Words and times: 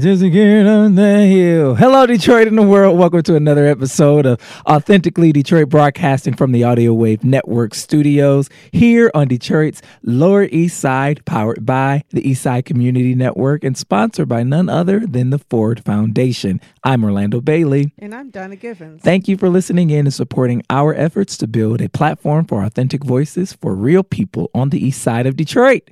just 0.00 0.22
get 0.22 0.66
on 0.66 0.94
the 0.94 1.18
hill. 1.26 1.74
Hello, 1.74 2.06
Detroit 2.06 2.48
and 2.48 2.56
the 2.56 2.62
world. 2.62 2.98
Welcome 2.98 3.22
to 3.24 3.36
another 3.36 3.66
episode 3.66 4.24
of 4.24 4.40
Authentically 4.66 5.30
Detroit, 5.30 5.68
broadcasting 5.68 6.34
from 6.34 6.52
the 6.52 6.64
Audio 6.64 6.94
Wave 6.94 7.22
Network 7.22 7.74
studios 7.74 8.48
here 8.72 9.10
on 9.12 9.28
Detroit's 9.28 9.82
Lower 10.02 10.44
East 10.44 10.80
Side, 10.80 11.22
powered 11.26 11.66
by 11.66 12.02
the 12.10 12.26
East 12.26 12.42
Side 12.42 12.64
Community 12.64 13.14
Network 13.14 13.62
and 13.62 13.76
sponsored 13.76 14.26
by 14.26 14.42
none 14.42 14.70
other 14.70 15.00
than 15.00 15.28
the 15.28 15.38
Ford 15.38 15.84
Foundation. 15.84 16.62
I'm 16.82 17.04
Orlando 17.04 17.42
Bailey. 17.42 17.92
And 17.98 18.14
I'm 18.14 18.30
Donna 18.30 18.56
Givens. 18.56 19.02
Thank 19.02 19.28
you 19.28 19.36
for 19.36 19.50
listening 19.50 19.90
in 19.90 20.06
and 20.06 20.14
supporting 20.14 20.62
our 20.70 20.94
efforts 20.94 21.36
to 21.36 21.46
build 21.46 21.82
a 21.82 21.90
platform 21.90 22.46
for 22.46 22.64
authentic 22.64 23.04
voices 23.04 23.52
for 23.52 23.74
real 23.74 24.02
people 24.02 24.50
on 24.54 24.70
the 24.70 24.82
East 24.82 25.02
Side 25.02 25.26
of 25.26 25.36
Detroit. 25.36 25.90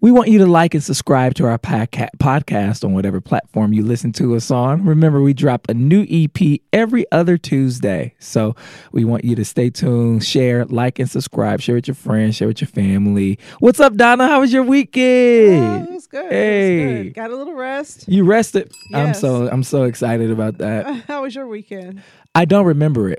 We 0.00 0.12
want 0.12 0.28
you 0.28 0.38
to 0.38 0.46
like 0.46 0.74
and 0.74 0.82
subscribe 0.82 1.34
to 1.34 1.46
our 1.46 1.58
podca- 1.58 2.10
podcast 2.18 2.84
on 2.84 2.92
whatever 2.94 3.20
platform 3.20 3.72
you 3.72 3.82
listen 3.82 4.12
to 4.12 4.36
us 4.36 4.48
on. 4.48 4.84
Remember, 4.84 5.20
we 5.20 5.34
drop 5.34 5.66
a 5.68 5.74
new 5.74 6.06
EP 6.08 6.60
every 6.72 7.04
other 7.10 7.36
Tuesday. 7.36 8.14
So 8.20 8.54
we 8.92 9.04
want 9.04 9.24
you 9.24 9.34
to 9.34 9.44
stay 9.44 9.70
tuned, 9.70 10.24
share, 10.24 10.64
like, 10.66 11.00
and 11.00 11.10
subscribe. 11.10 11.60
Share 11.60 11.74
with 11.74 11.88
your 11.88 11.96
friends, 11.96 12.36
share 12.36 12.46
with 12.46 12.60
your 12.60 12.68
family. 12.68 13.40
What's 13.58 13.80
up, 13.80 13.96
Donna? 13.96 14.28
How 14.28 14.38
was 14.38 14.52
your 14.52 14.62
weekend? 14.62 15.64
Oh, 15.64 15.90
it 15.90 15.94
was 15.94 16.06
good. 16.06 16.30
Hey. 16.30 16.80
It 16.80 16.86
was 16.86 17.02
good. 17.06 17.14
Got 17.14 17.30
a 17.32 17.36
little 17.36 17.54
rest. 17.54 18.08
You 18.08 18.24
rested? 18.24 18.70
I'm 18.94 19.14
so 19.14 19.48
I'm 19.48 19.64
so 19.64 19.82
excited 19.82 20.30
about 20.30 20.58
that. 20.58 20.86
How 21.08 21.22
was 21.22 21.34
your 21.34 21.48
weekend? 21.48 22.02
I 22.38 22.44
don't 22.44 22.66
remember 22.66 23.10
it. 23.12 23.18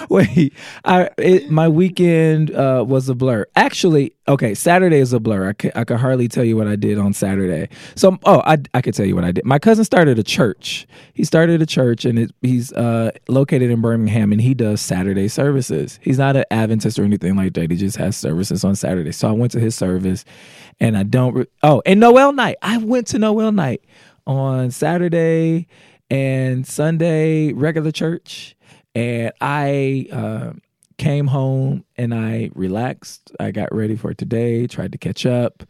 Wait, 0.10 0.52
I 0.84 1.10
it, 1.16 1.48
my 1.48 1.68
weekend 1.68 2.50
uh, 2.50 2.84
was 2.84 3.08
a 3.08 3.14
blur. 3.14 3.46
Actually, 3.54 4.14
okay, 4.26 4.52
Saturday 4.52 4.98
is 4.98 5.12
a 5.12 5.20
blur. 5.20 5.50
I 5.50 5.52
could, 5.52 5.70
I 5.76 5.84
could 5.84 5.98
hardly 5.98 6.26
tell 6.26 6.42
you 6.42 6.56
what 6.56 6.66
I 6.66 6.74
did 6.74 6.98
on 6.98 7.12
Saturday. 7.12 7.68
So, 7.94 8.18
oh, 8.24 8.42
I 8.44 8.58
I 8.74 8.82
could 8.82 8.94
tell 8.94 9.06
you 9.06 9.14
what 9.14 9.22
I 9.24 9.30
did. 9.30 9.44
My 9.44 9.60
cousin 9.60 9.84
started 9.84 10.18
a 10.18 10.24
church. 10.24 10.88
He 11.14 11.22
started 11.22 11.62
a 11.62 11.66
church, 11.66 12.04
and 12.04 12.18
it, 12.18 12.32
he's 12.42 12.72
uh, 12.72 13.12
located 13.28 13.70
in 13.70 13.80
Birmingham, 13.80 14.32
and 14.32 14.40
he 14.40 14.52
does 14.52 14.80
Saturday 14.80 15.28
services. 15.28 16.00
He's 16.02 16.18
not 16.18 16.34
an 16.34 16.46
Adventist 16.50 16.98
or 16.98 17.04
anything 17.04 17.36
like 17.36 17.54
that. 17.54 17.70
He 17.70 17.76
just 17.76 17.96
has 17.98 18.16
services 18.16 18.64
on 18.64 18.74
Saturday. 18.74 19.12
So 19.12 19.28
I 19.28 19.32
went 19.32 19.52
to 19.52 19.60
his 19.60 19.76
service, 19.76 20.24
and 20.80 20.98
I 20.98 21.04
don't. 21.04 21.34
Re- 21.34 21.46
oh, 21.62 21.80
and 21.86 22.00
Noel 22.00 22.32
night. 22.32 22.56
I 22.60 22.78
went 22.78 23.06
to 23.08 23.20
Noel 23.20 23.52
night 23.52 23.84
on 24.26 24.72
Saturday 24.72 25.68
and 26.10 26.66
Sunday 26.66 27.52
regular 27.52 27.92
church, 27.92 28.56
and 28.94 29.32
I 29.40 30.06
uh, 30.12 30.52
came 30.98 31.28
home 31.28 31.84
and 31.96 32.12
I 32.12 32.50
relaxed. 32.54 33.32
I 33.38 33.52
got 33.52 33.74
ready 33.74 33.96
for 33.96 34.12
today. 34.12 34.66
Tried 34.66 34.92
to 34.92 34.98
catch 34.98 35.24
up, 35.24 35.62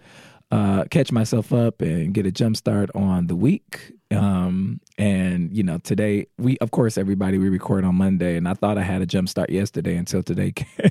uh, 0.50 0.84
catch 0.91 1.12
myself 1.12 1.52
up, 1.52 1.83
and 1.83 2.14
get 2.14 2.27
a 2.27 2.33
jump 2.33 2.56
start 2.56 2.91
on 2.94 3.27
the 3.27 3.36
week. 3.36 3.92
Um, 4.11 4.80
and 4.98 5.56
you 5.56 5.62
know, 5.62 5.78
today 5.78 6.27
we, 6.38 6.58
of 6.58 6.70
course, 6.70 6.98
everybody 6.98 7.38
we 7.38 7.48
record 7.48 7.84
on 7.84 7.94
Monday, 7.94 8.36
and 8.36 8.48
I 8.48 8.55
thought 8.55 8.78
I 8.78 8.83
had 8.83 9.02
a 9.02 9.06
jump 9.06 9.28
start 9.28 9.50
yesterday 9.50 9.96
until 9.96 10.22
today 10.22 10.52
came. 10.52 10.90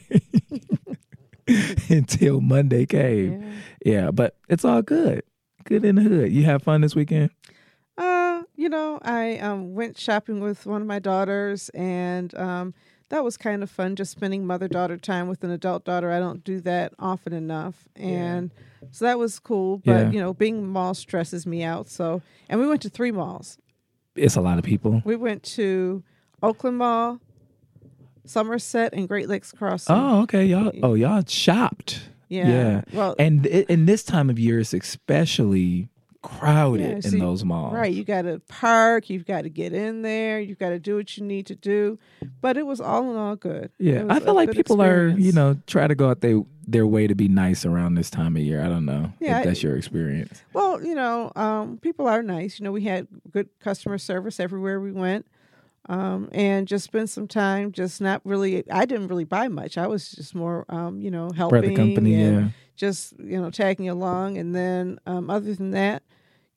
until 1.89 2.41
Monday 2.41 2.85
came. 2.85 3.51
Yeah, 3.83 4.11
but 4.11 4.35
it's 4.47 4.63
all 4.63 4.81
good. 4.81 5.23
Good 5.65 5.83
in 5.83 5.95
the 5.95 6.01
hood. 6.03 6.31
You 6.31 6.45
have 6.45 6.63
fun 6.63 6.81
this 6.81 6.95
weekend? 6.95 7.31
You 8.69 8.75
know, 8.75 8.99
I 9.01 9.39
um, 9.39 9.73
went 9.73 9.97
shopping 9.97 10.41
with 10.41 10.67
one 10.67 10.79
of 10.79 10.87
my 10.87 10.99
daughters, 10.99 11.69
and 11.69 12.31
um, 12.37 12.75
that 13.09 13.23
was 13.23 13.35
kind 13.35 13.63
of 13.63 13.71
fun. 13.71 13.95
Just 13.95 14.11
spending 14.11 14.45
mother 14.45 14.67
daughter 14.67 14.95
time 14.95 15.27
with 15.27 15.43
an 15.43 15.49
adult 15.49 15.85
daughter. 15.85 16.11
I 16.11 16.19
don't 16.19 16.43
do 16.43 16.61
that 16.61 16.93
often 16.99 17.33
enough, 17.33 17.87
and 17.95 18.51
so 18.91 19.05
that 19.05 19.17
was 19.17 19.39
cool. 19.39 19.79
But 19.79 19.91
Yeah. 19.91 20.11
you 20.11 20.19
know, 20.19 20.35
being 20.35 20.67
mall 20.67 20.93
stresses 20.93 21.47
me 21.47 21.63
out. 21.63 21.87
So, 21.89 22.21
and 22.47 22.59
we 22.59 22.67
went 22.67 22.83
to 22.83 22.89
three 22.89 23.11
malls. 23.11 23.57
It's 24.15 24.35
a 24.35 24.41
lot 24.41 24.59
of 24.59 24.63
people. 24.63 25.01
We 25.03 25.15
went 25.15 25.41
to 25.55 26.03
Oakland 26.43 26.77
Mall, 26.77 27.19
Somerset, 28.23 28.93
and 28.93 29.07
Great 29.07 29.27
Lakes 29.29 29.51
Crossing. 29.51 29.95
Oh, 29.95 30.21
okay. 30.21 30.45
Y'all. 30.45 30.71
Oh, 30.83 30.93
y'all 30.93 31.23
shopped. 31.27 32.01
yeah. 32.27 32.47
yeah. 32.47 32.81
Well, 32.93 33.15
And 33.17 33.47
in 33.47 33.87
this 33.87 34.03
time 34.03 34.29
of 34.29 34.37
year, 34.37 34.59
it's 34.59 34.75
especially 34.75 35.89
crowded 36.21 37.03
Yeah, 37.03 37.11
in 37.11 37.19
those 37.19 37.45
malls. 37.45 37.73
Right, 37.73 37.93
you 37.93 38.03
got 38.03 38.23
to 38.23 38.41
park, 38.47 39.09
you've 39.09 39.25
got 39.25 39.43
to 39.43 39.49
get 39.49 39.73
in 39.73 40.01
there, 40.01 40.39
you've 40.39 40.59
got 40.59 40.69
to 40.69 40.79
do 40.79 40.95
what 40.95 41.17
you 41.17 41.23
need 41.23 41.45
to 41.47 41.55
do. 41.55 41.97
But 42.41 42.57
it 42.57 42.65
was 42.65 42.81
all 42.81 43.09
in 43.09 43.17
all 43.17 43.35
good. 43.35 43.71
Yeah, 43.77 44.05
I 44.09 44.19
feel 44.19 44.33
like 44.33 44.51
people 44.51 44.81
are, 44.81 45.07
you 45.07 45.31
know, 45.31 45.57
try 45.67 45.87
to 45.87 45.95
go 45.95 46.09
out 46.09 46.21
their 46.21 46.41
their 46.67 46.85
way 46.85 47.07
to 47.07 47.15
be 47.15 47.27
nice 47.27 47.65
around 47.65 47.95
this 47.95 48.09
time 48.11 48.35
of 48.35 48.43
year. 48.43 48.61
I 48.61 48.67
don't 48.67 48.85
know 48.85 49.11
Yeah, 49.19 49.39
if 49.39 49.45
that's 49.45 49.63
your 49.63 49.75
experience. 49.75 50.43
Well, 50.53 50.83
you 50.83 50.93
know, 50.93 51.31
um, 51.35 51.79
people 51.79 52.07
are 52.07 52.21
nice. 52.21 52.59
You 52.59 52.65
know, 52.65 52.71
we 52.71 52.83
had 52.83 53.07
good 53.31 53.49
customer 53.59 53.97
service 53.97 54.39
everywhere 54.39 54.79
we 54.79 54.91
went, 54.91 55.25
um, 55.87 56.29
and 56.31 56.67
just 56.67 56.85
spent 56.85 57.09
some 57.09 57.27
time. 57.27 57.71
Just 57.71 58.01
not 58.01 58.21
really. 58.23 58.69
I 58.69 58.85
didn't 58.85 59.07
really 59.07 59.23
buy 59.23 59.47
much. 59.47 59.77
I 59.77 59.87
was 59.87 60.11
just 60.11 60.35
more, 60.35 60.65
um, 60.69 61.01
you 61.01 61.09
know, 61.11 61.31
helping. 61.35 61.75
Company, 61.75 62.21
and 62.21 62.41
yeah. 62.41 62.49
Just 62.79 63.13
you 63.19 63.39
know, 63.41 63.51
tagging 63.51 63.89
along, 63.89 64.37
and 64.37 64.55
then 64.55 64.99
um, 65.05 65.29
other 65.29 65.53
than 65.53 65.71
that, 65.71 66.01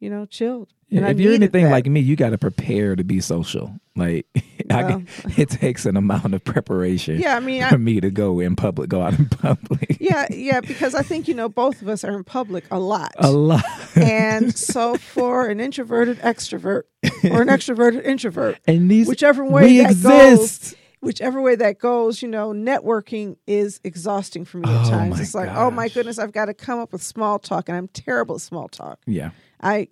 you 0.00 0.08
know, 0.08 0.24
chilled. 0.24 0.68
Yeah, 0.88 1.06
I 1.06 1.10
if 1.10 1.18
you're 1.20 1.32
anything 1.34 1.64
that. 1.64 1.70
like 1.72 1.86
me, 1.86 2.00
you 2.00 2.16
got 2.16 2.30
to 2.30 2.38
prepare 2.38 2.94
to 2.94 3.02
be 3.02 3.18
social. 3.20 3.74
Like, 3.96 4.26
I 4.70 4.84
Well. 4.84 4.88
can, 4.88 5.08
it 5.38 5.48
takes 5.48 5.84
an 5.86 5.96
amount 5.96 6.34
of 6.34 6.44
preparation 6.44 7.18
Yeah, 7.18 7.34
I 7.34 7.40
mean, 7.40 7.62
for 7.62 7.74
I, 7.74 7.78
me 7.78 7.98
to 8.00 8.10
go 8.10 8.40
in 8.40 8.56
public, 8.56 8.88
go 8.90 9.00
out 9.02 9.18
in 9.18 9.26
public. 9.30 9.96
yeah, 10.00 10.26
yeah, 10.30 10.60
because 10.60 10.94
I 10.94 11.02
think 11.02 11.28
you 11.28 11.34
know 11.34 11.48
both 11.48 11.80
of 11.82 11.88
us 11.88 12.04
are 12.04 12.14
in 12.14 12.24
public 12.24 12.64
a 12.70 12.78
lot. 12.78 13.12
A 13.18 13.32
lot. 13.32 13.64
and 13.96 14.54
so 14.56 14.94
for 15.14 15.48
an 15.48 15.60
introverted 15.60 16.18
extrovert 16.20 16.82
or 17.24 17.40
an 17.42 17.48
extroverted 17.48 18.04
introvert, 18.04 18.58
And 18.66 18.90
these 18.90 19.08
whichever 19.08 19.44
way 19.44 19.64
we 19.64 19.78
that 19.78 19.90
exist. 19.92 20.06
goes, 20.12 20.74
whichever 21.02 21.42
way 21.42 21.56
that 21.56 21.78
goes, 21.78 22.22
you 22.22 22.28
know, 22.28 22.52
networking 22.52 23.36
is 23.46 23.80
exhausting 23.84 24.44
for 24.44 24.58
me 24.58 24.64
Oh 24.68 24.80
at 24.80 24.88
times. 24.88 25.20
It's 25.20 25.34
like, 25.34 25.50
oh 25.50 25.70
my 25.70 25.88
goodness, 25.88 26.18
I've 26.18 26.32
got 26.32 26.46
to 26.46 26.54
come 26.54 26.78
up 26.78 26.92
with 26.92 27.02
small 27.02 27.38
talk, 27.38 27.68
and 27.68 27.76
I'm 27.76 27.88
terrible 27.88 28.36
at 28.36 28.40
small 28.40 28.68
talk. 28.68 29.00
Yeah. 29.04 29.30
I 29.60 29.88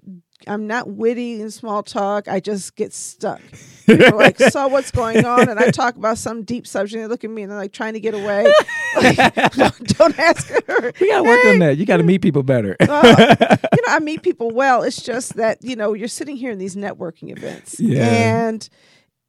I'm 0.47 0.67
not 0.67 0.89
witty 0.89 1.41
in 1.41 1.51
small 1.51 1.83
talk. 1.83 2.27
I 2.27 2.41
just 2.41 2.75
get 2.77 2.95
stuck. 2.95 3.43
People 3.87 4.17
like, 4.17 4.39
so 4.39 4.69
what's 4.69 4.91
going 4.91 5.25
on? 5.25 5.49
And 5.49 5.59
I 5.59 5.71
talk 5.71 5.97
about 5.97 6.17
some 6.17 6.45
deep 6.45 6.67
subject. 6.67 6.95
And 6.95 7.05
they 7.05 7.09
look 7.09 7.25
at 7.25 7.31
me 7.31 7.43
and 7.43 7.51
they're 7.51 7.59
like 7.59 7.73
trying 7.73 7.93
to 7.95 8.01
get 8.01 8.15
away. 8.15 8.51
Like, 8.97 9.17
don't, 9.53 9.99
don't 9.99 10.19
ask 10.19 10.49
her. 10.49 10.93
We 11.01 11.09
gotta 11.09 11.25
work 11.25 11.45
on 11.45 11.59
that. 11.59 11.77
You 11.77 11.85
gotta 11.85 12.05
meet 12.05 12.23
people 12.23 12.43
better. 12.43 12.77
Uh, 12.81 13.27
you 13.77 13.83
know, 13.87 13.93
I 13.93 13.99
meet 14.01 14.23
people 14.23 14.51
well. 14.51 14.83
It's 14.83 15.03
just 15.03 15.37
that, 15.37 15.63
you 15.63 15.77
know, 15.77 15.93
you're 15.93 16.09
sitting 16.09 16.37
here 16.37 16.53
in 16.53 16.59
these 16.59 16.77
networking 16.77 17.37
events. 17.37 17.79
Yeah. 17.79 18.07
And 18.07 18.69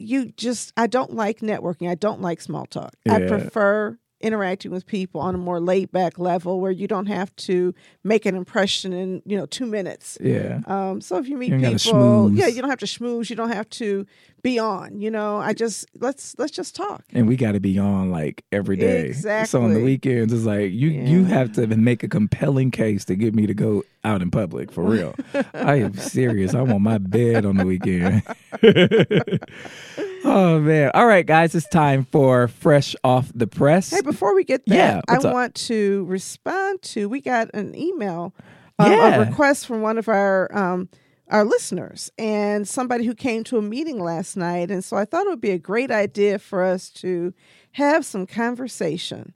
you 0.01 0.31
just, 0.31 0.73
I 0.75 0.87
don't 0.87 1.13
like 1.13 1.39
networking. 1.39 1.89
I 1.89 1.95
don't 1.95 2.21
like 2.21 2.41
small 2.41 2.65
talk. 2.65 2.93
I 3.07 3.19
prefer 3.27 3.97
interacting 4.23 4.71
with 4.71 4.85
people 4.85 5.21
on 5.21 5.35
a 5.35 5.37
more 5.37 5.59
laid 5.59 5.91
back 5.91 6.17
level 6.19 6.59
where 6.59 6.71
you 6.71 6.87
don't 6.87 7.07
have 7.07 7.35
to 7.37 7.73
make 8.03 8.25
an 8.25 8.35
impression 8.35 8.93
in, 8.93 9.21
you 9.25 9.37
know, 9.37 9.45
two 9.45 9.65
minutes. 9.65 10.17
yeah. 10.21 10.61
Um, 10.65 11.01
so 11.01 11.17
if 11.17 11.27
you 11.27 11.37
meet 11.37 11.51
You 11.51 11.59
people, 11.59 12.31
yeah, 12.33 12.47
you 12.47 12.61
don't 12.61 12.69
have 12.69 12.79
to 12.79 12.85
schmooze. 12.85 13.29
You 13.29 13.35
don't 13.35 13.51
have 13.51 13.69
to 13.71 14.05
be 14.41 14.59
on. 14.59 14.99
You 14.99 15.11
know, 15.11 15.37
I 15.37 15.53
just 15.53 15.85
let's 15.99 16.35
let's 16.37 16.51
just 16.51 16.75
talk. 16.75 17.03
And 17.13 17.27
we 17.27 17.35
gotta 17.35 17.59
be 17.59 17.77
on 17.77 18.11
like 18.11 18.43
every 18.51 18.75
day. 18.75 19.05
Exactly. 19.05 19.47
So 19.47 19.61
on 19.61 19.73
the 19.73 19.83
weekends 19.83 20.33
it's 20.33 20.45
like 20.45 20.71
you 20.71 20.89
you 20.89 21.25
have 21.25 21.51
to 21.53 21.67
make 21.67 22.03
a 22.03 22.07
compelling 22.07 22.71
case 22.71 23.05
to 23.05 23.15
get 23.15 23.35
me 23.35 23.45
to 23.47 23.53
go 23.53 23.83
out 24.03 24.21
in 24.21 24.31
public 24.31 24.71
for 24.71 24.83
real. 24.83 25.15
I 25.53 25.75
am 25.75 25.93
serious. 25.95 26.53
I'm 26.53 26.71
on 26.71 26.81
my 26.81 26.97
bed 26.97 27.45
on 27.45 27.57
the 27.57 27.65
weekend. 27.65 28.23
oh 30.23 30.59
man. 30.59 30.91
All 30.93 31.05
right, 31.05 31.25
guys, 31.25 31.55
it's 31.55 31.67
time 31.69 32.05
for 32.05 32.47
fresh 32.47 32.95
off 33.03 33.31
the 33.33 33.47
press. 33.47 33.89
Hey, 33.89 34.01
before 34.01 34.35
we 34.35 34.43
get 34.43 34.65
there, 34.65 34.77
Yeah, 34.77 35.01
I 35.07 35.17
up? 35.17 35.33
want 35.33 35.55
to 35.55 36.05
respond 36.05 36.81
to. 36.83 37.07
We 37.09 37.21
got 37.21 37.49
an 37.53 37.75
email, 37.75 38.33
um, 38.79 38.91
Yeah. 38.91 39.15
a 39.15 39.19
request 39.27 39.65
from 39.67 39.81
one 39.81 39.97
of 39.97 40.07
our 40.07 40.55
um, 40.55 40.89
our 41.29 41.45
listeners 41.45 42.11
and 42.17 42.67
somebody 42.67 43.05
who 43.05 43.15
came 43.15 43.43
to 43.45 43.57
a 43.57 43.61
meeting 43.61 43.99
last 43.99 44.35
night, 44.35 44.69
and 44.69 44.83
so 44.83 44.97
I 44.97 45.05
thought 45.05 45.25
it 45.25 45.29
would 45.29 45.41
be 45.41 45.51
a 45.51 45.57
great 45.59 45.89
idea 45.91 46.39
for 46.39 46.63
us 46.63 46.89
to 46.91 47.33
have 47.73 48.05
some 48.05 48.27
conversation. 48.27 49.33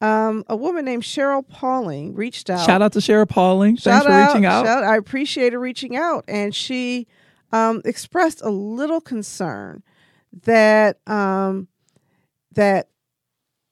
Um, 0.00 0.44
a 0.48 0.54
woman 0.56 0.84
named 0.84 1.02
Cheryl 1.02 1.46
Pauling 1.48 2.14
reached 2.14 2.50
out. 2.50 2.64
Shout 2.64 2.82
out 2.82 2.92
to 2.92 3.00
Cheryl 3.00 3.28
Pauling. 3.28 3.76
Thanks 3.76 3.82
Shout 3.82 4.04
for 4.04 4.16
reaching 4.26 4.46
out. 4.46 4.64
shout- 4.64 4.84
I 4.84 4.96
appreciate 4.96 5.52
her 5.52 5.58
reaching 5.60 5.96
out, 5.96 6.24
and 6.28 6.54
she 6.54 7.06
um, 7.52 7.82
expressed 7.84 8.40
a 8.42 8.50
little 8.50 9.00
concern 9.00 9.82
that 10.44 10.98
um, 11.08 11.68
that 12.52 12.88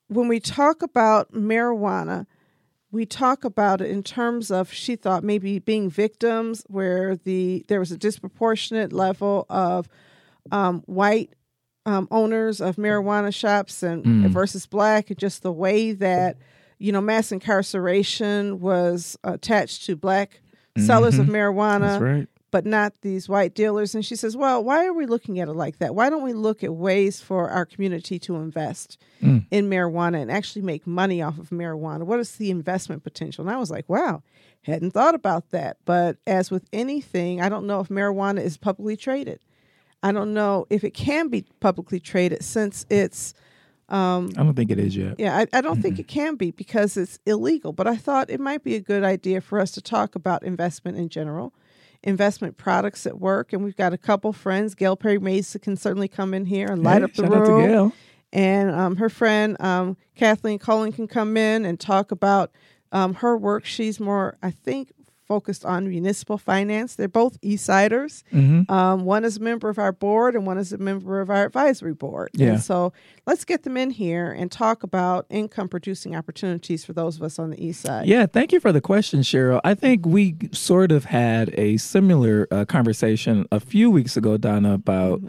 when 0.07 0.27
we 0.27 0.39
talk 0.39 0.81
about 0.81 1.31
marijuana, 1.33 2.25
we 2.91 3.05
talk 3.05 3.43
about 3.43 3.81
it 3.81 3.89
in 3.89 4.03
terms 4.03 4.49
of 4.51 4.71
she 4.71 4.95
thought 4.95 5.23
maybe 5.23 5.59
being 5.59 5.89
victims, 5.89 6.63
where 6.67 7.15
the 7.15 7.65
there 7.67 7.79
was 7.79 7.91
a 7.91 7.97
disproportionate 7.97 8.93
level 8.93 9.45
of 9.49 9.87
um, 10.51 10.81
white 10.85 11.33
um, 11.85 12.07
owners 12.11 12.59
of 12.61 12.75
marijuana 12.77 13.33
shops 13.33 13.83
and 13.83 14.03
Mm. 14.05 14.29
versus 14.29 14.65
black, 14.65 15.09
and 15.09 15.19
just 15.19 15.43
the 15.43 15.51
way 15.51 15.91
that 15.93 16.37
you 16.79 16.91
know 16.91 17.01
mass 17.01 17.31
incarceration 17.31 18.59
was 18.59 19.17
attached 19.23 19.85
to 19.85 19.95
black 19.95 20.41
sellers 20.77 21.17
of 21.17 21.25
Mhm. 21.27 21.31
marijuana, 21.33 21.79
That's 21.79 22.01
right. 22.01 22.27
But 22.49 22.65
not 22.65 22.93
these 23.01 23.27
white 23.27 23.53
dealers. 23.53 23.93
And 23.93 24.05
she 24.05 24.15
says, 24.15 24.37
Well, 24.37 24.63
why 24.63 24.85
are 24.85 24.93
we 24.93 25.05
looking 25.05 25.39
at 25.39 25.47
it 25.49 25.53
like 25.53 25.79
that? 25.79 25.93
Why 25.95 26.09
don't 26.09 26.23
we 26.23 26.33
look 26.33 26.63
at 26.63 26.73
ways 26.73 27.19
for 27.21 27.49
our 27.49 27.65
community 27.65 28.19
to 28.19 28.35
invest 28.37 28.97
Mm. 29.21 29.45
in 29.51 29.69
marijuana 29.69 30.21
and 30.21 30.31
actually 30.31 30.61
make 30.61 30.85
money 30.87 31.21
off 31.21 31.37
of 31.39 31.49
marijuana? 31.49 32.03
What 32.03 32.19
is 32.19 32.35
the 32.37 32.51
investment 32.51 33.03
potential? 33.03 33.43
And 33.45 33.53
I 33.53 33.57
was 33.57 33.69
like, 33.71 33.89
Wow, 33.89 34.23
hadn't 34.61 34.91
thought 34.91 35.15
about 35.15 35.49
that. 35.51 35.77
But 35.85 36.17
as 36.25 36.49
with 36.51 36.65
anything, 36.71 37.41
I 37.41 37.49
don't 37.49 37.67
know 37.67 37.79
if 37.81 37.89
marijuana 37.89 38.41
is 38.41 38.57
publicly 38.57 38.95
traded. 38.95 39.39
I 40.03 40.11
don't 40.11 40.33
know 40.33 40.67
if 40.69 40.83
it 40.83 40.91
can 40.93 41.27
be 41.29 41.45
publicly 41.59 41.99
traded 41.99 42.43
since 42.43 42.85
it's 42.89 43.33
um, 43.89 44.31
I 44.37 44.43
don't 44.43 44.53
think 44.53 44.69
it 44.69 44.79
is 44.79 44.97
yet. 44.97 45.15
yeah, 45.17 45.37
I, 45.37 45.47
I 45.53 45.61
don't 45.61 45.81
think 45.81 45.97
it 45.97 46.09
can 46.09 46.35
be 46.35 46.51
because 46.51 46.97
it's 46.97 47.19
illegal. 47.25 47.71
But 47.71 47.87
I 47.87 47.95
thought 47.95 48.29
it 48.29 48.39
might 48.41 48.61
be 48.63 48.75
a 48.75 48.81
good 48.81 49.03
idea 49.03 49.39
for 49.39 49.59
us 49.59 49.71
to 49.71 49.81
talk 49.81 50.13
about 50.13 50.43
investment 50.43 50.97
in 50.97 51.07
general, 51.07 51.53
investment 52.03 52.57
products 52.57 53.05
at 53.05 53.19
work. 53.19 53.53
And 53.53 53.63
we've 53.63 53.75
got 53.75 53.93
a 53.93 53.97
couple 53.97 54.33
friends. 54.33 54.75
Gail 54.75 54.95
Perry 54.95 55.19
Mason 55.19 55.61
can 55.61 55.75
certainly 55.75 56.07
come 56.07 56.33
in 56.33 56.45
here 56.45 56.67
and 56.67 56.83
light 56.83 56.99
Hey, 56.99 57.03
up 57.03 57.13
the 57.13 57.23
shout 57.23 57.33
out 57.33 57.45
to 57.45 57.51
room. 57.51 57.67
Gail. 57.67 57.93
And 58.33 58.71
um, 58.71 58.95
her 58.97 59.09
friend 59.09 59.55
um, 59.61 59.97
Kathleen 60.15 60.59
Cullen 60.59 60.91
can 60.91 61.07
come 61.07 61.37
in 61.37 61.65
and 61.65 61.79
talk 61.79 62.11
about 62.11 62.51
um, 62.91 63.15
her 63.15 63.37
work. 63.37 63.65
She's 63.65 63.99
more, 63.99 64.37
I 64.43 64.51
think, 64.51 64.91
focused 65.27 65.65
on 65.65 65.89
municipal 65.89 66.37
finance. 66.37 66.95
They're 66.95 67.07
both 67.07 67.39
Eastsiders. 67.41 68.23
Mhm. 68.33 68.69
Um, 68.69 69.03
one 69.05 69.25
is 69.25 69.37
a 69.37 69.41
member 69.41 69.69
of 69.69 69.77
our 69.77 69.91
board 69.91 70.35
and 70.35 70.45
one 70.45 70.57
is 70.57 70.71
a 70.71 70.77
member 70.77 71.19
of 71.19 71.29
our 71.29 71.45
advisory 71.45 71.93
board. 71.93 72.29
Yeah. 72.33 72.53
And 72.53 72.61
so 72.61 72.93
let's 73.25 73.43
get 73.43 73.63
them 73.63 73.75
in 73.77 73.89
here 73.89 74.31
and 74.31 74.51
talk 74.51 74.83
about 74.83 75.25
income 75.29 75.67
producing 75.67 76.15
opportunities 76.15 76.85
for 76.85 76.93
those 76.93 77.17
of 77.17 77.23
us 77.23 77.37
on 77.39 77.49
the 77.51 77.63
east 77.63 77.81
side. 77.81 78.07
Yeah, 78.07 78.25
thank 78.25 78.51
you 78.53 78.59
for 78.59 78.71
the 78.71 78.81
question, 78.81 79.19
Cheryl. 79.21 79.59
I 79.63 79.73
think 79.73 80.05
we 80.05 80.35
sort 80.53 80.91
of 80.91 81.05
had 81.05 81.53
a 81.57 81.77
similar 81.77 82.47
uh, 82.51 82.65
conversation 82.65 83.45
a 83.51 83.59
few 83.59 83.91
weeks 83.91 84.15
ago, 84.15 84.37
Donna, 84.37 84.73
about 84.73 85.21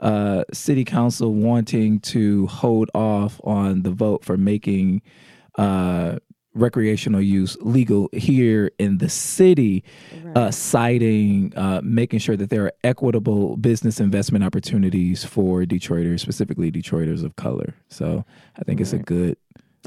uh, 0.00 0.44
city 0.52 0.84
council 0.84 1.32
wanting 1.32 2.00
to 2.00 2.46
hold 2.48 2.90
off 2.94 3.40
on 3.44 3.82
the 3.82 3.90
vote 3.90 4.24
for 4.24 4.36
making 4.36 5.00
uh, 5.56 6.18
recreational 6.54 7.20
use 7.20 7.56
legal 7.60 8.08
here 8.12 8.70
in 8.78 8.98
the 8.98 9.08
city, 9.08 9.82
uh, 10.34 10.50
citing 10.50 11.52
uh, 11.56 11.80
making 11.84 12.20
sure 12.20 12.36
that 12.36 12.50
there 12.50 12.64
are 12.64 12.72
equitable 12.84 13.56
business 13.56 14.00
investment 14.00 14.44
opportunities 14.44 15.24
for 15.24 15.62
Detroiters, 15.64 16.20
specifically 16.20 16.70
Detroiters 16.70 17.24
of 17.24 17.36
color. 17.36 17.74
So 17.88 18.24
I 18.58 18.62
think 18.64 18.80
it's 18.80 18.92
a 18.92 18.98
good. 18.98 19.36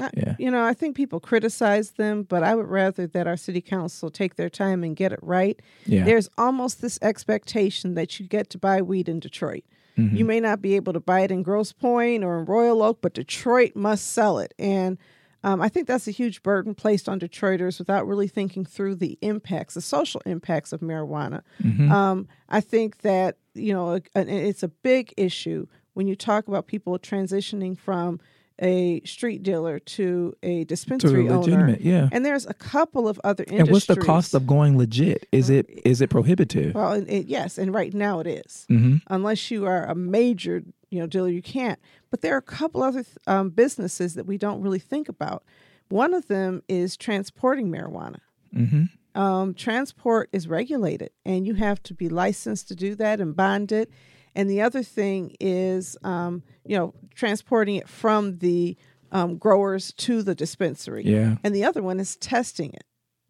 I- 0.00 0.10
Yeah. 0.16 0.36
You 0.38 0.50
know, 0.50 0.62
I 0.64 0.74
think 0.74 0.94
people 0.94 1.18
criticize 1.18 1.92
them, 1.92 2.22
but 2.22 2.44
I 2.44 2.54
would 2.54 2.68
rather 2.68 3.06
that 3.08 3.26
our 3.26 3.36
city 3.36 3.60
council 3.60 4.10
take 4.10 4.36
their 4.36 4.48
time 4.50 4.84
and 4.84 4.94
get 4.94 5.12
it 5.12 5.18
right. 5.22 5.60
Yeah. 5.86 6.04
There's 6.04 6.28
almost 6.38 6.80
this 6.82 6.98
expectation 7.02 7.94
that 7.94 8.20
you 8.20 8.26
get 8.26 8.48
to 8.50 8.58
buy 8.58 8.80
weed 8.82 9.08
in 9.08 9.18
Detroit. 9.18 9.64
Mhm. 9.98 10.16
You 10.16 10.24
may 10.24 10.38
not 10.38 10.62
be 10.62 10.76
able 10.76 10.92
to 10.92 11.00
buy 11.00 11.20
it 11.22 11.32
in 11.32 11.42
Grosse 11.42 11.72
Pointe 11.72 12.22
or 12.22 12.38
in 12.38 12.44
Royal 12.44 12.80
Oak, 12.84 12.98
but 13.00 13.14
Detroit 13.14 13.74
must 13.74 14.06
sell 14.12 14.38
it. 14.38 14.54
And 14.56 14.98
um, 15.44 15.60
I 15.60 15.68
think 15.68 15.86
that's 15.86 16.08
a 16.08 16.10
huge 16.12 16.42
burden 16.42 16.74
placed 16.74 17.08
on 17.08 17.20
Detroiters 17.20 17.78
without 17.78 18.06
really 18.06 18.28
thinking 18.28 18.64
through 18.64 18.96
the 18.96 19.18
impacts, 19.22 19.74
the 19.74 19.80
social 19.80 20.20
impacts 20.26 20.72
of 20.72 20.80
marijuana. 20.80 21.42
Mhm. 21.62 21.90
Um, 21.90 22.28
I 22.48 22.60
think 22.60 22.98
that 23.02 23.36
you 23.54 23.72
know 23.72 24.00
it's 24.14 24.62
a 24.62 24.68
big 24.68 25.12
issue 25.16 25.66
when 25.94 26.06
you 26.08 26.16
talk 26.16 26.48
about 26.48 26.66
people 26.66 26.98
transitioning 26.98 27.76
from 27.78 28.20
a 28.60 29.00
street 29.04 29.44
dealer 29.44 29.78
to 29.78 30.34
a 30.42 30.58
to 30.60 30.64
dispensary 30.64 31.28
a 31.28 31.32
owner. 31.32 31.76
yeah. 31.80 32.08
And 32.10 32.24
there's 32.26 32.44
a 32.46 32.54
couple 32.54 33.06
of 33.06 33.20
other 33.22 33.44
industries. 33.44 33.60
And 33.60 33.70
what's 33.70 33.86
the 33.86 33.96
cost 33.96 34.34
of 34.34 34.46
going 34.48 34.76
legit? 34.76 35.28
Is 35.30 35.48
it 35.48 35.68
is 35.84 36.00
it 36.00 36.10
prohibitive? 36.10 36.74
Well, 36.74 36.94
it, 37.06 37.26
yes, 37.26 37.56
and 37.58 37.72
right 37.72 37.94
now 37.94 38.18
it 38.20 38.26
is. 38.26 38.64
hmm 38.68 38.96
Unless 39.06 39.52
you 39.52 39.64
are 39.66 39.84
a 39.86 39.94
major, 39.94 40.64
you 40.90 40.98
know, 40.98 41.06
dealer, 41.06 41.28
you 41.28 41.42
can't. 41.42 41.78
But 42.10 42.20
there 42.20 42.34
are 42.34 42.38
a 42.38 42.42
couple 42.42 42.82
other 42.82 43.02
th- 43.02 43.16
um, 43.26 43.50
businesses 43.50 44.14
that 44.14 44.26
we 44.26 44.38
don't 44.38 44.62
really 44.62 44.78
think 44.78 45.08
about. 45.08 45.44
One 45.88 46.14
of 46.14 46.28
them 46.28 46.62
is 46.68 46.96
transporting 46.96 47.70
marijuana. 47.70 48.20
hmm 48.52 48.84
Um, 49.14 49.54
transport 49.54 50.28
is 50.32 50.46
regulated, 50.46 51.10
and 51.24 51.46
you 51.46 51.54
have 51.54 51.82
to 51.84 51.94
be 51.94 52.08
licensed 52.08 52.68
to 52.68 52.76
do 52.76 52.94
that 52.96 53.20
and 53.20 53.34
bonded. 53.34 53.88
And 54.34 54.48
the 54.48 54.62
other 54.62 54.82
thing 54.84 55.34
is, 55.40 55.96
um, 56.04 56.42
you 56.64 56.76
know, 56.76 56.94
transporting 57.14 57.76
it 57.76 57.88
from 57.88 58.38
the 58.38 58.76
um, 59.10 59.36
growers 59.36 59.92
to 59.94 60.22
the 60.22 60.34
dispensary. 60.34 61.02
Yeah. 61.04 61.36
And 61.42 61.54
the 61.54 61.64
other 61.64 61.82
one 61.82 61.98
is 61.98 62.16
testing 62.16 62.72
it. 62.74 62.84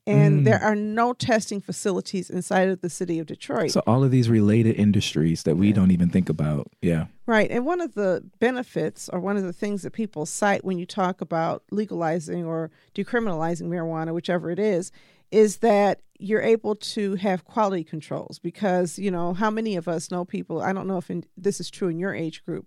And 0.08 0.40
Mm. 0.40 0.44
there 0.44 0.62
are 0.62 0.74
no 0.74 1.12
testing 1.12 1.60
facilities 1.60 2.30
inside 2.30 2.68
of 2.70 2.80
the 2.80 2.88
city 2.88 3.18
of 3.18 3.26
Detroit. 3.26 3.70
So 3.72 3.82
all 3.86 4.02
of 4.02 4.10
these 4.10 4.30
related 4.30 4.76
industries 4.76 5.42
that 5.42 5.56
we 5.56 5.68
Yeah. 5.68 5.74
don't 5.74 5.90
even 5.90 6.08
think 6.08 6.28
about. 6.30 6.72
Yeah. 6.80 7.06
Right. 7.26 7.50
And 7.50 7.66
one 7.66 7.80
of 7.82 7.92
the 7.94 8.24
benefits 8.40 9.10
or 9.10 9.20
one 9.20 9.36
of 9.36 9.42
the 9.42 9.52
things 9.52 9.82
that 9.82 9.92
people 9.92 10.24
cite 10.24 10.64
when 10.64 10.78
you 10.78 10.86
talk 10.86 11.20
about 11.20 11.62
legalizing 11.70 12.44
or 12.44 12.70
decriminalizing 12.94 13.68
marijuana, 13.68 14.14
whichever 14.14 14.50
it 14.50 14.58
is, 14.58 14.90
is 15.30 15.58
that 15.58 16.00
you're 16.18 16.40
able 16.40 16.74
to 16.74 17.16
have 17.16 17.44
quality 17.44 17.84
controls 17.84 18.38
because, 18.38 18.98
you 18.98 19.10
know, 19.10 19.34
how 19.34 19.50
many 19.50 19.76
of 19.76 19.86
us 19.86 20.10
know 20.10 20.24
people, 20.24 20.62
I 20.62 20.72
don't 20.72 20.86
know 20.88 20.96
if 20.96 21.10
in, 21.10 21.24
this 21.36 21.60
is 21.60 21.70
true 21.70 21.88
in 21.88 21.98
your 21.98 22.14
age 22.14 22.44
group, 22.46 22.66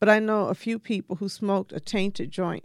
but 0.00 0.08
I 0.08 0.18
know 0.20 0.46
a 0.46 0.54
few 0.54 0.78
people 0.78 1.16
who 1.16 1.28
smoked 1.28 1.70
a 1.72 1.80
tainted 1.80 2.30
joint 2.30 2.64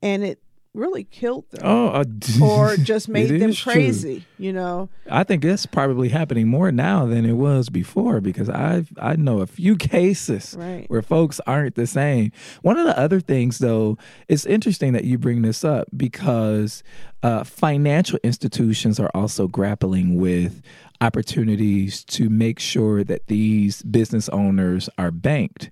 and 0.00 0.22
it 0.22 0.40
really 0.76 1.04
killed 1.04 1.50
them 1.50 1.62
Oh, 1.64 1.88
uh, 1.88 2.04
or 2.42 2.76
just 2.76 3.08
made 3.08 3.30
them 3.30 3.50
is 3.50 3.58
true. 3.58 3.72
crazy, 3.72 4.24
you 4.38 4.52
know. 4.52 4.88
I 5.10 5.24
think 5.24 5.42
that's 5.42 5.66
probably 5.66 6.08
happening 6.10 6.48
more 6.48 6.70
now 6.70 7.06
than 7.06 7.24
it 7.24 7.32
was 7.32 7.68
before 7.70 8.20
because 8.20 8.48
I 8.50 8.84
I 9.00 9.16
know 9.16 9.40
a 9.40 9.46
few 9.46 9.76
cases 9.96 10.54
Right. 10.58 10.84
where 10.88 11.02
folks 11.02 11.40
aren't 11.46 11.74
the 11.74 11.86
same. 11.86 12.30
One 12.62 12.78
of 12.78 12.86
the 12.86 12.98
other 12.98 13.20
things, 13.20 13.58
though, 13.58 13.96
it's 14.28 14.46
interesting 14.46 14.92
that 14.92 15.04
you 15.04 15.18
bring 15.18 15.42
this 15.42 15.64
up 15.64 15.88
because 15.96 16.82
uh, 17.22 17.42
financial 17.44 18.18
institutions 18.22 19.00
are 19.00 19.10
also 19.14 19.48
grappling 19.48 20.16
with 20.16 20.62
opportunities 21.00 22.04
to 22.04 22.28
make 22.28 22.58
sure 22.58 23.04
that 23.04 23.26
these 23.26 23.82
business 23.82 24.28
owners 24.30 24.88
are 24.98 25.10
banked. 25.10 25.70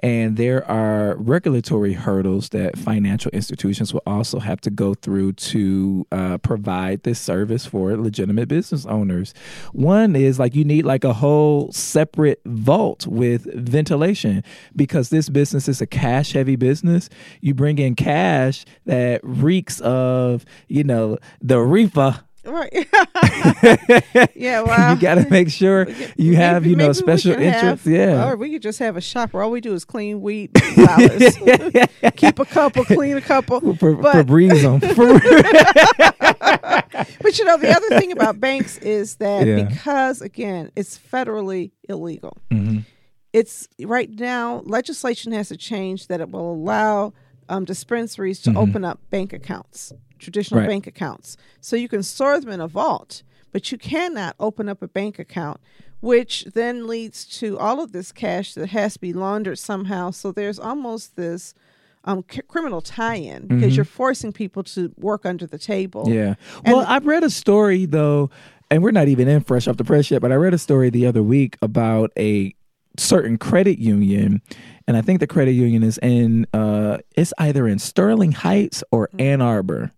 And 0.00 0.36
there 0.36 0.68
are 0.70 1.16
regulatory 1.16 1.94
hurdles 1.94 2.50
that 2.50 2.76
financial 2.78 3.30
institutions 3.30 3.94
will 3.94 4.02
also 4.06 4.40
have 4.40 4.60
to 4.62 4.70
go 4.70 4.92
through 4.92 5.32
to 5.32 6.06
uh, 6.12 6.38
provide 6.38 7.02
this 7.04 7.18
service 7.18 7.64
for 7.64 7.96
legitimate 7.96 8.48
business 8.48 8.84
owners. 8.84 9.32
One 9.72 10.14
is 10.14 10.38
like 10.38 10.54
you 10.54 10.64
need 10.64 10.84
like 10.84 11.04
a 11.04 11.14
whole 11.14 11.72
separate 11.72 12.40
vault 12.44 13.06
with 13.06 13.44
ventilation 13.54 14.44
because 14.74 15.08
this 15.08 15.30
business 15.30 15.66
is 15.66 15.80
a 15.80 15.86
cash 15.86 16.32
heavy 16.32 16.56
business. 16.56 17.08
You 17.40 17.54
bring 17.54 17.78
in 17.78 17.94
cash 17.94 18.66
that 18.84 19.20
reeks 19.22 19.80
of, 19.80 20.44
you 20.68 20.84
know, 20.84 21.16
the 21.40 21.60
reefer. 21.60 22.20
Right. 22.46 22.72
yeah, 24.36 24.60
well, 24.62 24.94
you 24.94 25.00
got 25.00 25.16
to 25.16 25.26
make 25.28 25.50
sure 25.50 25.88
you 26.16 26.36
have, 26.36 26.62
Maybe- 26.62 26.70
you 26.70 26.76
know, 26.76 26.92
special 26.92 27.32
interests. 27.32 27.84
have- 27.84 27.86
yeah. 27.86 28.28
Or 28.28 28.36
we 28.36 28.52
could 28.52 28.62
just 28.62 28.78
have 28.78 28.96
a 28.96 29.00
shop 29.00 29.32
where 29.32 29.42
all 29.42 29.50
we 29.50 29.60
do 29.60 29.74
is 29.74 29.84
clean 29.84 30.20
weed 30.26 30.52
dollars. 30.52 31.36
Keep 32.16 32.38
a 32.38 32.44
couple, 32.44 32.84
clean 32.84 33.16
a 33.16 33.20
couple. 33.20 33.60
for, 33.60 33.74
for 33.76 33.94
But, 33.96 34.26
breeze 34.26 34.62
them. 34.62 34.78
but 34.80 34.94
you 37.38 37.44
know, 37.44 37.56
the 37.56 37.72
other 37.74 37.98
thing 37.98 38.12
about 38.12 38.40
banks 38.40 38.78
is 38.78 39.16
that 39.16 39.46
Yeah. 39.46 39.64
because, 39.64 40.20
again, 40.22 40.70
it's 40.76 40.98
federally 40.98 41.72
illegal, 41.88 42.36
Mhm. 42.50 42.84
it's 43.32 43.68
right 43.84 44.10
now, 44.10 44.62
legislation 44.64 45.32
has 45.32 45.48
to 45.48 45.56
change 45.56 46.06
that 46.08 46.20
it 46.20 46.30
will 46.30 46.52
allow 46.52 47.12
um, 47.48 47.64
dispensaries 47.64 48.40
to 48.42 48.50
Mhm. 48.50 48.56
open 48.56 48.84
up 48.84 48.98
bank 49.10 49.32
accounts, 49.32 49.92
traditional 50.18 50.60
Right. 50.60 50.68
bank 50.68 50.86
accounts. 50.86 51.36
So 51.60 51.76
you 51.76 51.88
can 51.88 52.02
store 52.02 52.38
them 52.40 52.50
in 52.50 52.60
a 52.60 52.68
vault, 52.68 53.22
but 53.52 53.70
you 53.72 53.78
cannot 53.78 54.36
open 54.40 54.68
up 54.68 54.82
a 54.82 54.88
bank 54.88 55.18
account, 55.18 55.60
which 56.00 56.44
then 56.54 56.86
leads 56.86 57.24
to 57.40 57.58
all 57.58 57.80
of 57.82 57.92
this 57.92 58.12
cash 58.12 58.54
that 58.54 58.68
has 58.70 58.94
to 58.94 59.00
be 59.00 59.12
laundered 59.12 59.58
somehow. 59.58 60.10
So 60.10 60.32
there's 60.32 60.58
almost 60.58 61.16
this 61.16 61.54
um, 62.08 62.24
c- 62.30 62.40
criminal 62.46 62.80
tie-in 62.80 63.48
because 63.48 63.72
Mhm. 63.72 63.76
you're 63.76 63.84
forcing 63.84 64.32
people 64.32 64.62
to 64.62 64.92
work 64.96 65.26
under 65.26 65.44
the 65.44 65.58
table. 65.58 66.04
Yeah. 66.08 66.34
And- 66.64 66.76
Well, 66.76 66.84
I 66.86 66.98
read 66.98 67.24
a 67.24 67.30
story 67.30 67.84
though, 67.84 68.30
and 68.70 68.80
we're 68.80 68.92
not 68.92 69.08
even 69.08 69.26
in 69.26 69.40
fresh 69.40 69.66
off 69.66 69.76
the 69.76 69.82
press 69.82 70.08
yet, 70.12 70.22
but 70.22 70.30
I 70.30 70.36
read 70.36 70.54
a 70.54 70.58
story 70.58 70.88
the 70.88 71.04
other 71.04 71.20
week 71.20 71.56
about 71.60 72.12
a 72.16 72.54
certain 72.96 73.38
credit 73.38 73.78
union, 73.80 74.40
and 74.86 74.96
I 74.96 75.00
think 75.02 75.18
the 75.18 75.26
credit 75.26 75.52
union 75.54 75.82
is 75.82 75.98
in 76.00 76.46
uh 76.54 76.98
it's 77.16 77.32
either 77.38 77.66
in 77.66 77.80
Sterling 77.80 78.30
Heights 78.30 78.84
or 78.92 79.10
Ann 79.18 79.42
Arbor 79.42 79.90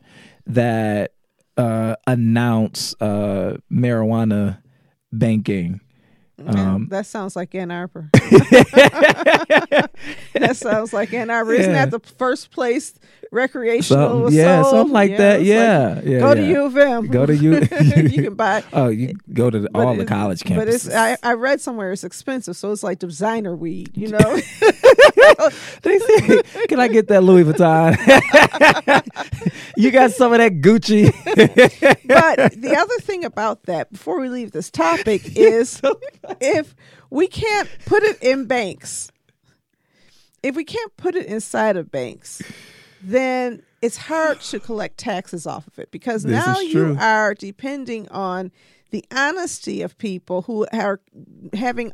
that 0.49 1.13
uh 1.57 1.97
announce 2.07 2.95
uh 3.01 3.57
marijuana 3.71 4.59
banking 5.13 5.81
Um, 6.47 6.87
that 6.91 7.07
sounds 7.07 7.35
like 7.35 7.55
Ann 7.55 7.71
Arbor. 7.73 8.11
that 8.15 9.91
sounds 10.55 10.93
like 10.93 11.13
Ann 11.13 11.31
Arbor. 11.31 11.55
Isn't 11.55 11.73
that 11.73 11.91
the 11.91 11.99
first 11.99 12.53
place 12.53 12.95
recreational? 13.31 14.25
Something, 14.25 14.39
yeah, 14.39 14.63
something 14.63 14.93
like 14.93 15.17
that. 15.17 15.41
it's 15.41 15.49
Yeah, 15.49 16.01
yeah. 16.05 16.19
go 16.21 16.35
to. 16.35 16.47
U 16.47 16.65
of 16.65 16.77
M. 16.77 17.07
Go 17.09 17.27
to 17.27 17.37
U- 17.37 17.55
you 17.97 18.23
can 18.23 18.35
buy. 18.35 18.63
Oh, 18.73 18.89
you 18.89 19.15
go 19.33 19.51
to 19.51 19.61
the, 19.61 19.69
all 19.75 19.95
the 19.95 20.05
college 20.05 20.41
campuses. 20.41 20.57
But 20.57 20.69
it's 20.69 20.89
I, 20.95 21.17
I 21.23 21.33
read 21.35 21.61
somewhere 21.61 21.93
it's 21.93 22.05
expensive, 22.05 22.57
so 22.57 22.71
it's 22.73 22.83
like 22.83 22.99
designer 22.99 23.55
weed. 23.57 23.91
You 23.97 24.09
know, 24.09 24.39
They 25.83 25.99
say, 25.99 26.43
"Can 26.69 26.81
I 26.81 26.89
get 26.89 27.09
that 27.09 27.23
Louis 27.23 27.45
Vuitton?" 27.45 27.97
you 29.77 29.91
got 29.91 30.13
some 30.13 30.33
of 30.33 30.39
that 30.39 30.61
Gucci. 30.61 31.13
but 32.07 32.53
the 32.61 32.77
other 32.77 32.99
thing 33.01 33.25
about 33.25 33.65
that, 33.65 33.91
before 33.93 34.21
we 34.21 34.29
leave 34.29 34.53
this 34.53 34.71
topic, 34.71 35.37
is 35.37 35.81
if 36.41 36.75
we 37.11 37.27
can't 37.27 37.69
put 37.87 38.03
it 38.03 38.19
in 38.23 38.47
banks, 38.47 39.11
if 40.43 40.55
we 40.57 40.65
can't 40.65 40.97
put 40.97 41.15
it 41.15 41.27
inside 41.27 41.77
of 41.77 41.91
banks, 41.91 42.43
then 43.03 43.63
it's 43.83 43.97
hard 43.97 44.41
to 44.41 44.59
collect 44.61 44.99
taxes 44.99 45.47
off 45.47 45.67
of 45.69 45.79
it 45.79 45.91
because 45.91 46.23
This 46.25 46.33
now 46.47 46.59
you 46.61 46.97
are 46.99 47.35
depending 47.35 48.09
on 48.11 48.51
the 48.91 49.05
honesty 49.15 49.83
of 49.83 49.97
people 49.99 50.43
who 50.43 50.67
are 50.73 51.01
having 51.55 51.93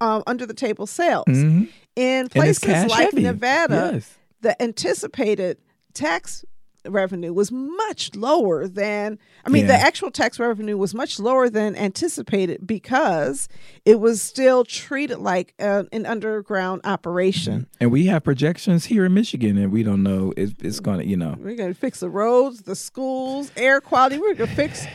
um, 0.00 0.22
under 0.26 0.44
the 0.46 0.54
table 0.54 0.86
sales 0.86 1.24
Mhm. 1.26 1.68
in 1.96 2.28
places 2.28 2.64
like 2.90 3.10
heavy. 3.10 3.22
Nevada 3.22 3.90
Yes. 3.94 4.14
the 4.42 4.60
anticipated 4.62 5.58
tax 5.94 6.44
revenue 6.88 7.32
was 7.32 7.50
much 7.52 8.14
lower 8.14 8.66
than 8.66 9.18
I 9.44 9.50
mean 9.50 9.66
the 9.66 9.74
actual 9.74 10.10
tax 10.10 10.38
revenue 10.38 10.76
was 10.76 10.94
much 10.94 11.18
lower 11.18 11.48
than 11.48 11.76
anticipated 11.76 12.66
because 12.66 13.48
it 13.84 14.00
was 14.00 14.22
still 14.22 14.64
treated 14.64 15.18
like 15.18 15.54
uh, 15.58 15.84
an 15.92 16.06
underground 16.06 16.82
operation. 16.84 17.66
And 17.80 17.90
we 17.90 18.06
have 18.06 18.24
projections 18.24 18.86
here 18.86 19.04
in 19.04 19.14
Michigan, 19.14 19.56
and 19.56 19.72
we 19.72 19.82
don't 19.82 20.02
know 20.02 20.32
if 20.36 20.54
it's 20.62 20.80
going 20.80 20.98
to, 20.98 21.06
you 21.06 21.16
know. 21.16 21.36
We're 21.38 21.56
going 21.56 21.72
to 21.72 21.78
fix 21.78 22.00
the 22.00 22.10
roads, 22.10 22.62
the 22.62 22.76
schools, 22.76 23.50
air 23.56 23.80
quality. 23.80 24.18
We're 24.18 24.34
going 24.34 24.50
to 24.50 24.56
fix 24.56 24.86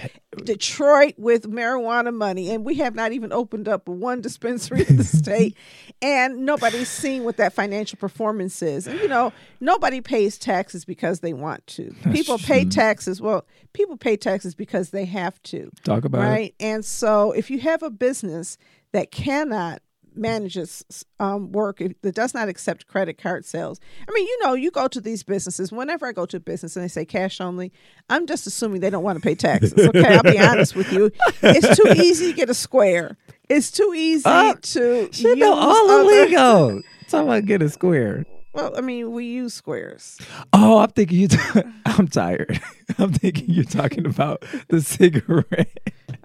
Detroit 0.43 1.15
with 1.17 1.49
marijuana 1.49 2.13
money, 2.13 2.49
and 2.49 2.63
we 2.65 2.75
have 2.75 2.95
not 2.95 3.11
even 3.11 3.33
opened 3.33 3.67
up 3.67 3.87
one 3.87 4.21
dispensary 4.21 4.85
in 4.87 4.95
the 4.97 5.03
state, 5.21 5.55
and 6.01 6.45
nobody's 6.45 6.89
seen 6.89 7.23
what 7.25 7.37
that 7.37 7.53
financial 7.53 7.97
performance 7.97 8.61
is. 8.61 8.87
And 8.87 8.99
you 9.01 9.07
know, 9.07 9.33
nobody 9.59 9.99
pays 10.01 10.37
taxes 10.37 10.85
because 10.85 11.19
they 11.19 11.33
want 11.33 11.65
to. 11.67 11.93
people 12.11 12.37
pay 12.37 12.63
taxes. 12.65 13.21
Well, 13.21 13.45
people 13.73 13.97
pay 13.97 14.15
taxes 14.17 14.55
because 14.55 14.91
they 14.91 15.05
have 15.05 15.41
to, 15.43 15.69
Talk 15.83 16.05
about 16.05 16.21
it. 16.23 16.27
right? 16.29 16.55
And 16.59 16.85
so, 16.85 17.31
if 17.33 17.51
you 17.51 17.59
have 17.59 17.83
a 17.83 17.89
business 17.89 18.57
that 18.93 19.11
cannot 19.11 19.81
manage 20.15 20.57
its 20.57 20.83
um, 21.19 21.51
work 21.51 21.81
that 22.01 22.15
does 22.15 22.33
not 22.33 22.49
accept 22.49 22.87
credit 22.87 23.17
card 23.17 23.45
sales. 23.45 23.79
I 24.07 24.11
mean, 24.13 24.25
you 24.25 24.39
know, 24.43 24.53
you 24.53 24.71
go 24.71 24.87
to 24.87 24.99
these 25.01 25.23
businesses. 25.23 25.71
Whenever 25.71 26.05
I 26.05 26.11
go 26.11 26.25
to 26.25 26.37
a 26.37 26.39
business 26.39 26.75
and 26.75 26.83
they 26.83 26.87
say 26.89 27.05
cash 27.05 27.39
only, 27.41 27.71
I'm 28.09 28.27
just 28.27 28.45
assuming 28.47 28.81
they 28.81 28.89
don't 28.89 29.03
want 29.03 29.17
to 29.17 29.21
pay 29.21 29.35
taxes. 29.35 29.73
Okay, 29.77 30.15
I'll 30.15 30.23
be 30.23 30.39
honest 30.39 30.75
with 30.75 30.91
you. 30.91 31.11
It's 31.41 31.77
too 31.77 31.93
easy 32.01 32.31
to 32.31 32.35
get 32.35 32.49
a 32.49 32.53
square. 32.53 33.17
It's 33.49 33.71
too 33.71 33.93
easy 33.95 34.23
Uh, 34.25 34.53
to 34.61 35.09
Shit, 35.11 35.37
no, 35.37 35.53
all 35.53 35.89
other- 35.89 36.01
illegal. 36.03 36.81
Talk 37.09 37.23
about 37.25 37.45
get 37.45 37.61
a 37.61 37.69
square. 37.69 38.25
Well, 38.53 38.73
I 38.77 38.81
mean, 38.81 39.11
we 39.11 39.25
use 39.25 39.53
squares. 39.53 40.17
Oh, 40.53 40.79
I'm 40.79 40.89
thinking 40.89 41.19
you. 41.19 41.27
T- 41.29 41.37
I'm 41.85 42.07
tired. 42.07 42.61
I'm 42.97 43.13
thinking 43.13 43.45
you're 43.49 43.63
talking 43.63 44.05
about 44.05 44.43
the 44.67 44.81
cigarette. 44.81 45.69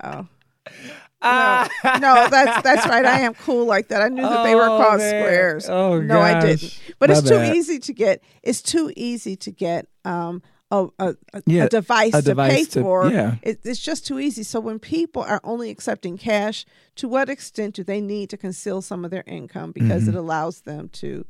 Oh. 0.03 0.27
Ah. 1.29 1.99
No, 2.01 2.29
that's 2.29 2.63
that's 2.63 2.87
right. 2.87 3.05
I 3.05 3.21
am 3.21 3.35
cool 3.35 3.65
like 3.67 3.89
that. 3.89 4.03
I 4.03 4.09
knew 4.09 4.23
that 4.23 4.45
they 4.45 4.55
were 4.55 4.65
Oh, 4.69 4.79
called 4.83 4.99
man. 4.99 5.09
squares. 5.11 5.69
Oh, 5.69 6.01
no, 6.01 6.21
I 6.21 6.41
didn't. 6.41 6.81
But 6.99 7.11
My 7.11 7.17
it's 7.19 7.29
too 7.29 7.43
easy 7.43 7.79
to 7.81 7.93
get. 7.93 8.23
It's 8.43 8.63
too 8.63 8.93
easy 8.97 9.37
to 9.37 9.51
get 9.51 9.87
um 10.05 10.43
a 10.71 10.89
a, 10.99 11.15
Yeah, 11.47 11.65
a 11.65 11.69
device 11.69 12.15
a 12.15 12.23
to 12.23 12.35
pay 12.35 12.65
to- 12.65 12.81
for. 12.83 13.09
yeah. 13.11 13.37
It, 13.43 13.61
it's 13.65 13.81
just 13.81 14.07
too 14.07 14.19
easy. 14.19 14.43
So 14.43 14.59
when 14.61 14.79
people 14.79 15.23
are 15.23 15.41
only 15.45 15.71
accepting 15.71 16.19
cash, 16.19 16.65
to 16.97 17.09
what 17.09 17.29
extent 17.29 17.75
do 17.77 17.85
they 17.85 18.01
need 18.01 18.31
to 18.31 18.37
conceal 18.37 18.83
some 18.83 19.05
of 19.05 19.11
their 19.11 19.25
income 19.27 19.71
because 19.73 20.03
Mm-hmm. 20.03 20.17
it 20.17 20.19
allows 20.25 20.63
them 20.63 20.89
to, 20.95 21.25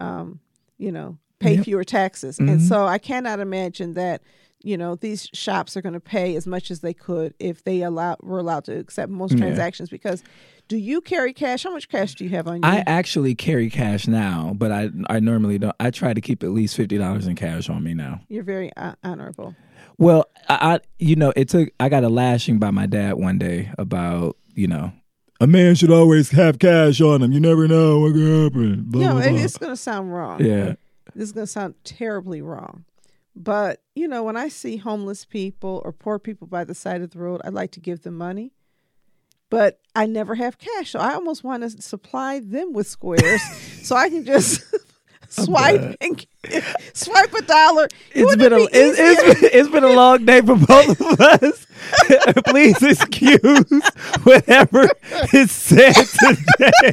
um, 0.00 0.40
you 0.78 0.90
know, 0.92 1.18
pay 1.40 1.56
Yep. 1.56 1.64
fewer 1.64 1.84
taxes? 1.84 2.38
Mhm. 2.38 2.50
And 2.52 2.62
so 2.62 2.86
I 2.86 2.98
cannot 2.98 3.38
imagine 3.40 3.94
that 3.94 4.22
you 4.62 4.76
know 4.76 4.94
these 4.96 5.28
shops 5.32 5.76
are 5.76 5.82
going 5.82 5.92
to 5.94 6.00
pay 6.00 6.36
as 6.36 6.46
much 6.46 6.70
as 6.70 6.80
they 6.80 6.92
could 6.94 7.34
if 7.38 7.64
they 7.64 7.82
allow 7.82 8.16
were 8.22 8.38
allowed 8.38 8.64
to 8.64 8.78
accept 8.78 9.10
most 9.10 9.32
Yeah. 9.32 9.38
transactions 9.40 9.88
because 9.90 10.22
do 10.68 10.76
you 10.76 11.00
carry 11.00 11.32
cash 11.32 11.64
how 11.64 11.72
much 11.72 11.88
cash 11.88 12.14
do 12.14 12.24
you 12.24 12.30
have 12.30 12.46
on 12.46 12.56
you 12.56 12.60
I 12.62 12.84
actually 12.86 13.34
carry 13.34 13.70
cash 13.70 14.06
now, 14.06 14.52
but 14.56 14.70
I 14.70 14.90
I 15.08 15.18
normally 15.20 15.58
don't. 15.58 15.74
I 15.80 15.90
try 15.90 16.14
to 16.14 16.20
keep 16.20 16.42
at 16.42 16.50
least 16.50 16.76
fifty 16.76 16.98
dollars 16.98 17.26
in 17.26 17.34
cash 17.36 17.68
on 17.68 17.82
me 17.82 17.94
now. 17.94 18.20
you're 18.28 18.44
very 18.44 18.70
uh, 18.76 18.94
honorable 19.02 19.54
Well, 19.98 20.26
I, 20.48 20.74
I 20.74 20.80
you 20.98 21.16
know 21.16 21.32
it 21.36 21.48
took. 21.48 21.70
I 21.80 21.88
got 21.88 22.04
a 22.04 22.08
lashing 22.08 22.58
by 22.58 22.70
my 22.70 22.86
dad 22.86 23.14
one 23.14 23.38
day 23.38 23.70
about 23.78 24.36
you 24.54 24.66
know. 24.68 24.92
A 25.42 25.46
man 25.46 25.74
should 25.74 25.90
always 25.90 26.30
have 26.32 26.58
cash 26.58 27.00
on 27.00 27.22
him. 27.22 27.32
You 27.32 27.40
never 27.40 27.66
know 27.66 28.00
what 28.00 28.12
could 28.12 28.44
happen. 28.44 28.82
Blah, 28.86 29.00
know 29.00 29.12
blah, 29.14 29.22
and 29.22 29.36
blah. 29.36 29.44
it's 29.44 29.56
going 29.56 29.72
to 29.72 29.76
sound 29.76 30.12
wrong 30.12 30.44
Yeah. 30.44 30.74
this 31.14 31.24
is 31.24 31.32
going 31.32 31.46
to 31.46 31.50
sound 31.50 31.74
terribly 31.82 32.42
wrong 32.42 32.84
but 33.34 33.82
you 33.94 34.08
know 34.08 34.22
when 34.22 34.36
i 34.36 34.48
see 34.48 34.76
homeless 34.76 35.24
people 35.24 35.80
or 35.84 35.92
poor 35.92 36.18
people 36.18 36.46
by 36.46 36.64
the 36.64 36.74
side 36.74 37.00
of 37.02 37.10
the 37.10 37.18
road 37.18 37.40
i 37.44 37.48
like 37.48 37.70
to 37.70 37.80
give 37.80 38.02
them 38.02 38.16
money 38.16 38.52
but 39.48 39.80
i 39.94 40.06
never 40.06 40.34
have 40.34 40.58
cash 40.58 40.90
so 40.90 40.98
i 40.98 41.14
almost 41.14 41.44
want 41.44 41.62
to 41.62 41.70
supply 41.82 42.40
them 42.40 42.72
with 42.72 42.86
squares 42.86 43.42
so 43.82 43.96
i 43.96 44.08
can 44.08 44.24
just 44.24 44.62
swipe 45.30 45.96
and 46.00 46.26
swipe 46.92 47.32
a 47.32 47.42
dollar 47.42 47.88
It's 48.12 48.36
been 48.36 48.52
a 48.52 48.56
be 48.56 48.68
it's, 48.72 48.98
it's, 48.98 49.40
been, 49.40 49.50
it's 49.52 49.68
been 49.68 49.84
a 49.84 49.92
long 49.92 50.24
day 50.24 50.40
for 50.40 50.56
both 50.56 51.00
of 51.00 51.20
us. 51.20 51.66
Please 52.46 52.82
excuse 52.82 53.82
whatever 54.24 54.88
is 55.32 55.50
said 55.50 55.94
today. 55.94 56.92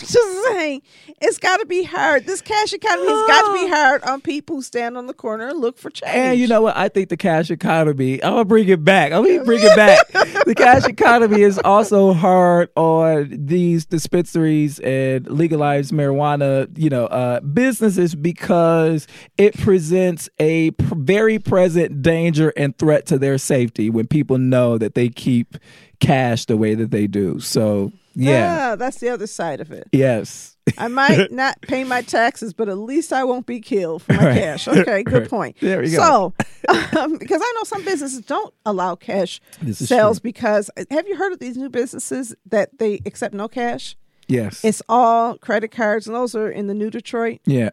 Just 0.00 0.44
saying, 0.44 0.82
it's 1.20 1.38
got 1.38 1.58
to 1.58 1.66
be 1.66 1.82
hard. 1.82 2.26
This 2.26 2.40
cash 2.40 2.72
economy 2.72 3.08
has 3.08 3.26
got 3.26 3.46
to 3.46 3.64
be 3.64 3.68
hard 3.74 4.02
on 4.04 4.20
people 4.20 4.56
who 4.56 4.62
stand 4.62 4.96
on 4.96 5.06
the 5.06 5.14
corner 5.14 5.48
and 5.48 5.58
look 5.58 5.78
for 5.78 5.90
change. 5.90 6.14
And 6.14 6.38
you 6.38 6.46
know 6.46 6.62
what? 6.62 6.76
I 6.76 6.88
think 6.88 7.08
the 7.08 7.16
cash 7.16 7.50
economy, 7.50 8.22
I'm 8.22 8.32
gonna 8.32 8.44
bring 8.44 8.68
it 8.68 8.84
back. 8.84 9.12
I'm 9.12 9.24
gonna 9.24 9.44
bring 9.44 9.62
it 9.62 9.76
back. 9.76 10.08
the 10.44 10.54
cash 10.54 10.86
economy 10.86 11.42
is 11.42 11.58
also 11.58 12.12
hard 12.12 12.70
on 12.76 13.28
these 13.30 13.84
dispensaries 13.84 14.78
and 14.80 15.26
legalized 15.30 15.92
marijuana, 15.92 16.66
you 16.78 16.90
know, 16.90 17.06
uh, 17.06 17.40
businesses 17.40 18.14
because 18.14 19.06
it 19.36 19.56
presents 19.58 20.28
a 20.38 20.70
pr- 20.72 20.94
very 20.96 21.38
present 21.38 22.02
danger 22.02 22.52
and 22.56 22.76
threat 22.78 23.06
to 23.06 23.18
their 23.18 23.38
safety 23.38 23.90
when 23.90 24.06
people 24.06 24.38
know 24.38 24.78
that 24.78 24.94
they 24.94 25.08
keep 25.08 25.56
cash 26.00 26.46
the 26.46 26.56
way 26.56 26.74
that 26.74 26.90
they 26.90 27.06
do. 27.06 27.38
So 27.40 27.92
yeah. 28.14 28.70
Ah, 28.72 28.76
that's 28.76 28.98
the 28.98 29.08
other 29.08 29.26
side 29.26 29.60
of 29.60 29.70
it. 29.70 29.88
Yes. 29.92 30.56
I 30.78 30.88
might 30.88 31.30
not 31.32 31.60
pay 31.62 31.84
my 31.84 32.02
taxes, 32.02 32.52
but 32.52 32.68
at 32.68 32.78
least 32.78 33.12
I 33.12 33.24
won't 33.24 33.46
be 33.46 33.60
killed 33.60 34.02
for 34.02 34.12
my 34.14 34.26
Right. 34.26 34.38
cash. 34.38 34.68
Okay, 34.68 35.02
good 35.04 35.22
Right. 35.22 35.28
point. 35.30 35.56
There 35.60 35.82
you 35.82 35.96
go. 35.96 36.32
so, 36.68 36.74
um, 37.00 37.16
because 37.18 37.40
I 37.42 37.52
know 37.56 37.64
some 37.64 37.84
businesses 37.84 38.20
don't 38.20 38.52
allow 38.66 38.94
cash 38.94 39.40
sales 39.72 40.18
true. 40.20 40.22
because 40.22 40.70
have 40.90 41.08
you 41.08 41.16
heard 41.16 41.32
of 41.32 41.38
these 41.40 41.56
new 41.56 41.68
businesses 41.70 42.34
that 42.46 42.78
they 42.78 43.00
accept 43.06 43.34
no 43.34 43.48
cash? 43.48 43.96
Yes. 44.28 44.64
It's 44.64 44.80
all 44.88 45.36
credit 45.38 45.72
cards, 45.72 46.06
and 46.06 46.14
those 46.14 46.36
are 46.36 46.48
in 46.48 46.68
the 46.68 46.74
New 46.74 46.88
Detroit. 46.88 47.40
Yeah. 47.46 47.70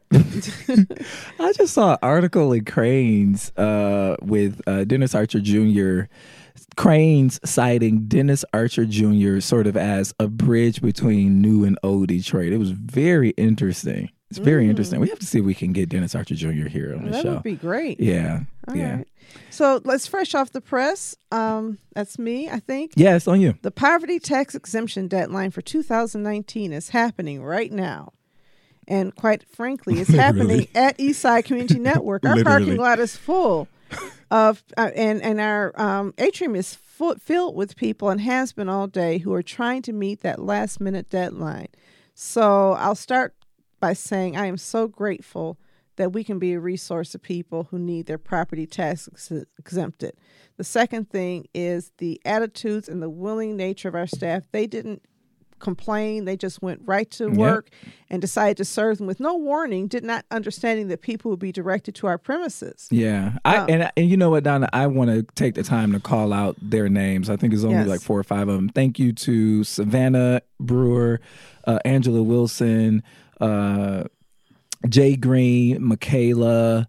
I 1.40 1.54
just 1.54 1.74
saw 1.76 1.92
an 1.94 1.98
article 2.02 2.52
in 2.52 2.66
Crain's 2.66 3.52
uh, 3.58 4.16
with 4.22 4.62
uh, 4.68 4.84
Dennis 4.84 5.14
Archer 5.14 5.40
Jr. 5.40 6.06
Crain's 6.78 7.40
citing 7.44 8.06
Dennis 8.08 8.46
Archer 8.54 8.86
Jr. 8.86 9.40
sort 9.40 9.68
of 9.68 9.76
as 9.76 10.14
a 10.20 10.28
bridge 10.28 10.82
between 10.82 11.42
new 11.42 11.64
and 11.66 11.78
old 11.84 12.08
Detroit. 12.08 12.54
It 12.54 12.58
was 12.58 12.72
very 12.72 13.32
interesting. 13.32 14.10
It's 14.30 14.40
very 14.40 14.70
interesting. 14.70 15.00
We 15.00 15.10
have 15.10 15.20
to 15.20 15.26
see 15.26 15.40
if 15.40 15.46
we 15.46 15.54
can 15.56 15.72
get 15.74 15.90
Dennis 15.90 16.14
Archer 16.14 16.36
Jr. 16.36 16.68
here 16.68 16.94
on 16.96 17.06
the 17.06 17.10
Mm. 17.10 17.12
That 17.14 17.24
show. 17.24 17.34
would 17.36 17.44
be 17.44 17.56
great. 17.56 18.00
yeah. 18.00 18.42
All 18.68 18.76
yeah. 18.76 18.96
right. 18.98 19.08
So 19.50 19.82
let's 19.86 20.06
fresh 20.06 20.36
off 20.36 20.52
the 20.52 20.62
press. 20.62 21.16
Um, 21.32 21.78
that's 21.96 22.20
me, 22.20 22.50
I 22.50 22.60
think. 22.60 22.92
Yeah, 22.96 23.16
it's 23.16 23.28
on 23.28 23.40
you. 23.42 23.56
The 23.62 23.72
poverty 23.72 24.20
tax 24.20 24.54
exemption 24.54 25.08
deadline 25.08 25.52
for 25.52 25.62
2019 25.62 26.74
is 26.74 26.90
happening 26.90 27.42
right 27.42 27.72
now. 27.72 28.12
And 28.88 29.16
quite 29.16 29.44
frankly, 29.44 30.00
it's 30.00 30.10
happening 30.14 30.68
at 30.76 30.98
Eastside 30.98 31.46
Community 31.46 31.80
Network. 31.80 32.26
Our 32.26 32.36
Literally. 32.36 32.66
parking 32.66 32.78
lot 32.78 33.00
is 33.00 33.16
full 33.18 33.68
of, 34.32 34.64
uh, 34.78 34.92
and, 34.96 35.22
and 35.22 35.40
our 35.40 35.80
um, 35.80 36.14
atrium 36.18 36.56
is 36.56 36.76
filled 36.76 37.56
with 37.56 37.76
people 37.76 38.10
and 38.10 38.22
has 38.22 38.54
been 38.54 38.70
all 38.70 38.88
day 38.88 39.20
who 39.20 39.34
are 39.34 39.44
trying 39.44 39.82
to 39.84 39.94
meet 39.94 40.22
that 40.22 40.40
last 40.40 40.82
minute 40.82 41.10
deadline. 41.10 41.68
So 42.14 42.74
I'll 42.74 42.96
start 42.96 43.36
by 43.80 43.94
saying 43.94 44.36
I 44.36 44.48
am 44.48 44.58
so 44.58 44.88
grateful 44.88 45.58
that 45.98 46.14
we 46.14 46.24
can 46.24 46.40
be 46.40 46.54
a 46.54 46.60
resource 46.60 47.12
to 47.12 47.20
people 47.20 47.68
who 47.70 47.80
need 47.80 48.06
their 48.06 48.18
property 48.18 48.66
tax 48.66 49.10
ex- 49.12 49.46
exempted. 49.60 50.14
The 50.58 50.64
second 50.64 51.10
thing 51.10 51.48
is 51.54 51.92
the 51.98 52.22
attitudes 52.26 52.88
and 52.88 53.02
the 53.02 53.10
willing 53.10 53.56
nature 53.58 53.88
of 53.88 53.96
our 53.96 54.08
staff. 54.08 54.44
They 54.52 54.68
didn't 54.68 55.04
complain. 55.60 56.26
They 56.26 56.38
just 56.38 56.62
went 56.62 56.82
right 56.86 57.10
to 57.12 57.28
work 57.30 57.70
and 58.10 58.22
decided 58.22 58.58
to 58.58 58.66
serve 58.66 58.98
them 59.00 59.08
with 59.08 59.20
no 59.20 59.36
warning, 59.36 59.88
did 59.88 60.04
not 60.04 60.26
understanding 60.32 60.88
that 60.90 61.02
people 61.02 61.32
would 61.32 61.40
be 61.40 61.52
directed 61.52 61.96
to 61.96 62.08
our 62.08 62.18
premises. 62.18 62.88
Yeah, 62.92 63.38
I 63.46 63.58
Um, 63.58 63.70
and 63.70 63.92
and 63.98 64.10
you 64.10 64.18
know 64.18 64.30
what, 64.30 64.44
Donna, 64.44 64.70
I 64.74 64.88
want 64.88 65.10
to 65.12 65.24
take 65.36 65.56
the 65.56 65.64
time 65.64 65.92
to 65.94 66.00
call 66.00 66.32
out 66.34 66.56
their 66.62 66.90
names. 66.90 67.30
I 67.30 67.36
think 67.36 67.54
it's 67.54 67.64
only 67.64 67.78
Yes. 67.78 67.88
like 67.88 68.02
four 68.02 68.20
or 68.20 68.24
five 68.24 68.48
of 68.48 68.56
them. 68.56 68.70
Thank 68.70 69.00
you 69.00 69.12
to 69.14 69.64
Savannah 69.64 70.42
Brewer, 70.60 71.20
uh, 71.66 71.80
Angela 71.86 72.24
Wilson, 72.24 73.04
uh, 73.42 74.06
Jay 74.88 75.16
Green, 75.16 75.84
Michaela. 75.84 76.88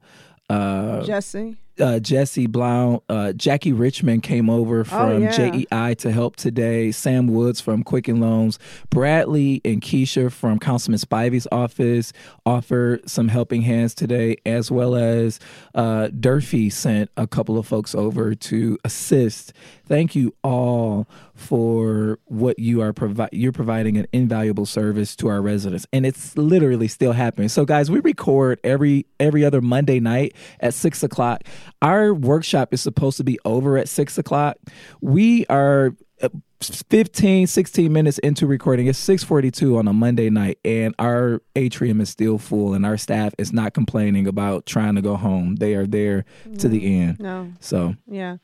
Uh, 0.50 1.02
Jesse. 1.04 1.56
Uh, 1.80 1.98
Jesse 2.00 2.46
Blount, 2.46 3.02
uh, 3.08 3.32
Jackie 3.32 3.72
Richmond 3.72 4.22
came 4.22 4.50
over 4.50 4.84
from 4.84 5.22
yeah. 5.22 5.30
JEI 5.30 5.94
to 5.98 6.12
help 6.12 6.36
today. 6.36 6.92
Sam 6.92 7.26
Woods 7.28 7.60
from 7.60 7.82
Quicken 7.82 8.20
Loans, 8.20 8.58
Bradley 8.90 9.60
and 9.64 9.80
Keisha 9.80 10.30
from 10.32 10.58
Councilman 10.58 10.98
Spivey's 10.98 11.46
office 11.52 12.12
offered 12.44 13.08
some 13.08 13.28
helping 13.28 13.62
hands 13.62 13.94
today, 13.94 14.36
as 14.44 14.70
well 14.70 14.94
as 14.94 15.40
uh, 15.74 16.08
Durfee 16.08 16.70
sent 16.70 17.10
a 17.16 17.26
couple 17.26 17.58
of 17.58 17.66
folks 17.66 17.94
over 17.94 18.34
to 18.34 18.78
assist. 18.84 19.52
Thank 19.88 20.14
you 20.14 20.34
all 20.44 21.08
for 21.34 22.18
what 22.26 22.58
you 22.58 22.82
are 22.82 22.92
provi- 22.92 23.28
You're 23.32 23.52
providing 23.52 23.96
an 23.96 24.06
invaluable 24.12 24.66
service 24.66 25.16
to 25.16 25.28
our 25.28 25.40
residents, 25.40 25.86
and 25.92 26.04
it's 26.04 26.36
literally 26.36 26.88
still 26.88 27.12
happening. 27.12 27.48
So, 27.48 27.64
guys, 27.64 27.90
we 27.90 28.00
record 28.00 28.60
every 28.62 29.06
every 29.18 29.44
other 29.44 29.60
Monday 29.60 29.98
night 30.00 30.34
at 30.60 30.74
six 30.74 31.02
o'clock. 31.02 31.44
Our 31.82 32.12
workshop 32.12 32.74
is 32.74 32.80
supposed 32.82 33.16
to 33.16 33.24
be 33.24 33.38
over 33.44 33.78
at 33.78 33.88
six 33.88 34.18
o'clock. 34.18 34.56
We 35.00 35.46
are. 35.46 35.94
uh, 36.22 36.28
15 36.60 37.46
16 37.46 37.92
minutes 37.92 38.18
into 38.18 38.44
recording 38.44 38.88
it's 38.88 38.98
642 38.98 39.78
on 39.78 39.86
a 39.86 39.92
monday 39.92 40.28
night 40.28 40.58
and 40.64 40.92
our 40.98 41.40
atrium 41.54 42.00
is 42.00 42.08
still 42.08 42.36
full 42.36 42.74
and 42.74 42.84
our 42.84 42.96
staff 42.96 43.32
is 43.38 43.52
not 43.52 43.74
complaining 43.74 44.26
about 44.26 44.66
trying 44.66 44.96
to 44.96 45.00
go 45.00 45.14
home 45.14 45.54
they 45.56 45.76
are 45.76 45.86
there 45.86 46.24
to 46.58 46.66
the 46.68 46.98
end 46.98 47.20
No. 47.20 47.52
so 47.60 47.94
Yeah. 48.10 48.38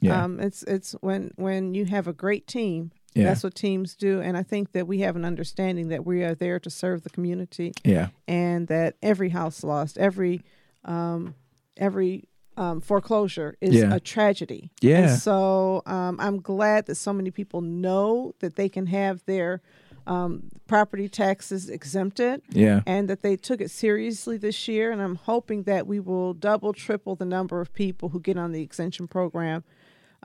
Yeah 0.00 0.24
Um, 0.24 0.40
it's 0.40 0.62
it's 0.64 0.92
when 1.00 1.30
when 1.36 1.74
you 1.74 1.84
have 1.86 2.06
a 2.08 2.12
great 2.12 2.46
team. 2.46 2.90
Yeah. 3.12 3.24
That's 3.24 3.42
what 3.42 3.56
teams 3.56 3.96
do, 3.96 4.20
and 4.20 4.36
I 4.36 4.44
think 4.44 4.70
that 4.72 4.86
we 4.86 5.00
have 5.00 5.16
an 5.16 5.24
understanding 5.24 5.88
that 5.88 6.06
we 6.06 6.22
are 6.22 6.34
there 6.36 6.60
to 6.60 6.70
serve 6.70 7.02
the 7.02 7.10
community, 7.10 7.72
yeah 7.84 8.08
and 8.28 8.68
that 8.68 8.94
every 9.02 9.30
house 9.30 9.64
lost, 9.64 9.98
every 9.98 10.42
um, 10.84 11.34
every 11.76 12.24
um, 12.56 12.80
foreclosure 12.80 13.56
is 13.60 13.74
Yeah. 13.74 13.94
a 13.94 14.00
tragedy. 14.00 14.70
Yeah. 14.80 14.98
And 15.10 15.18
so 15.18 15.82
um, 15.86 16.16
I'm 16.20 16.40
glad 16.40 16.86
that 16.86 16.96
so 16.96 17.12
many 17.12 17.30
people 17.30 17.60
know 17.62 18.34
that 18.40 18.54
they 18.56 18.68
can 18.68 18.86
have 18.86 19.24
their 19.26 19.60
um, 20.06 20.48
property 20.66 21.08
taxes 21.08 21.68
exempted 21.68 22.42
yeah 22.50 22.80
and 22.86 23.08
that 23.08 23.20
they 23.22 23.36
took 23.36 23.60
it 23.60 23.70
seriously 23.70 24.36
this 24.38 24.68
year. 24.68 24.92
And 24.92 25.00
I'm 25.02 25.16
hoping 25.16 25.64
that 25.64 25.86
we 25.86 26.00
will 26.00 26.32
double, 26.34 26.72
triple 26.72 27.16
the 27.16 27.24
number 27.24 27.60
of 27.60 27.72
people 27.72 28.08
who 28.10 28.20
get 28.20 28.36
on 28.36 28.52
the 28.52 28.62
extension 28.62 29.08
program. 29.08 29.62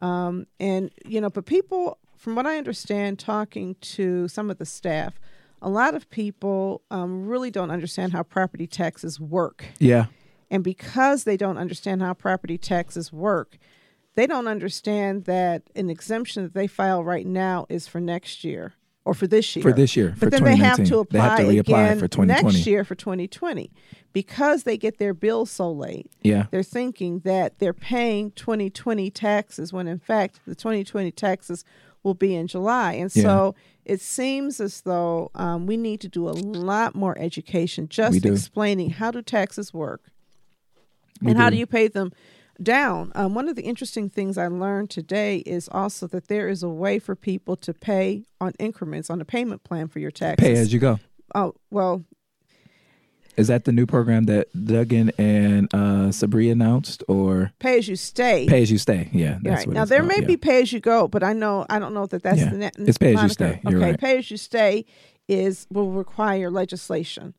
Um, 0.01 0.47
and, 0.59 0.91
you 1.05 1.21
know, 1.21 1.29
but 1.29 1.45
people, 1.45 1.97
from 2.17 2.35
what 2.35 2.45
I 2.45 2.57
understand, 2.57 3.19
talking 3.19 3.75
to 3.81 4.27
some 4.27 4.49
of 4.49 4.57
the 4.57 4.65
staff, 4.65 5.19
a 5.61 5.69
lot 5.69 5.95
of 5.95 6.09
people 6.09 6.81
um, 6.91 7.27
really 7.27 7.51
don't 7.51 7.71
understand 7.71 8.13
how 8.13 8.23
property 8.23 8.67
taxes 8.67 9.19
work. 9.19 9.65
yeah 9.79 10.05
And 10.51 10.63
because 10.63 11.23
they 11.23 11.37
don't 11.37 11.57
understand 11.57 12.01
how 12.01 12.13
property 12.13 12.57
taxes 12.57 13.11
work, 13.11 13.57
they 14.15 14.27
don't 14.27 14.47
understand 14.47 15.25
that 15.25 15.63
an 15.75 15.89
exemption 15.89 16.43
that 16.43 16.53
they 16.53 16.67
file 16.67 17.03
right 17.03 17.25
now 17.25 17.65
is 17.69 17.87
for 17.87 17.99
next 17.99 18.43
year 18.43 18.73
or 19.05 19.13
for 19.13 19.27
this 19.27 19.55
year. 19.55 19.63
for 19.63 19.71
this 19.71 19.95
year 19.95 20.11
for 20.13 20.25
But 20.25 20.31
then 20.31 20.43
they 20.43 20.55
have 20.55 20.83
to 20.83 20.99
apply 20.99 21.37
they 21.37 21.55
have 21.55 21.65
to 21.65 21.71
reapply 21.71 21.83
again 21.85 21.99
for 21.99 22.07
2020 22.07 22.43
next 22.53 22.67
year 22.67 22.83
for 22.83 22.95
2020 22.95 23.71
because 24.13 24.63
they 24.63 24.77
get 24.77 24.97
their 24.97 25.13
bills 25.13 25.51
so 25.51 25.71
late. 25.71 26.09
yeah 26.21 26.47
They're 26.51 26.63
thinking 26.63 27.19
that 27.19 27.59
they're 27.59 27.73
paying 27.73 28.31
2020 28.31 29.09
taxes 29.11 29.71
when 29.71 29.87
in 29.87 29.99
fact 29.99 30.39
the 30.47 30.55
2020 30.55 31.11
taxes 31.11 31.63
will 32.03 32.13
be 32.13 32.35
in 32.35 32.45
July. 32.47 32.93
And 32.93 33.11
so 33.11 33.55
it 33.83 33.99
seems 33.99 34.59
as 34.59 34.81
though 34.81 35.31
um, 35.33 35.65
we 35.65 35.75
need 35.75 36.01
to 36.01 36.07
do 36.07 36.27
a 36.29 36.31
lot 36.31 36.93
more 36.95 37.17
education 37.17 37.87
just 37.89 38.23
explaining 38.25 38.91
how 38.91 39.09
do 39.11 39.21
taxes 39.23 39.73
work 39.73 40.01
We 41.21 41.31
and 41.31 41.39
how 41.39 41.49
do. 41.49 41.55
do 41.55 41.59
you 41.59 41.65
pay 41.65 41.87
them 41.87 42.11
down. 42.61 43.11
Um, 43.15 43.33
one 43.35 43.49
of 43.49 43.55
the 43.55 43.63
interesting 43.63 44.09
things 44.09 44.37
I 44.37 44.47
learned 44.47 44.89
today 44.89 45.37
is 45.39 45.67
also 45.71 46.07
that 46.07 46.27
there 46.27 46.47
is 46.49 46.63
a 46.63 46.69
way 46.69 46.99
for 46.99 47.15
people 47.15 47.55
to 47.57 47.73
pay 47.73 48.23
on 48.39 48.53
increments 48.59 49.09
on 49.09 49.21
a 49.21 49.25
payment 49.25 49.63
plan 49.63 49.87
for 49.87 49.99
your 49.99 50.11
taxes. 50.11 50.45
pay 50.47 50.53
as 50.55 50.71
you 50.73 50.79
go 50.79 50.99
oh 51.33 51.53
well, 51.69 52.03
is 53.37 53.47
that 53.47 53.65
the 53.65 53.71
new 53.73 53.85
program 53.85 54.23
that 54.25 54.47
Duggan 54.65 55.11
and 55.17 55.67
uh 55.73 56.11
Sabree 56.11 56.49
announced 56.49 57.03
or 57.09 57.51
pay 57.59 57.77
as 57.77 57.87
you 57.87 57.95
stay. 57.97 58.45
pay 58.47 58.61
as 58.61 58.71
you 58.71 58.77
stay 58.77 59.09
yeah 59.11 59.37
that's 59.41 59.65
right 59.65 59.73
now, 59.73 59.83
there 59.85 59.99
called, 59.99 60.09
may 60.13 60.21
yeah. 60.21 60.27
be 60.27 60.37
pay 60.37 60.61
as 60.61 60.71
you 60.71 60.79
go, 60.79 61.07
but 61.07 61.23
I 61.23 61.33
know 61.33 61.65
I 61.69 61.79
don't 61.79 61.93
know 61.93 62.05
that 62.05 62.23
that's 62.23 62.39
Yeah, 62.39 62.49
the 62.51 62.57
net. 62.57 62.75
it's 62.77 62.97
pay 62.97 63.15
as 63.15 63.23
you 63.23 63.29
stay. 63.29 63.59
You're 63.67 63.79
okay, 63.79 63.91
right. 63.91 63.99
pay 63.99 64.17
as 64.17 64.31
you 64.31 64.37
stay 64.37 64.85
is 65.27 65.67
will 65.69 65.91
require 65.91 66.49
legislation 66.49 67.33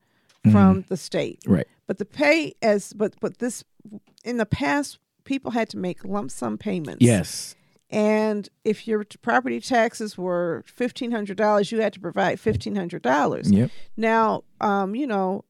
Mm-hmm. 0.44 0.52
from 0.52 0.84
the 0.88 0.96
state. 0.96 1.42
right 1.46 1.66
But 1.88 1.98
the 1.98 2.04
pay 2.04 2.52
as 2.62 2.92
but 2.92 3.14
but 3.20 3.38
this 3.38 3.64
in 4.24 4.36
the 4.36 4.46
past 4.46 4.98
people 5.26 5.50
had 5.50 5.68
to 5.68 5.76
make 5.76 6.04
lump 6.04 6.30
sum 6.30 6.56
payments. 6.56 7.04
yes 7.04 7.54
And 7.90 8.48
if 8.64 8.88
your 8.88 9.04
property 9.22 9.60
taxes 9.60 10.16
were 10.18 10.64
fifteen 10.66 11.12
hundred 11.12 11.36
dollars, 11.36 11.70
you 11.70 11.80
had 11.80 11.92
to 11.92 12.00
provide 12.00 12.40
fifteen 12.40 12.74
hundred 12.74 13.02
dollars. 13.02 13.50
yep 13.52 13.70
Now, 13.96 14.42
um, 14.60 14.94
you 14.94 15.06
know, 15.06 15.44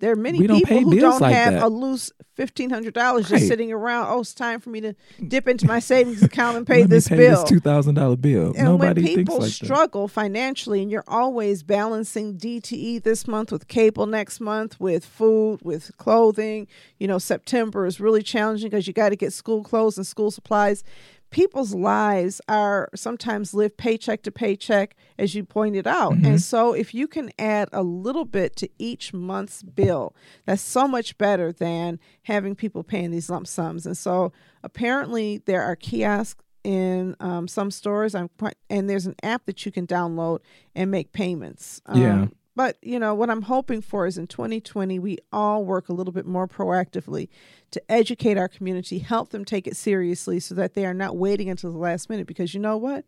there 0.00 0.12
are 0.12 0.16
many 0.16 0.38
We 0.38 0.46
don't 0.46 0.64
people 0.64 0.90
who 0.90 0.98
don't 1.00 1.20
like 1.20 1.34
have 1.34 1.54
that. 1.54 1.62
a 1.62 1.68
loose 1.68 2.10
fifteen 2.34 2.70
hundred 2.70 2.94
dollars 2.94 3.28
just 3.28 3.46
sitting 3.46 3.70
around. 3.70 4.06
Oh, 4.10 4.20
it's 4.20 4.34
time 4.34 4.58
for 4.60 4.70
me 4.70 4.80
to 4.80 4.94
dip 5.28 5.46
into 5.46 5.66
my 5.66 5.78
savings 5.78 6.22
account 6.22 6.56
and 6.56 6.66
pay 6.66 6.82
this 6.84 7.08
pay 7.08 7.16
bill. 7.16 7.44
two 7.44 7.60
thousand 7.60 7.94
dollar 7.94 8.16
bill 8.16 8.52
and 8.56 8.64
nobody 8.64 9.02
when 9.02 9.14
people 9.14 9.38
like 9.38 9.50
that 9.50 9.64
struggle 9.64 10.08
financially, 10.08 10.82
and 10.82 10.90
you're 10.90 11.04
always 11.06 11.62
balancing 11.62 12.36
DTE 12.38 13.02
this 13.02 13.28
month 13.28 13.52
with 13.52 13.68
cable 13.68 14.06
next 14.06 14.40
month, 14.40 14.80
with 14.80 15.04
food, 15.04 15.60
with 15.62 15.96
clothing, 15.98 16.66
you 16.98 17.06
know, 17.06 17.18
September 17.18 17.86
is 17.86 18.00
really 18.00 18.22
challenging 18.22 18.70
because 18.70 18.86
you 18.86 18.92
got 18.92 19.10
to 19.10 19.16
get 19.16 19.32
school 19.32 19.62
clothes 19.62 19.96
and 19.98 20.06
school 20.06 20.30
supplies. 20.30 20.82
People's 21.30 21.74
lives 21.74 22.40
are 22.48 22.88
sometimes 22.94 23.54
lived 23.54 23.76
paycheck 23.76 24.22
to 24.22 24.32
paycheck, 24.32 24.96
as 25.18 25.34
you 25.34 25.44
pointed 25.44 25.86
out. 25.86 26.14
Mm-hmm. 26.14 26.26
And 26.26 26.42
so, 26.42 26.72
if 26.72 26.92
you 26.92 27.06
can 27.06 27.30
add 27.38 27.68
a 27.72 27.82
little 27.82 28.24
bit 28.24 28.56
to 28.56 28.68
each 28.78 29.14
month's 29.14 29.62
bill, 29.62 30.14
that's 30.44 30.62
so 30.62 30.88
much 30.88 31.16
better 31.18 31.52
than 31.52 32.00
having 32.24 32.54
people 32.54 32.82
paying 32.82 33.10
these 33.10 33.30
lump 33.30 33.46
sums. 33.46 33.86
And 33.86 33.96
so, 33.96 34.32
apparently, 34.64 35.38
there 35.46 35.62
are 35.62 35.76
kiosks 35.76 36.44
in 36.64 37.16
um, 37.20 37.48
some 37.48 37.70
stores. 37.70 38.14
I'm 38.14 38.28
quite, 38.38 38.56
and 38.68 38.90
there's 38.90 39.06
an 39.06 39.14
app 39.22 39.46
that 39.46 39.64
you 39.64 39.72
can 39.72 39.86
download 39.86 40.40
and 40.74 40.90
make 40.90 41.12
payments. 41.12 41.80
Um, 41.86 42.00
Yeah. 42.00 42.26
But 42.60 42.76
you 42.82 42.98
know 42.98 43.14
what 43.14 43.30
I'm 43.30 43.40
hoping 43.40 43.80
for 43.80 44.06
is 44.06 44.18
in 44.18 44.26
2020 44.26 44.98
we 44.98 45.16
all 45.32 45.64
work 45.64 45.88
a 45.88 45.94
little 45.94 46.12
bit 46.12 46.26
more 46.26 46.46
proactively 46.46 47.30
to 47.70 47.82
educate 47.90 48.36
our 48.36 48.48
community, 48.48 48.98
help 48.98 49.30
them 49.30 49.46
take 49.46 49.66
it 49.66 49.76
seriously, 49.76 50.40
so 50.40 50.54
that 50.56 50.74
they 50.74 50.84
are 50.84 50.92
not 50.92 51.16
waiting 51.16 51.48
until 51.48 51.72
the 51.72 51.78
last 51.78 52.10
minute. 52.10 52.26
Because 52.26 52.52
you 52.52 52.60
know 52.60 52.76
what, 52.76 53.06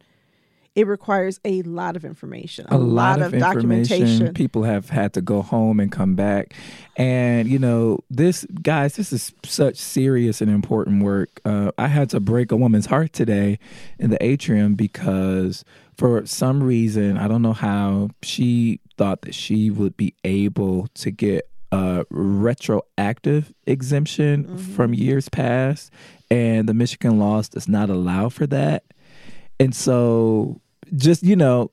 it 0.75 0.87
requires 0.87 1.39
a 1.45 1.61
lot 1.65 1.97
of 1.97 2.05
information, 2.07 2.65
a 2.71 2.79
lot, 2.79 3.21
of, 3.21 3.35
information. 3.35 3.41
documentation. 3.41 4.33
People 4.33 4.63
have 4.63 4.89
had 4.89 5.13
to 5.13 5.21
go 5.21 5.43
home 5.43 5.81
and 5.81 5.93
come 5.93 6.15
back, 6.15 6.55
and 6.97 7.47
you 7.47 7.59
know 7.59 7.99
this, 8.09 8.47
guys. 8.63 8.97
This 8.97 9.13
is 9.13 9.35
such 9.45 9.77
serious 9.77 10.41
and 10.41 10.51
important 10.51 11.03
work. 11.03 11.43
Uh, 11.45 11.73
I 11.77 11.89
had 11.89 12.09
to 12.09 12.21
break 12.21 12.53
a 12.53 12.57
woman's 12.57 12.87
heart 12.87 13.13
today 13.13 13.59
in 13.99 14.09
the 14.09 14.25
atrium 14.25 14.77
because 14.77 15.63
for 15.97 16.25
some 16.27 16.63
reason 16.63 17.19
I 17.19 17.29
don't 17.29 17.43
know 17.43 17.53
how 17.53 18.11
she 18.23 18.81
thought 18.97 19.23
that 19.23 19.35
she 19.35 19.71
would 19.71 19.97
be 19.97 20.15
able 20.25 20.89
to 20.95 21.11
get 21.11 21.49
a 21.71 22.05
retroactive 22.11 23.53
exemption 23.67 24.59
from 24.59 24.93
years 24.93 25.29
past, 25.29 25.91
and 26.31 26.69
the 26.69 26.75
Michigan 26.75 27.19
laws 27.19 27.49
does 27.49 27.69
not 27.69 27.89
allow 27.89 28.29
for 28.29 28.47
that. 28.49 28.85
And 29.59 29.75
so 29.75 30.61
just 30.95 31.23
you 31.23 31.37
know, 31.37 31.71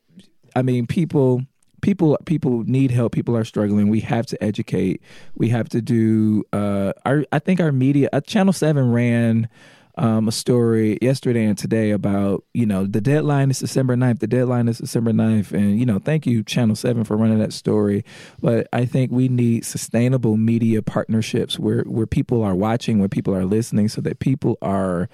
I 0.56 0.62
mean 0.62 0.88
people 0.88 1.44
people 1.82 2.18
people 2.26 2.64
need 2.64 2.92
help, 2.92 3.12
people 3.14 3.36
are 3.36 3.44
struggling. 3.44 3.90
We 3.90 4.00
have 4.02 4.26
to 4.28 4.42
educate. 4.44 5.02
We 5.36 5.50
have 5.50 5.70
to 5.70 5.82
do 5.82 6.44
uh 6.54 6.94
our 7.06 7.26
I 7.32 7.40
think 7.40 7.60
our 7.60 7.72
media 7.72 8.10
uh, 8.14 8.22
Channel 8.22 8.54
7 8.54 8.92
ran 8.92 9.50
um, 10.00 10.30
a 10.30 10.32
story 10.32 10.98
yesterday 11.02 11.44
and 11.46 11.58
today 11.58 11.92
about 11.92 12.46
you 12.54 12.66
know 12.66 12.86
the 12.86 13.02
deadline 13.02 13.52
is 13.52 13.60
December 13.60 13.96
9th. 13.96 14.20
The 14.20 14.28
deadline 14.28 14.70
is 14.70 14.78
December 14.78 15.12
9th. 15.12 15.52
and 15.52 15.78
you 15.78 15.86
know 15.86 16.00
thank 16.00 16.26
you 16.26 16.42
Channel 16.42 16.76
Seven 16.76 17.04
for 17.04 17.18
running 17.18 17.40
that 17.40 17.54
story. 17.54 18.06
But 18.42 18.68
I 18.72 18.86
think 18.86 19.12
we 19.12 19.28
need 19.28 19.66
sustainable 19.66 20.38
media 20.38 20.82
partnerships 20.82 21.60
where 21.60 21.84
where 21.84 22.08
people 22.08 22.42
are 22.42 22.56
watching, 22.56 23.00
where 23.00 23.10
people 23.10 23.36
are 23.36 23.46
listening, 23.46 23.90
so 23.90 24.00
that 24.02 24.20
people 24.20 24.58
are 24.62 25.10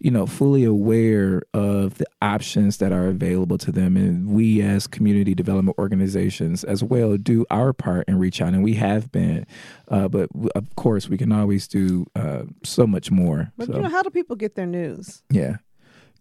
you 0.00 0.10
know, 0.10 0.26
fully 0.26 0.64
aware 0.64 1.42
of 1.52 1.98
the 1.98 2.06
options 2.22 2.78
that 2.78 2.90
are 2.90 3.06
available 3.08 3.58
to 3.58 3.70
them. 3.70 3.96
And 3.98 4.28
we, 4.28 4.62
as 4.62 4.86
community 4.86 5.34
development 5.34 5.76
organizations, 5.78 6.64
as 6.64 6.82
well, 6.82 7.18
do 7.18 7.44
our 7.50 7.74
part 7.74 8.06
and 8.08 8.18
reach 8.18 8.40
out. 8.40 8.54
And 8.54 8.64
we 8.64 8.74
have 8.74 9.12
been, 9.12 9.46
uh, 9.88 10.08
but 10.08 10.30
of 10.54 10.74
course, 10.76 11.08
we 11.08 11.18
can 11.18 11.30
always 11.32 11.68
do 11.68 12.06
uh, 12.16 12.44
so 12.64 12.86
much 12.86 13.10
more. 13.10 13.52
But 13.58 13.66
so, 13.66 13.74
you 13.74 13.82
know, 13.82 13.90
how 13.90 14.02
do 14.02 14.08
people 14.08 14.36
get 14.36 14.54
their 14.54 14.66
news? 14.66 15.22
Yeah, 15.28 15.58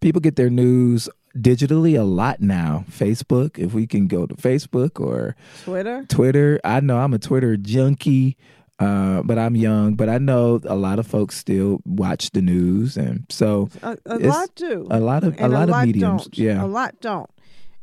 people 0.02 0.20
get 0.20 0.36
their 0.36 0.50
news 0.50 1.08
digitally 1.38 1.98
a 1.98 2.04
lot 2.04 2.42
now. 2.42 2.84
Facebook, 2.92 3.58
if 3.58 3.74
we 3.74 3.88
can 3.88 4.08
go 4.08 4.26
to 4.26 4.36
Facebook 4.36 5.00
or 5.00 5.38
Twitter. 5.64 6.06
Twitter. 6.10 6.60
I 6.66 6.82
know 6.82 6.98
I'm 6.98 7.14
a 7.14 7.20
Twitter 7.20 7.56
junkie. 7.56 8.36
Uh, 8.80 9.22
but 9.24 9.38
I'm 9.38 9.58
young, 9.58 9.96
but 9.96 10.08
I 10.08 10.18
know 10.18 10.62
a 10.64 10.76
lot 10.76 11.00
of 11.00 11.08
folks 11.08 11.36
still 11.36 11.82
watch 11.86 12.32
the 12.32 12.42
news, 12.42 12.96
and 12.96 13.26
so 13.30 13.68
a, 13.84 13.98
a 14.06 14.20
lot 14.20 14.56
do. 14.56 14.88
A 14.90 15.02
lot 15.02 15.26
of 15.26 15.40
a 15.40 15.50
lot, 15.50 15.68
lot 15.68 15.82
of 15.82 15.86
mediums, 15.86 16.24
don't. 16.24 16.38
yeah, 16.38 16.64
a 16.64 16.66
lot 16.66 16.96
don't. 17.02 17.30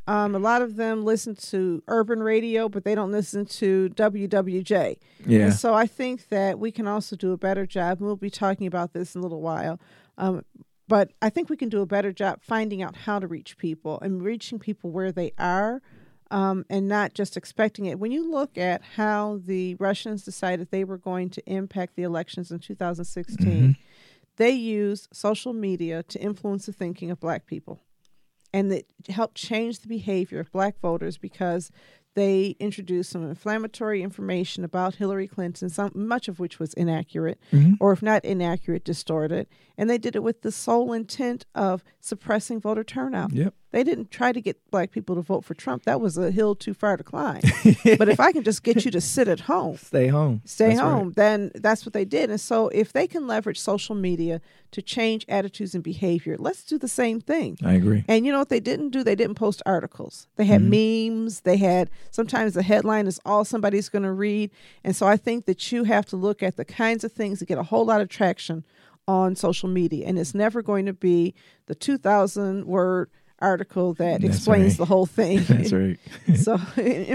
Um, 0.09 0.35
a 0.35 0.39
lot 0.39 0.63
of 0.63 0.77
them 0.77 1.05
listen 1.05 1.35
to 1.35 1.83
urban 1.89 2.23
radio, 2.23 2.69
but 2.69 2.85
they 2.85 2.95
don't 2.95 3.11
listen 3.11 3.45
to 3.45 3.91
WWJ. 3.91 4.99
yeah. 5.27 5.41
And 5.41 5.53
so 5.53 5.75
I 5.75 5.87
think 5.87 6.29
that 6.29 6.59
we 6.59 6.71
can 6.71 6.87
also 6.87 7.17
do 7.17 7.33
a 7.33 7.37
better 7.37 7.67
job. 7.67 8.01
We'll 8.01 8.17
be 8.17 8.31
talking 8.31 8.67
about 8.67 8.93
this 8.93 9.15
in 9.15 9.21
a 9.21 9.23
little 9.23 9.43
while. 9.43 9.81
Um, 10.17 10.45
but 10.89 11.11
I 11.21 11.31
think 11.31 11.51
we 11.51 11.57
can 11.57 11.69
do 11.69 11.83
a 11.83 11.87
better 11.87 12.13
job 12.13 12.39
finding 12.41 12.83
out 12.83 12.95
how 12.97 13.19
to 13.19 13.27
reach 13.27 13.59
people 13.59 13.99
and 14.01 14.23
reaching 14.23 14.61
people 14.61 14.91
where 14.91 15.11
they 15.11 15.33
are 15.39 15.83
um, 16.31 16.65
and 16.69 16.89
not 16.89 17.15
just 17.15 17.37
expecting 17.37 17.87
it. 17.87 17.99
When 17.99 18.11
you 18.13 18.31
look 18.31 18.57
at 18.59 18.83
how 18.97 19.41
the 19.45 19.75
Russians 19.77 20.25
decided 20.25 20.71
they 20.71 20.85
were 20.85 20.99
going 20.99 21.31
to 21.31 21.43
impact 21.51 21.97
the 21.97 22.03
elections 22.03 22.51
in 22.51 22.59
2016, 22.59 23.37
Mm-hmm. 23.47 23.71
they 24.37 24.51
used 24.51 25.09
social 25.13 25.53
media 25.53 26.03
to 26.05 26.21
influence 26.21 26.67
the 26.67 26.73
thinking 26.73 27.11
of 27.11 27.21
black 27.21 27.47
people. 27.47 27.81
And 28.53 28.73
it 28.73 28.87
helped 29.09 29.37
change 29.37 29.81
the 29.81 29.89
behavior 29.89 30.41
of 30.41 30.51
black 30.53 30.79
voters 30.81 31.19
because 31.19 31.71
they 32.15 32.57
introduced 32.59 33.11
some 33.11 33.29
inflammatory 33.29 34.03
information 34.03 34.65
about 34.65 34.95
Hillary 34.95 35.29
Clinton, 35.29 35.69
some 35.69 35.93
much 35.95 36.29
of 36.29 36.39
which 36.41 36.59
was 36.59 36.73
inaccurate, 36.73 37.39
Mm-hmm. 37.53 37.75
or 37.81 37.93
if 37.93 38.03
not 38.03 38.25
inaccurate, 38.25 38.85
distorted. 38.85 39.47
And 39.77 39.91
they 39.91 39.99
did 39.99 40.17
it 40.17 40.23
with 40.23 40.41
the 40.41 40.51
sole 40.53 40.95
intent 40.95 41.45
of 41.55 41.85
suppressing 42.01 42.59
voter 42.61 42.85
turnout. 42.85 43.33
Yep. 43.35 43.53
They 43.73 43.83
didn't 43.85 44.11
try 44.11 44.33
to 44.33 44.41
get 44.41 44.59
black 44.71 44.91
people 44.93 45.17
to 45.17 45.23
vote 45.23 45.45
for 45.45 45.55
Trump. 45.55 45.85
That 45.85 46.01
was 46.01 46.17
a 46.17 46.31
hill 46.31 46.55
too 46.55 46.73
far 46.73 46.97
to 46.97 47.03
climb. 47.05 47.43
but 47.99 48.09
if 48.09 48.21
I 48.21 48.33
can 48.33 48.43
just 48.43 48.63
get 48.63 48.85
you 48.85 48.91
to 48.93 49.01
sit 49.01 49.29
at 49.29 49.41
home, 49.41 49.77
Stay 49.77 50.09
home. 50.09 50.41
stay 50.45 50.69
That's 50.69 50.81
right. 50.81 50.89
home, 50.89 51.13
then 51.13 51.51
that's 51.55 51.85
what 51.85 51.93
they 51.93 52.05
did. 52.05 52.31
And 52.31 52.41
so 52.41 52.69
if 52.69 52.93
they 52.93 53.07
can 53.07 53.27
leverage 53.27 53.59
social 53.61 53.95
media 53.95 54.41
to 54.71 54.81
change 54.81 55.27
attitudes 55.29 55.75
and 55.75 55.83
behavior, 55.83 56.37
let's 56.39 56.65
do 56.65 56.79
the 56.79 56.89
same 56.89 57.21
thing. 57.21 57.59
I 57.65 57.75
agree. 57.75 58.05
And 58.09 58.25
you 58.25 58.33
know 58.33 58.39
what 58.39 58.51
they 58.51 58.61
didn't 58.61 58.91
do? 58.91 59.03
They 59.03 59.17
didn't 59.17 59.35
post 59.35 59.63
articles. 59.67 60.29
They 60.37 60.45
had 60.45 60.63
mm-hmm. 60.63 61.25
memes. 61.25 61.41
They 61.41 61.57
had 61.57 61.91
sometimes 62.11 62.55
the 62.55 62.63
headline 62.63 63.07
is 63.07 63.21
all 63.25 63.45
somebody's 63.45 63.89
going 63.89 64.05
to 64.05 64.13
read. 64.13 64.51
And 64.85 64.95
so 64.95 65.07
I 65.07 65.17
think 65.17 65.47
that 65.47 65.73
you 65.73 65.85
have 65.85 66.07
to 66.07 66.17
look 66.17 66.43
at 66.43 66.57
the 66.57 66.65
kinds 66.65 67.05
of 67.05 67.13
things 67.13 67.41
that 67.41 67.47
get 67.47 67.59
a 67.59 67.65
whole 67.65 67.85
lot 67.85 68.01
of 68.01 68.09
traction 68.09 68.65
on 69.09 69.37
social 69.37 69.69
media. 69.69 70.07
And 70.07 70.19
it's 70.19 70.35
never 70.35 70.63
going 70.63 70.87
to 70.87 70.93
be 70.93 71.35
the 71.67 71.75
2,000 71.75 72.67
word 72.67 73.11
article 73.41 73.93
that 73.95 74.23
That's 74.23 74.37
explains 74.37 74.73
right. 74.73 74.79
the 74.79 74.85
whole 74.87 75.07
thing. 75.07 75.43
That's 75.49 75.73
right. 75.73 75.99
so 76.37 76.57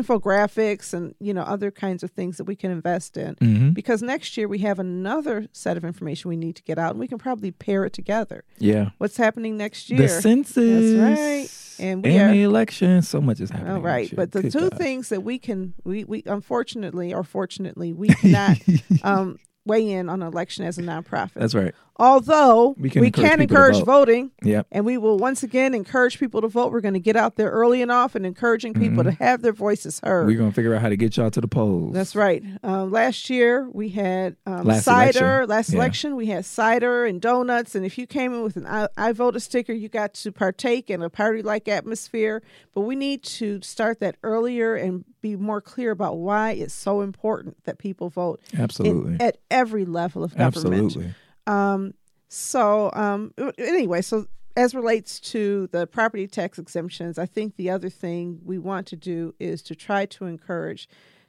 infographics 0.05 0.93
and 0.93 1.15
you 1.19 1.33
know 1.33 1.41
other 1.41 1.71
kinds 1.71 2.03
of 2.03 2.11
things 2.11 2.37
that 2.37 2.43
we 2.45 2.55
can 2.55 2.71
invest 2.71 3.17
in 3.17 3.35
Mhm. 3.35 3.73
because 3.73 4.01
next 4.01 4.37
year 4.37 4.47
we 4.47 4.59
have 4.59 4.79
another 4.79 5.47
set 5.51 5.77
of 5.77 5.85
information 5.85 6.29
we 6.29 6.37
need 6.37 6.55
to 6.55 6.63
get 6.63 6.77
out 6.77 6.91
and 6.91 6.99
we 6.99 7.07
can 7.07 7.17
probably 7.17 7.51
pair 7.51 7.85
it 7.85 7.93
together 7.93 8.43
Yeah. 8.59 8.89
what's 8.97 9.17
happening 9.17 9.57
next 9.57 9.89
year 9.89 9.99
The 10.01 10.09
census. 10.09 10.95
right. 10.99 11.49
And 11.79 12.03
we 12.03 12.11
and 12.15 12.29
are- 12.29 12.33
the 12.33 12.43
election. 12.43 13.01
So 13.01 13.21
much 13.21 13.39
is 13.39 13.49
happening. 13.49 13.73
all 13.73 13.81
right 13.81 14.11
but 14.15 14.31
the 14.31 14.43
Good 14.43 14.51
two 14.51 14.69
God. 14.69 14.77
things 14.77 15.09
that 15.09 15.23
we 15.23 15.39
can 15.39 15.73
we, 15.83 16.03
we 16.03 16.23
unfortunately 16.25 17.13
or 17.13 17.23
fortunately 17.23 17.93
we 17.93 18.07
cannot 18.21 18.57
um, 19.03 19.37
weigh 19.65 19.91
in 19.91 20.09
on 20.09 20.21
an 20.21 20.27
election 20.27 20.65
as 20.65 20.77
a 20.77 20.81
nonprofit 20.81 21.33
That's 21.35 21.53
right. 21.53 21.73
although 21.97 22.75
We 22.79 22.89
can 22.89 23.03
encourage 23.03 23.23
people 23.31 23.37
to 23.37 23.41
encourage 23.43 23.75
vote. 23.77 23.85
voting 23.85 24.31
Yep. 24.43 24.67
and 24.71 24.85
we 24.85 24.97
will 24.97 25.17
once 25.19 25.43
again 25.43 25.73
encourage 25.75 26.19
people 26.19 26.41
to 26.41 26.47
vote. 26.47 26.71
We're 26.71 26.81
going 26.81 26.95
to 26.95 26.99
get 26.99 27.15
out 27.15 27.35
there 27.35 27.51
early 27.51 27.81
and 27.83 27.91
often, 27.91 28.25
encouraging 28.25 28.73
people 28.73 29.03
to 29.03 29.11
have 29.11 29.41
their 29.43 29.53
voices 29.53 29.99
heard. 30.03 30.25
We're 30.27 30.37
gonna 30.39 30.51
figure 30.51 30.73
out 30.73 30.81
how 30.81 30.89
to 30.89 30.97
get 30.97 31.15
y'all 31.17 31.29
to 31.31 31.41
the 31.41 31.47
polls. 31.47 31.93
That's 31.93 32.15
right. 32.15 32.43
Um, 32.63 32.91
last 32.91 33.29
year 33.29 33.69
we 33.71 33.89
had 33.89 34.35
um, 34.47 34.63
Last 34.65 34.83
cider. 34.85 35.41
election. 35.41 35.49
Last 35.49 35.69
Yeah. 35.69 35.75
election 35.77 36.15
we 36.15 36.25
had 36.27 36.45
cider 36.45 37.05
and 37.05 37.21
donuts. 37.21 37.75
And 37.75 37.85
if 37.85 37.97
you 37.97 38.07
came 38.07 38.33
in 38.33 38.41
with 38.41 38.55
an 38.57 38.65
I, 38.65 38.87
I 38.97 39.11
voted 39.11 39.41
sticker, 39.43 39.73
you 39.73 39.89
got 39.89 40.13
to 40.15 40.31
partake 40.31 40.89
in 40.89 41.01
a 41.03 41.09
party-like 41.09 41.67
atmosphere. 41.67 42.41
But 42.73 42.81
we 42.81 42.95
need 42.95 43.21
to 43.23 43.61
start 43.61 43.99
that 43.99 44.15
earlier 44.23 44.75
and 44.75 45.05
be 45.21 45.35
more 45.35 45.61
clear 45.61 45.91
about 45.91 46.17
why 46.17 46.51
it's 46.51 46.73
so 46.73 47.01
important 47.01 47.63
that 47.65 47.77
people 47.77 48.09
vote 48.09 48.41
in- 48.53 48.61
Absolutely. 48.61 49.17
at 49.19 49.37
every 49.49 49.85
level 49.85 50.23
of 50.23 50.35
government. 50.35 50.85
Absolutely. 50.85 51.13
Um, 51.47 51.93
so 52.27 52.91
um, 52.93 53.33
anyway, 53.57 54.01
so 54.01 54.25
as 54.57 54.73
relates 54.75 55.19
to 55.19 55.67
the 55.71 55.87
property 55.87 56.27
tax 56.27 56.59
exemptions, 56.59 57.17
I 57.17 57.25
think 57.25 57.55
the 57.55 57.69
other 57.69 57.89
thing 57.89 58.39
we 58.43 58.57
want 58.57 58.87
to 58.87 58.95
do 58.95 59.33
is 59.39 59.61
to 59.63 59.75
try 59.75 60.05
to 60.07 60.25
encourage 60.25 60.87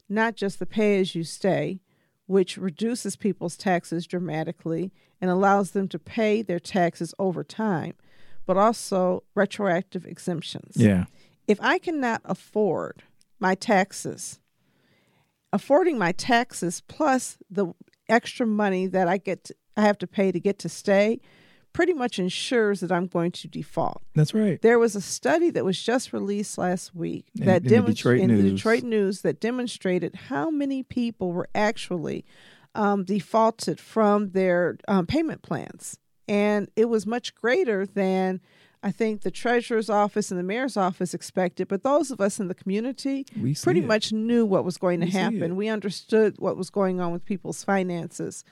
not 0.09 0.35
just 0.37 0.59
the 0.59 0.67
pay 0.67 1.01
as 1.01 1.15
you 1.15 1.23
stay, 1.25 1.81
which 2.27 2.57
reduces 2.57 3.17
people's 3.17 3.57
taxes 3.57 4.07
dramatically 4.07 4.93
and 5.21 5.31
allows 5.31 5.71
them 5.73 5.87
to 5.89 5.99
pay 5.99 6.43
their 6.43 6.59
taxes 6.61 7.15
over 7.19 7.45
time, 7.45 7.95
but 8.47 8.57
also 8.57 9.23
retroactive 9.35 10.05
exemptions 10.07 10.77
Yeah. 10.77 11.05
if 11.47 11.61
I 11.61 11.79
cannot 11.79 12.23
afford 12.25 13.03
my 13.43 13.55
taxes, 13.55 14.41
affording 15.53 15.99
my 15.99 16.13
taxes 16.13 16.83
plus 16.89 17.37
the 17.51 17.75
extra 18.09 18.47
money 18.47 18.87
that 18.87 19.09
I 19.09 19.19
get 19.19 19.45
to, 19.45 19.55
I 19.77 19.83
have 19.83 19.99
to 19.99 20.07
pay 20.07 20.33
to 20.33 20.41
get 20.41 20.59
to 20.61 20.69
stay 20.71 21.21
pretty 21.73 21.95
much 21.95 22.19
ensures 22.19 22.81
that 22.81 22.93
I'm 22.93 23.07
going 23.07 23.33
to 23.33 23.49
default. 23.49 24.03
That's 24.15 24.35
right. 24.35 24.61
There 24.61 24.79
was 24.79 24.95
a 24.95 25.01
study 25.01 25.51
that 25.51 25.65
was 25.65 25.83
just 25.83 26.13
released 26.13 26.59
last 26.59 26.95
week 26.95 27.27
In- 27.39 27.47
that 27.47 27.65
in 27.67 27.85
the 27.85 27.93
Detroit 27.93 28.21
in 28.21 28.37
the. 28.37 28.51
Detroit 28.51 28.83
News 28.83 29.23
that 29.23 29.41
demonstrated 29.41 30.15
how 30.29 30.51
many 30.51 30.83
people 30.83 31.33
were 31.33 31.49
actually 31.55 32.25
um, 32.75 33.05
defaulted 33.05 33.81
from 33.81 34.31
their 34.31 34.79
um, 34.87 35.07
payment 35.07 35.43
plans, 35.43 35.99
and 36.29 36.69
it 36.77 36.89
was 36.89 37.07
much 37.07 37.35
greater 37.35 37.87
than 37.87 38.41
I 38.83 38.91
think 38.91 39.23
the 39.23 39.31
treasurer's 39.31 39.89
office 39.89 40.31
and 40.31 40.41
the 40.41 40.45
mayor's 40.45 40.77
office 40.77 41.15
expected. 41.15 41.69
But 41.69 41.83
those 41.85 42.11
of 42.11 42.21
us 42.21 42.41
in 42.41 42.49
the 42.49 42.55
community 42.55 43.27
We 43.41 43.55
pretty 43.55 43.81
it. 43.81 43.87
much 43.87 44.13
knew 44.13 44.45
what 44.45 44.65
was 44.65 44.77
going 44.77 45.01
to 45.01 45.07
We 45.07 45.13
see 45.13 45.19
happen. 45.19 45.57
We 45.57 45.69
understood 45.69 46.37
what 46.39 46.57
was 46.57 46.71
going 46.71 47.01
on 47.01 47.13
with 47.13 47.25
people's 47.25 47.63
finances. 47.63 48.45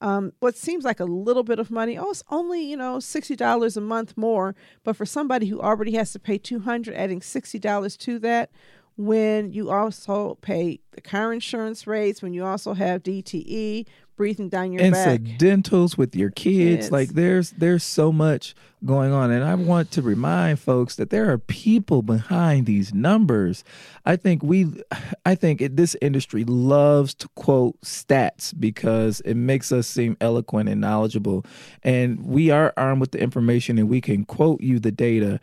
Um, 0.00 0.32
what 0.40 0.56
seems 0.56 0.84
like 0.84 1.00
a 1.00 1.04
little 1.06 1.42
bit 1.44 1.58
of 1.58 1.70
money, 1.70 1.96
oh, 1.96 2.10
it's 2.10 2.22
only 2.30 2.62
you 2.62 2.76
know 2.76 3.00
sixty 3.00 3.34
dollars 3.36 3.76
a 3.76 3.80
month 3.80 4.14
more. 4.16 4.54
But 4.84 4.96
for 4.96 5.06
somebody 5.06 5.46
who 5.46 5.60
already 5.60 5.92
has 5.92 6.12
to 6.12 6.18
pay 6.18 6.36
two 6.36 6.60
hundred, 6.60 6.96
adding 6.96 7.22
sixty 7.22 7.58
dollars 7.58 7.96
to 7.98 8.18
that, 8.18 8.50
when 8.96 9.52
you 9.52 9.70
also 9.70 10.34
pay 10.42 10.80
the 10.92 11.00
car 11.00 11.32
insurance 11.32 11.86
rates, 11.86 12.20
when 12.22 12.34
you 12.34 12.44
also 12.44 12.74
have 12.74 13.02
DTE 13.04 13.86
breathing 14.16 14.48
down 14.48 14.72
your 14.72 14.90
back, 14.90 15.20
incidentals 15.20 15.96
with 15.96 16.16
your 16.16 16.30
kids. 16.30 16.86
Yes. 16.86 16.92
like 16.92 17.10
there's 17.10 17.50
there's 17.52 17.84
so 17.84 18.10
much 18.10 18.54
going 18.84 19.12
on. 19.12 19.30
And 19.30 19.44
i 19.44 19.54
want 19.54 19.90
to 19.92 20.02
remind 20.02 20.58
folks 20.60 20.96
that 20.96 21.10
there 21.10 21.30
are 21.30 21.38
people 21.38 22.02
behind 22.02 22.66
these 22.66 22.94
numbers. 22.94 23.64
I 24.04 24.16
think 24.16 24.42
we 24.42 24.82
i 25.24 25.34
think 25.34 25.60
it, 25.60 25.76
this 25.76 25.96
industry 26.00 26.44
loves 26.44 27.14
to 27.14 27.28
quote 27.34 27.80
stats 27.82 28.58
because 28.58 29.20
it 29.20 29.34
makes 29.34 29.72
us 29.72 29.86
seem 29.86 30.16
eloquent 30.20 30.68
and 30.68 30.80
knowledgeable. 30.80 31.44
And 31.82 32.24
we 32.24 32.50
are 32.50 32.72
armed 32.76 33.00
with 33.00 33.12
the 33.12 33.20
information 33.20 33.78
and 33.78 33.88
we 33.88 34.00
can 34.00 34.24
quote 34.24 34.60
you 34.60 34.78
the 34.78 34.92
data 34.92 35.40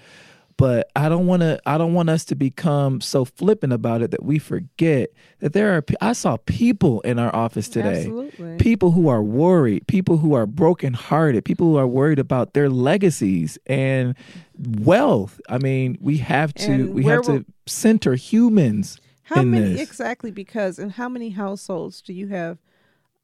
but 0.57 0.89
I 0.95 1.09
don't 1.09 1.27
want 1.27 1.41
to. 1.41 1.59
I 1.65 1.77
don't 1.77 1.93
want 1.93 2.09
us 2.09 2.25
to 2.25 2.35
become 2.35 3.01
so 3.01 3.25
flippant 3.25 3.73
about 3.73 4.01
it 4.01 4.11
that 4.11 4.23
we 4.23 4.39
forget 4.39 5.09
that 5.39 5.53
there 5.53 5.75
are. 5.75 5.83
I 6.01 6.13
saw 6.13 6.37
people 6.45 7.01
in 7.01 7.19
our 7.19 7.33
office 7.35 7.67
today 7.69 8.05
Absolutely. 8.05 8.57
people 8.57 8.91
who 8.91 9.07
are 9.07 9.23
worried, 9.23 9.87
people 9.87 10.17
who 10.17 10.33
are 10.33 10.45
brokenhearted, 10.45 11.45
people 11.45 11.67
who 11.67 11.77
are 11.77 11.87
worried 11.87 12.19
about 12.19 12.53
their 12.53 12.69
legacies 12.69 13.57
and 13.65 14.15
wealth. 14.57 15.41
I 15.49 15.57
mean, 15.57 15.97
we 15.99 16.17
have 16.17 16.53
to 16.55 16.71
And 16.71 16.93
we 16.93 17.03
have 17.05 17.23
to 17.23 17.45
center 17.65 18.15
humans 18.15 18.99
How 19.23 19.41
many 19.43 19.73
this. 19.73 19.81
exactly? 19.81 20.31
Because 20.31 20.79
in 20.79 20.91
how 20.91 21.09
many 21.09 21.31
households 21.31 22.01
do 22.01 22.13
you 22.13 22.27
have 22.27 22.59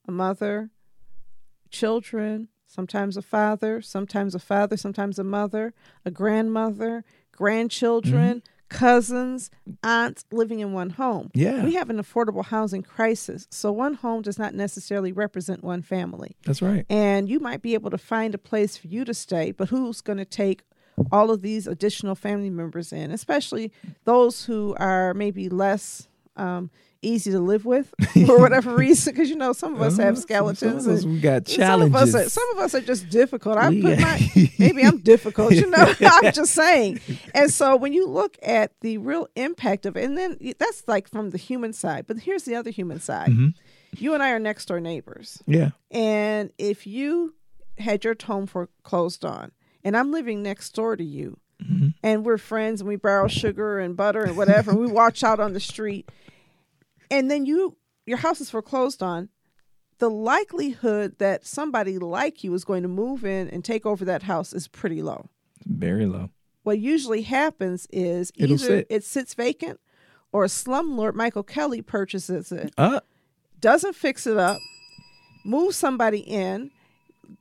a 0.07 0.11
mother, 0.11 0.71
children, 1.69 2.47
sometimes 2.65 3.17
a 3.17 3.21
father, 3.21 3.81
sometimes 3.81 4.35
a 4.35 4.39
father, 4.39 4.77
sometimes 4.77 5.19
a 5.19 5.23
mother, 5.23 5.73
a 6.05 6.11
grandmother, 6.11 7.03
grandchildren, 7.39 8.43
cousins, 8.67 9.49
aunts 9.81 10.25
living 10.29 10.59
in 10.59 10.73
one 10.73 10.89
home. 10.89 11.31
Yeah. 11.33 11.63
We 11.63 11.73
have 11.75 11.89
an 11.89 11.95
affordable 11.95 12.43
housing 12.43 12.83
crisis. 12.83 13.47
So 13.49 13.71
one 13.71 13.93
home 13.93 14.21
does 14.23 14.37
not 14.37 14.53
necessarily 14.53 15.13
represent 15.13 15.63
one 15.63 15.81
family. 15.81 16.35
That's 16.45 16.61
right. 16.61 16.85
And 16.89 17.29
you 17.29 17.39
might 17.39 17.61
be 17.61 17.75
able 17.75 17.91
to 17.91 17.97
find 17.97 18.35
a 18.35 18.37
place 18.37 18.75
for 18.75 18.87
you 18.87 19.05
to 19.05 19.13
stay, 19.13 19.51
but 19.51 19.69
who's 19.69 20.01
going 20.01 20.17
to 20.17 20.25
take 20.25 20.63
all 21.13 21.31
of 21.31 21.41
these 21.41 21.65
additional 21.65 22.13
family 22.13 22.49
members 22.49 22.91
in, 22.91 23.09
especially 23.09 23.71
those 24.03 24.43
who 24.43 24.75
are 24.77 25.13
maybe 25.13 25.47
less 25.47 26.09
um, 26.35 26.69
easy 27.01 27.31
to 27.31 27.39
live 27.39 27.65
with 27.65 27.93
for 28.25 28.39
whatever 28.39 28.75
reason? 28.75 29.13
Because 29.13 29.29
you 29.29 29.35
know, 29.35 29.53
some 29.53 29.75
of 29.75 29.81
us 29.81 29.97
have 29.97 30.15
Uh, 30.17 30.19
skeletons. 30.19 30.83
Some 30.83 30.91
of 30.93 30.97
us, 30.97 31.03
and- 31.03 31.13
we 31.13 31.19
got 31.19 31.47
some 31.47 31.57
challenges. 31.57 31.95
of 31.95 32.15
us, 32.15 32.15
are, 32.15 32.29
some 32.29 32.49
of 32.53 32.57
us 32.59 32.75
are 32.75 32.81
just 32.81 33.09
difficult. 33.09 33.57
I 33.57 33.67
put 33.81 33.99
my 33.99 34.51
maybe 34.59 34.83
I'm 34.83 34.97
difficult. 34.99 35.53
You 35.53 35.69
know, 35.69 35.93
I'm 36.01 36.31
just 36.33 36.53
saying. 36.53 36.99
And 37.33 37.51
so 37.51 37.75
when 37.75 37.93
you 37.93 38.07
look 38.07 38.37
at 38.43 38.73
the 38.81 38.97
real 38.97 39.27
impact 39.35 39.85
of 39.85 39.95
it, 39.97 40.03
and 40.05 40.17
then 40.17 40.37
that's 40.57 40.83
like 40.87 41.07
from 41.07 41.29
the 41.31 41.37
human 41.37 41.73
side. 41.73 42.05
But 42.07 42.19
here's 42.19 42.43
the 42.43 42.55
other 42.55 42.69
human 42.71 42.99
side. 42.99 43.29
Mhm. 43.29 43.53
You 43.97 44.13
and 44.13 44.21
I 44.21 44.31
are 44.31 44.39
next 44.39 44.65
door 44.67 44.79
neighbors, 44.79 45.41
yeah. 45.47 45.71
and 45.89 46.51
if 46.59 46.85
you 46.85 47.33
had 47.79 48.03
your 48.03 48.15
home 48.23 48.45
foreclosed 48.45 49.25
on, 49.25 49.51
and 49.83 49.97
I'm 49.97 50.11
living 50.11 50.43
next 50.43 50.75
door 50.75 50.95
to 50.95 51.03
you, 51.03 51.39
Mhm. 51.63 51.95
and 52.03 52.23
we're 52.23 52.37
friends, 52.37 52.81
and 52.81 52.87
we 52.87 52.97
borrow 52.97 53.27
sugar 53.27 53.79
and 53.79 53.97
butter 53.97 54.21
and 54.21 54.37
whatever, 54.37 54.69
and 54.71 54.79
we 54.79 54.85
watch 54.85 55.23
out 55.23 55.39
on 55.39 55.53
the 55.53 55.59
street, 55.59 56.07
and 57.11 57.29
then 57.29 57.45
you 57.45 57.77
your 58.05 58.17
house 58.17 58.41
is 58.41 58.49
foreclosed 58.49 59.03
on 59.03 59.29
the 59.99 60.09
likelihood 60.09 61.15
that 61.19 61.45
somebody 61.45 61.97
like 61.99 62.43
you 62.43 62.53
is 62.53 62.63
going 62.63 62.83
to 62.83 62.87
move 62.89 63.25
in 63.25 63.49
and 63.49 63.63
take 63.65 63.85
over 63.85 64.05
that 64.05 64.23
house 64.23 64.53
is 64.53 64.67
pretty 64.67 65.01
low. 65.01 65.29
Very 65.65 66.05
low. 66.05 66.29
What 66.63 66.79
usually 66.79 67.23
happens 67.23 67.85
is 67.91 68.31
It'll 68.37 68.53
either 68.53 68.65
sit. 68.65 68.87
it 68.89 69.03
sits 69.03 69.33
vacant 69.33 69.79
or 70.31 70.43
a 70.45 70.47
slumlord 70.47 71.15
Michael 71.15 71.43
Kelly 71.43 71.81
purchases 71.81 72.51
it, 72.51 72.73
Uh, 72.77 73.01
doesn't 73.59 73.95
fix 73.95 74.25
it 74.25 74.37
up, 74.37 74.59
moves 75.43 75.75
somebody 75.75 76.19
in, 76.19 76.71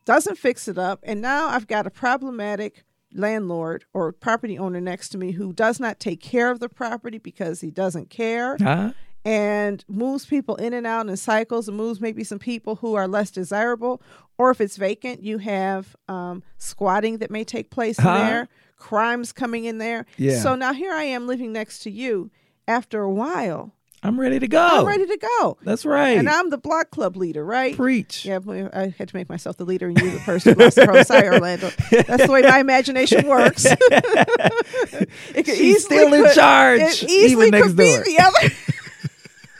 doesn't 0.04 0.36
fix 0.38 0.66
it 0.68 0.78
up, 0.78 0.98
and 1.02 1.20
now 1.20 1.48
I've 1.48 1.66
got 1.66 1.86
a 1.86 1.90
problematic 1.90 2.84
landlord 3.14 3.84
or 3.94 4.12
property 4.12 4.58
owner 4.58 4.80
next 4.80 5.10
to 5.10 5.18
me 5.18 5.32
who 5.32 5.52
does 5.52 5.78
not 5.80 5.98
take 6.00 6.20
care 6.20 6.50
of 6.50 6.60
the 6.60 6.68
property 6.68 7.18
because 7.18 7.60
he 7.60 7.70
doesn't 7.70 8.10
care 8.10 8.56
huh? 8.60 8.92
And 9.24 9.84
moves 9.88 10.24
people 10.26 10.56
in 10.56 10.72
and 10.72 10.86
out 10.86 11.08
in 11.08 11.16
cycles 11.16 11.68
and 11.68 11.76
moves 11.76 12.00
maybe 12.00 12.24
some 12.24 12.38
people 12.38 12.76
who 12.76 12.94
are 12.94 13.06
less 13.08 13.30
desirable. 13.30 14.00
Or 14.38 14.50
if 14.50 14.60
it's 14.60 14.76
vacant, 14.76 15.22
you 15.22 15.38
have 15.38 15.96
um, 16.08 16.42
squatting 16.58 17.18
that 17.18 17.30
may 17.30 17.44
take 17.44 17.70
place 17.70 17.98
in 17.98 18.04
Huh? 18.04 18.18
there, 18.18 18.48
crimes 18.76 19.32
coming 19.32 19.64
in 19.64 19.78
there. 19.78 20.06
Yeah. 20.16 20.38
So 20.40 20.54
now 20.54 20.72
here 20.72 20.92
I 20.92 21.02
am 21.04 21.26
living 21.26 21.52
next 21.52 21.80
to 21.80 21.90
you. 21.90 22.30
After 22.68 23.00
a 23.02 23.10
while, 23.10 23.74
I'm 24.02 24.20
ready 24.20 24.38
to 24.38 24.46
go. 24.46 24.60
I'm 24.64 24.86
ready 24.86 25.06
to 25.06 25.16
go. 25.16 25.56
That's 25.62 25.84
right. 25.84 26.16
And 26.18 26.28
I'm 26.28 26.50
the 26.50 26.58
block 26.58 26.90
club 26.90 27.16
leader, 27.16 27.44
right? 27.44 27.74
Preach. 27.74 28.24
Yeah, 28.26 28.38
I 28.72 28.94
had 28.96 29.08
to 29.08 29.16
make 29.16 29.28
myself 29.28 29.56
the 29.56 29.64
leader 29.64 29.88
and 29.88 29.98
you 30.00 30.10
the 30.12 30.18
person 30.20 30.54
who 30.54 30.62
lost 30.62 30.76
the. 30.76 31.02
Sorry, 31.04 31.28
Orlando. 31.28 31.70
That's 31.90 32.26
the 32.26 32.30
way 32.32 32.42
my 32.42 32.60
imagination 32.60 33.26
works. 33.26 33.64
it 33.90 35.08
could 35.34 35.46
She's 35.46 35.60
easily 35.78 35.96
still 35.96 36.14
in 36.14 36.24
could- 36.24 36.34
charge, 36.34 36.80
It 36.80 37.02
easily 37.04 37.48
even 37.48 37.50
next 37.50 37.66
could 37.68 37.76
be 37.76 37.84
door. 37.94 38.04
the 38.04 38.18
other. 38.20 38.54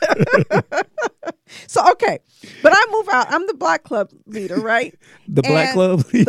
so 1.67 1.83
okay, 1.93 2.19
but 2.63 2.73
I 2.75 2.87
move 2.91 3.09
out. 3.09 3.27
I'm 3.31 3.47
the 3.47 3.55
black 3.55 3.85
club 3.85 4.11
leader, 4.27 4.57
right? 4.61 4.95
The 5.29 5.43
Black 5.43 5.69
And 5.69 5.75
Club. 5.75 6.01
The, 6.05 6.25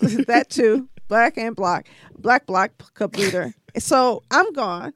the, 0.00 0.24
that 0.28 0.48
too, 0.50 0.88
black 1.08 1.36
and 1.36 1.54
black, 1.54 1.88
black 2.18 2.46
black 2.46 2.78
club 2.94 3.14
leader. 3.16 3.54
So 3.78 4.22
I'm 4.30 4.52
gone. 4.52 4.94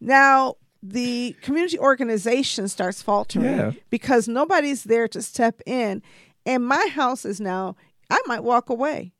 Now 0.00 0.54
the 0.82 1.36
community 1.42 1.78
organization 1.78 2.68
starts 2.68 3.02
faltering 3.02 3.44
Yeah. 3.44 3.72
because 3.90 4.28
nobody's 4.28 4.84
there 4.84 5.08
to 5.08 5.20
step 5.20 5.60
in, 5.66 6.02
and 6.46 6.66
my 6.66 6.86
house 6.92 7.24
is 7.24 7.40
now. 7.40 7.76
I 8.12 8.20
might 8.26 8.42
walk 8.42 8.70
away 8.70 9.12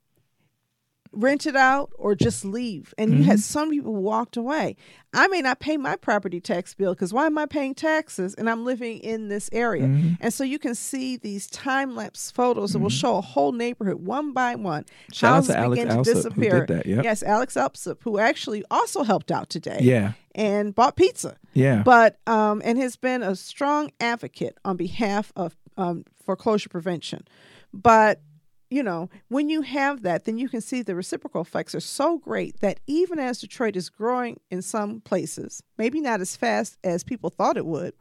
rent 1.13 1.47
it 1.47 1.57
out 1.57 1.91
or 1.97 2.15
just 2.15 2.45
leave. 2.45 2.95
And 2.97 3.13
you 3.19 3.23
had 3.25 3.41
some 3.41 3.71
people 3.71 3.95
walked 3.95 4.37
away. 4.37 4.77
I 5.13 5.27
may 5.27 5.43
not 5.43 5.59
pay 5.59 5.77
my 5.77 5.97
property 5.97 6.41
tax 6.41 6.73
bill 6.75 6.95
because 6.95 7.13
why 7.13 7.27
am 7.27 7.37
I 7.37 7.47
paying 7.47 7.75
taxes 7.75 8.35
and 8.35 8.49
I'm 8.49 8.65
living 8.65 8.99
in 8.99 9.29
this 9.29 9.51
area? 9.53 9.85
Mm-hmm. 9.85 10.15
And 10.21 10.33
so 10.33 10.45
you 10.45 10.59
can 10.59 10.75
see 10.77 11.17
these 11.17 11.49
time 11.49 11.97
lapse 11.97 12.31
photos 12.31 12.75
that 12.75 12.79
will 12.79 12.91
show 12.91 13.17
a 13.17 13.21
whole 13.21 13.51
neighborhood 13.51 14.07
one 14.07 14.33
by 14.33 14.55
one. 14.55 14.85
Shout 15.13 15.31
out 15.31 15.35
Houses 15.35 15.55
to 15.55 15.59
Alex 15.59 15.83
begin 15.83 15.89
to 15.89 15.95
Alsup 15.95 16.07
who 16.07 16.15
disappear. 16.15 16.67
did 16.67 16.77
that, 16.77 16.87
yep. 16.87 17.05
Yes, 17.05 17.23
Alex 17.25 17.55
Alsup, 17.55 18.03
who 18.03 18.19
actually 18.19 18.65
also 18.71 19.03
helped 19.03 19.33
out 19.33 19.51
today 19.51 19.79
yeah. 19.81 20.13
and 20.37 20.75
bought 20.75 20.95
pizza 20.95 21.37
Yeah. 21.55 21.83
but 21.83 22.19
um, 22.29 22.63
and 22.65 22.79
has 22.79 22.95
been 22.97 23.23
a 23.25 23.35
strong 23.35 23.91
advocate 23.99 24.59
on 24.65 24.77
behalf 24.77 25.33
of 25.35 25.57
um, 25.77 26.05
foreclosure 26.25 26.69
prevention. 26.69 27.27
But 27.73 28.21
you 28.71 28.85
know, 28.85 29.11
when 29.29 29.49
you 29.49 29.63
have 29.63 30.03
that, 30.03 30.25
then 30.25 30.39
you 30.39 30.49
can 30.49 30.61
see 30.61 30.81
the 30.83 30.95
reciprocal 30.95 31.43
effects 31.43 31.75
are 31.75 31.81
so 31.81 32.19
great 32.19 32.61
that 32.61 32.79
even 32.87 33.19
as 33.19 33.41
Detroit 33.41 33.75
is 33.77 33.91
growing 33.91 34.39
in 34.51 34.63
some 34.63 35.01
places, 35.01 35.63
maybe 35.77 36.01
not 36.01 36.21
as 36.21 36.37
fast 36.37 36.79
as 36.85 37.03
people 37.03 37.31
thought 37.31 37.57
it 37.57 37.67
would, 37.67 37.95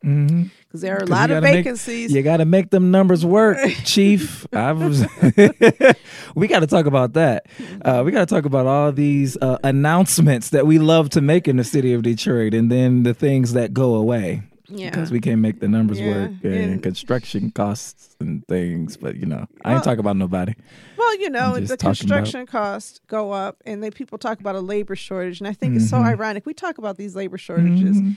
because 0.00 0.80
there 0.80 0.94
are 0.94 1.02
a 1.02 1.06
lot 1.06 1.30
of 1.30 1.36
gotta 1.36 1.40
make- 1.40 1.64
vacancies. 1.64 2.12
You 2.12 2.22
got 2.22 2.36
to 2.36 2.44
make 2.44 2.70
them 2.70 2.92
numbers 2.92 3.26
work, 3.26 3.58
Chief. 3.84 4.46
I 4.52 4.70
was. 4.70 5.04
we 6.36 6.46
got 6.46 6.60
to 6.60 6.68
talk 6.68 6.86
about 6.86 7.14
that. 7.14 7.46
Uh, 7.82 8.02
we 8.04 8.12
got 8.12 8.28
to 8.28 8.32
talk 8.32 8.44
about 8.44 8.66
all 8.66 8.92
these 8.92 9.36
uh, 9.38 9.58
announcements 9.64 10.50
that 10.50 10.66
we 10.66 10.78
love 10.78 11.10
to 11.10 11.20
make 11.20 11.48
in 11.48 11.56
the 11.56 11.64
city 11.64 11.92
of 11.92 12.02
Detroit, 12.02 12.54
and 12.54 12.70
then 12.70 13.02
the 13.02 13.14
things 13.14 13.54
that 13.54 13.74
go 13.74 13.94
away 13.96 14.42
yeah. 14.68 14.90
because 14.90 15.10
we 15.10 15.20
can't 15.20 15.40
make 15.40 15.60
the 15.60 15.68
numbers 15.68 15.98
Yeah, 16.00 16.12
work 16.12 16.30
and, 16.42 16.54
and- 16.54 16.82
construction 16.82 17.50
costs 17.50 18.16
and 18.20 18.46
things. 18.48 18.96
But 18.96 19.16
you 19.16 19.26
know, 19.26 19.46
I 19.64 19.68
Well- 19.68 19.74
ain't 19.76 19.84
talking 19.84 20.00
about 20.00 20.16
nobody. 20.16 20.54
Well, 20.96 21.18
you 21.20 21.30
know, 21.30 21.54
the 21.58 21.76
talking 21.76 21.86
about- 21.86 21.96
construction 21.98 22.46
costs 22.46 23.00
go 23.06 23.32
up, 23.32 23.62
and 23.66 23.82
then 23.82 23.90
people 23.92 24.18
talk 24.18 24.40
about 24.40 24.54
a 24.54 24.60
labor 24.60 24.96
shortage, 24.96 25.40
and 25.40 25.48
I 25.48 25.52
think 25.52 25.76
it's 25.76 25.88
so 25.88 25.96
Mhm. 25.98 26.04
ironic. 26.06 26.46
We 26.46 26.54
talk 26.54 26.78
about 26.78 26.96
these 26.96 27.14
labor 27.16 27.38
shortages. 27.38 28.00
Mhm. 28.00 28.16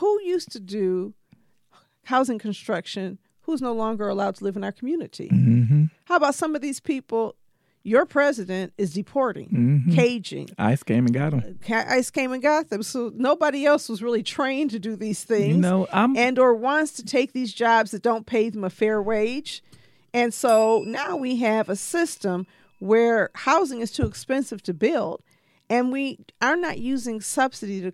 Who 0.00 0.20
used 0.22 0.50
to 0.52 0.60
do 0.60 1.14
housing 2.04 2.38
construction? 2.38 3.18
Who's 3.42 3.62
no 3.62 3.72
longer 3.72 4.08
allowed 4.08 4.34
to 4.36 4.44
live 4.44 4.56
in 4.56 4.64
our 4.64 4.72
community? 4.72 5.28
Mhm. 5.32 5.90
How 6.04 6.16
about 6.16 6.34
some 6.34 6.54
of 6.54 6.60
these 6.62 6.80
people? 6.80 7.36
Your 7.86 8.04
president 8.04 8.72
is 8.76 8.92
deporting, 8.94 9.84
Mhm. 9.86 9.94
caging. 9.94 10.48
Ice 10.58 10.82
came 10.82 11.06
and 11.06 11.14
got 11.14 11.30
them. 11.30 11.56
ICE 11.70 12.10
came 12.10 12.32
and 12.32 12.42
got 12.42 12.68
them, 12.68 12.82
so 12.82 13.12
nobody 13.14 13.64
else 13.64 13.88
was 13.88 14.02
really 14.02 14.24
trained 14.24 14.72
to 14.72 14.80
do 14.80 14.96
these 14.96 15.22
things 15.22 15.54
You 15.54 15.60
know, 15.62 15.86
I'm. 15.92 16.16
and 16.16 16.36
or 16.36 16.52
wants 16.52 16.90
to 16.94 17.04
take 17.04 17.32
these 17.32 17.52
jobs 17.54 17.92
that 17.92 18.02
don't 18.02 18.26
pay 18.26 18.50
them 18.50 18.64
a 18.64 18.70
fair 18.70 19.00
wage. 19.00 19.62
And 20.12 20.34
so 20.34 20.82
now 20.84 21.16
we 21.16 21.36
have 21.36 21.68
a 21.68 21.76
system 21.76 22.46
where 22.80 23.30
housing 23.34 23.80
is 23.80 23.92
too 23.92 24.04
expensive 24.06 24.62
to 24.64 24.74
build 24.74 25.22
and 25.70 25.92
we 25.92 26.18
are 26.42 26.56
not 26.56 26.78
using 26.78 27.20
subsidy 27.20 27.80
to 27.82 27.92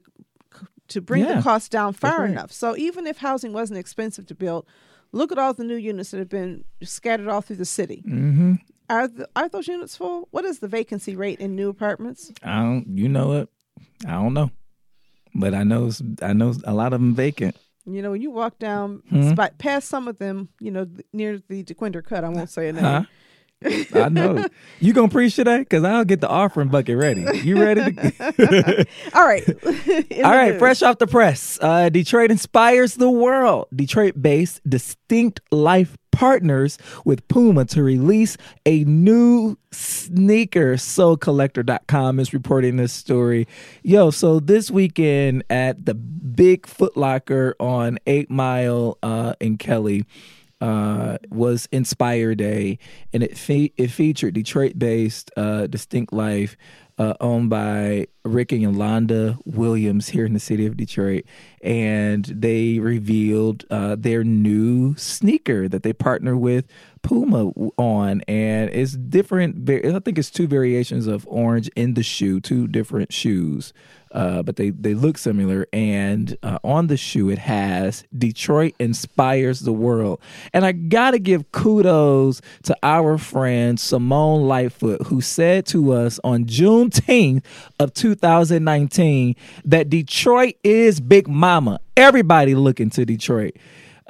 to 0.88 1.00
bring 1.00 1.22
Yeah, 1.24 1.37
the 1.37 1.42
cost 1.42 1.70
down 1.70 1.92
far 1.94 2.20
right. 2.22 2.31
enough. 2.31 2.50
So 2.52 2.76
even 2.76 3.07
if 3.07 3.18
housing 3.18 3.52
wasn't 3.52 3.78
expensive 3.78 4.26
to 4.26 4.35
build, 4.35 4.66
look 5.12 5.33
at 5.33 5.38
all 5.38 5.55
the 5.55 5.64
new 5.64 5.76
units 5.76 6.11
that 6.11 6.18
have 6.18 6.28
been 6.28 6.64
scattered 6.83 7.28
all 7.28 7.40
through 7.40 7.57
the 7.57 7.64
city. 7.64 8.02
hmm 8.07 8.55
Are 8.92 9.09
the, 9.09 9.26
are 9.35 9.48
those 9.48 9.68
units 9.68 9.96
full? 9.96 10.28
What 10.33 10.44
is 10.44 10.59
the 10.59 10.68
vacancy 10.68 11.16
rate 11.16 11.40
in 11.40 11.57
new 11.57 11.70
apartments? 11.70 12.31
I 12.42 12.61
don't. 12.62 12.87
You 12.98 13.09
know 13.09 13.33
it. 13.33 13.48
I 14.07 14.12
don't 14.12 14.35
know, 14.35 14.50
but 15.35 15.55
I 15.55 15.62
know. 15.62 15.90
I 16.20 16.35
know 16.35 16.52
a 16.64 16.74
lot 16.74 16.92
of 16.92 17.00
them 17.00 17.14
vacant. 17.14 17.57
You 17.87 18.02
know, 18.02 18.11
when 18.11 18.20
you 18.20 18.31
walk 18.31 18.59
down 18.59 19.02
Mhm. 19.11 19.31
spot, 19.33 19.57
past 19.57 19.88
some 19.88 20.09
of 20.09 20.18
them, 20.18 20.50
you 20.61 20.70
know, 20.70 20.87
near 21.12 21.40
the 21.48 21.64
Dequindre 21.64 22.05
cut, 22.05 22.22
I 22.22 22.28
won't 22.28 22.50
say 22.50 22.68
a 22.68 22.72
name. 22.74 22.85
Huh? 22.85 23.05
I 23.94 24.09
know. 24.09 24.46
You 24.81 24.92
gonna 24.92 25.09
preach 25.09 25.37
today? 25.37 25.59
Because 25.59 25.85
I'll 25.85 26.05
get 26.05 26.20
the 26.20 26.29
offering 26.29 26.68
bucket 26.68 26.96
ready. 26.96 27.27
You 27.38 27.61
ready? 27.61 27.92
To... 27.92 28.87
All 29.14 29.25
right. 29.25 29.48
All 30.25 30.33
right, 30.33 30.53
news. 30.53 30.59
fresh 30.59 30.83
off 30.83 30.98
the 30.98 31.07
press. 31.07 31.59
Uh, 31.61 31.88
Detroit 31.88 32.31
inspires 32.31 32.94
the 32.94 33.11
world. 33.11 33.68
Detroit 33.75 34.20
based 34.20 34.61
Distinct 34.68 35.40
Life 35.51 35.96
partners 36.12 36.79
with 37.05 37.27
Puma 37.27 37.64
to 37.64 37.83
release 37.83 38.37
a 38.64 38.85
new 38.85 39.57
sneaker. 39.72 40.75
SoleCollector.com 40.75 42.20
is 42.20 42.33
reporting 42.33 42.77
this 42.77 42.92
story. 42.92 43.48
Yo, 43.83 44.11
so 44.11 44.38
this 44.38 44.70
weekend 44.70 45.42
at 45.51 45.85
the 45.85 45.94
Big 45.94 46.66
Foot 46.66 46.96
Locker 46.96 47.57
on 47.59 47.98
8 48.07 48.31
Mile 48.31 48.98
uh, 49.03 49.35
in 49.40 49.59
Kelly, 49.59 50.05
uh, 50.62 51.18
was 51.29 51.68
Inspire 51.72 52.37
Day, 52.37 52.79
and 53.12 53.25
it 53.25 53.37
fe- 53.37 53.72
it 53.77 53.88
featured 53.88 54.35
Detroit 54.35 54.79
based 54.79 55.33
uh, 55.37 55.66
Distinct 55.66 56.12
Life, 56.12 56.57
uh, 56.98 57.14
owned 57.20 57.51
by 57.51 58.07
Rick 58.25 58.53
and 58.53 58.62
Yolanda 58.62 59.38
Williams 59.44 60.11
here 60.11 60.25
in 60.25 60.35
the 60.35 60.40
city 60.40 60.64
of 60.64 60.77
Detroit, 60.77 61.25
and 61.62 62.25
they 62.27 62.79
revealed 62.79 63.64
uh, 63.70 63.96
their 63.98 64.22
new 64.22 64.94
sneaker 64.96 65.68
that 65.68 65.83
they 65.83 65.92
partner 65.92 66.37
with 66.37 66.64
Puma 67.03 67.53
on, 67.77 68.23
and 68.23 68.71
it's 68.71 68.93
different. 68.93 69.69
I 69.69 69.99
think 69.99 70.19
it's 70.19 70.31
two 70.31 70.47
variations 70.47 71.07
of 71.07 71.27
orange 71.29 71.69
in 71.77 71.95
the 71.95 72.03
shoe, 72.03 72.41
two 72.41 72.67
different 72.69 73.12
shoes, 73.12 73.73
uh, 74.12 74.43
but 74.43 74.57
they 74.57 74.71
they 74.71 74.95
look 74.95 75.19
similar. 75.19 75.67
And 75.73 76.37
uh, 76.43 76.59
on 76.62 76.87
the 76.87 76.97
shoe, 76.97 77.29
it 77.29 77.38
has 77.38 78.05
Detroit 78.17 78.75
inspires 78.79 79.61
the 79.61 79.73
world, 79.73 80.21
and 80.53 80.65
I 80.65 80.73
gotta 80.73 81.19
give 81.19 81.51
kudos 81.53 82.41
to 82.65 82.77
our 82.83 83.19
friend 83.19 83.79
Simone 83.79 84.47
Lightfoot, 84.47 85.07
who 85.09 85.21
said 85.21 85.67
to 85.67 85.93
us 85.93 86.21
on 86.23 86.45
Juneteenth 86.45 87.45
of 87.79 87.93
2019 87.95 89.35
that 89.65 89.91
Detroit 89.91 90.55
is 90.62 91.01
Big 91.01 91.29
Mama. 91.29 91.81
Everybody 91.97 92.55
looking 92.55 92.91
to 92.91 93.05
Detroit 93.05 93.57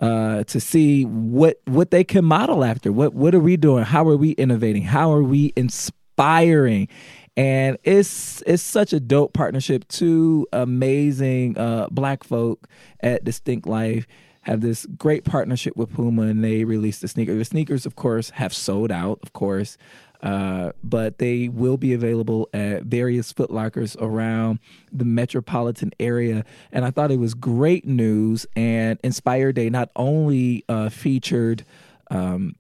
uh, 0.00 0.44
to 0.44 0.60
see 0.60 1.04
what 1.04 1.60
what 1.66 1.90
they 1.90 2.04
can 2.04 2.24
model 2.24 2.64
after. 2.64 2.92
What 2.92 3.14
what 3.14 3.34
are 3.34 3.40
we 3.40 3.56
doing? 3.56 3.84
How 3.84 4.08
are 4.08 4.16
we 4.16 4.32
innovating? 4.32 4.82
How 4.82 5.12
are 5.12 5.22
we 5.22 5.52
inspiring? 5.56 6.88
And 7.36 7.78
it's 7.84 8.42
it's 8.46 8.62
such 8.62 8.92
a 8.92 9.00
dope 9.00 9.32
partnership. 9.32 9.88
Two 9.88 10.46
amazing 10.52 11.56
uh, 11.56 11.88
black 11.90 12.24
folk 12.24 12.68
at 13.00 13.24
Distinct 13.24 13.66
Life 13.66 14.06
have 14.42 14.60
this 14.60 14.86
great 14.98 15.24
partnership 15.24 15.76
with 15.76 15.92
Puma, 15.94 16.22
and 16.22 16.42
they 16.42 16.64
released 16.64 17.00
the 17.00 17.08
sneaker. 17.08 17.34
The 17.34 17.44
sneakers, 17.44 17.86
of 17.86 17.96
course, 17.96 18.30
have 18.30 18.52
sold 18.52 18.90
out. 18.90 19.20
Of 19.22 19.32
course. 19.32 19.78
Uh, 20.22 20.70
but 20.84 21.18
they 21.18 21.48
will 21.48 21.76
be 21.76 21.92
available 21.92 22.48
at 22.52 22.84
various 22.84 23.32
Footlockers 23.32 23.96
around 24.00 24.60
the 24.92 25.04
metropolitan 25.04 25.90
area. 25.98 26.44
And 26.70 26.84
I 26.84 26.90
thought 26.92 27.10
it 27.10 27.18
was 27.18 27.34
great 27.34 27.86
news. 27.86 28.46
And 28.54 29.00
Inspire 29.02 29.52
Day 29.52 29.68
not 29.68 29.90
only 29.96 30.64
uh, 30.68 30.90
featured 30.90 31.64
um, 32.10 32.54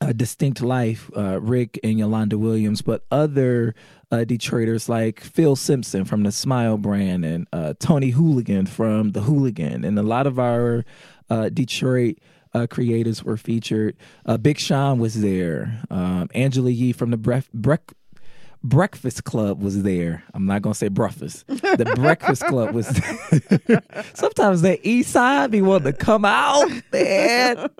a 0.00 0.14
distinct 0.14 0.62
life, 0.62 1.10
uh, 1.16 1.40
Rick 1.40 1.78
and 1.84 1.98
Yolanda 1.98 2.38
Williams, 2.38 2.80
but 2.80 3.04
other 3.10 3.74
uh, 4.10 4.24
Detroiters 4.26 4.88
like 4.88 5.20
Phil 5.20 5.56
Simpson 5.56 6.04
from 6.04 6.22
the 6.22 6.32
Smile 6.32 6.78
brand 6.78 7.24
and 7.24 7.46
uh, 7.52 7.74
Tony 7.78 8.10
Hooligan 8.10 8.66
from 8.66 9.12
the 9.12 9.20
Hooligan, 9.20 9.84
and 9.84 9.98
a 9.98 10.02
lot 10.02 10.26
of 10.26 10.38
our 10.38 10.84
uh, 11.28 11.48
Detroit 11.50 12.18
uh, 12.54 12.66
creators 12.68 13.22
were 13.24 13.36
featured. 13.36 13.96
Uh, 14.26 14.36
Big 14.36 14.58
Sean 14.58 14.98
was 14.98 15.20
there. 15.20 15.82
Um, 15.90 16.28
Angela 16.34 16.70
Yee 16.70 16.92
from 16.92 17.10
the 17.10 17.16
Bref- 17.16 17.50
Brec- 17.52 17.92
Breakfast 18.62 19.24
Club 19.24 19.62
was 19.62 19.82
there. 19.82 20.22
I'm 20.34 20.44
not 20.44 20.60
gonna 20.62 20.74
say 20.74 20.88
breakfast. 20.88 21.46
The 21.46 21.92
Breakfast 21.96 22.44
Club 22.44 22.74
was. 22.74 22.88
There. 22.88 23.82
Sometimes 24.14 24.62
that 24.62 24.80
East 24.82 25.12
Side 25.12 25.50
be 25.50 25.62
wanting 25.62 25.92
to 25.92 25.98
come 25.98 26.26
out. 26.26 26.68
Man, 26.92 27.70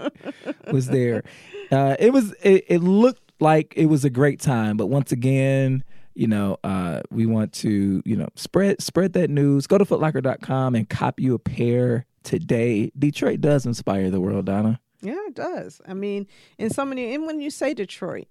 was 0.73 0.87
there. 0.87 1.23
Uh, 1.71 1.97
it 1.99 2.13
was. 2.13 2.33
It, 2.43 2.65
it, 2.69 2.79
looked 2.79 3.21
like 3.41 3.75
it 3.77 3.87
was 3.87 4.07
a 4.07 4.11
great 4.11 4.41
time, 4.41 4.79
but 4.79 4.87
once 4.87 5.13
again, 5.13 5.85
you 6.15 6.27
know, 6.27 6.57
uh, 6.65 7.03
we 7.11 7.27
want 7.27 7.53
to 7.55 8.03
you 8.07 8.17
know 8.17 8.29
spread 8.35 8.81
spread 8.81 9.13
that 9.13 9.29
news. 9.29 9.67
Go 9.67 9.77
to 9.77 9.85
footlocker.com 9.85 10.75
and 10.75 10.89
cop 10.89 11.21
you 11.21 11.35
a 11.35 11.39
pair 11.39 12.07
today, 12.23 12.93
Detroit 12.99 13.41
does 13.41 13.67
inspire 13.67 14.11
the 14.11 14.21
world, 14.21 14.47
Donna. 14.47 14.81
Yeah, 15.03 15.19
it 15.27 15.35
does. 15.35 15.81
I 15.87 15.95
mean, 15.95 16.27
in 16.59 16.71
so 16.71 16.85
many, 16.85 17.15
and 17.15 17.27
when 17.27 17.41
you 17.41 17.51
say 17.51 17.75
Detroit, 17.75 18.29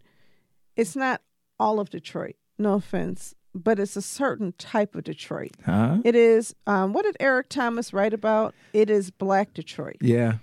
it's 0.75 0.95
not 0.95 1.21
all 1.59 1.79
of 1.79 1.89
Detroit. 1.89 2.35
No 2.57 2.73
offense, 2.73 3.33
but 3.55 3.79
it's 3.79 3.95
a 3.95 4.01
certain 4.01 4.53
type 4.57 4.95
of 4.95 5.03
Detroit. 5.03 5.51
Huh? 5.65 5.97
It 6.03 6.15
is. 6.15 6.55
Um, 6.67 6.93
what 6.93 7.05
did 7.05 7.17
Eric 7.19 7.49
Thomas 7.49 7.93
write 7.93 8.13
about? 8.13 8.53
It 8.73 8.89
is 8.89 9.11
Black 9.11 9.53
Detroit. 9.53 9.97
Yeah. 10.01 10.35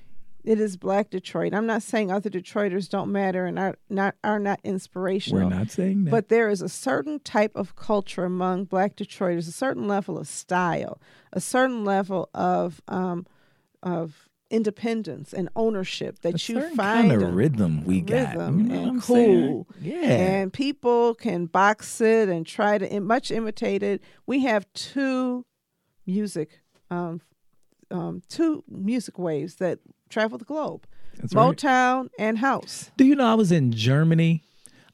It 0.47 0.61
is 0.61 0.77
Black 0.77 1.11
Detroit. 1.11 1.53
I'm 1.53 1.67
not 1.67 1.83
saying 1.83 2.13
other 2.13 2.31
Detroiters 2.31 2.89
don't 2.89 3.11
matter 3.11 3.47
and 3.47 3.59
are 3.59 3.77
not 3.91 4.15
are 4.23 4.39
not 4.39 4.61
inspirational. 4.63 5.49
We're 5.49 5.57
not 5.57 5.73
saying 5.73 6.05
that. 6.05 6.11
But 6.13 6.29
there 6.29 6.49
is 6.49 6.63
a 6.63 6.69
certain 6.69 7.19
type 7.19 7.51
of 7.57 7.75
culture 7.75 8.25
among 8.25 8.67
Black 8.67 8.95
Detroiters, 8.95 9.49
a 9.49 9.53
certain 9.53 9.89
level 9.89 10.17
of 10.17 10.29
style, 10.29 11.01
a 11.33 11.41
certain 11.41 11.85
level 11.85 12.31
of 12.33 12.81
um, 12.87 13.27
of 13.87 14.29
independence 14.51 15.33
and 15.33 15.49
ownership 15.57 16.21
that 16.21 16.49
a 16.49 16.53
you 16.53 16.61
find 16.75 17.11
kind 17.11 17.13
of 17.13 17.35
rhythm 17.35 17.85
we 17.85 18.01
got 18.01 18.35
rhythm 18.35 18.61
you 18.61 18.67
know 18.67 18.89
and 18.91 19.03
cool. 19.03 19.67
yeah. 19.81 20.03
And 20.03 20.53
people 20.53 21.15
can 21.17 21.47
box 21.47 22.01
it 22.01 22.29
and 22.29 22.47
try 22.47 22.79
to 22.79 23.01
much 23.01 23.31
imitate 23.33 23.83
it 23.83 24.03
we 24.27 24.41
have 24.41 24.73
two 24.73 25.45
music 26.07 26.61
um, 26.91 27.21
um, 27.91 28.23
two 28.29 28.63
music 28.69 29.19
waves 29.19 29.57
that 29.57 29.81
travel 30.11 30.39
the 30.39 30.45
globe 30.45 30.87
That's 31.17 31.35
motown 31.35 32.03
right. 32.03 32.11
and 32.21 32.39
house. 32.39 32.93
Do 32.97 33.05
you 33.05 33.17
know 33.17 33.27
i 33.27 33.35
was 33.35 33.51
in 33.51 33.73
germany? 33.73 34.43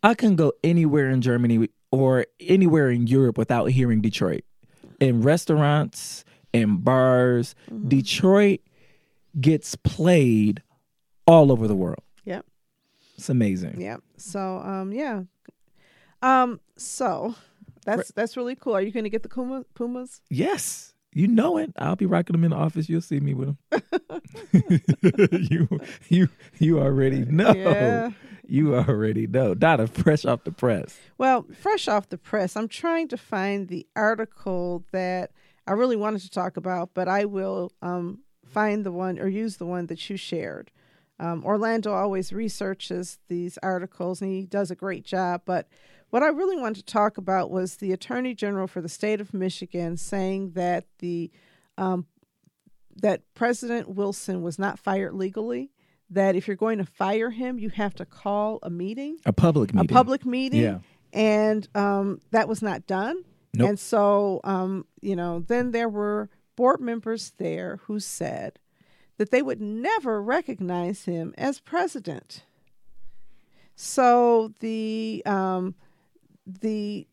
I 0.02 0.14
can 0.14 0.34
go 0.34 0.52
anywhere 0.64 1.10
in 1.10 1.20
germany 1.20 1.68
or 1.90 2.24
anywhere 2.40 2.90
in 2.90 3.06
europe 3.06 3.36
without 3.36 3.66
hearing 3.66 4.00
detroit. 4.00 4.44
In 4.98 5.20
restaurants 5.20 6.24
in 6.54 6.78
bars. 6.78 7.54
Mm-hmm. 7.70 7.88
detroit 7.88 8.60
gets 9.40 9.74
played 9.76 10.62
all 11.26 11.52
over 11.52 11.66
the 11.66 11.76
world. 11.76 12.02
Yep. 12.24 12.46
It's 13.16 13.28
amazing. 13.28 13.80
Yep. 13.80 14.02
So 14.16 14.58
um 14.58 14.92
yeah. 14.92 15.22
Um 16.22 16.60
so 16.76 17.34
that's 17.84 18.12
that's 18.12 18.36
really 18.36 18.56
cool. 18.56 18.74
Are 18.74 18.80
you 18.80 18.92
going 18.92 19.04
to 19.04 19.10
get 19.10 19.22
the 19.22 19.28
Puma, 19.28 19.64
Pumas? 19.74 20.20
Yes. 20.30 20.94
You 21.14 21.28
know 21.28 21.58
it. 21.58 21.72
I'll 21.76 21.96
be 21.96 22.06
rocking 22.06 22.32
them 22.32 22.44
in 22.44 22.50
the 22.50 22.56
office. 22.56 22.88
You'll 22.88 23.02
see 23.02 23.20
me 23.20 23.34
with 23.34 23.48
them. 23.48 23.58
you 25.50 25.68
you 26.08 26.28
you 26.58 26.80
already 26.80 27.24
know. 27.24 27.52
Yeah. 27.52 28.10
You 28.46 28.76
already 28.76 29.26
know. 29.26 29.54
Donna, 29.54 29.86
fresh 29.86 30.24
off 30.24 30.44
the 30.44 30.52
press. 30.52 30.98
Well, 31.18 31.46
fresh 31.58 31.86
off 31.86 32.08
the 32.08 32.18
press, 32.18 32.56
I'm 32.56 32.68
trying 32.68 33.08
to 33.08 33.16
find 33.16 33.68
the 33.68 33.86
article 33.94 34.84
that 34.92 35.30
I 35.66 35.72
really 35.72 35.96
wanted 35.96 36.22
to 36.22 36.30
talk 36.30 36.56
about, 36.56 36.90
but 36.92 37.08
I 37.08 37.24
will 37.24 37.72
um, 37.82 38.20
find 38.52 38.84
the 38.84 38.92
one 38.92 39.18
or 39.18 39.28
use 39.28 39.56
the 39.56 39.66
one 39.66 39.86
that 39.86 40.08
you 40.10 40.16
shared. 40.16 40.70
Um, 41.18 41.44
Orlando 41.44 41.92
always 41.92 42.32
researches 42.32 43.18
these 43.28 43.58
articles 43.62 44.20
and 44.20 44.32
he 44.32 44.46
does 44.46 44.70
a 44.70 44.76
great 44.76 45.04
job. 45.04 45.42
But 45.44 45.68
what 46.10 46.22
I 46.22 46.28
really 46.28 46.56
wanted 46.56 46.86
to 46.86 46.92
talk 46.92 47.16
about 47.16 47.50
was 47.50 47.76
the 47.76 47.92
Attorney 47.92 48.34
General 48.34 48.66
for 48.66 48.80
the 48.80 48.88
state 48.88 49.20
of 49.20 49.32
Michigan 49.32 49.96
saying 49.96 50.52
that 50.52 50.86
the 50.98 51.30
um, 51.78 52.06
that 52.96 53.22
President 53.34 53.88
Wilson 53.88 54.42
was 54.42 54.58
not 54.58 54.78
fired 54.78 55.14
legally. 55.14 55.70
That 56.10 56.36
if 56.36 56.46
you're 56.46 56.56
going 56.56 56.76
to 56.76 56.84
fire 56.84 57.30
him, 57.30 57.58
you 57.58 57.70
have 57.70 57.94
to 57.94 58.04
call 58.04 58.58
a 58.62 58.68
meeting, 58.68 59.16
a 59.24 59.32
public 59.32 59.72
meeting, 59.72 59.90
a 59.90 59.94
public 59.94 60.26
meeting, 60.26 60.60
yeah. 60.60 60.78
And 61.12 61.68
um, 61.74 62.20
that 62.30 62.48
was 62.48 62.62
not 62.62 62.86
done. 62.86 63.22
Nope. 63.54 63.68
And 63.68 63.78
so, 63.78 64.40
um, 64.44 64.86
you 65.00 65.14
know, 65.14 65.40
then 65.40 65.70
there 65.72 65.88
were 65.88 66.30
board 66.56 66.80
members 66.80 67.32
there 67.38 67.80
who 67.84 68.00
said 68.00 68.58
that 69.18 69.30
they 69.30 69.42
would 69.42 69.60
never 69.60 70.22
recognize 70.22 71.04
him 71.04 71.34
as 71.36 71.60
president. 71.60 72.44
So 73.74 74.52
the 74.60 75.22
um, 75.26 75.74
the 76.46 77.06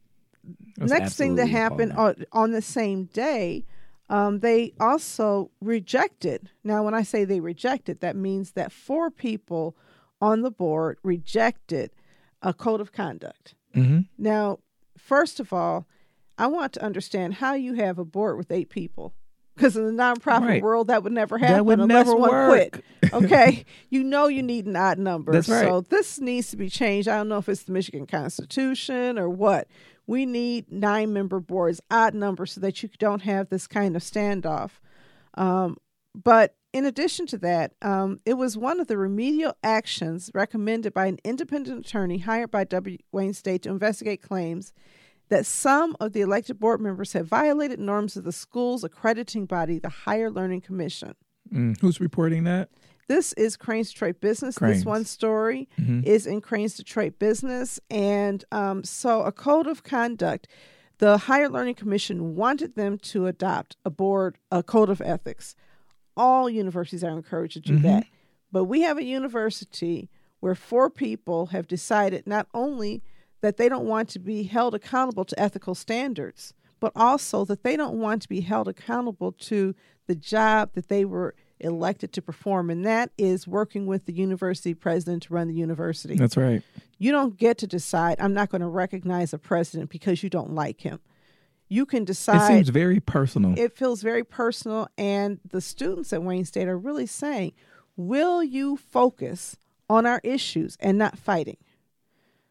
That's 0.78 0.92
next 0.92 1.16
thing 1.16 1.36
that 1.36 1.48
happened 1.48 1.94
on, 1.94 2.26
on, 2.32 2.52
the 2.52 2.62
same 2.62 3.06
day, 3.06 3.66
um, 4.10 4.40
they 4.40 4.74
also 4.80 5.52
rejected. 5.62 6.50
Now, 6.64 6.84
when 6.84 6.94
I 6.94 7.04
say 7.04 7.24
they 7.24 7.40
rejected, 7.40 8.02
that 8.02 8.16
means 8.16 8.52
that 8.52 8.72
four 8.72 9.12
people 9.12 9.76
on 10.22 10.42
the 10.42 10.52
board 10.52 10.98
rejected 11.04 11.92
a 12.42 12.54
code 12.54 12.82
of 12.82 12.92
conduct. 12.92 13.56
Mm-hmm. 13.76 14.02
Now, 14.18 14.60
first 14.98 15.40
of 15.40 15.54
all, 15.54 15.86
I 16.38 16.48
want 16.48 16.74
to 16.74 16.84
understand 16.84 17.36
how 17.36 17.54
you 17.54 17.74
have 17.76 18.00
a 18.00 18.06
board 18.06 18.38
with 18.38 18.52
eight 18.52 18.70
people 18.70 19.14
because 19.60 19.76
in 19.76 19.86
the 19.86 20.04
nonprofit 20.04 20.48
right. 20.48 20.64
world 20.64 20.88
that 20.88 21.04
would 21.04 21.12
never 21.12 21.38
happen 21.38 21.56
that 21.56 21.66
would 21.66 21.80
unless 21.82 22.08
never 22.08 22.16
one 22.16 22.30
work. 22.30 22.72
quit. 22.72 22.86
Okay, 23.14 23.66
you 23.90 24.04
know 24.04 24.28
you 24.28 24.44
need 24.44 24.68
an 24.68 24.76
odd 24.76 25.00
number. 25.00 25.32
That's 25.32 25.50
right. 25.50 25.66
So 25.66 25.82
this 25.82 26.20
needs 26.20 26.52
to 26.52 26.58
be 26.58 26.70
changed. 26.70 27.08
I 27.08 27.18
don't 27.18 27.28
know 27.28 27.40
if 27.40 27.50
it's 27.50 27.64
the 27.64 27.72
Michigan 27.72 28.06
Constitution 28.06 29.18
or 29.18 29.30
what. 29.30 29.68
We 30.06 30.26
need 30.26 30.72
nine 30.72 31.12
member 31.12 31.40
boards, 31.40 31.82
odd 31.90 32.14
numbers, 32.14 32.54
so 32.54 32.62
that 32.62 32.84
you 32.84 32.90
don't 33.00 33.24
have 33.24 33.50
this 33.50 33.68
kind 33.68 33.96
of 33.96 34.04
standoff. 34.04 34.72
Um, 35.34 35.78
but 36.14 36.56
in 36.72 36.86
addition 36.86 37.26
to 37.28 37.38
that, 37.40 37.74
um, 37.82 38.20
it 38.26 38.36
was 38.36 38.58
one 38.58 38.80
of 38.80 38.88
the 38.88 38.98
remedial 38.98 39.56
actions 39.64 40.30
recommended 40.34 40.94
by 40.94 41.08
an 41.08 41.18
independent 41.24 41.86
attorney 41.86 42.20
hired 42.20 42.52
by 42.52 42.64
W. 42.64 42.98
Wayne 43.12 43.34
State 43.34 43.64
to 43.64 43.70
investigate 43.70 44.22
claims 44.22 44.72
that 45.30 45.46
some 45.46 45.96
of 46.00 46.14
the 46.14 46.22
elected 46.22 46.60
board 46.60 46.82
members 46.82 47.14
have 47.14 47.28
violated 47.28 47.80
norms 47.80 48.18
of 48.18 48.24
the 48.24 48.32
school's 48.32 48.84
accrediting 48.84 49.46
body, 49.46 49.80
the 49.80 49.90
Higher 49.90 50.30
Learning 50.30 50.62
Commission. 50.62 51.16
Mm, 51.54 51.80
who's 51.80 52.00
reporting 52.00 52.44
that? 52.44 52.70
This 53.08 53.34
is 53.34 53.58
Crain's 53.58 53.92
Detroit 53.92 54.22
Business. 54.22 54.58
Crain's. 54.58 54.78
This 54.78 54.86
one 54.86 55.04
story 55.04 55.68
mm-hmm. 55.80 56.02
is 56.04 56.28
in 56.28 56.42
Crain's 56.42 56.76
Detroit 56.76 57.18
Business. 57.18 57.80
And 57.90 58.46
um, 58.52 58.84
so, 58.84 59.24
a 59.24 59.32
code 59.32 59.66
of 59.66 59.84
conduct, 59.84 60.48
the 61.00 61.18
Higher 61.18 61.50
Learning 61.50 61.74
Commission 61.74 62.36
wanted 62.36 62.76
them 62.76 63.00
to 63.00 63.26
adopt 63.26 63.78
a 63.84 63.90
board, 63.90 64.38
a 64.52 64.62
code 64.62 64.90
of 64.90 65.02
ethics. 65.02 65.56
All 66.16 66.50
universities 66.50 67.04
are 67.04 67.12
encouraged 67.12 67.54
to 67.54 67.60
do 67.62 67.74
mm-hmm. 67.74 67.84
that. 67.84 68.06
But 68.52 68.66
we 68.66 68.82
have 68.82 68.98
a 68.98 69.04
university 69.04 70.10
where 70.40 70.56
four 70.56 70.90
people 70.90 71.48
have 71.48 71.68
decided 71.68 72.28
not 72.28 72.48
only 72.54 73.02
that 73.42 73.58
they 73.58 73.70
don't 73.70 73.86
want 73.86 74.10
to 74.10 74.20
be 74.20 74.44
held 74.44 74.76
accountable 74.76 75.26
to 75.26 75.40
ethical 75.40 75.76
standards, 75.76 76.54
but 76.80 76.92
also 76.96 77.46
that 77.46 77.64
they 77.64 77.76
don't 77.76 78.00
want 78.00 78.22
to 78.22 78.30
be 78.30 78.42
held 78.42 78.68
accountable 78.68 79.32
to 79.34 79.76
the 80.08 80.16
job 80.16 80.72
that 80.74 80.88
they 80.88 81.06
were 81.06 81.36
elected 81.60 82.14
to 82.14 82.22
perform, 82.22 82.70
and 82.70 82.86
that 82.86 83.12
is 83.18 83.48
working 83.48 83.86
with 83.86 84.06
the 84.06 84.14
university 84.14 84.74
president 84.74 85.24
to 85.24 85.34
run 85.34 85.48
the 85.48 85.54
university. 85.54 86.16
That's 86.16 86.38
right. 86.38 86.62
You 86.98 87.12
don't 87.12 87.38
get 87.38 87.58
to 87.60 87.68
decide, 87.68 88.18
I'm 88.20 88.34
not 88.34 88.50
going 88.50 88.62
to 88.62 88.68
recognize 88.68 89.34
a 89.34 89.38
president 89.38 89.90
because 89.90 90.24
you 90.24 90.30
don't 90.30 90.54
like 90.54 90.82
him. 90.82 91.00
You 91.68 91.86
can 91.86 92.04
decide. 92.04 92.50
It 92.52 92.56
seems 92.56 92.70
very 92.70 93.00
personal. 93.00 93.54
It 93.58 93.78
feels 93.78 94.02
very 94.02 94.24
personal, 94.24 94.88
and 94.98 95.40
the 95.48 95.62
students 95.62 96.12
at 96.14 96.24
Wayne 96.24 96.46
State 96.46 96.68
are 96.68 96.78
really 96.78 97.06
saying, 97.06 97.54
Will 97.96 98.42
you 98.42 98.78
focus 98.78 99.58
on 99.90 100.06
our 100.06 100.22
issues 100.24 100.78
and 100.80 100.98
not 100.98 101.18
fighting? 101.18 101.58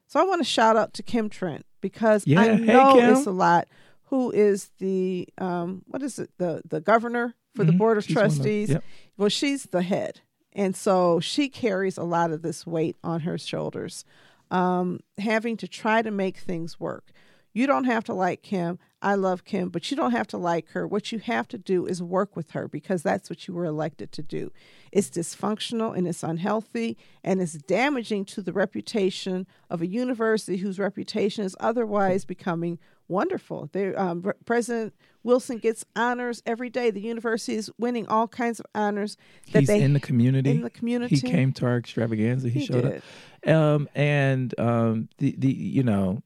So 0.09 0.19
I 0.19 0.25
want 0.25 0.41
to 0.41 0.45
shout 0.45 0.77
out 0.77 0.95
to 0.95 1.03
Kim 1.03 1.29
Trent 1.29 1.65
because 1.81 2.27
Yeah, 2.27 2.41
I 2.41 2.57
know 2.57 2.95
Kim. 2.95 3.11
it's 3.17 3.27
a 3.27 3.31
lot. 3.31 3.69
Who 4.05 4.31
is 4.33 4.71
the 4.79 5.29
um, 5.39 5.83
what 5.87 6.03
is 6.03 6.19
it 6.19 6.31
the 6.39 6.63
the 6.67 6.81
governor 6.81 7.35
for 7.55 7.63
the 7.65 7.73
Mhm. 7.73 7.79
board 7.79 7.99
of 7.99 8.05
She's 8.05 8.17
one 8.17 8.25
of 8.27 8.33
trustees? 8.33 8.71
yep. 8.71 8.85
Well, 9.19 9.29
she's 9.29 9.65
the 9.65 9.83
head, 9.83 10.21
and 10.55 10.75
so 10.75 11.21
she 11.21 11.49
carries 11.51 11.99
a 11.99 12.05
lot 12.05 12.31
of 12.33 12.41
this 12.43 12.67
weight 12.67 12.97
on 13.05 13.21
her 13.21 13.37
shoulders, 13.37 14.05
um, 14.51 15.01
having 15.19 15.59
to 15.59 15.69
try 15.69 16.01
to 16.01 16.11
make 16.11 16.39
things 16.39 16.81
work. 16.81 17.11
You 17.59 17.67
don't 17.67 17.87
have 17.87 18.05
to 18.05 18.15
like 18.15 18.43
Kim. 18.43 18.79
I 19.03 19.17
love 19.17 19.45
Kim, 19.45 19.71
but 19.71 19.91
you 19.91 19.97
don't 19.97 20.13
have 20.13 20.29
to 20.29 20.39
like 20.39 20.69
her. 20.71 20.87
What 20.87 21.11
you 21.11 21.19
have 21.19 21.49
to 21.49 21.59
do 21.59 21.87
is 21.87 22.01
work 22.01 22.37
with 22.37 22.53
her 22.53 22.69
because 22.69 23.03
that's 23.03 23.29
what 23.29 23.49
you 23.49 23.55
were 23.55 23.65
elected 23.65 24.13
to 24.13 24.23
do. 24.23 24.53
It's 24.93 25.11
dysfunctional 25.11 25.97
and 25.97 26.07
it's 26.07 26.23
unhealthy 26.23 26.97
and 27.25 27.41
it's 27.43 27.55
damaging 27.55 28.27
to 28.27 28.43
the 28.43 28.53
reputation 28.53 29.45
of 29.69 29.83
a 29.83 29.89
university 29.89 30.59
whose 30.59 30.79
reputation 30.79 31.45
is 31.45 31.57
otherwise 31.59 32.25
becoming 32.25 32.79
wonderful. 33.09 33.69
They, 33.73 33.93
um, 33.93 34.23
Re- 34.23 34.35
President 34.45 34.95
Wilson 35.25 35.59
gets 35.59 35.85
honors 35.97 36.45
every 36.47 36.71
day. 36.71 36.93
The 36.93 37.01
university 37.01 37.57
is 37.57 37.73
winning 37.77 38.07
all 38.07 38.29
kinds 38.29 38.61
of 38.61 38.67
honors 38.73 39.17
that 39.51 39.61
He's 39.61 39.69
they 39.69 39.83
in 39.83 39.95
the 39.95 40.01
community. 40.01 40.51
in 40.51 40.61
the 40.61 40.71
community. 40.71 41.17
He 41.17 41.29
came 41.29 41.53
to 41.55 41.67
our 41.67 41.79
extravaganza. 41.79 42.51
He, 42.51 42.61
He 42.61 42.67
showed 42.67 42.83
did. 42.83 43.03
up. 43.47 43.49
Um, 43.53 43.89
and 43.97 44.55
um, 44.61 45.09
the 45.19 45.35
the 45.37 45.53
you 45.53 45.83
know, 45.83 46.23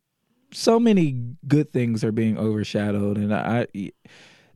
so 0.52 0.78
many 0.78 1.36
good 1.46 1.72
things 1.72 2.04
are 2.04 2.12
being 2.12 2.38
overshadowed, 2.38 3.16
and 3.16 3.34
I, 3.34 3.66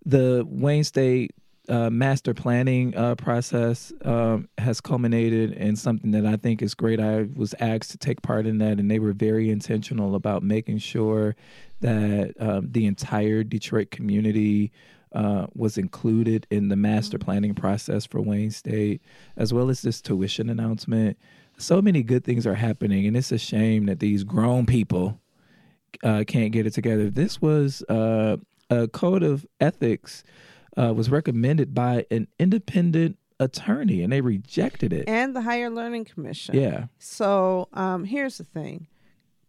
the 0.05 0.44
Wayne 0.49 0.84
State 0.84 1.32
uh, 1.68 1.90
master 1.90 2.32
planning 2.32 2.97
uh, 2.97 3.14
process 3.16 3.92
um, 4.05 4.49
has 4.59 4.80
culminated 4.80 5.53
in 5.53 5.74
something 5.74 6.12
that 6.12 6.24
I 6.24 6.36
think 6.36 6.62
is 6.62 6.74
great. 6.74 7.01
I 7.01 7.26
was 7.34 7.55
asked 7.59 7.90
to 7.90 7.99
take 7.99 8.22
part 8.22 8.47
in 8.47 8.59
that, 8.59 8.78
and 8.78 8.90
they 8.90 8.99
were 8.99 9.12
very 9.12 9.51
intentional 9.51 10.14
about 10.14 10.42
making 10.42 10.78
sure 10.78 11.34
that 11.80 12.34
um, 12.38 12.70
the 12.70 12.86
entire 12.86 13.42
Detroit 13.42 13.90
community 13.90 14.72
uh, 15.12 15.47
was 15.55 15.78
included 15.78 16.47
in 16.51 16.68
the 16.68 16.76
master 16.76 17.18
planning 17.18 17.55
process 17.55 18.07
for 18.07 18.20
Wayne 18.20 18.51
State, 18.51 19.01
as 19.36 19.53
well 19.53 19.70
as 19.70 19.82
this 19.82 20.01
tuition 20.01 20.51
announcement. 20.51 21.18
So 21.59 21.80
many 21.80 22.03
good 22.03 22.22
things 22.22 22.47
are 22.47 22.55
happening, 22.55 23.07
and 23.07 23.16
it's 23.16 23.32
a 23.32 23.38
shame 23.38 23.86
that 23.86 23.99
these 23.99 24.24
grown 24.24 24.66
people 24.66 25.20
uh, 26.03 26.24
can't 26.26 26.53
get 26.53 26.66
it 26.66 26.72
together. 26.72 27.11
This 27.11 27.40
was 27.40 27.82
uh, 27.88 28.36
a 28.70 28.88
code 28.88 29.22
of 29.22 29.47
ethics 29.61 30.24
uh, 30.76 30.92
was 30.94 31.11
recommended 31.11 31.74
by 31.74 32.07
an 32.11 32.28
independent 32.38 33.18
attorney, 33.40 34.03
and 34.03 34.12
they 34.12 34.20
rejected 34.20 34.92
it. 34.92 35.09
and 35.09 35.34
the 35.34 35.42
Higher 35.42 35.70
Learning 35.70 36.05
Commission. 36.05 36.57
Yeah, 36.57 36.86
So 36.99 37.68
um, 37.72 38.05
here's 38.05 38.38
the 38.38 38.44
thing, 38.44 38.86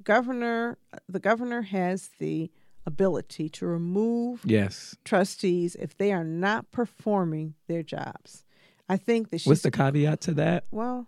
governor. 0.04 0.78
The 1.08 1.20
governor 1.20 1.62
has 1.64 2.10
the 2.20 2.52
ability 2.86 3.50
to 3.50 3.68
remove 3.68 4.42
yes. 4.46 4.96
trustees 5.04 5.76
if 5.76 5.98
they 5.98 6.12
are 6.14 6.24
not 6.24 6.72
performing 6.72 7.56
their 7.68 7.84
jobs. 7.84 8.46
I 8.90 8.96
think 8.96 9.30
that 9.32 9.44
What's 9.44 9.62
the 9.62 9.72
caveat 9.72 10.22
to 10.22 10.34
that? 10.36 10.66
well. 10.72 11.08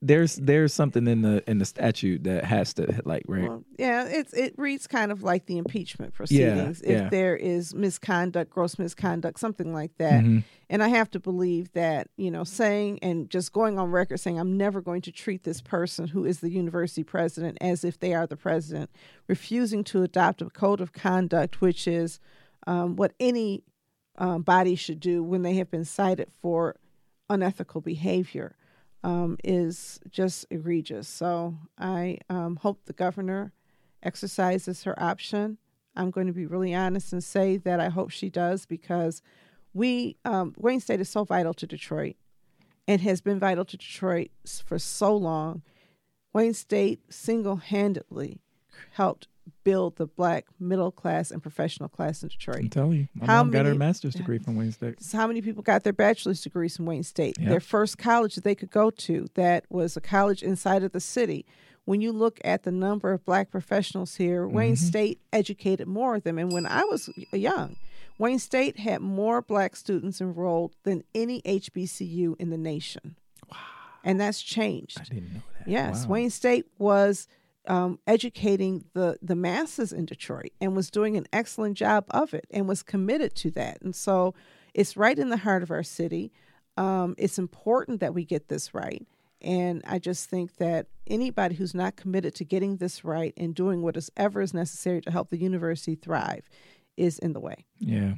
There's 0.00 0.36
there's 0.36 0.72
something 0.72 1.06
in 1.06 1.22
the 1.22 1.42
in 1.48 1.58
the 1.58 1.64
statute 1.64 2.24
that 2.24 2.44
has 2.44 2.74
to 2.74 3.02
like 3.04 3.24
right. 3.26 3.48
Well, 3.48 3.64
yeah, 3.78 4.04
it's 4.04 4.32
it 4.32 4.54
reads 4.56 4.86
kind 4.86 5.10
of 5.10 5.22
like 5.22 5.46
the 5.46 5.58
impeachment 5.58 6.14
proceedings. 6.14 6.80
if 6.82 6.90
yeah. 6.90 7.08
there 7.08 7.36
is 7.36 7.74
misconduct, 7.74 8.50
gross 8.50 8.78
misconduct, 8.78 9.40
something 9.40 9.72
like 9.72 9.96
that. 9.98 10.24
Mhm. 10.24 10.44
And 10.70 10.82
I 10.82 10.88
have 10.88 11.10
to 11.12 11.20
believe 11.20 11.72
that, 11.72 12.08
you 12.16 12.30
know, 12.30 12.44
saying 12.44 12.98
and 13.00 13.30
just 13.30 13.52
going 13.52 13.78
on 13.78 13.90
record 13.90 14.18
saying, 14.18 14.38
I'm 14.38 14.56
never 14.56 14.80
going 14.80 15.00
to 15.02 15.12
treat 15.12 15.44
this 15.44 15.62
person 15.62 16.08
who 16.08 16.24
is 16.24 16.40
the 16.40 16.50
university 16.50 17.02
president 17.02 17.58
as 17.60 17.84
if 17.84 17.98
they 17.98 18.14
are 18.14 18.26
the 18.26 18.36
president, 18.36 18.90
refusing 19.28 19.82
to 19.84 20.02
adopt 20.02 20.42
a 20.42 20.50
code 20.50 20.80
of 20.80 20.92
conduct, 20.92 21.60
which 21.60 21.88
is 21.88 22.20
um, 22.66 22.96
what 22.96 23.14
any 23.18 23.64
um, 24.18 24.42
body 24.42 24.74
should 24.74 25.00
do 25.00 25.22
when 25.22 25.42
they 25.42 25.54
have 25.54 25.70
been 25.70 25.84
cited 25.84 26.30
for 26.42 26.76
unethical 27.30 27.80
behavior, 27.80 28.56
um, 29.04 29.36
is 29.44 30.00
just 30.10 30.46
egregious. 30.50 31.08
So 31.08 31.56
I 31.78 32.18
um, 32.28 32.56
hope 32.56 32.84
the 32.84 32.92
governor 32.92 33.52
exercises 34.02 34.84
her 34.84 35.00
option. 35.00 35.58
I'm 35.96 36.10
going 36.10 36.26
to 36.26 36.32
be 36.32 36.46
really 36.46 36.74
honest 36.74 37.12
and 37.12 37.22
say 37.22 37.56
that 37.58 37.80
I 37.80 37.88
hope 37.88 38.10
she 38.10 38.30
does 38.30 38.66
because 38.66 39.22
we 39.74 40.16
um, 40.24 40.54
Wayne 40.56 40.80
State 40.80 41.00
is 41.00 41.08
so 41.08 41.24
vital 41.24 41.54
to 41.54 41.66
Detroit 41.66 42.16
and 42.86 43.00
has 43.02 43.20
been 43.20 43.38
vital 43.38 43.64
to 43.66 43.76
Detroit 43.76 44.30
for 44.64 44.78
so 44.78 45.14
long. 45.14 45.62
Wayne 46.32 46.54
State 46.54 47.00
single-handedly 47.12 48.40
helped 48.92 49.28
build 49.64 49.96
the 49.96 50.06
black 50.06 50.46
middle 50.60 50.90
class 50.90 51.30
and 51.30 51.42
professional 51.42 51.88
class 51.88 52.22
in 52.22 52.28
Detroit. 52.28 52.56
I'm 52.56 52.62
Detroit. 52.64 52.72
telling 52.72 52.98
you, 52.98 53.08
my 53.14 53.26
How 53.26 53.42
mom 53.42 53.50
got 53.52 53.66
her 53.66 53.74
master's 53.74 54.14
degree 54.14 54.38
from 54.38 54.56
Wayne 54.56 54.72
State. 54.72 54.98
How 55.12 55.26
many 55.26 55.42
people 55.42 55.62
got 55.62 55.84
their 55.84 55.92
bachelor's 55.92 56.40
degrees 56.40 56.76
from 56.76 56.86
Wayne 56.86 57.02
State? 57.02 57.36
Yep. 57.38 57.48
Their 57.48 57.60
first 57.60 57.98
college 57.98 58.34
that 58.34 58.44
they 58.44 58.54
could 58.54 58.70
go 58.70 58.90
to 58.90 59.26
that 59.34 59.64
was 59.70 59.96
a 59.96 60.00
college 60.00 60.42
inside 60.42 60.82
of 60.82 60.92
the 60.92 61.00
city. 61.00 61.44
When 61.84 62.00
you 62.02 62.12
look 62.12 62.38
at 62.44 62.64
the 62.64 62.70
number 62.72 63.12
of 63.12 63.24
black 63.24 63.50
professionals 63.50 64.16
here, 64.16 64.46
Wayne 64.46 64.74
Mm-hmm. 64.74 64.86
State 64.86 65.20
educated 65.32 65.88
more 65.88 66.16
of 66.16 66.22
them. 66.24 66.36
And 66.38 66.52
when 66.52 66.66
I 66.66 66.84
was 66.84 67.08
young, 67.32 67.76
Wayne 68.18 68.38
State 68.38 68.78
had 68.80 69.00
more 69.00 69.40
black 69.40 69.74
students 69.76 70.20
enrolled 70.20 70.74
than 70.82 71.02
any 71.14 71.40
HBCU 71.42 72.34
in 72.38 72.50
the 72.50 72.58
nation. 72.58 73.16
Wow. 73.50 73.56
And 74.04 74.20
that's 74.20 74.42
changed. 74.42 75.00
I 75.00 75.04
didn't 75.04 75.32
know 75.34 75.40
that. 75.58 75.68
Yes, 75.68 76.04
Wow. 76.04 76.12
Wayne 76.12 76.30
State 76.30 76.66
was 76.78 77.26
um, 77.68 77.98
educating 78.06 78.84
the 78.94 79.18
the 79.22 79.36
masses 79.36 79.92
in 79.92 80.06
Detroit 80.06 80.52
and 80.60 80.74
was 80.74 80.90
doing 80.90 81.16
an 81.16 81.26
excellent 81.32 81.76
job 81.76 82.04
of 82.10 82.34
it 82.34 82.46
and 82.50 82.66
was 82.66 82.82
committed 82.82 83.34
to 83.36 83.50
that. 83.52 83.80
And 83.82 83.94
so 83.94 84.34
it's 84.74 84.96
right 84.96 85.18
in 85.18 85.28
the 85.28 85.36
heart 85.36 85.62
of 85.62 85.70
our 85.70 85.82
city. 85.82 86.32
Um, 86.76 87.14
it's 87.18 87.38
important 87.38 88.00
that 88.00 88.14
we 88.14 88.24
get 88.24 88.48
this 88.48 88.74
right. 88.74 89.06
And 89.40 89.82
I 89.86 89.98
just 89.98 90.28
think 90.28 90.56
that 90.56 90.86
anybody 91.06 91.54
who's 91.54 91.74
not 91.74 91.96
committed 91.96 92.34
to 92.36 92.44
getting 92.44 92.78
this 92.78 93.04
right 93.04 93.32
and 93.36 93.54
doing 93.54 93.82
whatever 93.82 94.40
is 94.40 94.52
necessary 94.52 95.00
to 95.02 95.10
help 95.10 95.30
the 95.30 95.38
university 95.38 95.94
thrive 95.94 96.48
is 96.96 97.18
in 97.18 97.32
the 97.34 97.40
way. 97.40 97.64
Yeah. 97.78 98.14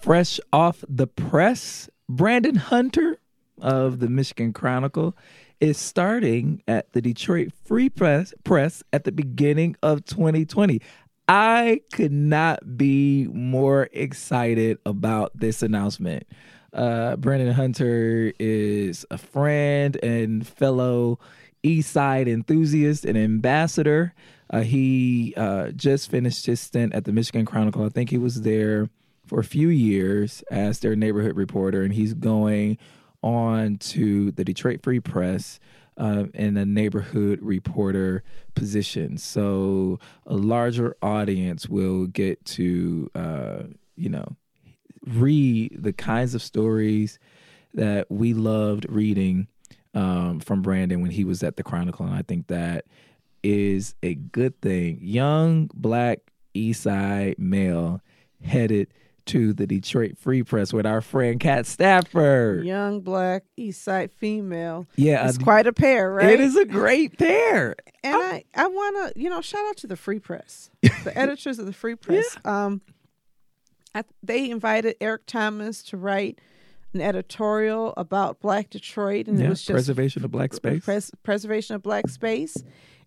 Fresh 0.00 0.38
off 0.52 0.84
the 0.88 1.06
press, 1.06 1.90
Brandon 2.08 2.56
Hunter 2.56 3.18
of 3.60 3.98
the 4.00 4.08
Michigan 4.08 4.52
Chronicle 4.52 5.16
is 5.62 5.78
starting 5.78 6.60
at 6.66 6.92
the 6.92 7.00
Detroit 7.00 7.52
Free 7.64 7.88
Press 7.88 8.34
press 8.42 8.82
at 8.92 9.04
the 9.04 9.12
beginning 9.12 9.76
of 9.80 10.04
2020. 10.04 10.82
I 11.28 11.82
could 11.92 12.10
not 12.10 12.76
be 12.76 13.28
more 13.32 13.88
excited 13.92 14.78
about 14.84 15.30
this 15.36 15.62
announcement. 15.62 16.26
Uh, 16.72 17.14
Brandon 17.14 17.52
Hunter 17.52 18.32
is 18.40 19.06
a 19.12 19.16
friend 19.16 19.96
and 20.02 20.44
fellow 20.44 21.20
Eastside 21.62 22.26
enthusiast 22.26 23.04
and 23.04 23.16
ambassador. 23.16 24.14
Uh, 24.50 24.62
he 24.62 25.32
uh, 25.36 25.70
just 25.70 26.10
finished 26.10 26.44
his 26.44 26.58
stint 26.58 26.92
at 26.92 27.04
the 27.04 27.12
Michigan 27.12 27.46
Chronicle. 27.46 27.84
I 27.84 27.88
think 27.88 28.10
he 28.10 28.18
was 28.18 28.42
there 28.42 28.90
for 29.26 29.38
a 29.38 29.44
few 29.44 29.68
years 29.68 30.42
as 30.50 30.80
their 30.80 30.96
neighborhood 30.96 31.36
reporter, 31.36 31.82
and 31.82 31.94
he's 31.94 32.14
going 32.14 32.78
on 33.22 33.76
to 33.78 34.30
the 34.32 34.44
Detroit 34.44 34.82
Free 34.82 35.00
Press 35.00 35.60
uh, 35.96 36.24
in 36.34 36.56
a 36.56 36.64
neighborhood 36.64 37.38
reporter 37.42 38.22
position. 38.54 39.18
So 39.18 39.98
a 40.26 40.34
larger 40.34 40.96
audience 41.02 41.68
will 41.68 42.06
get 42.06 42.44
to, 42.46 43.10
uh, 43.14 43.62
you 43.96 44.08
know, 44.08 44.36
read 45.06 45.82
the 45.82 45.92
kinds 45.92 46.34
of 46.34 46.42
stories 46.42 47.18
that 47.74 48.10
we 48.10 48.34
loved 48.34 48.86
reading 48.88 49.48
um, 49.94 50.40
from 50.40 50.62
Brandon 50.62 51.02
when 51.02 51.10
he 51.10 51.24
was 51.24 51.42
at 51.42 51.56
the 51.56 51.62
Chronicle. 51.62 52.06
And 52.06 52.14
I 52.14 52.22
think 52.22 52.46
that 52.48 52.86
is 53.42 53.94
a 54.02 54.14
good 54.14 54.60
thing. 54.60 54.98
Young, 55.00 55.70
black, 55.74 56.20
East 56.54 56.82
Side 56.82 57.36
male 57.38 58.00
headed 58.44 58.88
to 59.26 59.52
the 59.52 59.66
Detroit 59.66 60.16
Free 60.18 60.42
Press 60.42 60.72
with 60.72 60.86
our 60.86 61.00
friend 61.00 61.38
Kat 61.40 61.66
Stafford. 61.66 62.64
Young 62.64 63.00
black 63.00 63.44
East 63.56 63.82
Side 63.82 64.12
female. 64.12 64.86
Yeah, 64.96 65.28
It's 65.28 65.38
uh, 65.38 65.42
quite 65.42 65.66
a 65.66 65.72
pair, 65.72 66.12
right? 66.12 66.30
it 66.30 66.40
is 66.40 66.56
a 66.56 66.64
great 66.64 67.18
pair. 67.18 67.76
And 68.04 68.16
I, 68.16 68.44
I 68.54 68.66
want 68.68 69.14
to, 69.14 69.20
you 69.20 69.30
know, 69.30 69.40
shout 69.40 69.64
out 69.68 69.76
to 69.78 69.86
the 69.86 69.96
Free 69.96 70.18
Press, 70.18 70.70
the 71.04 71.12
editors 71.16 71.58
of 71.58 71.66
the 71.66 71.72
Free 71.72 71.94
Press. 71.94 72.36
Um, 72.44 72.80
I, 73.94 74.04
they 74.22 74.50
invited 74.50 74.96
Eric 75.00 75.22
Thomas 75.26 75.82
to 75.84 75.96
write 75.96 76.40
an 76.94 77.00
editorial 77.00 77.94
about 77.96 78.40
Black 78.40 78.70
Detroit, 78.70 79.26
and 79.26 79.38
Yeah, 79.38 79.46
it 79.46 79.48
was 79.50 79.60
just 79.62 79.70
preservation 79.72 80.24
of 80.24 80.30
black 80.30 80.52
space. 80.52 80.84
pres- 80.84 81.10
preservation 81.22 81.74
of 81.76 81.82
black 81.82 82.08
space 82.08 82.62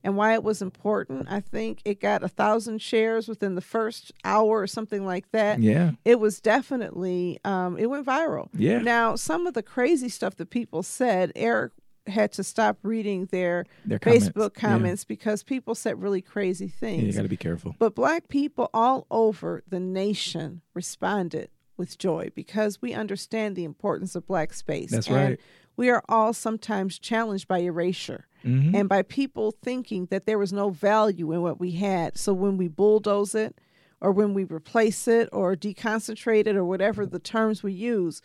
and 0.06 0.16
why 0.16 0.34
it 0.36 0.44
was 0.44 0.62
important. 0.62 1.28
I 1.30 1.42
think 1.42 1.82
it 1.84 2.00
got 2.00 2.24
a 2.24 2.30
thousand 2.30 2.82
shares 2.82 3.28
within 3.28 3.56
the 3.56 3.62
first 3.62 4.14
hour 4.24 4.62
or 4.62 4.68
something 4.68 5.06
like 5.06 5.32
that. 5.32 5.60
yeah, 5.60 5.92
It 6.06 6.20
was 6.22 6.40
definitely 6.40 7.40
um, 7.44 7.78
it 7.78 7.88
went 7.88 8.06
viral. 8.06 8.48
Yeah. 8.54 8.78
Now 8.80 9.16
some 9.18 9.48
of 9.48 9.54
the 9.54 9.64
crazy 9.64 10.08
stuff 10.10 10.36
that 10.38 10.50
people 10.50 10.84
said, 10.84 11.32
Eric 11.36 11.74
had 12.08 12.32
to 12.34 12.44
stop 12.44 12.78
reading 12.84 13.26
their, 13.32 13.66
Their 13.84 13.98
comments. 13.98 14.30
Facebook 14.30 14.52
Yeah. 14.56 14.70
comments 14.70 15.04
because 15.06 15.42
people 15.44 15.74
said 15.74 16.02
really 16.02 16.22
crazy 16.22 16.72
yeah, 16.82 16.90
you 16.90 17.12
got 17.14 17.24
to 17.24 17.28
be 17.30 17.36
careful. 17.36 17.76
But 17.80 17.96
black 17.96 18.28
people 18.28 18.70
all 18.76 19.08
over 19.10 19.64
the 19.68 19.80
nation 19.80 20.62
responded 20.76 21.50
with 21.78 21.98
joy 21.98 22.30
because 22.36 22.80
we 22.82 22.94
understand 22.94 23.56
the 23.56 23.64
importance 23.64 24.16
of 24.16 24.28
black 24.28 24.54
space. 24.54 24.92
That's 24.92 25.08
And 25.08 25.16
right. 25.16 25.40
We 25.78 25.90
are 25.90 26.04
all 26.08 26.32
sometimes 26.32 27.00
challenged 27.00 27.48
by 27.50 27.58
erasure 27.60 28.28
Mhm. 28.46 28.76
and 28.76 28.88
by 28.88 29.02
people 29.02 29.52
thinking 29.64 30.06
that 30.12 30.26
there 30.26 30.38
was 30.38 30.54
no 30.54 30.70
value 30.70 31.32
in 31.32 31.42
what 31.42 31.60
we 31.60 31.72
had. 31.72 32.18
So 32.18 32.34
when 32.34 32.58
we 32.58 32.68
bulldoze 32.68 33.34
it 33.36 33.60
or 34.02 34.12
when 34.12 34.34
we 34.34 34.44
replace 34.44 35.08
it 35.08 35.28
or 35.32 35.56
deconcentrate 35.56 36.46
it 36.48 36.56
or 36.56 36.64
whatever 36.64 37.06
the 37.06 37.20
terms 37.20 37.64
we 37.64 37.74
use, 37.74 38.22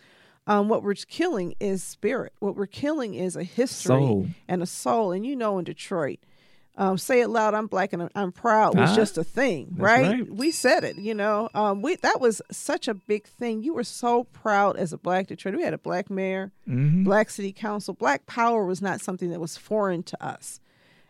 um, 0.47 0.69
what 0.69 0.83
we're 0.83 0.95
killing 0.95 1.55
is 1.61 1.83
spirit. 1.83 2.33
What 2.41 2.57
we're 2.57 2.67
killing 2.67 3.15
is 3.15 3.37
a 3.37 3.45
history 3.45 3.97
Soul. 4.01 4.27
and 4.49 4.63
a 4.63 4.67
soul. 4.67 5.13
And 5.13 5.25
you 5.25 5.37
know, 5.37 5.59
in 5.59 5.65
Detroit, 5.65 6.19
um, 6.81 6.97
say 6.99 7.21
it 7.21 7.29
loud, 7.29 7.53
I'm 7.55 7.67
black 7.69 7.93
and 7.93 8.03
I'm, 8.03 8.09
I'm 8.17 8.33
proud 8.33 8.77
was 8.77 8.91
Ah, 8.91 8.97
just 8.97 9.17
a 9.19 9.23
thing, 9.25 9.69
right? 9.77 10.03
right. 10.09 10.35
We 10.35 10.51
said 10.51 10.83
it, 10.83 10.97
you 10.97 11.15
know. 11.15 11.49
Um, 11.55 11.83
we 11.83 11.95
that 11.97 12.21
was 12.21 12.41
such 12.51 12.89
a 12.89 12.95
big 12.95 13.27
thing. 13.27 13.63
You 13.63 13.75
were 13.75 13.85
so 13.85 14.25
proud 14.25 14.77
as 14.79 14.93
a 14.93 14.99
black 14.99 15.27
Detroit. 15.29 15.55
We 15.57 15.63
had 15.63 15.75
a 15.75 15.79
black 15.79 16.11
mayor, 16.11 16.51
Mhm. 16.67 17.05
black 17.05 17.31
city 17.31 17.53
council. 17.53 17.95
Black 17.95 18.27
power 18.27 18.65
was 18.65 18.81
not 18.83 19.01
something 19.01 19.31
that 19.31 19.41
was 19.41 19.57
foreign 19.57 20.03
to 20.05 20.25
us. 20.25 20.59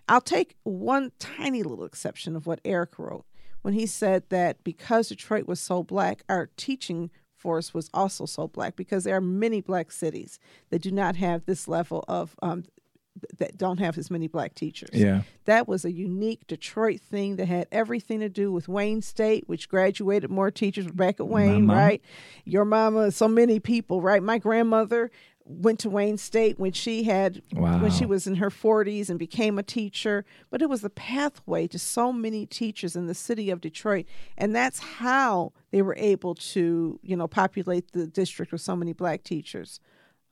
I'll 0.09 0.21
take 0.21 0.57
one 0.65 1.13
tiny 1.21 1.63
little 1.63 1.85
exception 1.85 2.35
of 2.35 2.47
what 2.47 2.61
Eric 2.65 2.99
wrote 2.99 3.25
when 3.63 3.75
he 3.75 3.87
said 3.87 4.25
that 4.31 4.65
because 4.65 5.09
Detroit 5.09 5.47
was 5.47 5.61
so 5.61 5.85
black, 5.85 6.25
our 6.29 6.51
teaching 6.57 7.11
force 7.37 7.73
was 7.73 7.89
also 7.95 8.27
so 8.27 8.49
black 8.49 8.75
because 8.75 9.05
there 9.05 9.15
are 9.17 9.21
many 9.21 9.61
black 9.61 9.93
cities 9.93 10.41
that 10.71 10.83
do 10.83 10.91
not 10.91 11.15
have 11.17 11.45
this 11.47 11.69
level 11.69 12.05
of 12.09 12.35
um, 12.43 12.65
that 13.39 13.59
don't 13.59 13.79
have 13.79 13.99
as 13.99 14.11
many 14.11 14.29
black 14.29 14.55
teachers. 14.55 14.91
Yeah. 14.93 15.23
That 15.45 15.67
was 15.69 15.85
a 15.85 15.93
unique 15.93 16.47
Detroit 16.47 17.01
thing 17.01 17.37
that 17.37 17.47
had 17.47 17.67
everything 17.73 18.21
to 18.21 18.29
do 18.29 18.53
with 18.53 18.69
Wayne 18.69 19.03
State, 19.03 19.49
which 19.49 19.69
graduated 19.69 20.31
more 20.31 20.51
teachers 20.51 20.87
back 20.87 21.21
at 21.21 21.29
Wayne, 21.29 21.67
right? 21.67 22.03
Your 22.45 22.65
mama, 22.65 23.11
so 23.11 23.29
many 23.29 23.61
people, 23.61 24.01
right? 24.01 24.23
My 24.23 24.39
grandmother 24.39 25.11
went 25.45 25.81
to 25.81 25.91
Wayne 25.91 26.17
State 26.17 26.61
when 26.61 26.71
she 26.73 27.03
had 27.05 27.43
when 27.53 27.91
she 27.91 28.07
was 28.07 28.27
in 28.27 28.37
her 28.37 28.51
40s 28.51 29.11
and 29.11 29.19
became 29.19 29.59
a 29.59 29.63
teacher, 29.63 30.25
but 30.51 30.63
it 30.63 30.69
was 30.69 30.83
the 30.83 30.91
pathway 30.91 31.67
to 31.67 31.79
so 31.79 32.13
many 32.13 32.47
teachers 32.47 32.95
in 32.95 33.07
the 33.07 33.15
city 33.15 33.51
of 33.51 33.61
Detroit, 33.61 34.07
and 34.39 34.55
that's 34.55 34.79
how 34.79 35.53
they 35.73 35.83
were 35.83 35.97
able 35.99 36.35
to, 36.35 37.01
you 37.03 37.17
know, 37.17 37.27
populate 37.27 37.91
the 37.93 38.07
district 38.07 38.53
with 38.53 38.61
so 38.61 38.77
many 38.77 38.93
black 38.93 39.25
teachers. 39.25 39.81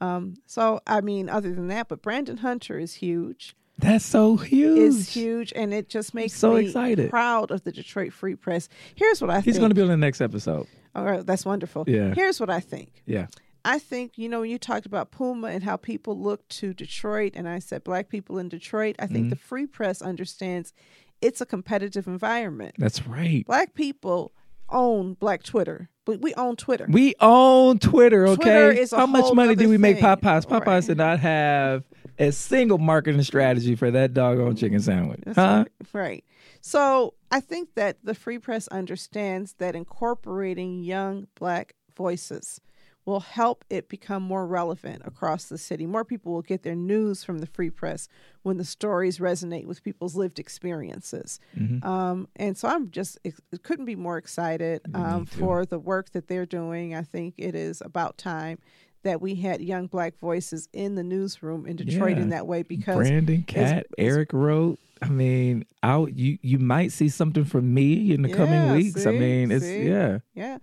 Um, 0.00 0.34
so 0.46 0.80
I 0.86 1.00
mean, 1.00 1.28
other 1.28 1.52
than 1.52 1.68
that, 1.68 1.88
but 1.88 2.02
Brandon 2.02 2.38
Hunter 2.38 2.78
is 2.78 2.94
huge 2.94 3.56
That's 3.78 4.04
so 4.04 4.36
huge. 4.36 4.78
is 4.78 5.08
huge, 5.10 5.52
and 5.56 5.74
it 5.74 5.88
just 5.88 6.14
makes 6.14 6.34
so 6.34 6.54
me 6.54 6.66
excited. 6.66 7.10
proud 7.10 7.50
of 7.50 7.64
the 7.64 7.72
Detroit 7.72 8.12
Free 8.12 8.36
Press. 8.36 8.68
Here's 8.94 9.20
what 9.20 9.30
I 9.30 9.36
He's 9.36 9.44
think. 9.44 9.54
He's 9.54 9.58
going 9.58 9.70
to 9.70 9.74
be 9.74 9.82
on 9.82 9.88
the 9.88 9.96
next 9.96 10.20
episode. 10.20 10.66
All 10.94 11.04
right, 11.04 11.24
that's 11.26 11.44
wonderful. 11.44 11.84
Yeah. 11.86 12.14
Here's 12.14 12.38
what 12.40 12.50
I 12.50 12.60
think. 12.60 13.02
Yeah. 13.06 13.26
I 13.64 13.78
think 13.80 14.16
you 14.16 14.28
know 14.28 14.42
you 14.42 14.56
talked 14.58 14.86
about 14.86 15.10
Puma 15.10 15.48
and 15.48 15.62
how 15.64 15.76
people 15.76 16.18
look 16.18 16.46
to 16.48 16.72
Detroit, 16.72 17.32
and 17.34 17.48
I 17.48 17.58
said 17.58 17.82
black 17.84 18.08
people 18.08 18.38
in 18.38 18.48
Detroit. 18.48 18.96
I 19.00 19.06
think 19.06 19.26
Mhm. 19.26 19.30
the 19.30 19.36
Free 19.36 19.66
Press 19.66 20.00
understands 20.00 20.72
it's 21.20 21.40
a 21.40 21.46
competitive 21.46 22.06
environment. 22.06 22.76
That's 22.78 23.04
right. 23.06 23.44
Black 23.46 23.74
people 23.74 24.32
own 24.70 25.14
Black 25.14 25.42
Twitter, 25.42 25.88
but 26.04 26.20
we 26.20 26.34
own 26.34 26.56
Twitter. 26.56 26.86
We 26.88 27.14
own 27.20 27.78
Twitter, 27.78 28.26
okay? 28.28 28.42
Twitter 28.42 28.70
is 28.72 28.90
How 28.92 29.06
much 29.06 29.32
money 29.34 29.54
do 29.54 29.68
we 29.68 29.78
make. 29.78 29.98
Popeyes? 29.98 30.46
Popeyes 30.46 30.66
Right. 30.66 30.86
did 30.86 30.98
not 30.98 31.20
have 31.20 31.84
a 32.18 32.32
single 32.32 32.78
marketing 32.78 33.22
strategy 33.22 33.74
for 33.74 33.90
that 33.90 34.14
doggone 34.14 34.56
chicken 34.56 34.80
sandwich. 34.80 35.20
That's 35.24 35.36
huh? 35.38 35.64
right. 35.64 35.68
Right. 35.92 36.24
So 36.60 37.14
I 37.30 37.40
think 37.40 37.74
that 37.74 37.98
the 38.02 38.14
Free 38.14 38.38
Press 38.38 38.68
understands 38.68 39.54
that 39.58 39.74
incorporating 39.76 40.82
young 40.82 41.28
black 41.38 41.74
voices 41.96 42.60
will 43.08 43.20
help 43.20 43.64
it 43.70 43.88
become 43.88 44.22
more 44.22 44.46
relevant 44.46 45.00
across 45.06 45.46
the 45.46 45.56
city. 45.56 45.86
More 45.86 46.04
people 46.04 46.30
will 46.32 46.42
get 46.42 46.62
their 46.62 46.74
news 46.76 47.24
from 47.24 47.38
the 47.38 47.46
Free 47.46 47.70
Press 47.70 48.06
when 48.42 48.58
the 48.58 48.64
stories 48.66 49.16
resonate 49.18 49.64
with 49.64 49.82
people's 49.82 50.14
lived 50.14 50.38
experiences. 50.38 51.40
Mhm. 51.58 51.82
Um, 51.84 52.28
and 52.36 52.54
so 52.56 52.68
I'm 52.68 52.90
just 52.90 53.18
ex- 53.24 53.40
couldn't 53.62 53.86
be 53.86 53.96
more 53.96 54.18
excited 54.18 54.82
um, 54.94 55.24
for 55.24 55.64
the 55.64 55.78
work 55.78 56.10
that 56.10 56.28
they're 56.28 56.44
doing. 56.46 56.94
I 56.94 57.02
think 57.02 57.32
it 57.38 57.54
is 57.54 57.80
about 57.80 58.18
time 58.18 58.58
that 59.04 59.22
we 59.22 59.36
had 59.36 59.62
young 59.62 59.86
black 59.86 60.18
voices 60.18 60.68
in 60.74 60.94
the 60.94 61.02
newsroom 61.04 61.66
in 61.66 61.76
Detroit 61.76 62.16
Yeah. 62.16 62.22
in 62.24 62.28
that 62.30 62.46
way 62.46 62.62
because 62.62 62.96
Brandon, 62.96 63.42
Kat, 63.46 63.86
Eric 63.96 64.32
wrote. 64.34 64.78
I 65.00 65.08
mean, 65.08 65.64
out 65.82 66.14
you 66.18 66.38
you 66.42 66.58
might 66.58 66.92
see 66.92 67.08
something 67.08 67.44
from 67.44 67.72
me 67.72 68.12
in 68.12 68.20
the 68.22 68.28
coming 68.28 68.52
Yeah, 68.52 68.74
weeks. 68.74 69.06
I 69.06 69.12
mean, 69.12 69.50
it's 69.52 69.64
see. 69.64 69.88
yeah. 69.88 70.18
Yeah. 70.34 70.58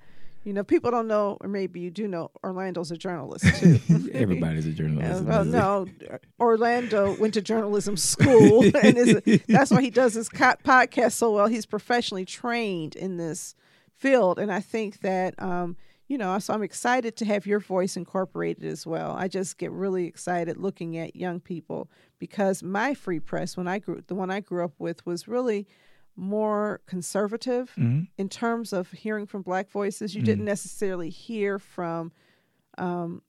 You 0.45 0.53
know, 0.53 0.63
people 0.63 0.91
don't 0.91 1.07
know, 1.07 1.37
or 1.41 1.49
maybe 1.49 1.79
you 1.79 1.89
do 1.89 2.07
know, 2.07 2.29
Orlando's 2.43 2.91
a 2.91 2.97
journalist 2.97 3.45
too. 3.59 3.79
Everybody's 4.13 4.67
a 4.67 4.71
journalist. 4.73 5.23
well, 5.23 5.43
no, 5.43 5.87
Orlando 6.39 7.15
went 7.19 7.33
to 7.33 7.41
journalism 7.41 7.97
school, 7.97 8.63
and 8.83 8.97
is 8.97 9.21
a, 9.25 9.37
that's 9.47 9.71
why 9.71 9.81
he 9.81 9.89
does 9.89 10.13
his 10.13 10.29
podcast 10.29 11.13
so 11.13 11.31
well. 11.31 11.47
He's 11.47 11.65
professionally 11.65 12.25
trained 12.25 12.95
in 12.95 13.17
this 13.17 13.55
field, 13.95 14.37
and 14.37 14.51
I 14.53 14.59
think 14.59 14.99
that 14.99 15.33
um, 15.41 15.77
you 16.07 16.17
know, 16.19 16.37
so 16.37 16.53
I'm 16.53 16.61
excited 16.61 17.15
to 17.17 17.25
have 17.25 17.47
your 17.47 17.59
voice 17.59 17.97
incorporated 17.97 18.65
as 18.65 18.85
well. 18.85 19.15
I 19.17 19.27
just 19.27 19.57
get 19.57 19.71
really 19.71 20.05
excited 20.05 20.57
looking 20.57 20.97
at 20.97 21.15
young 21.15 21.39
people 21.39 21.89
because 22.19 22.61
my 22.61 22.93
free 22.93 23.19
press, 23.19 23.57
when 23.57 23.67
I 23.67 23.79
grew, 23.79 24.03
the 24.05 24.13
one 24.13 24.29
I 24.29 24.41
grew 24.41 24.63
up 24.63 24.73
with, 24.77 25.03
was 25.05 25.27
really 25.27 25.67
more 26.15 26.79
conservative 26.85 27.71
Mhm. 27.77 28.07
in 28.17 28.29
terms 28.29 28.71
of 28.73 28.91
hearing 28.91 29.25
from 29.25 29.41
black 29.41 29.69
voices. 29.69 30.15
You 30.15 30.21
didn't 30.21 30.45
necessarily 30.45 31.09
hear 31.09 31.59
from 31.59 32.11
um, 32.77 33.21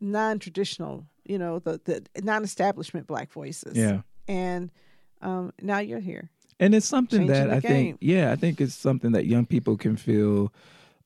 non-traditional, 0.00 1.06
you 1.24 1.38
know, 1.38 1.58
the 1.58 1.80
the 1.84 2.22
non-establishment 2.22 3.06
black 3.06 3.32
voices. 3.32 3.76
Yeah. 3.76 4.02
and 4.28 4.70
um, 5.22 5.52
now 5.62 5.78
you're 5.78 6.00
here. 6.00 6.30
And 6.60 6.74
it's 6.74 6.86
something 6.86 7.20
Changing 7.26 7.34
that 7.48 7.50
I 7.50 7.60
game. 7.60 7.70
think, 7.70 7.98
yeah, 8.00 8.30
I 8.30 8.36
think 8.36 8.60
it's 8.60 8.74
something 8.74 9.12
that 9.12 9.26
young 9.26 9.44
people 9.46 9.76
can 9.76 9.96
feel 9.96 10.52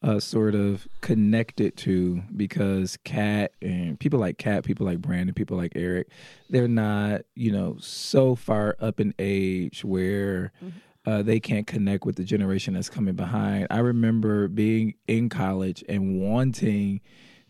uh, 0.03 0.20
sort 0.20 0.55
of 0.55 0.86
connected 1.01 1.76
to 1.76 2.22
because 2.36 2.96
Kat 3.05 3.53
and 3.61 3.99
people 3.99 4.20
like 4.20 4.38
Kat, 4.38 4.64
people 4.64 4.86
like 4.86 5.01
Brandon, 5.01 5.34
people 5.34 5.57
like 5.57 5.72
Eric, 5.74 6.09
they're 6.51 6.68
not, 6.68 7.22
you 7.34 7.51
know, 7.51 7.76
so 7.80 8.34
far 8.36 8.76
up 8.80 9.01
in 9.01 9.12
age 9.18 9.84
where 9.84 10.53
Mm-hmm. 10.64 11.11
uh, 11.11 11.22
they 11.22 11.40
can't 11.40 11.66
connect 11.66 12.05
with 12.05 12.16
the 12.16 12.24
generation 12.24 12.74
that's 12.74 12.88
coming 12.90 13.14
behind. 13.14 13.66
I 13.70 13.78
remember 13.78 14.46
being 14.49 14.94
in 15.07 15.28
college 15.30 15.82
and 15.88 16.20
wanting 16.20 17.01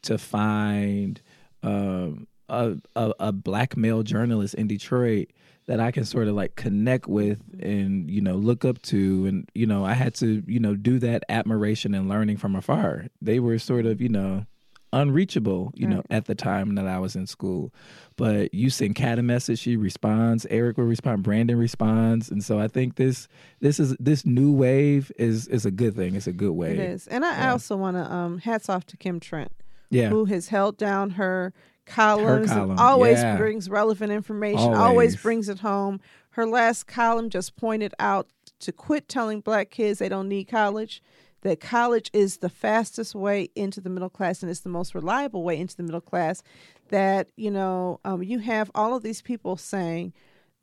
to 0.03 0.17
find 0.17 1.21
um, 1.63 2.29
a, 2.49 2.77
a, 2.97 3.13
a 3.19 3.33
black 3.33 3.77
male 3.77 4.03
journalist 4.03 4.55
in 4.55 4.69
Detroit 4.69 5.29
that 5.69 5.79
I 5.81 5.91
can 5.93 6.05
sort 6.05 6.27
of 6.29 6.35
like 6.35 6.57
connect 6.57 7.07
with 7.07 7.41
and 7.61 8.11
you 8.11 8.21
know 8.21 8.35
look 8.35 8.65
up 8.65 8.83
to 8.83 9.27
and 9.27 9.49
you 9.55 9.67
know 9.67 9.85
I 9.85 9.93
had 9.93 10.15
to 10.17 10.43
you 10.47 10.59
know 10.59 10.75
do 10.75 10.99
that 10.99 11.23
admiration 11.29 11.95
and 11.95 12.09
learning 12.09 12.39
from 12.39 12.57
afar. 12.57 13.07
They 13.23 13.39
were 13.39 13.59
sort 13.59 13.87
of 13.87 14.01
you 14.01 14.09
know 14.09 14.45
unreachable 14.93 15.71
you 15.75 15.87
know 15.87 16.03
at 16.09 16.25
the 16.25 16.35
time 16.35 16.75
that 16.77 16.87
I 16.87 16.99
was 16.99 17.15
in 17.15 17.27
school. 17.27 17.73
But 18.17 18.53
you 18.55 18.71
send 18.71 18.95
Kat 18.97 19.19
a 19.19 19.23
message, 19.23 19.59
she 19.61 19.77
responds. 19.77 20.47
Eric 20.51 20.79
will 20.79 20.85
respond. 20.87 21.23
Brandon 21.23 21.59
responds, 21.59 22.31
and 22.31 22.43
so 22.43 22.59
I 22.59 22.69
think 22.69 22.97
this 22.97 23.29
this 23.61 23.79
is 23.79 23.95
this 24.01 24.25
new 24.25 24.53
wave 24.53 25.13
is 25.19 25.47
is 25.49 25.67
a 25.67 25.71
good 25.71 25.95
thing. 25.95 26.15
It's 26.15 26.27
a 26.27 26.33
good 26.33 26.53
wave. 26.53 26.79
It 26.79 26.91
is, 26.91 27.07
and 27.09 27.25
I 27.25 27.37
Yeah. 27.39 27.53
also 27.53 27.77
want 27.77 27.97
to 27.97 28.11
um, 28.13 28.39
hats 28.39 28.69
off 28.69 28.87
to 28.87 28.97
Kim 28.97 29.21
Trent, 29.21 29.53
Yeah. 29.91 30.09
who 30.09 30.25
has 30.25 30.49
held 30.49 30.79
down 30.79 31.11
her 31.11 31.53
columns, 31.89 32.51
and 32.51 32.61
column, 32.61 32.79
always 32.79 33.19
yeah. 33.19 33.37
brings 33.37 33.69
relevant 33.69 34.13
information, 34.13 34.61
always. 34.61 34.79
Always. 34.79 35.17
brings 35.17 35.49
it 35.49 35.61
home. 35.61 36.01
Her 36.31 36.47
last 36.47 36.87
column 36.87 37.31
just 37.31 37.57
pointed 37.57 37.95
out 37.99 38.29
to 38.61 38.73
quit 38.73 39.09
telling 39.09 39.41
black 39.41 39.71
kids 39.71 39.99
they 39.99 40.09
don't 40.09 40.29
need 40.29 40.45
college. 40.45 41.03
that 41.43 41.61
college 41.61 42.11
is 42.13 42.39
the 42.39 42.49
fastest 42.49 43.15
way 43.15 43.49
into 43.55 43.81
the 43.81 43.89
middle 43.89 44.11
class 44.11 44.43
and 44.43 44.51
it's 44.51 44.61
the 44.61 44.69
most 44.69 44.93
reliable 44.93 45.45
way 45.45 45.57
into 45.57 45.77
the 45.77 45.85
middle 45.85 46.01
class. 46.01 46.43
That, 46.89 47.31
you 47.37 47.51
know, 47.51 48.01
um, 48.05 48.23
you 48.23 48.39
have 48.41 48.71
all 48.75 48.97
of 48.97 49.03
these 49.03 49.23
people 49.23 49.57
saying, 49.57 50.13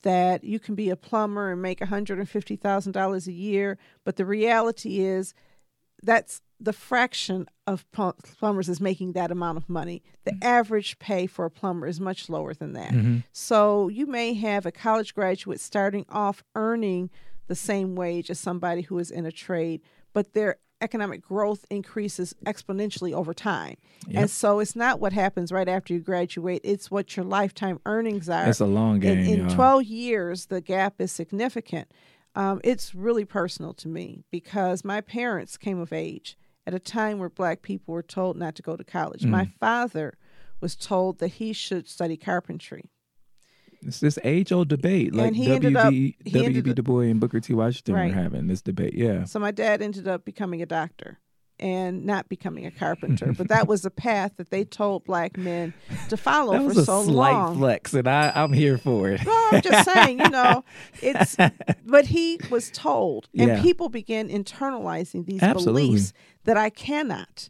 that 0.06 0.44
you 0.44 0.60
can 0.60 0.76
be 0.76 0.92
a 0.92 0.96
plumber 0.96 1.52
and 1.52 1.64
make 1.64 1.80
$150,000 1.80 3.28
a 3.28 3.32
year, 3.32 3.78
but 4.04 4.18
the 4.18 4.26
reality 4.26 5.00
is 5.00 5.34
that's 6.04 6.44
the 6.60 6.74
fraction 6.74 7.47
of 7.68 7.86
plumbers 7.91 8.70
is 8.70 8.80
making 8.80 9.14
that 9.14 9.32
amount 9.32 9.58
of 9.58 9.70
money. 9.70 10.01
The 10.24 10.32
mm-hmm. 10.32 10.47
average 10.47 10.99
pay 10.99 11.28
for 11.28 11.45
a 11.45 11.51
plumber 11.51 11.88
is 11.88 11.99
much 11.99 12.30
lower 12.30 12.53
than 12.53 12.74
that. 12.74 12.91
Mm-hmm. 12.91 13.18
So 13.32 13.89
you 13.89 14.06
may 14.06 14.34
have 14.36 14.66
a 14.66 14.72
college 14.72 15.14
graduate 15.14 15.60
starting 15.60 16.06
off 16.10 16.43
earning 16.56 17.10
the 17.47 17.56
same 17.56 17.95
wage 17.95 18.30
as 18.30 18.39
somebody 18.39 18.82
who 18.82 18.97
is 18.99 19.12
in 19.12 19.26
a 19.26 19.32
trade, 19.32 19.82
but 20.14 20.34
their 20.34 20.58
economic 20.82 21.22
growth 21.22 21.66
increases 21.70 22.34
exponentially 22.45 23.14
over 23.14 23.34
time. 23.34 23.76
Yep. 24.08 24.22
And 24.22 24.30
so 24.30 24.60
it's 24.60 24.76
not 24.76 24.99
what 24.99 25.14
happens 25.14 25.51
right 25.51 25.68
after 25.68 25.93
you 25.93 25.99
graduate, 25.99 26.62
it's 26.64 26.91
what 26.91 27.16
your 27.16 27.26
lifetime 27.26 27.80
earnings 27.86 28.30
are. 28.30 28.47
It's 28.47 28.60
a 28.60 28.66
long 28.66 28.99
game. 28.99 29.20
In, 29.20 29.41
in 29.41 29.49
12 29.49 29.84
years, 29.84 30.47
the 30.47 30.62
gap 30.62 30.95
is 30.99 31.12
significant. 31.12 31.91
Um, 32.36 32.60
it's 32.64 32.93
really 32.93 33.26
personal 33.26 33.74
to 33.76 33.88
me 33.88 34.26
because 34.30 34.84
my 34.84 34.99
parents 34.99 35.58
came 35.58 35.80
of 35.80 35.93
age 35.93 36.38
at 36.68 36.74
a 36.74 36.80
time 36.80 37.20
where 37.20 37.30
black 37.30 37.61
people 37.61 37.93
were 37.93 38.03
told 38.03 38.38
not 38.38 38.55
to 38.55 38.61
go 38.61 38.76
to 38.76 38.84
college. 38.84 39.22
Mm. 39.22 39.30
My 39.30 39.51
father 39.59 40.18
was 40.61 40.76
told 40.76 41.20
that 41.20 41.28
he 41.30 41.53
should 41.53 41.88
study 41.88 42.18
carpentry. 42.18 42.89
It's 43.82 43.99
this 43.99 44.18
age 44.24 44.51
old 44.51 44.68
debate, 44.68 45.13
like 45.13 45.34
W.B. 45.34 46.16
W.B. 46.32 46.74
Du 46.74 46.82
Bois 46.82 47.01
and 47.01 47.20
Booker 47.20 47.39
T. 47.39 47.53
Washington 47.53 47.93
right. 47.93 48.07
were 48.07 48.20
having 48.20 48.47
this 48.47 48.61
debate. 48.61 48.95
Yeah. 48.95 49.26
So 49.26 49.39
my 49.39 49.51
dad 49.51 49.82
ended 49.82 50.07
up 50.07 50.26
becoming 50.26 50.61
a 50.61 50.66
doctor 50.66 51.20
and 51.60 52.06
not 52.06 52.28
becoming 52.28 52.66
a 52.66 52.72
carpenter, 52.72 53.34
but 53.34 53.47
that 53.47 53.68
was 53.68 53.86
a 53.86 53.91
path 53.91 54.34
that 54.38 54.49
they 54.49 54.64
told 54.64 55.06
black 55.06 55.38
men 55.38 55.74
to 56.10 56.18
follow 56.18 56.68
that 56.68 56.74
for 56.76 56.84
so 56.84 57.01
long. 57.01 57.56
Slight 57.56 57.58
flex, 57.58 57.93
and 57.93 58.08
I, 58.08 58.32
I'm 58.36 58.53
here 58.53 58.78
for 58.78 59.10
it. 59.10 59.26
No, 59.26 59.49
I'm 59.51 59.62
just 59.62 59.89
saying, 59.89 60.20
you 60.20 60.30
know, 60.30 60.64
it's. 61.01 61.38
But 61.86 62.08
he 62.08 62.39
was 62.49 62.70
told, 62.72 63.30
and 63.38 63.49
yeah. 63.49 63.62
people 63.62 63.89
began 63.89 64.30
internalizing 64.30 65.26
these 65.26 65.41
Absolutely. 65.41 65.88
beliefs 65.88 66.14
that 66.43 66.58
I 66.58 66.70
cannot, 66.70 67.47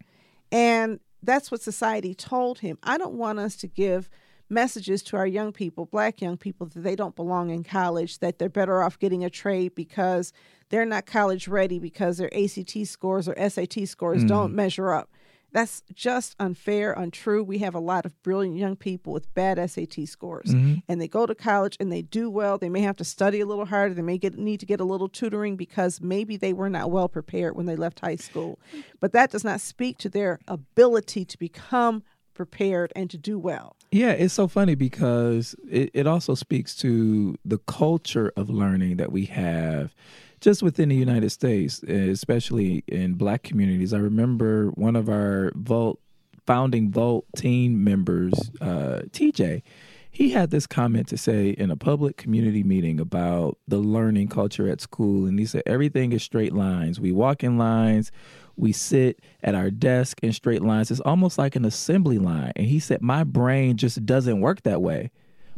and 0.52 1.00
that's 1.24 1.52
what 1.52 1.62
society 1.62 2.14
told 2.14 2.60
him. 2.60 2.78
I 2.84 2.98
don't 2.98 3.16
want 3.16 3.40
us 3.40 3.56
to 3.58 3.68
give 3.68 4.10
messages 4.50 5.02
to 5.04 5.18
our 5.18 5.28
young 5.28 5.52
people, 5.52 5.86
black 5.86 6.22
young 6.22 6.38
people, 6.38 6.68
that 6.68 6.82
they 6.82 6.96
don't 6.96 7.16
belong 7.16 7.50
in 7.50 7.64
college, 7.64 8.20
that 8.20 8.40
they're 8.40 8.50
better 8.50 8.82
off 8.82 9.00
getting 9.00 9.24
a 9.24 9.30
trade 9.30 9.76
because 9.76 10.34
they're 10.70 10.86
not 10.86 11.06
college 11.06 11.48
ready 11.48 11.80
because 11.80 12.18
their 12.18 12.34
ACT 12.36 12.86
scores 12.86 13.28
or 13.28 13.36
SAT 13.50 13.88
scores 13.88 14.24
mm. 14.24 14.28
don't 14.28 14.54
measure 14.54 14.92
up. 14.92 15.10
That's 15.56 15.84
just 15.94 16.36
unfair, 16.38 16.92
untrue. 16.92 17.42
We 17.42 17.60
have 17.60 17.76
a 17.76 17.80
lot 17.80 18.06
of 18.06 18.22
brilliant 18.24 18.58
young 18.58 18.76
people 18.76 19.14
with 19.14 19.34
bad 19.36 19.58
SAT 19.70 20.06
scores, 20.06 20.50
mm-hmm. 20.54 20.80
and 20.90 21.00
they 21.00 21.08
go 21.08 21.26
to 21.26 21.34
college 21.34 21.78
and 21.80 21.90
they 21.90 22.02
do 22.02 22.30
well. 22.30 22.58
They 22.58 22.68
may 22.68 22.82
have 22.82 22.98
to 22.98 23.06
study 23.06 23.40
a 23.40 23.46
little 23.46 23.64
harder. 23.64 23.94
They 23.94 24.02
may 24.02 24.18
get 24.18 24.38
need 24.38 24.60
to 24.60 24.66
get 24.66 24.82
a 24.82 24.84
little 24.84 25.08
tutoring 25.08 25.56
because 25.56 26.02
maybe 26.02 26.36
they 26.36 26.52
were 26.52 26.70
not 26.70 26.92
well 26.92 27.08
prepared 27.08 27.56
when 27.56 27.68
they 27.68 27.78
left 27.78 28.02
high 28.02 28.18
school. 28.18 28.60
But 29.00 29.14
that 29.14 29.32
does 29.32 29.46
not 29.46 29.62
speak 29.62 29.98
to 30.00 30.10
their 30.10 30.40
ability 30.46 31.24
to 31.24 31.40
become 31.40 32.04
prepared 32.36 32.94
and 32.96 33.10
to 33.10 33.18
do 33.18 33.40
well. 33.40 33.76
Yeah, 33.92 34.12
it's 34.12 34.34
so 34.34 34.48
funny 34.48 34.76
because 34.76 35.56
it, 35.70 35.90
it 35.94 36.06
also 36.06 36.36
speaks 36.36 36.76
to 36.78 37.36
the 37.44 37.58
culture 37.60 38.32
of 38.36 38.50
learning 38.50 38.98
that 38.98 39.12
we 39.12 39.26
have 39.26 39.96
just 40.42 40.62
within 40.62 40.90
the 40.90 40.96
United 40.96 41.32
States, 41.32 41.82
especially 41.84 42.84
in 42.88 43.14
black 43.14 43.42
communities. 43.42 43.94
I 43.94 43.98
remember 43.98 44.68
one 44.72 44.96
of 44.96 45.10
our 45.10 45.52
Vault 45.56 46.00
founding 46.46 46.92
Vault 46.92 47.26
team 47.36 47.84
members, 47.84 48.34
uh, 48.62 49.02
TJ, 49.10 49.64
he 50.12 50.30
had 50.30 50.50
this 50.50 50.66
comment 50.66 51.08
to 51.10 51.18
say 51.18 51.50
in 51.50 51.70
a 51.70 51.76
public 51.76 52.16
community 52.16 52.64
meeting 52.64 53.02
about 53.02 53.58
the 53.68 53.80
learning 53.80 54.30
culture 54.30 54.70
at 54.70 54.80
school. 54.80 55.26
And 55.26 55.38
he 55.38 55.46
said, 55.46 55.64
everything 55.66 56.14
is 56.14 56.24
straight 56.24 56.54
lines. 56.54 57.02
We 57.02 57.12
walk 57.12 57.44
in 57.44 57.58
lines, 57.58 58.12
we 58.58 58.72
sit 58.72 59.20
at 59.44 59.56
our 59.56 59.70
desk 59.70 60.20
in 60.22 60.34
straight 60.34 60.62
lines. 60.62 60.92
It's 60.92 61.00
almost 61.02 61.38
like 61.38 61.56
an 61.56 61.66
assembly 61.66 62.18
line. 62.18 62.54
And 62.56 62.68
he 62.68 62.80
said, 62.80 63.02
My 63.02 63.24
brain 63.24 63.78
just 63.78 64.06
doesn't 64.06 64.42
work 64.42 64.64
that 64.64 64.82
way. 64.82 65.12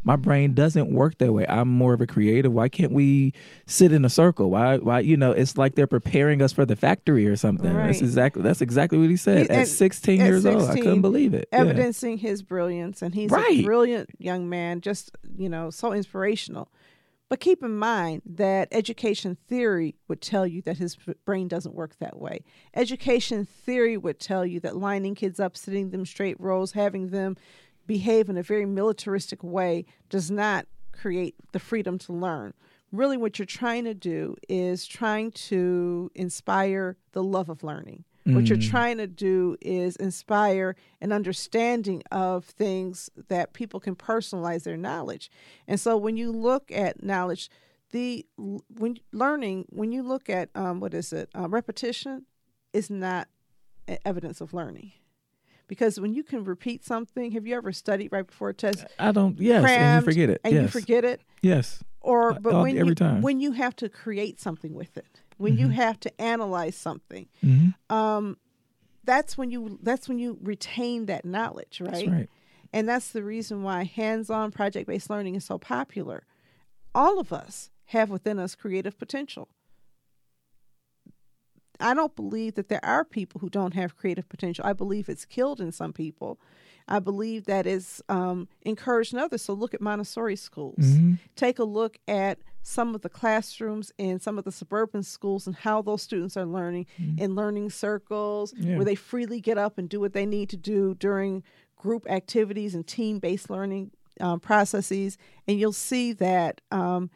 My 0.03 0.15
brain 0.15 0.53
doesn't 0.53 0.91
work 0.91 1.17
that 1.17 1.33
way. 1.33 1.45
I'm 1.49 1.67
more 1.67 1.93
of 1.93 1.99
a 1.99 2.07
creative. 2.07 2.53
Why 2.53 2.69
can't 2.69 2.93
we 2.93 3.33
sit 3.65 3.91
in 3.91 4.05
a 4.05 4.09
circle? 4.09 4.49
Why 4.49 4.77
why 4.77 5.01
you 5.01 5.17
know, 5.17 5.31
it's 5.31 5.57
like 5.57 5.75
they're 5.75 5.85
preparing 5.85 6.41
us 6.41 6.53
for 6.53 6.65
the 6.65 6.75
factory 6.75 7.27
or 7.27 7.35
something. 7.35 7.73
Right. 7.73 7.87
That's 7.87 8.01
exactly 8.01 8.41
that's 8.41 8.61
exactly 8.61 8.99
what 8.99 9.09
he 9.09 9.17
said. 9.17 9.47
He, 9.47 9.49
at, 9.49 9.61
at, 9.61 9.67
16 9.67 10.21
at 10.21 10.25
years 10.25 10.43
16, 10.43 10.61
old. 10.61 10.69
I 10.69 10.75
couldn't 10.75 11.01
believe 11.01 11.33
it. 11.33 11.49
Evidencing 11.51 12.19
yeah. 12.19 12.29
his 12.29 12.41
brilliance 12.41 13.01
and 13.01 13.13
he's 13.13 13.31
right. 13.31 13.59
a 13.59 13.63
brilliant 13.63 14.09
young 14.17 14.47
man, 14.47 14.81
just, 14.81 15.11
you 15.35 15.49
know, 15.49 15.69
so 15.69 15.91
inspirational. 15.91 16.69
But 17.29 17.41
keep 17.41 17.61
in 17.61 17.77
mind 17.77 18.21
that 18.25 18.69
education 18.71 19.37
theory 19.47 19.95
would 20.07 20.21
tell 20.21 20.47
you 20.47 20.61
that 20.61 20.77
his 20.77 20.95
brain 21.25 21.47
doesn't 21.49 21.75
work 21.75 21.97
that 21.99 22.17
way. 22.17 22.43
Education 22.73 23.45
theory 23.45 23.97
would 23.97 24.19
tell 24.19 24.45
you 24.45 24.61
that 24.61 24.77
lining 24.77 25.13
kids 25.13 25.39
up, 25.39 25.57
sitting 25.57 25.89
them 25.89 26.05
straight 26.05 26.39
rows, 26.39 26.71
having 26.71 27.09
them 27.09 27.35
behave 27.85 28.29
in 28.29 28.37
a 28.37 28.43
very 28.43 28.65
militaristic 28.65 29.43
way 29.43 29.85
does 30.09 30.31
not 30.31 30.67
create 30.93 31.35
the 31.51 31.59
freedom 31.59 31.97
to 31.99 32.13
learn. 32.13 32.53
Really, 32.93 33.17
what 33.17 33.37
you're 33.37 33.45
trying 33.45 33.83
to 33.83 33.93
do 33.93 34.37
is 34.47 34.87
trying 34.87 35.31
to 35.31 36.09
inspire 36.15 36.95
the 37.11 37.23
love 37.23 37.49
of 37.49 37.61
learning. 37.61 38.05
What 38.35 38.47
you're 38.47 38.57
mm. 38.57 38.69
trying 38.69 38.97
to 38.97 39.07
do 39.07 39.57
is 39.61 39.95
inspire 39.95 40.75
an 41.01 41.11
understanding 41.11 42.03
of 42.11 42.45
things 42.45 43.09
that 43.29 43.53
people 43.53 43.79
can 43.79 43.95
personalize 43.95 44.63
their 44.63 44.77
knowledge. 44.77 45.31
And 45.67 45.79
so 45.79 45.97
when 45.97 46.17
you 46.17 46.31
look 46.31 46.71
at 46.71 47.03
knowledge, 47.03 47.49
the 47.91 48.25
when 48.35 48.99
learning, 49.13 49.65
when 49.69 49.91
you 49.91 50.03
look 50.03 50.29
at 50.29 50.49
um, 50.55 50.79
what 50.79 50.93
is 50.93 51.13
it, 51.13 51.29
uh, 51.37 51.47
repetition 51.47 52.25
is 52.73 52.89
not 52.89 53.27
evidence 54.05 54.41
of 54.41 54.53
learning. 54.53 54.91
Because 55.67 55.99
when 55.99 56.13
you 56.13 56.23
can 56.23 56.43
repeat 56.43 56.85
something, 56.85 57.31
have 57.31 57.45
you 57.45 57.55
ever 57.55 57.73
studied 57.73 58.11
right 58.11 58.25
before 58.25 58.49
a 58.49 58.53
test? 58.53 58.85
I 58.99 59.11
don't. 59.11 59.37
Yes, 59.39 59.65
and 59.69 60.01
you 60.01 60.05
forget 60.05 60.29
it. 60.29 60.41
And 60.43 60.53
yes. 60.53 60.61
you 60.63 60.67
forget 60.67 61.03
it. 61.03 61.21
Yes. 61.41 61.83
Or 61.99 62.33
but 62.33 62.53
All, 62.53 62.63
when 62.63 62.77
every 62.77 62.91
you, 62.91 62.95
time 62.95 63.21
when 63.21 63.39
you 63.39 63.51
have 63.53 63.75
to 63.77 63.89
create 63.89 64.39
something 64.39 64.73
with 64.73 64.97
it 64.97 65.21
when 65.37 65.53
mm-hmm. 65.53 65.61
you 65.61 65.69
have 65.69 65.99
to 65.99 66.21
analyze 66.21 66.75
something 66.75 67.27
mm-hmm. 67.43 67.95
um, 67.95 68.37
that's 69.03 69.37
when 69.37 69.51
you 69.51 69.79
that's 69.81 70.07
when 70.07 70.19
you 70.19 70.37
retain 70.41 71.05
that 71.05 71.25
knowledge 71.25 71.81
right? 71.81 71.91
That's 71.91 72.07
right 72.07 72.29
and 72.73 72.87
that's 72.87 73.11
the 73.11 73.23
reason 73.23 73.63
why 73.63 73.83
hands-on 73.83 74.51
project-based 74.51 75.09
learning 75.09 75.35
is 75.35 75.45
so 75.45 75.57
popular 75.57 76.23
all 76.93 77.19
of 77.19 77.31
us 77.31 77.69
have 77.85 78.09
within 78.09 78.39
us 78.39 78.55
creative 78.55 78.97
potential 78.97 79.49
I 81.79 81.93
don't 81.93 82.15
believe 82.15 82.55
that 82.55 82.69
there 82.69 82.83
are 82.83 83.05
people 83.05 83.39
who 83.39 83.49
don't 83.49 83.73
have 83.73 83.95
creative 83.95 84.27
potential. 84.29 84.65
I 84.65 84.73
believe 84.73 85.09
it's 85.09 85.25
killed 85.25 85.61
in 85.61 85.71
some 85.71 85.93
people. 85.93 86.39
I 86.87 86.99
believe 86.99 87.45
that 87.45 87.67
is 87.67 88.01
um, 88.09 88.47
encouraged 88.61 89.13
in 89.13 89.19
others. 89.19 89.41
So 89.41 89.53
look 89.53 89.73
at 89.73 89.81
Montessori 89.81 90.35
schools. 90.35 90.77
Mm-hmm. 90.79 91.13
Take 91.35 91.59
a 91.59 91.63
look 91.63 91.97
at 92.07 92.39
some 92.67 92.93
of 92.93 93.01
the 93.01 93.09
classrooms 93.09 93.93
in 93.97 94.19
some 94.19 94.37
of 94.37 94.43
the 94.43 94.51
suburban 94.51 95.01
schools 95.01 95.47
and 95.47 95.55
how 95.55 95.81
those 95.81 96.01
students 96.01 96.35
are 96.35 96.45
learning 96.45 96.85
mm-hmm. 96.99 97.17
in 97.17 97.33
learning 97.33 97.69
circles 97.69 98.53
yeah. 98.57 98.75
where 98.75 98.83
they 98.83 98.93
freely 98.95 99.39
get 99.39 99.57
up 99.57 99.77
and 99.77 99.87
do 99.87 100.01
what 100.01 100.11
they 100.11 100.25
need 100.25 100.49
to 100.49 100.57
do 100.57 100.93
during 100.95 101.43
group 101.77 102.05
activities 102.09 102.75
and 102.75 102.85
team-based 102.85 103.49
learning 103.49 103.89
um, 104.19 104.39
processes 104.39 105.17
and 105.47 105.59
you'll 105.59 105.71
see 105.71 106.11
that 106.11 106.59
um, 106.71 107.09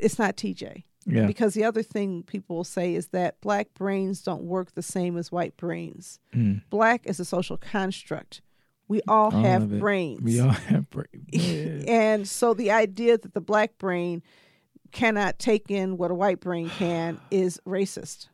it's 0.00 0.18
not 0.18 0.36
tj 0.36 0.82
yeah. 1.06 1.26
Because 1.26 1.54
the 1.54 1.64
other 1.64 1.82
thing 1.82 2.22
people 2.24 2.56
will 2.56 2.64
say 2.64 2.94
is 2.94 3.08
that 3.08 3.40
black 3.40 3.72
brains 3.74 4.22
don't 4.22 4.42
work 4.42 4.74
the 4.74 4.82
same 4.82 5.16
as 5.16 5.32
white 5.32 5.56
brains. 5.56 6.20
Mm. 6.34 6.62
Black 6.68 7.06
is 7.06 7.18
a 7.18 7.24
social 7.24 7.56
construct. 7.56 8.42
We 8.90 9.00
all, 9.06 9.32
all 9.32 9.42
have 9.42 9.78
brains. 9.78 10.20
We 10.20 10.40
all 10.40 10.48
have 10.68 10.90
brains. 10.90 11.06
Yeah. 11.30 11.84
and 11.86 12.28
so 12.28 12.54
the 12.54 12.72
idea 12.72 13.16
that 13.16 13.34
the 13.34 13.40
black 13.40 13.78
brain 13.78 14.20
cannot 14.90 15.38
take 15.38 15.70
in 15.70 15.96
what 15.96 16.10
a 16.10 16.14
white 16.14 16.40
brain 16.40 16.68
can 16.70 17.20
is 17.30 17.60
racist, 17.64 18.26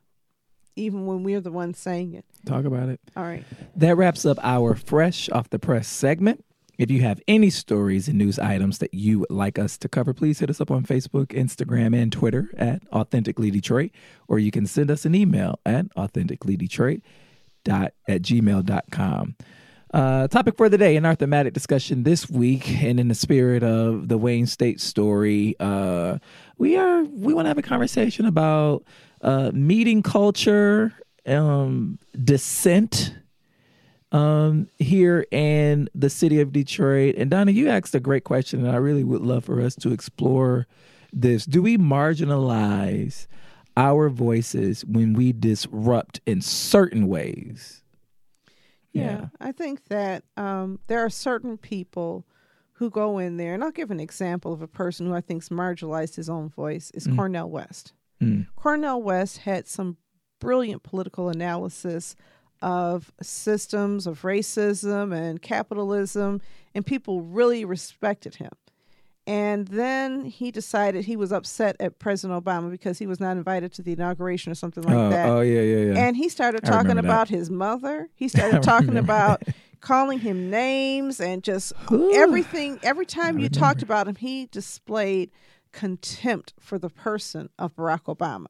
even 0.74 1.04
when 1.04 1.22
we're 1.22 1.42
the 1.42 1.52
ones 1.52 1.78
saying 1.78 2.14
it. 2.14 2.24
Talk 2.46 2.64
about 2.64 2.88
it. 2.88 3.00
All 3.14 3.22
right. 3.22 3.44
That 3.76 3.96
wraps 3.98 4.24
up 4.24 4.38
our 4.42 4.74
Fresh 4.74 5.28
Off 5.28 5.50
the 5.50 5.58
Press 5.58 5.88
segment. 5.88 6.42
If 6.78 6.90
you 6.90 7.02
have 7.02 7.20
any 7.28 7.50
stories 7.50 8.08
and 8.08 8.16
news 8.16 8.38
items 8.38 8.78
that 8.78 8.94
you 8.94 9.18
would 9.18 9.30
like 9.30 9.58
us 9.58 9.76
to 9.76 9.90
cover, 9.90 10.14
please 10.14 10.38
hit 10.38 10.48
us 10.48 10.60
up 10.62 10.70
on 10.70 10.84
Facebook, 10.84 11.26
Instagram, 11.28 11.94
and 11.94 12.10
Twitter 12.10 12.48
at 12.56 12.80
Authentically 12.94 13.50
Detroit, 13.50 13.90
or 14.26 14.38
you 14.38 14.50
can 14.50 14.66
send 14.66 14.90
us 14.90 15.04
an 15.04 15.14
email 15.14 15.60
at 15.66 15.94
authenticallydetroit 15.96 17.02
at 17.68 17.92
gmail.com. 18.08 19.36
Uh, 19.96 20.28
topic 20.28 20.54
for 20.58 20.68
the 20.68 20.76
day 20.76 20.94
in 20.94 21.06
our 21.06 21.14
thematic 21.14 21.54
discussion 21.54 22.02
this 22.02 22.28
week, 22.28 22.68
and 22.82 23.00
in 23.00 23.08
the 23.08 23.14
spirit 23.14 23.62
of 23.62 24.08
the 24.08 24.18
Wayne 24.18 24.46
State 24.46 24.78
story, 24.78 25.56
uh, 25.58 26.18
we 26.58 26.76
are 26.76 27.04
we 27.04 27.32
want 27.32 27.46
to 27.46 27.48
have 27.48 27.56
a 27.56 27.62
conversation 27.62 28.26
about 28.26 28.84
uh, 29.22 29.50
meeting 29.54 30.02
culture 30.02 30.92
um, 31.24 31.98
dissent 32.22 33.14
um, 34.12 34.68
here 34.78 35.24
in 35.30 35.88
the 35.94 36.10
city 36.10 36.42
of 36.42 36.52
Detroit. 36.52 37.14
And 37.16 37.30
Donna, 37.30 37.52
you 37.52 37.70
asked 37.70 37.94
a 37.94 38.00
great 38.00 38.24
question, 38.24 38.66
and 38.66 38.76
I 38.76 38.76
really 38.76 39.02
would 39.02 39.22
love 39.22 39.46
for 39.46 39.62
us 39.62 39.74
to 39.76 39.94
explore 39.94 40.66
this. 41.10 41.46
Do 41.46 41.62
we 41.62 41.78
marginalize 41.78 43.28
our 43.78 44.10
voices 44.10 44.84
when 44.84 45.14
we 45.14 45.32
disrupt 45.32 46.20
in 46.26 46.42
certain 46.42 47.08
ways? 47.08 47.82
Yeah, 48.96 49.02
Yeah. 49.04 49.28
I 49.40 49.52
think 49.52 49.84
that 49.88 50.24
um, 50.36 50.78
there 50.86 51.04
are 51.04 51.10
certain 51.10 51.56
people 51.58 52.26
who 52.74 52.90
go 52.90 53.18
in 53.18 53.36
there, 53.36 53.54
and 53.54 53.64
I'll 53.64 53.70
give 53.70 53.90
an 53.90 54.00
example 54.00 54.52
of 54.52 54.60
a 54.60 54.68
person 54.68 55.06
who 55.06 55.14
I 55.14 55.20
think's 55.22 55.48
marginalized 55.48 56.16
his 56.16 56.28
own 56.28 56.50
voice 56.50 56.90
is 56.92 57.06
Cornel 57.16 57.48
West. 57.48 57.92
Mm. 58.22 58.46
Cornel 58.56 59.02
West 59.02 59.38
had 59.38 59.66
some 59.66 59.96
brilliant 60.40 60.82
political 60.82 61.28
analysis 61.28 62.16
of 62.62 63.12
systems 63.22 64.06
of 64.06 64.22
racism 64.22 65.14
and 65.14 65.40
capitalism, 65.40 66.40
and 66.74 66.84
people 66.84 67.22
really 67.22 67.64
respected 67.64 68.36
him. 68.36 68.50
And 69.26 69.66
then 69.66 70.24
he 70.24 70.52
decided 70.52 71.04
he 71.04 71.16
was 71.16 71.32
upset 71.32 71.76
at 71.80 71.98
President 71.98 72.44
Obama 72.44 72.70
because 72.70 72.98
he 72.98 73.08
was 73.08 73.18
not 73.18 73.36
invited 73.36 73.72
to 73.72 73.82
the 73.82 73.92
inauguration 73.92 74.52
or 74.52 74.54
something 74.54 74.84
like 74.84 74.94
oh, 74.94 75.08
that. 75.10 75.28
oh, 75.28 75.40
yeah, 75.40 75.62
yeah, 75.62 75.92
yeah. 75.92 76.06
And 76.06 76.16
he 76.16 76.28
started 76.28 76.62
talking 76.64 76.90
remember 76.90 77.02
that. 77.02 77.08
about 77.08 77.28
his 77.28 77.50
mother. 77.50 78.08
He 78.14 78.28
started 78.28 78.62
talking 78.62 78.96
about 78.96 79.42
calling 79.80 80.20
him 80.20 80.48
names 80.48 81.20
and 81.20 81.42
just 81.42 81.72
Ooh. 81.92 82.12
everything. 82.14 82.78
Every 82.84 83.06
time 83.06 83.40
you 83.40 83.48
talked 83.48 83.82
about 83.82 84.06
him, 84.06 84.14
he 84.14 84.46
displayed 84.46 85.32
contempt 85.72 86.54
for 86.60 86.78
the 86.78 86.88
person 86.88 87.50
of 87.58 87.74
Barack 87.74 88.04
Obama. 88.04 88.46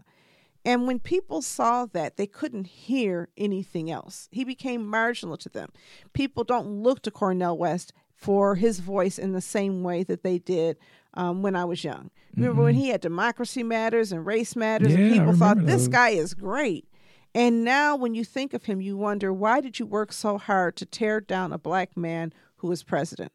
And 0.66 0.86
when 0.86 0.98
people 0.98 1.42
saw 1.42 1.86
that, 1.86 2.16
they 2.16 2.26
couldn't 2.26 2.66
hear 2.66 3.28
anything 3.36 3.90
else. 3.90 4.28
He 4.32 4.44
became 4.44 4.84
marginal 4.84 5.36
to 5.38 5.48
them. 5.48 5.70
People 6.12 6.42
don't 6.42 6.82
look 6.82 7.02
to 7.02 7.10
Cornel 7.10 7.56
West 7.56 7.92
for 8.16 8.54
his 8.56 8.80
voice 8.80 9.18
in 9.18 9.32
the 9.32 9.40
same 9.40 9.82
way 9.82 10.02
that 10.02 10.22
they 10.22 10.38
did 10.38 10.76
um, 11.14 11.42
when 11.42 11.54
I 11.54 11.64
was 11.64 11.84
young. 11.84 12.10
Remember 12.34 12.62
when 12.62 12.74
he 12.74 12.88
had 12.88 13.00
Democracy 13.00 13.62
Matters 13.62 14.10
and 14.12 14.26
Race 14.26 14.56
Matters, 14.56 14.88
Mm-hmm. 14.92 14.98
Yeah, 14.98 15.06
and 15.06 15.14
people 15.14 15.32
thought 15.36 15.56
remember 15.56 15.72
this 15.72 15.82
those. 15.82 15.88
guy 15.88 16.08
is 16.10 16.34
great. 16.34 16.88
And 17.34 17.64
now, 17.64 17.96
when 17.96 18.14
you 18.14 18.24
think 18.24 18.54
of 18.54 18.64
him, 18.64 18.80
you 18.80 18.96
wonder 18.96 19.32
why 19.32 19.60
did 19.60 19.78
you 19.78 19.84
work 19.86 20.12
so 20.12 20.38
hard 20.38 20.74
to 20.76 20.86
tear 20.86 21.20
down 21.20 21.52
a 21.52 21.58
black 21.58 21.94
man 21.96 22.32
who 22.56 22.68
was 22.68 22.82
president? 22.82 23.30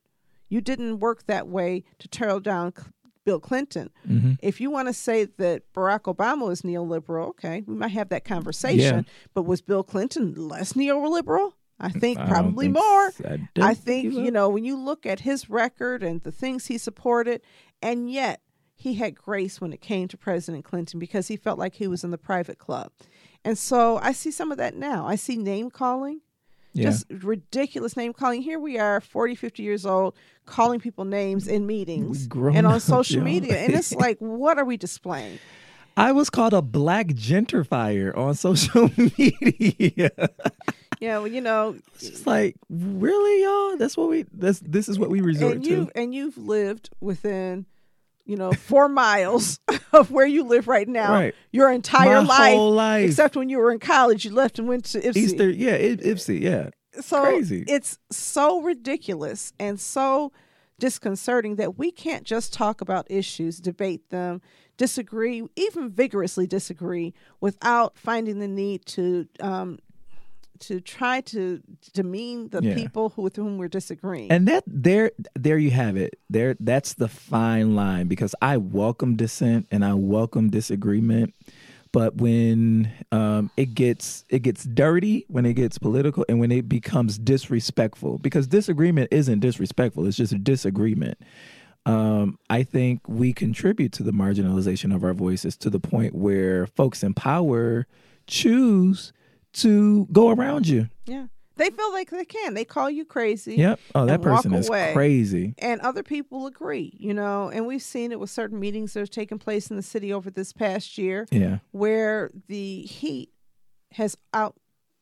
You 0.50 0.60
didn't 0.60 1.00
work 1.00 1.28
that 1.28 1.48
way 1.48 1.84
to 2.00 2.08
tear 2.08 2.40
down 2.40 2.74
Bill 3.24 3.40
Clinton. 3.40 3.92
Mm-hmm. 4.10 4.34
If 4.42 4.60
you 4.60 4.72
want 4.72 4.88
to 4.88 4.94
say 4.94 5.26
that 5.26 5.72
Barack 5.74 6.14
Obama 6.14 6.48
was 6.48 6.64
neoliberal, 6.64 7.28
okay, 7.30 7.64
we 7.68 7.76
might 7.76 7.90
have 7.90 8.10
that 8.10 8.26
conversation. 8.26 9.06
But 9.36 9.44
was 9.44 9.62
Bill 9.62 9.84
Clinton 9.84 10.34
less 10.34 10.74
neoliberal? 10.74 11.54
I 11.82 11.90
think 11.90 12.20
I 12.20 12.28
probably 12.28 12.66
think 12.68 12.76
more. 12.78 13.12
I 13.26 13.70
I 13.70 13.74
think 13.74 13.78
think, 13.86 14.02
he 14.04 14.08
was. 14.10 14.26
you 14.26 14.32
know, 14.32 14.50
when 14.50 14.64
you 14.64 14.78
look 14.78 15.06
at 15.06 15.22
his 15.22 15.50
record 15.50 16.04
and 16.04 16.22
the 16.22 16.32
things 16.32 16.68
he 16.68 16.78
supported, 16.78 17.42
and 17.82 18.10
yet 18.12 18.42
he 18.76 18.94
had 18.96 19.16
grace 19.16 19.60
when 19.60 19.74
it 19.74 19.82
came 19.82 20.08
to 20.08 20.18
President 20.18 20.64
Clinton 20.66 21.00
because 21.00 21.28
he 21.28 21.36
felt 21.38 21.60
like 21.60 21.76
he 21.76 21.88
was 21.88 22.04
in 22.04 22.12
the 22.12 22.18
private 22.18 22.58
club. 22.58 22.92
And 23.44 23.58
so 23.58 23.98
I 23.98 24.12
see 24.12 24.32
some 24.32 24.52
of 24.52 24.58
that 24.60 24.76
now. 24.76 25.06
I 25.08 25.16
see 25.16 25.36
name 25.38 25.70
calling, 25.72 26.22
Yeah. 26.74 26.86
just 26.86 27.06
ridiculous 27.10 27.98
name 27.98 28.14
calling. 28.14 28.42
Here 28.42 28.60
we 28.60 28.78
are, 28.80 29.02
40, 29.02 29.36
50 29.36 29.64
years 29.64 29.86
old, 29.86 30.16
calling 30.46 30.80
people 30.80 31.06
names 31.06 31.48
in 31.48 31.66
meetings 31.68 32.28
and 32.34 32.66
on 32.68 32.80
social 32.80 33.22
media. 33.24 33.58
And 33.58 33.74
it's 33.74 33.94
like, 34.06 34.18
what 34.20 34.58
are 34.58 34.66
we 34.66 34.78
displaying? 34.78 35.40
I 35.98 36.12
was 36.14 36.30
called 36.30 36.54
a 36.54 36.62
black 36.62 37.08
gentrifier 37.08 38.16
on 38.18 38.34
social 38.36 38.90
media. 39.18 40.10
Yeah, 41.02 41.18
well, 41.18 41.28
you 41.28 41.42
know, 41.42 41.76
It's 41.96 42.10
just 42.10 42.28
like, 42.28 42.56
really, 42.70 43.44
y'all? 43.44 43.76
That's 43.78 43.98
what 43.98 44.08
we. 44.10 44.26
That's 44.32 44.60
this 44.60 44.88
is 44.88 44.98
what 45.00 45.10
we 45.10 45.20
resort 45.22 45.56
and 45.56 45.64
to. 45.66 45.70
you 45.70 45.92
and 45.96 46.14
you've 46.16 46.38
lived 46.38 46.90
within 47.02 47.66
you 48.24 48.38
know 48.38 48.54
four 48.54 48.88
miles 48.88 49.60
of 49.94 50.12
where 50.12 50.28
you 50.28 50.44
live 50.44 50.68
right 50.68 50.88
now 50.88 51.12
Right. 51.12 51.36
your 51.52 51.72
entire 51.72 52.22
life, 52.22 52.54
whole 52.56 52.72
life. 52.72 53.08
except 53.10 53.36
when 53.36 53.50
you 53.50 53.58
were 53.58 53.72
in 53.72 53.80
college 53.80 54.24
you 54.26 54.32
left 54.32 54.60
and 54.60 54.68
went 54.68 54.86
to 54.86 55.00
Ypsi. 55.02 55.18
Easter, 55.18 55.50
yeah, 55.50 55.74
I- 55.74 55.96
Ypsi, 55.98 56.40
yeah. 56.40 56.70
so 57.02 57.24
crazy. 57.24 57.66
it's 57.68 57.98
so 58.12 58.62
ridiculous 58.62 59.54
and 59.60 59.80
so 59.80 60.32
disconcerting 60.78 61.56
that 61.56 61.78
we 61.80 61.92
can't 61.92 62.24
just 62.24 62.54
talk 62.54 62.80
about 62.82 63.06
issues 63.10 63.60
debate 63.60 64.08
them 64.12 64.40
disagree 64.78 65.44
even 65.56 65.90
vigorously 65.90 66.46
disagree 66.48 67.14
without 67.40 67.98
finding 67.98 68.38
the 68.40 68.48
need 68.48 68.86
to 68.86 69.28
um 69.40 69.80
to 70.62 70.80
try 70.80 71.22
to 71.22 71.62
demean 71.94 72.50
the 72.50 72.62
Yeah. 72.64 72.76
people 72.76 73.10
who, 73.10 73.22
with 73.24 73.36
whom 73.36 73.58
we're 73.58 73.68
disagreeing 73.68 74.32
And 74.32 74.48
that 74.48 74.64
there, 74.68 75.12
there 75.38 75.58
you 75.58 75.72
have 75.72 75.98
it. 75.98 76.20
There, 76.30 76.56
that's 76.60 76.94
the 76.94 77.08
fine 77.08 77.76
line 77.76 78.08
because 78.08 78.34
I 78.42 78.58
welcome 78.58 79.16
dissent 79.16 79.68
and 79.72 79.84
I 79.84 79.94
welcome 79.96 80.50
disagreement, 80.50 81.34
but 81.92 82.16
when 82.16 82.92
um, 83.12 83.52
it 83.58 83.74
gets 83.76 84.24
it 84.30 84.44
gets 84.44 84.64
dirty, 84.64 85.26
when 85.28 85.46
it 85.46 85.54
gets 85.56 85.78
political, 85.78 86.24
and 86.30 86.40
when 86.40 86.52
it 86.52 86.70
becomes 86.70 87.18
disrespectful, 87.18 88.18
because 88.20 88.48
disagreement 88.48 89.10
isn't 89.12 89.40
disrespectful; 89.42 90.06
it's 90.08 90.16
just 90.18 90.32
a 90.32 90.38
disagreement. 90.38 91.18
Um, 91.86 92.38
I 92.50 92.64
think 92.64 93.02
we 93.10 93.34
contribute 93.34 93.92
to 93.94 94.04
the 94.04 94.12
marginalization 94.14 94.94
of 94.96 95.04
our 95.04 95.14
voices 95.14 95.58
to 95.58 95.70
the 95.70 95.80
point 95.80 96.14
where 96.16 96.68
folks 96.68 97.04
in 97.04 97.14
power 97.16 97.88
choose 98.28 99.12
to 99.54 100.08
go 100.12 100.30
around 100.30 100.68
you. 100.68 100.90
Yeah. 101.06 101.28
They 101.58 101.70
feel 101.70 101.92
like 101.92 102.10
they 102.10 102.26
can. 102.26 102.54
They 102.54 102.66
call 102.66 102.90
you 102.90 103.06
crazy. 103.06 103.56
Yep. 103.56 103.80
Oh, 103.94 104.06
that 104.06 104.22
person 104.22 104.54
is 104.54 104.68
crazy. 104.68 105.54
And 105.60 105.80
other 105.82 106.02
people 106.02 106.48
agree, 106.48 106.94
you 106.98 107.14
know, 107.14 107.50
and 107.50 107.68
we've 107.68 107.82
seen 107.82 108.12
it 108.12 108.20
with 108.20 108.30
certain 108.30 108.60
meetings 108.60 108.94
that 108.94 109.02
have 109.02 109.10
taken 109.10 109.38
place 109.38 109.70
in 109.70 109.76
the 109.76 109.84
city 109.84 110.12
over 110.12 110.32
this 110.32 110.54
past 110.54 110.98
year 110.98 111.28
Yeah. 111.30 111.60
where 111.72 112.32
the 112.48 112.82
heat 112.84 113.30
has 113.92 114.18
out 114.34 114.56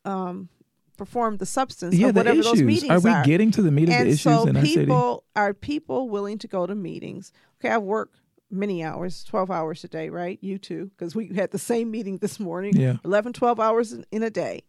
um, 0.04 0.50
performed 0.98 1.40
the 1.40 1.46
substance 1.46 1.96
yeah, 1.96 2.10
of 2.10 2.16
whatever 2.16 2.42
those 2.42 2.62
meetings 2.62 2.92
are 2.92 3.00
we 3.00 3.10
are. 3.10 3.22
We 3.22 3.26
getting 3.26 3.52
to 3.52 3.62
the 3.62 3.72
meat 3.72 3.88
of 3.88 3.96
and 3.96 4.08
the 4.08 4.14
issues 4.14 4.22
so 4.22 4.48
in 4.48 4.58
our 4.58 4.66
city? 4.66 4.82
people 4.82 5.24
are 5.36 5.54
people 5.54 6.10
willing 6.10 6.40
to 6.40 6.48
go 6.48 6.66
to 6.66 6.76
meetings. 6.76 7.32
Okay, 7.60 7.74
I've 7.74 7.84
work 7.84 8.12
many 8.52 8.84
hours, 8.84 9.24
12 9.24 9.52
hours 9.52 9.84
a 9.84 9.88
day, 9.88 10.10
right? 10.10 10.40
You 10.42 10.58
too, 10.58 10.92
because 10.98 11.16
we 11.16 11.28
had 11.36 11.52
the 11.52 11.60
same 11.60 11.92
meeting 11.92 12.18
this 12.18 12.40
morning. 12.40 12.76
Yeah. 12.76 12.98
11, 13.06 13.34
12 13.34 13.60
hours 13.60 13.94
in, 13.94 14.06
in 14.12 14.24
a 14.24 14.30
day. 14.30 14.64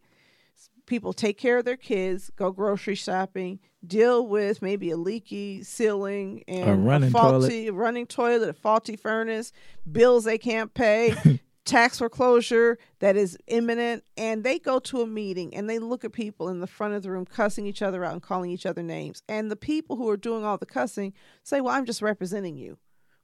People 0.87 1.13
take 1.13 1.39
care 1.39 1.59
of 1.59 1.65
their 1.65 1.77
kids, 1.77 2.31
go 2.37 2.51
grocery 2.51 2.97
shopping, 2.97 3.61
deal 3.87 4.27
with 4.27 4.61
maybe 4.61 4.91
a 4.91 4.97
leaky 4.97 5.63
ceiling 5.63 6.43
and 6.49 6.69
A 6.69 6.75
running 6.75 7.11
faulty 7.11 7.69
a 7.69 7.73
running 7.73 8.07
toilet, 8.07 8.49
a 8.49 8.53
faulty 8.53 8.97
furnace, 8.97 9.53
bills 9.91 10.25
they 10.25 10.37
can't 10.39 10.75
pay, 10.75 11.15
tax 11.65 11.99
foreclosure 11.99 12.77
that 12.99 13.17
is 13.17 13.39
imminent, 13.47 14.03
and 14.17 14.43
they 14.43 14.59
go 14.59 14.81
to 14.81 15.03
a 15.03 15.07
meeting 15.07 15.55
and 15.55 15.71
they 15.71 15.79
look 15.79 16.05
at 16.05 16.13
people 16.13 16.49
in 16.49 16.59
the 16.59 16.67
front 16.67 16.95
of 16.95 17.03
the 17.05 17.11
room 17.11 17.25
cussing 17.25 17.67
each 17.67 17.83
other 17.83 18.05
out 18.05 18.13
and 18.13 18.23
calling 18.23 18.51
each 18.51 18.67
other 18.67 18.83
names. 18.83 19.23
And 19.29 19.51
the 19.51 19.57
people 19.57 19.97
who 19.97 20.09
are 20.09 20.17
doing 20.17 20.45
all 20.45 20.59
the 20.59 20.67
cussing 20.67 21.13
say, 21.45 21.61
"Well, 21.61 21.75
I'm 21.75 21.87
just 21.87 22.03
representing 22.03 22.57
you." 22.57 22.79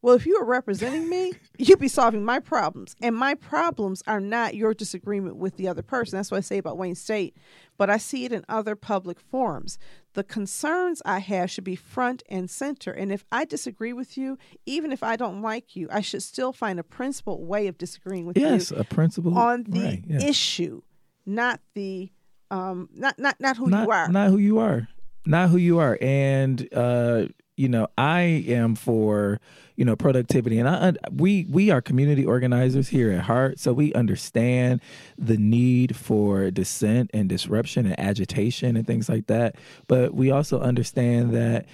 Well, 0.06 0.14
if 0.14 0.24
you 0.24 0.38
were 0.38 0.46
representing 0.46 1.08
me, 1.08 1.32
you'd 1.58 1.80
be 1.80 1.88
solving 1.88 2.24
my 2.24 2.38
problems. 2.38 2.94
And 3.02 3.16
my 3.16 3.34
problems 3.34 4.04
are 4.06 4.20
not 4.20 4.54
your 4.54 4.72
disagreement 4.72 5.34
with 5.34 5.56
the 5.56 5.66
other 5.66 5.82
person. 5.82 6.16
That's 6.16 6.30
what 6.30 6.36
I 6.36 6.42
say 6.42 6.58
about 6.58 6.78
Wayne 6.78 6.94
State. 6.94 7.36
But 7.76 7.90
I 7.90 7.96
see 7.96 8.24
it 8.24 8.30
in 8.30 8.44
other 8.48 8.76
public 8.76 9.18
forums. 9.18 9.80
The 10.12 10.22
concerns 10.22 11.02
I 11.04 11.18
have 11.18 11.50
should 11.50 11.64
be 11.64 11.74
front 11.74 12.22
and 12.28 12.48
center. 12.48 12.92
And 12.92 13.10
if 13.10 13.24
I 13.32 13.44
disagree 13.44 13.92
with 13.92 14.16
you, 14.16 14.38
even 14.64 14.92
if 14.92 15.02
I 15.02 15.16
don't 15.16 15.42
like 15.42 15.74
you, 15.74 15.88
I 15.90 16.02
should 16.02 16.22
still 16.22 16.52
find 16.52 16.78
a 16.78 16.84
principled 16.84 17.44
way 17.44 17.66
of 17.66 17.76
disagreeing 17.76 18.26
with 18.26 18.38
yes, 18.38 18.70
you 18.70 18.76
Yes, 18.76 18.80
a 18.80 18.84
principle 18.84 19.36
on 19.36 19.64
the 19.64 19.80
right, 19.80 20.04
yeah. 20.06 20.22
issue, 20.22 20.82
not 21.26 21.58
the 21.74 22.12
um 22.52 22.88
not 22.94 23.18
not 23.18 23.40
not 23.40 23.56
who 23.56 23.70
not, 23.70 23.82
you 23.82 23.90
are. 23.90 24.08
Not 24.08 24.30
who 24.30 24.36
you 24.36 24.60
are. 24.60 24.86
Not 25.26 25.48
who 25.48 25.56
you 25.56 25.80
are. 25.80 25.98
And 26.00 26.68
uh, 26.72 27.24
you 27.56 27.68
know, 27.68 27.88
I 27.96 28.20
am 28.20 28.74
for 28.74 29.40
you 29.76 29.84
know 29.84 29.96
productivity, 29.96 30.58
and 30.58 30.68
I 30.68 30.94
we 31.10 31.46
we 31.48 31.70
are 31.70 31.80
community 31.80 32.24
organizers 32.24 32.88
here 32.88 33.10
at 33.12 33.22
Heart, 33.22 33.58
so 33.58 33.72
we 33.72 33.92
understand 33.94 34.80
the 35.18 35.36
need 35.36 35.96
for 35.96 36.50
dissent 36.50 37.10
and 37.14 37.28
disruption 37.28 37.86
and 37.86 37.98
agitation 37.98 38.76
and 38.76 38.86
things 38.86 39.08
like 39.08 39.26
that. 39.26 39.56
But 39.88 40.14
we 40.14 40.30
also 40.30 40.60
understand 40.60 41.34
that 41.34 41.66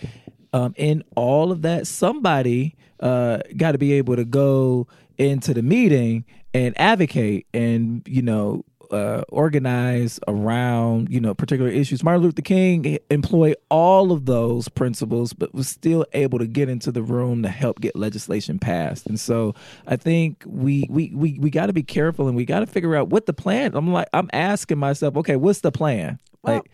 um, 0.52 0.74
in 0.76 1.02
all 1.16 1.50
of 1.50 1.62
that, 1.62 1.86
somebody 1.86 2.76
uh, 3.00 3.38
got 3.56 3.72
to 3.72 3.78
be 3.78 3.92
able 3.94 4.16
to 4.16 4.24
go 4.24 4.86
into 5.18 5.52
the 5.52 5.62
meeting 5.62 6.24
and 6.54 6.78
advocate 6.78 7.46
and 7.54 8.02
you 8.06 8.22
know 8.22 8.64
uh, 8.92 9.22
organize 9.30 10.20
around 10.28 11.08
you 11.10 11.20
know 11.20 11.34
particular 11.34 11.70
issues. 11.70 12.04
Martin 12.04 12.22
Luther 12.22 12.42
King 12.42 12.98
employed 13.10 13.56
all 13.70 14.12
of 14.12 14.26
those 14.26 14.68
principles, 14.68 15.32
but 15.32 15.54
was 15.54 15.68
still 15.68 16.04
able 16.12 16.38
to 16.38 16.46
get 16.46 16.68
into 16.68 16.92
the 16.92 17.02
room 17.02 17.42
to 17.42 17.48
help 17.48 17.80
get 17.80 17.96
legislation 17.96 18.58
passed. 18.58 19.06
And 19.06 19.18
so 19.18 19.54
I 19.86 19.96
think 19.96 20.44
we 20.46 20.86
we 20.90 21.12
we 21.14 21.38
we 21.38 21.50
got 21.50 21.66
to 21.66 21.72
be 21.72 21.82
careful 21.82 22.28
and 22.28 22.36
we 22.36 22.44
got 22.44 22.60
to 22.60 22.66
figure 22.66 22.94
out 22.94 23.08
what 23.08 23.26
the 23.26 23.32
plan. 23.32 23.74
I'm 23.74 23.92
like 23.92 24.08
I'm 24.12 24.30
asking 24.32 24.78
myself, 24.78 25.16
okay, 25.16 25.36
what's 25.36 25.60
the 25.60 25.72
plan? 25.72 26.18
Well, 26.42 26.56
like, 26.56 26.70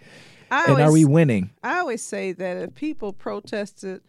I 0.50 0.64
and 0.72 0.80
are 0.80 0.92
we 0.92 1.04
winning? 1.04 1.50
I 1.62 1.78
always 1.78 2.02
say 2.02 2.32
that 2.32 2.56
if 2.56 2.74
people 2.74 3.12
protested, 3.12 4.00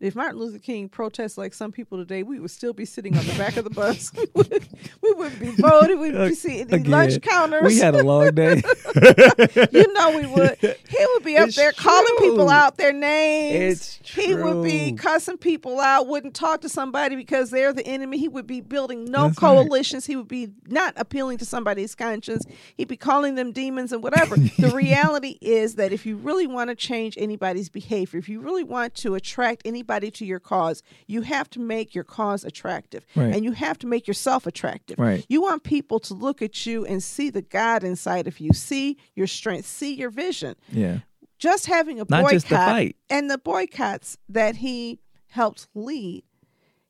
if 0.00 0.16
Martin 0.16 0.38
Luther 0.40 0.58
King 0.58 0.88
protests 0.88 1.36
like 1.36 1.52
some 1.52 1.72
people 1.72 1.98
today, 1.98 2.22
we 2.22 2.40
would 2.40 2.50
still 2.50 2.72
be 2.72 2.86
sitting 2.86 3.16
on 3.18 3.26
the 3.26 3.34
back 3.34 3.58
of 3.58 3.64
the 3.64 3.70
bus. 3.70 4.10
we, 4.16 4.24
would, 4.34 4.68
we 5.02 5.12
wouldn't 5.12 5.38
be 5.38 5.50
voted. 5.50 5.98
We'd 5.98 6.14
be 6.14 6.34
seeing 6.34 6.68
the 6.68 6.76
Again, 6.76 6.90
lunch 6.90 7.20
counters. 7.20 7.62
We 7.62 7.78
had 7.78 7.94
a 7.94 8.02
long 8.02 8.34
day. 8.34 8.62
you 9.72 9.92
know 9.92 10.16
we 10.16 10.26
would. 10.26 10.56
He 10.88 11.06
would 11.14 11.22
be 11.22 11.36
up 11.36 11.48
It's 11.48 11.56
there 11.56 11.72
calling 11.72 12.16
people 12.18 12.48
out 12.48 12.78
their 12.78 12.94
names. 12.94 13.78
It's 13.78 14.00
true. 14.02 14.24
He 14.24 14.34
would 14.34 14.64
be 14.64 14.92
cussing 14.92 15.36
people 15.36 15.78
out, 15.80 16.06
wouldn't 16.06 16.34
talk 16.34 16.62
to 16.62 16.70
somebody 16.70 17.14
because 17.14 17.50
they're 17.50 17.74
the 17.74 17.86
enemy. 17.86 18.16
He 18.16 18.28
would 18.28 18.46
be 18.46 18.62
building 18.62 19.04
no 19.04 19.28
That's 19.28 19.42
right. 19.42 19.54
coalitions. 19.54 20.06
He 20.06 20.16
would 20.16 20.28
be 20.28 20.48
not 20.66 20.94
appealing 20.96 21.36
to 21.38 21.44
somebody's 21.44 21.94
conscience. 21.94 22.46
He'd 22.78 22.88
be 22.88 22.96
calling 22.96 23.34
them 23.34 23.52
demons 23.52 23.92
and 23.92 24.02
whatever. 24.02 24.36
the 24.36 24.70
reality 24.74 25.36
is 25.42 25.74
that 25.74 25.92
if 25.92 26.06
you 26.06 26.16
really 26.16 26.46
want 26.46 26.70
to 26.70 26.74
change 26.74 27.18
anybody's 27.18 27.68
behavior, 27.68 28.18
if 28.18 28.30
you 28.30 28.40
really 28.40 28.64
want 28.64 28.94
to 28.94 29.14
attract 29.14 29.62
anybody 29.66 29.89
to 29.98 30.24
your 30.24 30.38
cause, 30.40 30.82
you 31.06 31.22
have 31.22 31.50
to 31.50 31.60
make 31.60 31.94
your 31.94 32.04
cause 32.04 32.44
attractive. 32.44 33.04
Right. 33.16 33.34
And 33.34 33.44
you 33.44 33.52
have 33.52 33.78
to 33.80 33.86
make 33.86 34.06
yourself 34.06 34.46
attractive. 34.46 34.98
Right. 34.98 35.26
You 35.28 35.42
want 35.42 35.64
people 35.64 35.98
to 36.00 36.14
look 36.14 36.40
at 36.42 36.64
you 36.66 36.86
and 36.86 37.02
see 37.02 37.28
the 37.30 37.42
God 37.42 37.82
inside 37.84 38.26
of 38.28 38.38
you, 38.40 38.52
see 38.52 38.96
your 39.14 39.26
strength, 39.26 39.66
see 39.66 39.94
your 39.94 40.10
vision. 40.10 40.54
yeah. 40.70 40.98
Just 41.38 41.66
having 41.66 41.96
a 41.98 42.04
Not 42.08 42.22
boycott 42.24 42.30
just 42.32 42.48
the 42.50 42.54
fight. 42.56 42.96
and 43.08 43.30
the 43.30 43.38
boycotts 43.38 44.18
that 44.28 44.56
he 44.56 45.00
helped 45.28 45.68
lead 45.74 46.22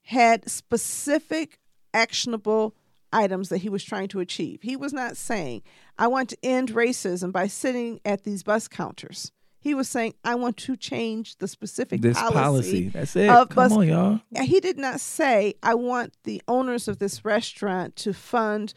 had 0.02 0.50
specific 0.50 1.60
actionable 1.94 2.74
items 3.12 3.48
that 3.48 3.58
he 3.58 3.68
was 3.68 3.84
trying 3.84 4.08
to 4.08 4.18
achieve. 4.18 4.60
He 4.62 4.74
was 4.76 4.92
not 4.92 5.16
saying, 5.16 5.62
I 5.98 6.08
want 6.08 6.30
to 6.30 6.38
end 6.42 6.70
racism 6.70 7.30
by 7.30 7.46
sitting 7.46 8.00
at 8.04 8.24
these 8.24 8.42
bus 8.42 8.66
counters. 8.66 9.30
He 9.60 9.74
was 9.74 9.88
saying, 9.88 10.14
I 10.24 10.34
want 10.36 10.56
to 10.58 10.76
change 10.76 11.36
the 11.36 11.46
specific 11.46 12.00
This 12.00 12.16
policy. 12.18 12.34
policy. 12.34 12.88
That's 12.88 13.14
it. 13.14 13.28
of 13.30 13.50
Come 13.50 13.56
bus- 13.68 13.72
on, 13.72 13.86
y'all. 13.88 14.20
He 14.42 14.58
did 14.58 14.78
not 14.78 15.00
say, 15.00 15.54
I 15.62 15.74
want 15.74 16.14
the 16.24 16.40
owners 16.48 16.88
of 16.88 16.98
this 16.98 17.24
restaurant 17.24 17.94
to 17.96 18.14
fund 18.14 18.72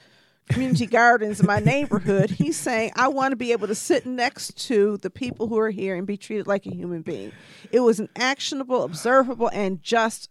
community 0.49 0.85
gardens 0.85 1.39
in 1.39 1.45
my 1.45 1.59
neighborhood. 1.59 2.29
He's 2.37 2.57
saying, 2.57 2.91
I 2.97 3.07
want 3.07 3.31
to 3.31 3.37
be 3.37 3.53
able 3.53 3.67
to 3.67 3.75
sit 3.75 4.05
next 4.05 4.57
to 4.67 4.97
the 4.97 5.09
people 5.09 5.47
who 5.47 5.57
are 5.57 5.69
here 5.71 5.95
and 5.95 6.05
be 6.05 6.17
treated 6.17 6.47
like 6.47 6.65
a 6.65 6.75
human 6.75 7.01
being. 7.01 7.31
It 7.71 7.79
was 7.79 8.01
an 8.01 8.09
actionable, 8.17 8.83
observable, 8.83 9.49
and 9.53 9.81
just 9.81 10.29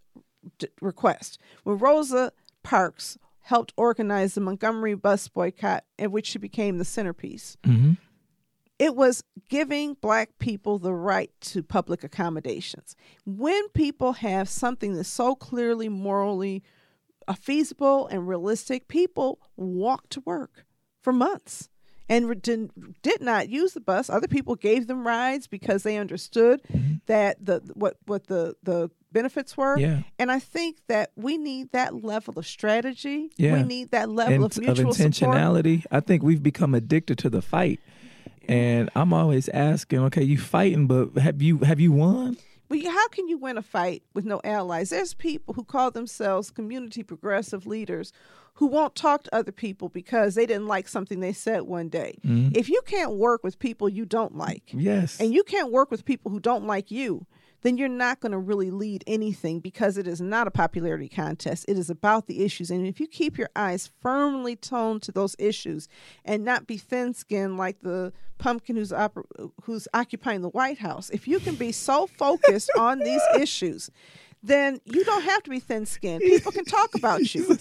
d- 0.59 0.68
request. 0.82 1.38
When 1.64 1.78
Rosa 1.78 2.32
Parks 2.62 3.16
helped 3.40 3.72
organize 3.78 4.34
the 4.34 4.42
Montgomery 4.42 4.94
bus 4.94 5.28
boycott, 5.28 5.84
in 5.98 6.12
which 6.12 6.26
she 6.26 6.38
became 6.38 6.76
the 6.76 6.84
centerpiece, 6.84 7.57
hmm 7.64 7.92
it 8.79 8.97
was 8.97 9.23
giving 9.49 9.95
black 9.95 10.31
people 10.39 10.79
the 10.79 10.95
right 10.95 11.31
to 11.41 11.62
public 11.62 12.03
accommodations. 12.03 12.97
When 13.25 13.68
people 13.70 14.14
have 14.14 14.49
something 14.49 14.95
that's 14.95 15.09
so 15.09 15.35
clearly 15.35 15.89
morally 15.89 16.62
uh, 17.29 17.35
feasible 17.35 18.07
and 18.09 18.27
realistic, 18.27 18.89
people 18.89 19.39
walk 19.57 20.09
to 20.11 20.20
work 20.27 20.64
for 21.01 21.12
months 21.12 21.68
and 22.09 22.43
did, 22.43 22.70
did 23.03 23.20
not 23.23 23.49
use 23.49 23.73
the 23.75 23.81
bus. 23.81 24.11
Other 24.11 24.27
people 24.29 24.57
gave 24.57 24.87
them 24.87 25.07
rides 25.07 25.47
because 25.47 25.83
they 25.85 25.97
understood 25.97 26.61
that 27.07 27.45
the 27.45 27.62
what 27.75 27.97
what 28.07 28.27
the 28.27 28.55
the 28.62 28.91
benefits 29.12 29.57
were. 29.57 29.79
Yeah. 29.79 30.01
And 30.18 30.33
I 30.33 30.39
think 30.39 30.79
that 30.89 31.12
we 31.16 31.39
need 31.39 31.70
that 31.73 32.03
level 32.03 32.39
of 32.39 32.47
strategy. 32.47 33.31
Yeah. 33.37 33.55
We 33.55 33.62
need 33.62 33.91
that 33.93 34.09
level 34.09 34.35
And 34.35 34.45
of 34.45 34.53
of 34.53 34.59
mutual 34.59 34.93
support. 34.95 35.12
intentionality. 35.12 35.85
I 35.91 36.01
think 36.01 36.23
we've 36.23 36.43
become 36.43 36.75
addicted 36.75 37.18
to 37.18 37.31
the 37.31 37.43
fight. 37.43 37.81
And 38.49 38.90
I'm 38.95 39.12
always 39.12 39.49
asking, 39.51 40.01
okay, 40.05 40.22
you 40.22 40.38
fighting, 40.38 40.86
but 40.86 41.16
have 41.18 41.40
you 41.43 41.59
have 41.59 41.80
you 41.80 41.93
won? 41.93 42.36
Well, 42.68 42.80
how 42.90 43.09
can 43.09 43.28
you 43.28 43.36
win 43.36 43.59
a 43.59 43.62
fight 43.62 44.03
with 44.14 44.24
no 44.24 44.40
allies? 44.45 44.90
There's 44.90 45.12
people 45.14 45.53
who 45.55 45.64
call 45.64 45.90
themselves 45.90 46.51
community 46.51 47.03
progressive 47.03 47.66
leaders 47.66 48.12
who 48.55 48.66
won't 48.66 48.95
talk 48.95 49.24
to 49.24 49.34
other 49.34 49.53
people 49.53 49.88
because 49.90 50.34
they 50.34 50.47
didn't 50.47 50.66
like 50.66 50.88
something 50.88 51.20
they 51.20 51.32
said 51.34 51.62
one 51.62 51.88
day. 51.88 52.16
Mm-hmm. 52.26 52.57
If 52.57 52.68
you 52.70 52.80
can't 52.86 53.12
work 53.12 53.45
with 53.45 53.59
people 53.59 53.88
you 53.88 54.05
don't 54.07 54.36
like, 54.36 54.70
Yes. 54.72 55.20
and 55.20 55.34
you 55.34 55.43
can't 55.43 55.70
work 55.72 55.90
with 55.90 56.05
people 56.05 56.30
who 56.30 56.40
don't 56.40 56.66
like 56.66 56.90
you, 56.90 57.26
then 57.62 57.76
you're 57.76 57.88
not 57.88 58.20
going 58.20 58.32
to 58.32 58.38
really 58.38 58.70
lead 58.70 59.02
anything 59.06 59.60
because 59.60 59.96
it 59.96 60.06
is 60.06 60.20
not 60.20 60.46
a 60.46 60.50
popularity 60.50 61.08
contest. 61.08 61.64
It 61.68 61.78
is 61.78 61.88
about 61.88 62.26
the 62.26 62.44
issues. 62.44 62.70
And 62.70 62.86
if 62.86 63.00
you 63.00 63.06
keep 63.06 63.38
your 63.38 63.50
eyes 63.56 63.90
firmly 64.00 64.56
toned 64.56 65.02
to 65.02 65.12
those 65.12 65.34
issues 65.38 65.88
and 66.24 66.44
not 66.44 66.66
be 66.66 66.76
thin 66.76 67.14
skinned 67.14 67.56
like 67.56 67.80
the 67.80 68.12
pumpkin 68.38 68.76
who's, 68.76 68.90
oper- 68.90 69.50
who's 69.62 69.88
occupying 69.94 70.42
the 70.42 70.48
White 70.48 70.78
House, 70.78 71.10
if 71.10 71.26
you 71.26 71.38
can 71.38 71.54
be 71.54 71.72
so 71.72 72.06
focused 72.06 72.70
on 72.76 72.98
these 72.98 73.22
issues, 73.38 73.90
then 74.43 74.80
you 74.84 75.05
don't 75.05 75.22
have 75.22 75.43
to 75.45 75.51
be 75.51 75.61
thin 75.61 75.86
skinned. 75.86 76.20
People 76.20 76.51
can 76.53 76.64
talk 76.64 76.95
about 76.95 77.20
you. 77.34 77.57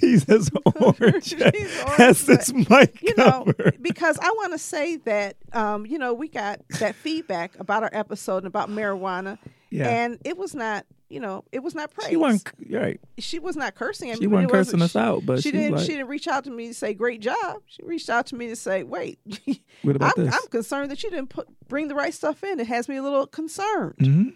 He's 0.00 0.28
as 0.28 0.50
orange 0.80 1.30
He's 1.54 1.80
orange, 1.82 2.00
as 2.00 2.26
this 2.26 2.52
mic 2.52 3.00
you 3.02 3.14
know, 3.16 3.46
because 3.80 4.18
I 4.20 4.28
want 4.30 4.52
to 4.52 4.58
say 4.58 4.96
that, 4.96 5.36
um, 5.52 5.86
you 5.86 5.98
know, 5.98 6.12
we 6.14 6.28
got 6.28 6.60
that 6.80 6.94
feedback 6.94 7.58
about 7.58 7.82
our 7.82 7.90
episode 7.92 8.38
and 8.38 8.46
about 8.46 8.68
marijuana, 8.70 9.38
Yeah. 9.70 9.88
and 9.88 10.18
it 10.24 10.36
was 10.36 10.54
not, 10.54 10.84
you 11.08 11.20
know, 11.20 11.44
it 11.52 11.62
was 11.62 11.74
not 11.74 11.90
praise. 11.92 12.08
She 12.08 12.16
wasn't 12.16 12.50
right. 12.70 13.00
She 13.18 13.38
was 13.38 13.56
not 13.56 13.74
cursing. 13.74 14.14
She 14.16 14.26
wasn't 14.26 14.50
cursing 14.52 14.82
us 14.82 14.96
out, 14.96 15.24
but 15.24 15.36
she 15.38 15.44
she's 15.44 15.52
didn't. 15.52 15.76
like- 15.76 15.86
she 15.86 15.92
didn't 15.92 16.08
reach 16.08 16.28
out 16.28 16.44
to 16.44 16.50
me 16.50 16.66
to 16.68 16.74
say 16.74 16.92
great 16.94 17.20
job. 17.20 17.62
She 17.66 17.82
reached 17.84 18.10
out 18.10 18.26
to 18.26 18.34
me 18.34 18.48
to 18.48 18.56
say, 18.56 18.82
wait, 18.82 19.18
I'm? 19.84 20.00
I'm 20.18 20.46
concerned 20.50 20.90
that 20.90 21.02
you 21.02 21.10
didn't 21.10 21.28
put 21.30 21.46
bring 21.68 21.88
the 21.88 21.94
right 21.94 22.12
stuff 22.12 22.42
in. 22.44 22.58
It 22.60 22.66
has 22.66 22.88
me 22.88 22.96
a 22.96 23.02
little 23.02 23.26
concerned. 23.26 23.94
Mhm. 24.00 24.34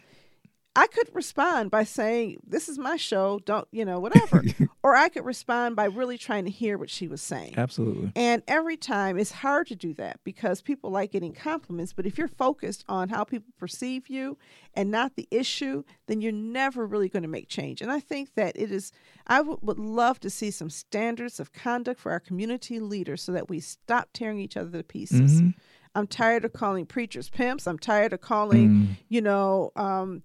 I 0.76 0.86
could 0.86 1.08
respond 1.14 1.70
by 1.72 1.82
saying, 1.82 2.36
"This 2.46 2.68
is 2.68 2.78
my 2.78 2.96
show. 2.96 3.40
Don't 3.44 3.66
you 3.72 3.84
know 3.84 3.98
whatever," 3.98 4.44
or 4.84 4.94
I 4.94 5.08
could 5.08 5.24
respond 5.24 5.74
by 5.74 5.86
really 5.86 6.16
trying 6.16 6.44
to 6.44 6.50
hear 6.50 6.78
what 6.78 6.88
she 6.90 7.08
was 7.08 7.20
saying. 7.20 7.54
Absolutely. 7.56 8.12
And 8.14 8.42
every 8.46 8.76
time 8.76 9.18
it's 9.18 9.32
hard 9.32 9.66
to 9.66 9.74
do 9.74 9.92
that 9.94 10.20
because 10.22 10.62
people 10.62 10.90
like 10.90 11.10
getting 11.10 11.32
compliments. 11.32 11.92
But 11.92 12.06
if 12.06 12.16
you're 12.16 12.28
focused 12.28 12.84
on 12.88 13.08
how 13.08 13.24
people 13.24 13.52
perceive 13.58 14.08
you 14.08 14.38
and 14.74 14.90
not 14.92 15.16
the 15.16 15.26
issue, 15.32 15.82
then 16.06 16.20
you're 16.20 16.30
never 16.30 16.86
really 16.86 17.08
going 17.08 17.24
to 17.24 17.28
make 17.28 17.48
change. 17.48 17.82
And 17.82 17.90
I 17.90 17.98
think 17.98 18.34
that 18.36 18.56
it 18.56 18.70
is, 18.70 18.92
I 19.26 19.38
w- 19.38 19.58
would 19.62 19.80
love 19.80 20.20
to 20.20 20.30
see 20.30 20.52
some 20.52 20.70
standards 20.70 21.40
of 21.40 21.52
conduct 21.52 21.98
for 21.98 22.12
our 22.12 22.20
community 22.20 22.78
leaders 22.78 23.22
so 23.22 23.32
that 23.32 23.48
we 23.50 23.58
stop 23.58 24.10
tearing 24.14 24.38
each 24.38 24.56
other 24.56 24.78
to 24.78 24.84
pieces. 24.84 25.42
Mhm. 25.42 25.54
I'm 25.96 26.06
tired 26.06 26.44
of 26.44 26.52
calling 26.52 26.86
preachers 26.86 27.28
pimps. 27.28 27.66
I'm 27.66 27.78
tired 27.78 28.12
of 28.12 28.20
calling, 28.20 28.68
Mm. 28.70 28.88
you 29.08 29.20
know, 29.20 29.72
um, 29.74 30.22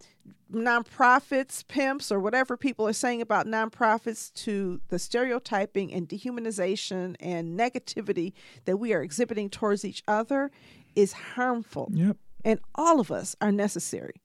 nonprofits 0.52 1.68
pimps 1.68 2.12
or 2.12 2.20
whatever 2.20 2.56
people 2.56 2.88
are 2.88 2.94
saying 2.94 3.22
about 3.22 3.46
nonprofits 3.48 4.34
to 4.34 4.80
the 4.90 5.00
stereotyping 5.00 5.94
and 5.94 6.08
dehumanization 6.08 7.16
and 7.20 7.60
negativity 7.60 8.34
that 8.66 8.78
we 8.78 8.94
are 8.94 9.02
exhibiting 9.02 9.50
towards 9.50 9.84
each 9.84 10.04
other 10.08 10.52
is 10.96 11.14
harmful. 11.14 11.90
Yep. 11.92 12.18
And 12.44 12.60
all 12.76 13.00
of 13.00 13.12
us 13.12 13.36
are 13.42 13.52
necessary. 13.52 14.22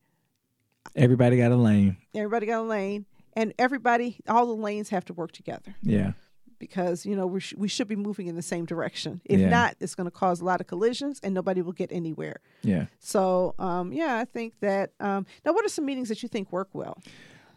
Everybody 0.94 1.38
got 1.38 1.52
a 1.52 1.56
lane. 1.56 1.96
Everybody 2.14 2.46
got 2.46 2.60
a 2.60 2.68
lane, 2.68 3.06
and 3.34 3.52
everybody, 3.58 4.18
all 4.28 4.46
the 4.46 4.52
lanes 4.52 4.90
have 4.90 5.04
to 5.06 5.12
work 5.12 5.32
together 5.32 5.74
Yeah. 5.82 6.12
Because 6.60 7.04
you 7.04 7.16
know 7.16 7.26
we, 7.26 7.40
sh- 7.40 7.54
we 7.56 7.66
should 7.66 7.88
be 7.88 7.96
moving 7.96 8.28
in 8.28 8.36
the 8.36 8.42
same 8.42 8.64
direction. 8.64 9.20
If 9.24 9.40
Yeah. 9.40 9.48
not, 9.48 9.74
it's 9.80 9.96
going 9.96 10.04
to 10.06 10.12
cause 10.12 10.40
a 10.40 10.44
lot 10.44 10.60
of 10.60 10.68
collisions, 10.68 11.18
and 11.24 11.34
nobody 11.34 11.60
will 11.62 11.72
get 11.72 11.90
anywhere. 11.90 12.36
Yeah. 12.62 12.86
So, 13.00 13.56
um, 13.58 13.92
yeah, 13.92 14.18
I 14.18 14.24
think 14.26 14.60
that. 14.60 14.92
Um, 15.00 15.26
now, 15.44 15.52
what 15.52 15.64
are 15.64 15.68
some 15.68 15.84
meetings 15.86 16.08
that 16.10 16.22
you 16.22 16.28
think 16.28 16.52
work 16.52 16.68
well? 16.72 16.98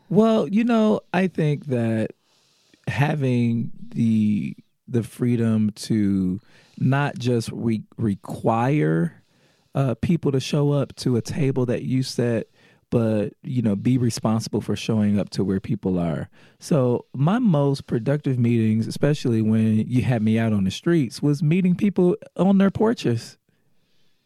Well, 0.10 0.48
you 0.48 0.64
know, 0.64 1.02
I 1.14 1.28
think 1.28 1.66
that 1.68 2.12
having 2.88 3.72
the 3.90 4.56
the 4.88 5.04
freedom 5.04 5.70
to 5.72 6.40
not 6.78 7.18
just 7.18 7.50
re- 7.52 7.84
require 7.98 9.22
uh, 9.76 9.96
people 10.02 10.32
to 10.32 10.40
show 10.40 10.72
up 10.72 10.96
to 10.98 11.16
a 11.16 11.22
table 11.22 11.66
that 11.66 11.84
you 11.84 12.04
set, 12.04 12.48
but 12.94 13.34
you 13.42 13.64
know, 13.64 13.76
be 13.76 13.98
responsible 13.98 14.62
for 14.62 14.76
showing 14.76 15.20
up 15.20 15.32
to 15.32 15.44
where 15.44 15.60
people 15.60 15.98
are. 15.98 16.30
So 16.60 17.06
my 17.16 17.40
most 17.40 17.88
productive 17.88 18.38
meetings, 18.38 18.86
especially 18.86 19.42
when 19.42 19.80
you 19.90 20.04
had 20.04 20.22
me 20.22 20.38
out 20.38 20.54
on 20.54 20.64
the 20.64 20.70
streets, 20.70 21.20
was 21.20 21.42
meeting 21.42 21.74
people 21.76 22.16
on 22.38 22.60
their 22.60 22.70
porches 22.70 23.40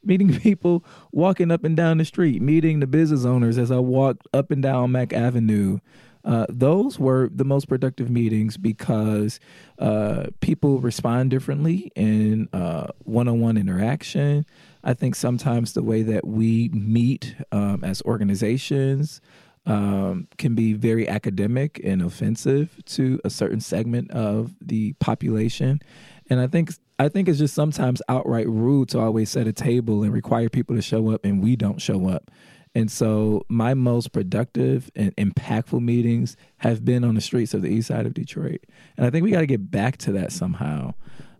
meeting 0.03 0.37
people 0.39 0.83
walking 1.13 1.49
up 1.49 1.63
and 1.63 1.77
down 1.77 1.97
the 1.97 2.05
street, 2.05 2.41
meeting 2.41 2.81
the 2.81 2.87
business 2.87 3.23
owners 3.23 3.57
as 3.57 3.71
I 3.71 3.79
walked 3.79 4.27
up 4.33 4.51
and 4.51 4.61
down 4.61 4.91
Mack 4.91 5.13
Avenue, 5.13 5.79
Uh, 6.25 6.45
those 6.49 6.99
were 6.99 7.29
the 7.33 7.45
most 7.45 7.69
productive 7.69 8.09
meetings 8.09 8.57
because 8.57 9.39
uh, 9.79 10.25
people 10.41 10.81
respond 10.81 11.29
differently 11.29 11.89
in 11.95 12.49
uh, 12.51 12.87
one-on-one 13.05 13.55
interaction. 13.55 14.45
I 14.87 14.93
think 14.93 15.15
sometimes 15.15 15.73
the 15.73 15.83
way 15.83 16.01
that 16.03 16.25
we 16.25 16.69
meet 16.69 17.35
um, 17.51 17.83
as 17.83 18.01
organizations 18.03 19.19
um, 19.65 20.29
can 20.37 20.55
be 20.55 20.71
very 20.71 21.09
academic 21.09 21.81
and 21.83 22.01
offensive 22.01 22.79
to 22.85 23.19
a 23.25 23.29
certain 23.29 23.59
segment 23.59 24.11
of 24.11 24.55
the 24.61 24.93
population. 24.93 25.81
And 26.29 26.39
I 26.39 26.47
think 26.47 26.71
I 26.99 27.09
think 27.09 27.27
it's 27.27 27.37
just 27.37 27.53
sometimes 27.53 28.01
outright 28.07 28.47
rude 28.47 28.87
to 28.89 28.99
always 28.99 29.29
set 29.29 29.45
a 29.45 29.51
table 29.51 30.03
and 30.03 30.13
require 30.13 30.47
people 30.47 30.77
to 30.77 30.81
show 30.81 31.11
up 31.11 31.25
and 31.25 31.43
we 31.43 31.57
don't 31.57 31.81
show 31.81 32.07
up. 32.07 32.31
And 32.73 32.89
so 32.89 33.43
my 33.49 33.73
most 33.73 34.13
productive 34.13 34.89
and 34.95 35.13
impactful 35.17 35.81
meetings 35.81 36.37
have 36.59 36.85
been 36.85 37.03
on 37.03 37.15
the 37.15 37.21
streets 37.21 37.53
of 37.53 37.61
the 37.61 37.69
east 37.69 37.89
side 37.89 38.05
of 38.05 38.13
Detroit. 38.13 38.63
And 38.95 39.05
I 39.05 39.09
think 39.09 39.25
we 39.25 39.31
got 39.31 39.41
to 39.41 39.47
get 39.47 39.69
back 39.69 39.97
to 39.97 40.13
that 40.13 40.31
somehow. 40.31 40.93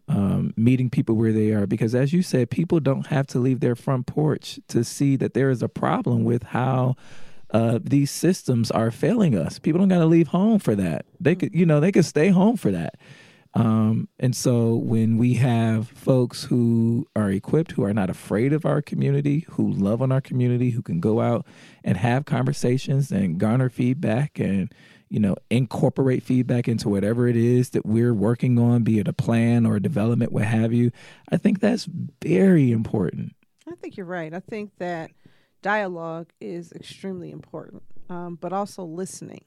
Um, 0.10 0.54
meeting 0.56 0.90
people 0.90 1.16
where 1.16 1.34
they 1.34 1.52
are. 1.52 1.68
Because 1.68 1.94
as 1.94 2.14
you 2.14 2.22
said 2.22 2.50
people 2.50 2.80
don't 2.80 3.08
have 3.08 3.28
to 3.28 3.40
leave 3.40 3.60
their 3.60 3.76
front 3.76 4.06
porch 4.06 4.58
to 4.70 4.86
see 4.86 5.18
that 5.18 5.34
there 5.34 5.50
is 5.50 5.62
a 5.62 5.68
problem 5.68 6.24
with 6.24 6.44
how 6.44 6.96
uh, 7.52 7.80
these 7.84 8.10
systems 8.10 8.72
are 8.72 8.90
failing 8.90 9.38
us. 9.38 9.60
People 9.60 9.80
don't 9.80 9.90
got 9.90 10.00
to 10.00 10.06
leave 10.06 10.30
home 10.30 10.60
for 10.60 10.76
that. 10.76 11.06
They 11.20 11.36
could 11.36 11.54
you 11.54 11.66
know 11.66 11.82
they 11.82 11.92
could 11.92 12.06
stay 12.06 12.30
home 12.30 12.56
for 12.56 12.72
that. 12.72 12.96
Um, 13.54 14.08
and 14.20 14.36
so 14.36 14.76
when 14.76 15.18
we 15.18 15.34
have 15.36 15.90
folks 15.90 16.44
who 16.44 17.08
are 17.16 17.32
equipped, 17.32 17.72
who 17.72 17.84
are 17.84 17.94
not 17.94 18.10
afraid 18.10 18.54
of 18.54 18.66
our 18.66 18.82
community, 18.82 19.46
who 19.52 19.72
love 19.72 20.02
on 20.02 20.12
our 20.12 20.22
community, 20.22 20.70
who 20.70 20.82
can 20.82 21.00
go 21.00 21.22
out 21.22 21.46
and 21.84 21.98
have 21.98 22.26
conversations 22.26 23.12
and 23.12 23.40
garner 23.40 23.70
feedback 23.70 24.40
and, 24.40 24.72
you 25.10 25.20
know, 25.20 25.36
incorporate 25.50 26.24
feedback 26.24 26.68
into 26.68 26.90
whatever 26.90 27.28
it 27.28 27.36
is 27.36 27.72
that 27.72 27.86
we're 27.86 28.14
working 28.14 28.60
on, 28.60 28.84
be 28.84 29.00
it 29.00 29.08
a 29.08 29.14
plan 29.14 29.66
or 29.66 29.76
a 29.76 29.82
development, 29.82 30.32
what 30.32 30.46
have 30.46 30.74
you, 30.74 30.92
I 31.32 31.38
think 31.38 31.60
that's 31.60 31.88
very 32.22 32.72
important. 32.72 33.36
I 33.70 33.76
think 33.76 33.98
you're 33.98 34.06
right. 34.06 34.34
I 34.34 34.40
think 34.40 34.72
that 34.78 35.12
dialogue 35.62 36.30
is 36.40 36.72
extremely 36.72 37.32
important, 37.32 37.84
um, 38.10 38.38
but 38.40 38.54
also 38.54 38.84
listening 38.84 39.42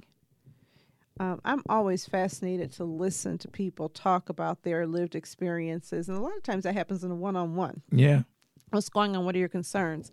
um, 1.20 1.38
I'm 1.44 1.62
always 1.68 2.06
fascinated 2.06 2.72
to 2.72 2.84
listen 2.84 3.36
to 3.38 3.48
people 3.48 3.90
talk 3.90 4.30
about 4.30 4.62
their 4.62 4.86
lived 4.86 5.14
experiences, 5.14 6.08
and 6.08 6.16
a 6.16 6.20
lot 6.20 6.34
of 6.34 6.42
times 6.42 6.64
that 6.64 6.72
happens 6.72 7.04
in 7.04 7.10
a 7.10 7.14
one-on-one. 7.14 7.82
Yeah, 7.92 8.22
what's 8.70 8.88
going 8.88 9.14
on? 9.14 9.26
What 9.26 9.34
are 9.34 9.38
your 9.38 9.50
concerns? 9.50 10.10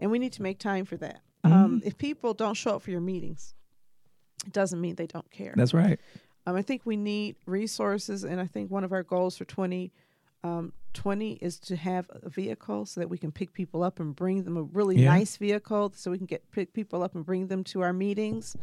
And 0.00 0.10
we 0.10 0.18
need 0.18 0.34
to 0.34 0.42
make 0.42 0.58
time 0.58 0.84
for 0.84 0.98
that. 0.98 1.22
Um, 1.44 1.52
mm-hmm. 1.52 1.64
Um, 1.64 1.82
if 1.82 1.96
people 1.96 2.34
don't 2.34 2.54
show 2.54 2.76
up 2.76 2.82
for 2.82 2.90
your 2.90 3.00
meetings, 3.00 3.54
doesn't 4.52 4.80
mean 4.80 4.94
they 4.94 5.06
don't 5.06 5.30
care. 5.30 5.54
That's 5.56 5.74
right. 5.74 6.00
Um, 6.46 6.56
I 6.56 6.62
think 6.62 6.82
we 6.84 6.96
need 6.96 7.36
resources, 7.46 8.24
and 8.24 8.40
I 8.40 8.46
think 8.46 8.70
one 8.70 8.84
of 8.84 8.92
our 8.92 9.02
goals 9.02 9.36
for 9.36 9.44
2020 9.44 9.92
um, 10.44 11.38
is 11.40 11.58
to 11.60 11.76
have 11.76 12.06
a 12.10 12.28
vehicle 12.28 12.86
so 12.86 13.00
that 13.00 13.08
we 13.08 13.18
can 13.18 13.30
pick 13.30 13.52
people 13.52 13.82
up 13.82 14.00
and 14.00 14.16
bring 14.16 14.44
them 14.44 14.56
a 14.56 14.62
really 14.62 14.96
yeah. 14.96 15.10
nice 15.10 15.36
vehicle 15.36 15.92
so 15.94 16.10
we 16.10 16.18
can 16.18 16.26
get 16.26 16.50
pick 16.50 16.72
people 16.72 17.02
up 17.02 17.14
and 17.14 17.26
bring 17.26 17.48
them 17.48 17.62
to 17.64 17.82
our 17.82 17.92
meetings 17.92 18.56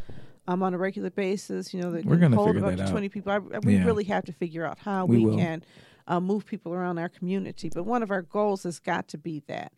um, 0.47 0.63
on 0.63 0.73
a 0.73 0.77
regular 0.77 1.11
basis. 1.11 1.73
You 1.73 1.81
know, 1.81 1.91
that 1.91 2.05
we're 2.05 2.17
going 2.17 2.31
to 2.31 2.45
figure 2.45 2.65
up 2.65 2.75
to 2.77 2.91
twenty 2.91 3.09
people. 3.09 3.31
I, 3.31 3.39
we 3.59 3.75
yeah. 3.75 3.85
really 3.85 4.05
have 4.05 4.25
to 4.25 4.33
figure 4.33 4.65
out 4.65 4.79
how 4.79 5.05
we, 5.05 5.25
we 5.25 5.37
can 5.37 5.63
uh, 6.07 6.19
move 6.19 6.45
people 6.45 6.73
around 6.73 6.97
our 6.97 7.09
community. 7.09 7.69
But 7.69 7.83
one 7.83 8.01
of 8.01 8.09
our 8.09 8.23
goals 8.23 8.63
has 8.63 8.79
got 8.79 9.07
to 9.09 9.17
be 9.17 9.43
that. 9.47 9.71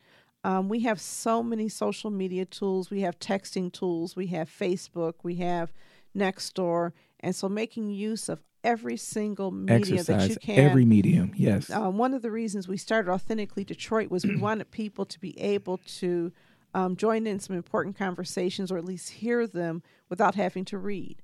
Um, 0.43 0.69
we 0.69 0.81
have 0.81 1.01
so 1.01 1.43
many 1.43 1.67
social 1.67 2.11
media 2.11 2.45
tools. 2.45 2.89
We 2.89 3.01
have 3.01 3.19
texting 3.19 3.73
tools. 3.73 4.15
We 4.15 4.27
have 4.27 4.49
Facebook. 4.49 5.15
We 5.21 5.35
have 5.35 5.73
Nextdoor, 6.15 6.91
and 7.19 7.35
so 7.35 7.49
making 7.49 7.89
use 7.89 8.29
of 8.29 8.41
every 8.63 8.97
single 8.97 9.51
medium 9.51 9.99
Exercise, 9.99 10.05
that 10.07 10.29
you 10.29 10.35
can. 10.35 10.59
Every 10.59 10.85
medium, 10.85 11.31
yes. 11.35 11.69
Uh, 11.69 11.89
one 11.89 12.13
of 12.13 12.21
the 12.21 12.31
reasons 12.31 12.67
we 12.67 12.77
started 12.77 13.11
Authentically 13.11 13.63
Detroit 13.63 14.09
was 14.09 14.25
we 14.25 14.35
wanted 14.41 14.71
people 14.71 15.05
to 15.05 15.19
be 15.19 15.39
able 15.39 15.77
to 15.99 16.31
um, 16.73 16.95
join 16.95 17.25
in 17.25 17.39
some 17.39 17.55
important 17.55 17.97
conversations 17.97 18.71
or 18.71 18.77
at 18.77 18.85
least 18.85 19.09
hear 19.09 19.47
them 19.47 19.81
without 20.09 20.35
having 20.35 20.65
to 20.65 20.77
read. 20.77 21.21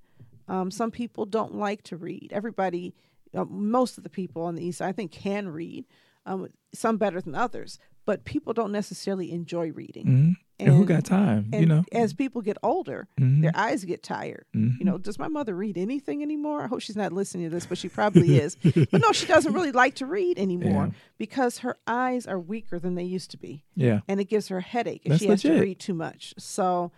Um, 0.47 0.71
some 0.71 0.91
people 0.91 1.25
don't 1.25 1.55
like 1.55 1.83
to 1.83 1.97
read. 1.97 2.31
Everybody, 2.31 2.95
uh, 3.33 3.45
most 3.45 3.97
of 3.97 4.03
the 4.03 4.09
people 4.09 4.43
on 4.43 4.55
the 4.55 4.65
East, 4.65 4.81
I 4.81 4.91
think, 4.91 5.11
can 5.11 5.49
read, 5.49 5.85
um, 6.25 6.47
some 6.73 6.97
better 6.97 7.21
than 7.21 7.35
others, 7.35 7.79
but 8.05 8.25
people 8.25 8.53
don't 8.53 8.71
necessarily 8.71 9.31
enjoy 9.31 9.71
reading. 9.71 10.37
And, 10.57 10.69
and, 10.69 10.77
who 10.77 10.85
got 10.85 11.03
time? 11.03 11.49
you 11.53 11.65
know, 11.65 11.83
as 11.91 12.13
people 12.13 12.41
get 12.41 12.57
older, 12.63 13.07
mm-hmm. 13.19 13.41
their 13.41 13.51
eyes 13.53 13.83
get 13.83 14.03
tired. 14.03 14.45
Mm-hmm. 14.55 14.77
You 14.79 14.85
know, 14.85 14.97
does 14.97 15.19
my 15.19 15.27
mother 15.27 15.53
read 15.53 15.77
anything 15.77 16.21
anymore? 16.21 16.63
I 16.63 16.67
hope 16.67 16.81
she's 16.81 16.95
not 16.95 17.11
listening 17.11 17.45
to 17.45 17.49
this, 17.49 17.65
but 17.65 17.77
she 17.77 17.89
probably 17.89 18.37
is. 18.39 18.55
but 18.63 19.01
no, 19.01 19.11
she 19.11 19.25
doesn't 19.25 19.53
really 19.53 19.73
like 19.73 19.95
to 19.95 20.05
read 20.05 20.39
anymore 20.39 20.85
yeah. 20.85 20.93
because 21.17 21.59
her 21.59 21.77
eyes 21.87 22.25
are 22.25 22.39
weaker 22.39 22.79
than 22.79 22.95
they 22.95 23.03
used 23.03 23.31
to 23.31 23.37
be. 23.37 23.63
Yeah, 23.75 23.99
and 24.07 24.19
it 24.19 24.25
gives 24.25 24.47
her 24.47 24.57
a 24.57 24.61
headache 24.61 25.01
if 25.03 25.11
That's 25.11 25.21
she 25.21 25.27
has 25.27 25.43
legit. 25.43 25.57
to 25.57 25.63
read 25.63 25.79
too 25.79 25.93
much. 25.93 26.33
So. 26.37 26.91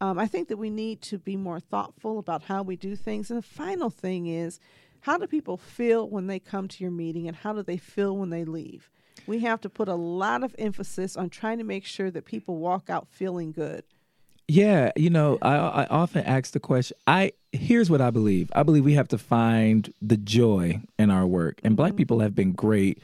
Um, 0.00 0.18
I 0.18 0.26
think 0.26 0.48
that 0.48 0.56
we 0.56 0.70
need 0.70 1.00
to 1.02 1.18
be 1.18 1.36
more 1.36 1.60
thoughtful 1.60 2.18
about 2.18 2.42
how 2.42 2.62
we 2.62 2.76
do 2.76 2.96
things. 2.96 3.30
And 3.30 3.38
the 3.38 3.46
final 3.46 3.90
thing 3.90 4.26
is, 4.26 4.58
how 5.02 5.18
do 5.18 5.26
people 5.26 5.56
feel 5.56 6.08
when 6.08 6.26
they 6.26 6.38
come 6.38 6.66
to 6.66 6.82
your 6.82 6.90
meeting, 6.90 7.28
and 7.28 7.36
how 7.36 7.52
do 7.52 7.62
they 7.62 7.76
feel 7.76 8.16
when 8.16 8.30
they 8.30 8.44
leave? 8.44 8.90
We 9.26 9.40
have 9.40 9.60
to 9.62 9.68
put 9.68 9.88
a 9.88 9.94
lot 9.94 10.42
of 10.42 10.54
emphasis 10.58 11.16
on 11.16 11.30
trying 11.30 11.58
to 11.58 11.64
make 11.64 11.84
sure 11.84 12.10
that 12.10 12.24
people 12.24 12.56
walk 12.56 12.90
out 12.90 13.08
feeling 13.08 13.52
good. 13.52 13.84
Yeah, 14.46 14.92
you 14.94 15.08
know, 15.08 15.38
I, 15.40 15.56
I 15.56 15.86
often 15.86 16.24
ask 16.24 16.52
the 16.52 16.60
question. 16.60 16.96
I 17.06 17.32
here's 17.52 17.90
what 17.90 18.02
I 18.02 18.10
believe. 18.10 18.50
I 18.54 18.62
believe 18.62 18.84
we 18.84 18.94
have 18.94 19.08
to 19.08 19.18
find 19.18 19.92
the 20.02 20.18
joy 20.18 20.82
in 20.98 21.10
our 21.10 21.26
work, 21.26 21.60
and 21.64 21.72
mm-hmm. 21.72 21.76
Black 21.76 21.96
people 21.96 22.20
have 22.20 22.34
been 22.34 22.52
great. 22.52 23.02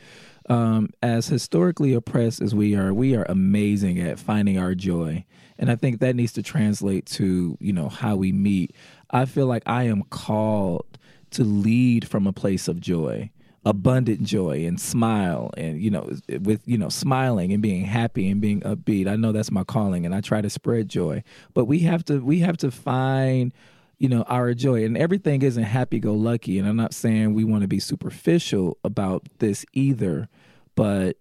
Um, 0.49 0.91
as 1.03 1.29
historically 1.29 1.95
oppressed 1.95 2.43
as 2.43 2.55
we 2.55 2.75
are, 2.75 2.93
we 2.93 3.15
are 3.15 3.25
amazing 3.29 4.01
at 4.01 4.19
finding 4.19 4.59
our 4.59 4.75
joy, 4.75 5.25
and 5.59 5.71
I 5.71 5.77
think 5.77 6.01
that 6.01 6.15
needs 6.15 6.33
to 6.33 6.43
translate 6.43 7.07
to 7.07 7.57
you 7.59 7.73
know 7.73 7.89
how 7.89 8.17
we 8.17 8.33
meet. 8.33 8.75
I 9.11 9.25
feel 9.25 9.47
like 9.47 9.63
I 9.65 9.85
am 9.85 10.03
called 10.05 10.99
to 11.31 11.45
lead 11.45 12.07
from 12.07 12.27
a 12.27 12.33
place 12.35 12.69
of 12.69 12.81
joy 12.81 13.31
abundant 13.65 14.23
joy 14.23 14.65
and 14.65 14.81
smile 14.81 15.51
and 15.57 15.83
you 15.83 15.91
know 15.91 16.11
with 16.41 16.63
you 16.67 16.79
know 16.79 16.89
smiling 16.89 17.53
and 17.53 17.63
being 17.63 17.85
happy 17.85 18.31
and 18.31 18.41
being 18.41 18.61
upbeat. 18.63 19.07
I 19.07 19.17
know 19.17 19.33
that's 19.33 19.51
my 19.51 19.65
calling 19.65 20.07
and 20.07 20.15
i 20.15 20.21
try 20.21 20.41
to 20.41 20.49
spread 20.49 20.89
joy 20.89 21.23
but 21.53 21.67
we 21.67 21.81
have 21.81 22.05
to 22.07 22.25
we 22.25 22.39
have 22.41 22.57
to 22.59 22.71
find 22.71 23.53
you 23.99 24.09
know 24.09 24.23
our 24.23 24.55
joy. 24.55 24.85
And 24.85 24.97
everything 24.97 25.43
isn't 25.43 25.63
happy 25.63 26.01
go 26.01 26.15
lucky 26.15 26.59
and 26.59 26.67
i'm 26.67 26.77
not 26.77 26.95
saying 26.95 27.35
we 27.35 27.45
want 27.45 27.63
to 27.63 27.69
be 27.69 27.81
superficial 27.81 28.79
about 28.83 29.27
this 29.39 29.67
either 29.75 30.29
but 30.75 31.17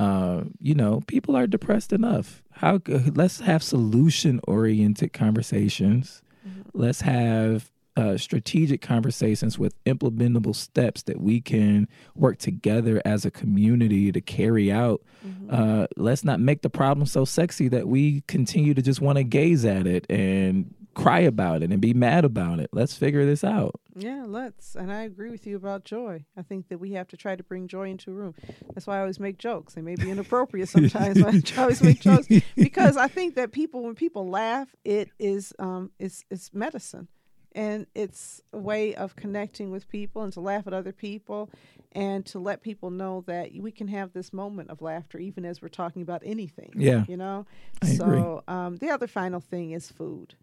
uh, 0.00 0.44
you 0.60 0.74
know 0.74 1.02
people 1.06 1.36
are 1.36 1.46
depressed 1.46 1.92
enough. 1.92 2.42
How 2.52 2.80
let's 2.86 3.40
have 3.40 3.62
solution 3.62 4.40
oriented 4.48 5.12
conversations. 5.12 6.22
Mm-hmm. 6.46 6.62
let's 6.72 7.02
have 7.02 7.70
uh, 8.00 8.16
strategic 8.16 8.80
conversations 8.80 9.58
with 9.58 9.82
implementable 9.84 10.56
steps 10.56 11.02
that 11.02 11.20
we 11.20 11.40
can 11.40 11.86
work 12.14 12.38
together 12.38 13.02
as 13.04 13.26
a 13.26 13.30
community 13.30 14.10
to 14.10 14.20
carry 14.20 14.72
out. 14.72 15.02
Mm-hmm. 15.26 15.48
Uh, 15.50 15.86
let's 15.96 16.24
not 16.24 16.40
make 16.40 16.62
the 16.62 16.70
problem 16.70 17.06
so 17.06 17.26
sexy 17.26 17.68
that 17.68 17.88
we 17.88 18.22
continue 18.22 18.72
to 18.72 18.80
just 18.80 19.00
want 19.02 19.18
to 19.18 19.24
gaze 19.24 19.64
at 19.66 19.86
it 19.86 20.06
and 20.08 20.74
cry 20.94 21.20
about 21.20 21.62
it 21.62 21.70
and 21.70 21.80
be 21.80 21.92
mad 21.92 22.24
about 22.24 22.58
it. 22.58 22.70
Let's 22.72 22.96
figure 22.96 23.26
this 23.26 23.44
out. 23.44 23.78
Yeah, 23.94 24.24
let's. 24.26 24.74
And 24.76 24.90
I 24.90 25.02
agree 25.02 25.30
with 25.30 25.46
you 25.46 25.56
about 25.56 25.84
joy. 25.84 26.24
I 26.36 26.42
think 26.42 26.68
that 26.68 26.78
we 26.78 26.92
have 26.92 27.08
to 27.08 27.18
try 27.18 27.36
to 27.36 27.42
bring 27.42 27.68
joy 27.68 27.90
into 27.90 28.10
a 28.10 28.14
room. 28.14 28.34
That's 28.74 28.86
why 28.86 28.96
I 28.96 29.00
always 29.00 29.20
make 29.20 29.36
jokes. 29.36 29.74
They 29.74 29.82
may 29.82 29.96
be 29.96 30.10
inappropriate 30.10 30.68
sometimes, 30.70 31.22
but 31.22 31.58
I 31.58 31.60
always 31.60 31.82
make 31.82 32.00
jokes 32.00 32.28
because 32.56 32.96
I 32.96 33.08
think 33.08 33.34
that 33.34 33.52
people, 33.52 33.82
when 33.82 33.94
people 33.94 34.28
laugh, 34.28 34.74
it 34.84 35.10
is 35.18 35.52
um, 35.58 35.90
it's 35.98 36.24
it's 36.30 36.54
medicine 36.54 37.08
and 37.52 37.86
it's 37.94 38.40
a 38.52 38.58
way 38.58 38.94
of 38.94 39.16
connecting 39.16 39.70
with 39.70 39.88
people 39.88 40.22
and 40.22 40.32
to 40.32 40.40
laugh 40.40 40.66
at 40.66 40.72
other 40.72 40.92
people 40.92 41.50
and 41.92 42.24
to 42.26 42.38
let 42.38 42.62
people 42.62 42.90
know 42.90 43.24
that 43.26 43.50
we 43.58 43.72
can 43.72 43.88
have 43.88 44.12
this 44.12 44.32
moment 44.32 44.70
of 44.70 44.80
laughter 44.80 45.18
even 45.18 45.44
as 45.44 45.60
we're 45.60 45.68
talking 45.68 46.02
about 46.02 46.22
anything 46.24 46.72
yeah 46.76 47.04
you 47.08 47.16
know 47.16 47.46
I 47.82 47.86
so 47.94 48.44
um, 48.46 48.76
the 48.76 48.90
other 48.90 49.06
final 49.06 49.40
thing 49.40 49.72
is 49.72 49.90
food 49.90 50.34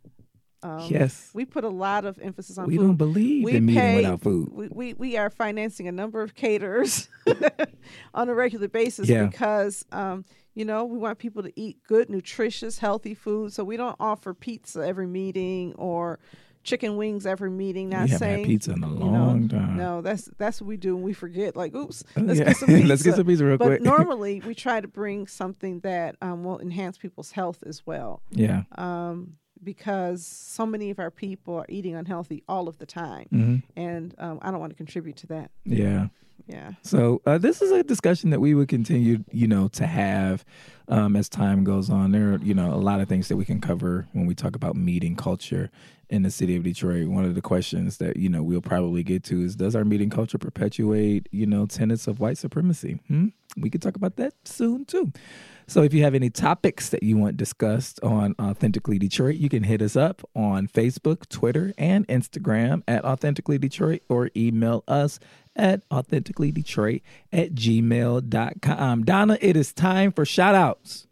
um, 0.64 0.88
yes, 0.89 1.30
we 1.34 1.45
put 1.45 1.64
a 1.64 1.70
lot 1.70 2.05
of 2.05 2.18
emphasis 2.20 2.58
on. 2.58 2.68
We 2.68 2.78
food. 2.78 2.88
don't 2.88 2.95
believe 2.95 3.43
we 3.43 3.55
in 3.55 3.68
pay, 3.68 3.97
without 3.97 4.22
food. 4.22 4.49
We, 4.51 4.68
we, 4.70 4.93
we 4.93 5.18
are 5.18 5.30
financing 5.30 5.88
a 5.88 5.91
number 5.91 6.22
of 6.24 6.34
caterers 6.34 7.10
on 8.16 8.28
a 8.28 8.34
regular 8.34 8.68
basis 8.68 9.08
yeah. 9.08 9.26
because 9.26 9.86
um, 9.91 10.26
you 10.55 10.66
know 10.66 10.86
we 10.86 10.97
want 10.97 11.20
people 11.20 11.43
to 11.43 11.51
eat 11.55 11.78
good, 11.88 12.10
nutritious, 12.10 12.80
healthy 12.80 13.14
food. 13.14 13.53
So 13.53 13.64
we 13.64 13.78
don't 13.78 13.95
offer 13.99 14.34
pizza 14.34 14.86
every 14.86 15.05
meeting 15.05 15.74
or 15.76 16.18
chicken 16.68 16.97
wings 16.97 17.26
every 17.26 17.49
meeting. 17.49 17.89
Not 17.89 18.09
we 18.09 18.15
saying 18.15 18.45
pizza 18.45 18.74
in 18.74 18.84
a 18.84 18.88
long 18.88 19.47
know, 19.47 19.57
time. 19.57 19.78
No, 19.78 20.01
that's 20.01 20.30
that's 20.38 20.61
what 20.61 20.68
we 20.68 20.78
do, 20.78 20.95
and 20.95 21.03
we 21.03 21.13
forget. 21.13 21.55
Like, 21.55 21.74
oops, 21.74 22.03
oh, 22.15 22.22
let's 22.22 22.39
yeah. 22.39 22.45
get 22.45 22.57
some 22.57 22.68
pizza. 22.68 22.88
let's 22.88 23.03
get 23.03 23.15
some 23.15 23.26
pizza 23.26 23.45
real 23.45 23.57
but 23.57 23.65
quick. 23.65 23.84
But 23.84 23.89
normally, 23.97 24.41
we 24.41 24.53
try 24.53 24.80
to 24.82 24.88
bring 24.88 25.26
something 25.26 25.80
that 25.80 26.18
um, 26.22 26.43
will 26.43 26.59
enhance 26.59 26.97
people's 26.97 27.32
health 27.32 27.63
as 27.65 27.88
well. 27.88 28.22
Yeah. 28.30 28.63
Um, 28.76 29.38
because 29.63 30.24
so 30.26 30.68
many 30.68 30.91
of 30.91 30.99
our 30.99 31.09
people 31.09 31.55
are 31.55 31.65
eating 31.68 31.95
unhealthy 31.95 32.43
all 32.47 32.68
of 32.68 32.78
the 32.78 32.86
time, 32.86 33.28
hmm 33.30 33.55
and 33.76 34.13
um, 34.20 34.39
I 34.41 34.51
don't 34.51 34.59
want 34.59 34.72
to 34.72 34.78
contribute 34.78 35.15
to 35.18 35.28
that. 35.28 35.51
Yeah. 35.65 36.07
Yeah. 36.46 36.72
So 36.82 37.22
uh, 37.26 37.38
this 37.38 37.62
is 37.62 37.72
a 37.72 37.84
discussion 37.84 38.30
that 38.30 38.40
we 38.40 38.54
would 38.54 38.68
continue, 38.68 39.24
you 39.32 39.48
know, 39.48 39.68
to 39.70 39.86
have 39.86 40.46
um, 40.88 41.16
as 41.16 41.28
time 41.28 41.64
goes 41.64 41.90
on. 41.90 42.12
There 42.12 42.34
are, 42.34 42.38
you 42.38 42.54
know, 42.54 42.74
a 42.74 42.76
lot 42.76 43.02
of 43.02 43.10
things 43.10 43.28
that 43.28 43.36
we 43.36 43.46
can 43.46 43.60
cover 43.60 44.08
when 44.14 44.26
we 44.26 44.36
talk 44.36 44.56
about 44.56 44.76
meeting 44.76 45.16
culture 45.16 45.70
in 46.10 46.24
the 46.24 46.32
city 46.32 46.56
of 46.56 46.64
Detroit. 46.64 47.08
One 47.08 47.26
of 47.26 47.36
the 47.36 47.42
questions 47.42 47.98
that 47.98 48.18
you 48.18 48.30
know 48.30 48.42
we'll 48.42 48.62
probably 48.62 49.04
get 49.04 49.24
to 49.26 49.42
is: 49.42 49.56
Does 49.56 49.76
our 49.76 49.84
meeting 49.84 50.10
culture 50.10 50.38
perpetuate, 50.38 51.28
you 51.32 51.46
know, 51.46 51.66
tenets 51.66 52.08
of 52.08 52.20
white 52.20 52.38
supremacy? 52.38 53.00
Hmm? 53.08 53.28
We 53.58 53.70
could 53.70 53.82
talk 53.82 53.96
about 53.96 54.16
that 54.18 54.34
soon 54.46 54.86
too. 54.86 55.12
So 55.70 55.84
if 55.84 55.94
you 55.94 56.04
have 56.04 56.16
any 56.16 56.30
topics 56.30 56.90
that 56.90 57.04
you 57.04 57.18
want 57.18 57.36
discussed 57.36 58.02
on 58.02 58.36
Authentically 58.40 58.98
Detroit, 58.98 59.36
you 59.36 59.50
can 59.50 59.64
hit 59.64 59.82
us 59.82 59.98
up 59.98 60.22
on 60.34 60.70
Facebook, 60.70 61.28
Twitter, 61.28 61.74
and 61.78 62.08
Instagram 62.08 62.84
at 62.88 63.04
Authentically 63.04 63.58
Detroit 63.58 64.02
or 64.08 64.30
email 64.34 64.86
us 64.88 65.20
at 65.58 65.88
authenticallydetroit 65.89 67.01
at 67.34 67.53
gmail.com. 67.53 69.03
Donna, 69.03 69.38
it 69.41 69.58
is 69.58 69.74
time 69.74 70.12
for 70.12 70.26
shout 70.26 70.55
outs. 70.55 71.08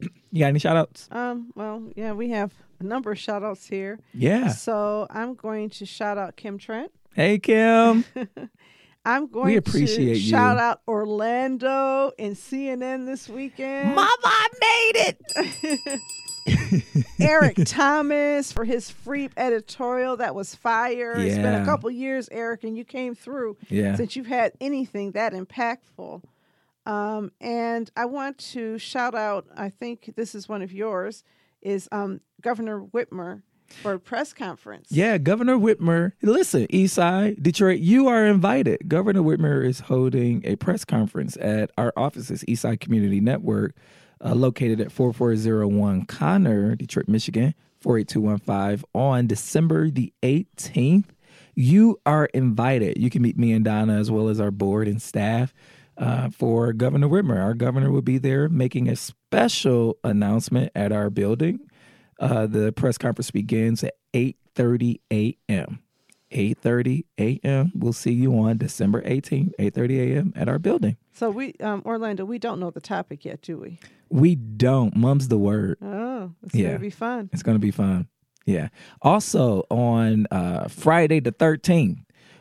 You 0.00 0.40
got 0.40 0.46
any 0.48 0.58
shout 0.58 0.76
outs? 0.76 1.08
Um. 1.12 1.52
Well, 1.54 1.90
yeah, 1.96 2.12
we 2.12 2.30
have 2.30 2.52
a 2.80 2.84
number 2.84 3.12
of 3.12 3.18
shout 3.18 3.42
outs 3.44 3.66
here. 3.66 4.00
Yeah. 4.12 4.48
So 4.48 5.06
I'm 5.08 5.34
going 5.34 5.70
to 5.70 5.86
shout 5.86 6.18
out 6.18 6.36
Kim 6.36 6.58
Trent. 6.58 6.90
Hey, 7.14 7.38
Kim. 7.38 8.04
I'm 9.06 9.26
going 9.28 9.46
we 9.46 9.56
appreciate 9.56 10.14
to 10.14 10.18
you. 10.18 10.30
shout 10.30 10.58
out 10.58 10.80
Orlando 10.88 12.10
and 12.18 12.34
CNN 12.34 13.06
this 13.06 13.28
weekend. 13.28 13.94
Mama, 13.94 14.16
I 14.24 14.48
made 14.60 15.14
it. 15.14 16.00
Eric 17.20 17.56
Thomas 17.64 18.52
for 18.52 18.64
his 18.64 18.90
free 18.90 19.28
editorial 19.36 20.16
that 20.18 20.34
was 20.34 20.54
fire. 20.54 21.14
It's 21.16 21.36
been 21.36 21.60
a 21.60 21.64
couple 21.64 21.90
years, 21.90 22.28
Eric, 22.32 22.64
and 22.64 22.76
you 22.76 22.84
came 22.84 23.14
through 23.14 23.56
Yeah. 23.68 23.94
since 23.96 24.16
you've 24.16 24.26
had 24.26 24.52
anything 24.60 25.12
that 25.12 25.32
impactful. 25.32 26.22
Um, 26.86 27.32
and 27.40 27.90
I 27.96 28.04
want 28.04 28.38
to 28.52 28.78
shout 28.78 29.14
out, 29.14 29.46
I 29.56 29.70
think 29.70 30.12
this 30.16 30.34
is 30.34 30.48
one 30.48 30.60
of 30.62 30.72
yours, 30.72 31.24
is 31.62 31.88
um, 31.92 32.20
Governor 32.42 32.80
Whitmer 32.80 33.40
for 33.82 33.94
a 33.94 33.98
press 33.98 34.34
conference. 34.34 34.88
Yeah, 34.90 35.16
Governor 35.16 35.56
Whitmer. 35.56 36.12
Listen, 36.20 36.66
Eastside, 36.66 37.42
Detroit, 37.42 37.80
you 37.80 38.06
are 38.08 38.26
invited. 38.26 38.86
Governor 38.86 39.22
Whitmer 39.22 39.64
is 39.66 39.80
holding 39.80 40.42
a 40.44 40.56
press 40.56 40.84
conference 40.84 41.38
at 41.40 41.70
our 41.78 41.92
offices, 41.96 42.44
Eastside 42.46 42.80
Community 42.80 43.20
Network, 43.20 43.74
uh, 44.22 44.34
located 44.34 44.80
at 44.80 44.92
4401 44.92 46.06
Conner, 46.06 46.74
Detroit, 46.74 47.08
Michigan, 47.08 47.54
48215, 47.80 48.84
on 48.94 49.26
December 49.26 49.90
the 49.90 50.12
18th. 50.22 51.06
You 51.54 52.00
are 52.04 52.26
invited. 52.26 52.98
You 52.98 53.10
can 53.10 53.22
meet 53.22 53.38
me 53.38 53.52
and 53.52 53.64
Donna 53.64 53.98
as 53.98 54.10
well 54.10 54.28
as 54.28 54.40
our 54.40 54.50
board 54.50 54.88
and 54.88 55.00
staff. 55.00 55.54
Uh, 55.96 56.28
for 56.30 56.72
Governor 56.72 57.06
Whitmer, 57.06 57.40
our 57.40 57.54
governor 57.54 57.90
will 57.90 58.02
be 58.02 58.18
there 58.18 58.48
making 58.48 58.88
a 58.88 58.96
special 58.96 59.96
announcement 60.02 60.72
at 60.74 60.90
our 60.90 61.08
building. 61.08 61.60
Uh, 62.18 62.46
the 62.46 62.72
press 62.72 62.98
conference 62.98 63.30
begins 63.30 63.84
at 63.84 63.94
8:30 64.12 65.00
a.m. 65.12 65.78
8:30 66.32 67.04
a.m. 67.18 67.72
We'll 67.74 67.92
see 67.92 68.12
you 68.12 68.36
on 68.38 68.58
December 68.58 69.02
18th, 69.02 69.52
8:30 69.58 69.98
a.m. 69.98 70.32
at 70.34 70.48
our 70.48 70.58
building. 70.58 70.96
So 71.12 71.30
we, 71.30 71.54
um, 71.60 71.82
Orlando, 71.86 72.24
we 72.24 72.38
don't 72.38 72.58
know 72.58 72.70
the 72.70 72.80
topic 72.80 73.24
yet, 73.24 73.40
do 73.40 73.58
we? 73.58 73.78
We 74.14 74.36
don't. 74.36 74.94
Mum's 74.94 75.26
the 75.26 75.36
word. 75.38 75.76
Oh, 75.82 76.30
it's 76.44 76.54
Yeah. 76.54 76.68
gonna 76.68 76.78
be 76.78 76.90
fun. 76.90 77.30
It's 77.32 77.42
going 77.42 77.56
to 77.56 77.60
be 77.60 77.72
fun. 77.72 78.06
Yeah. 78.46 78.68
Also 79.02 79.64
on 79.70 80.26
uh, 80.30 80.68
Friday 80.68 81.18
the 81.18 81.32
13th, 81.32 81.98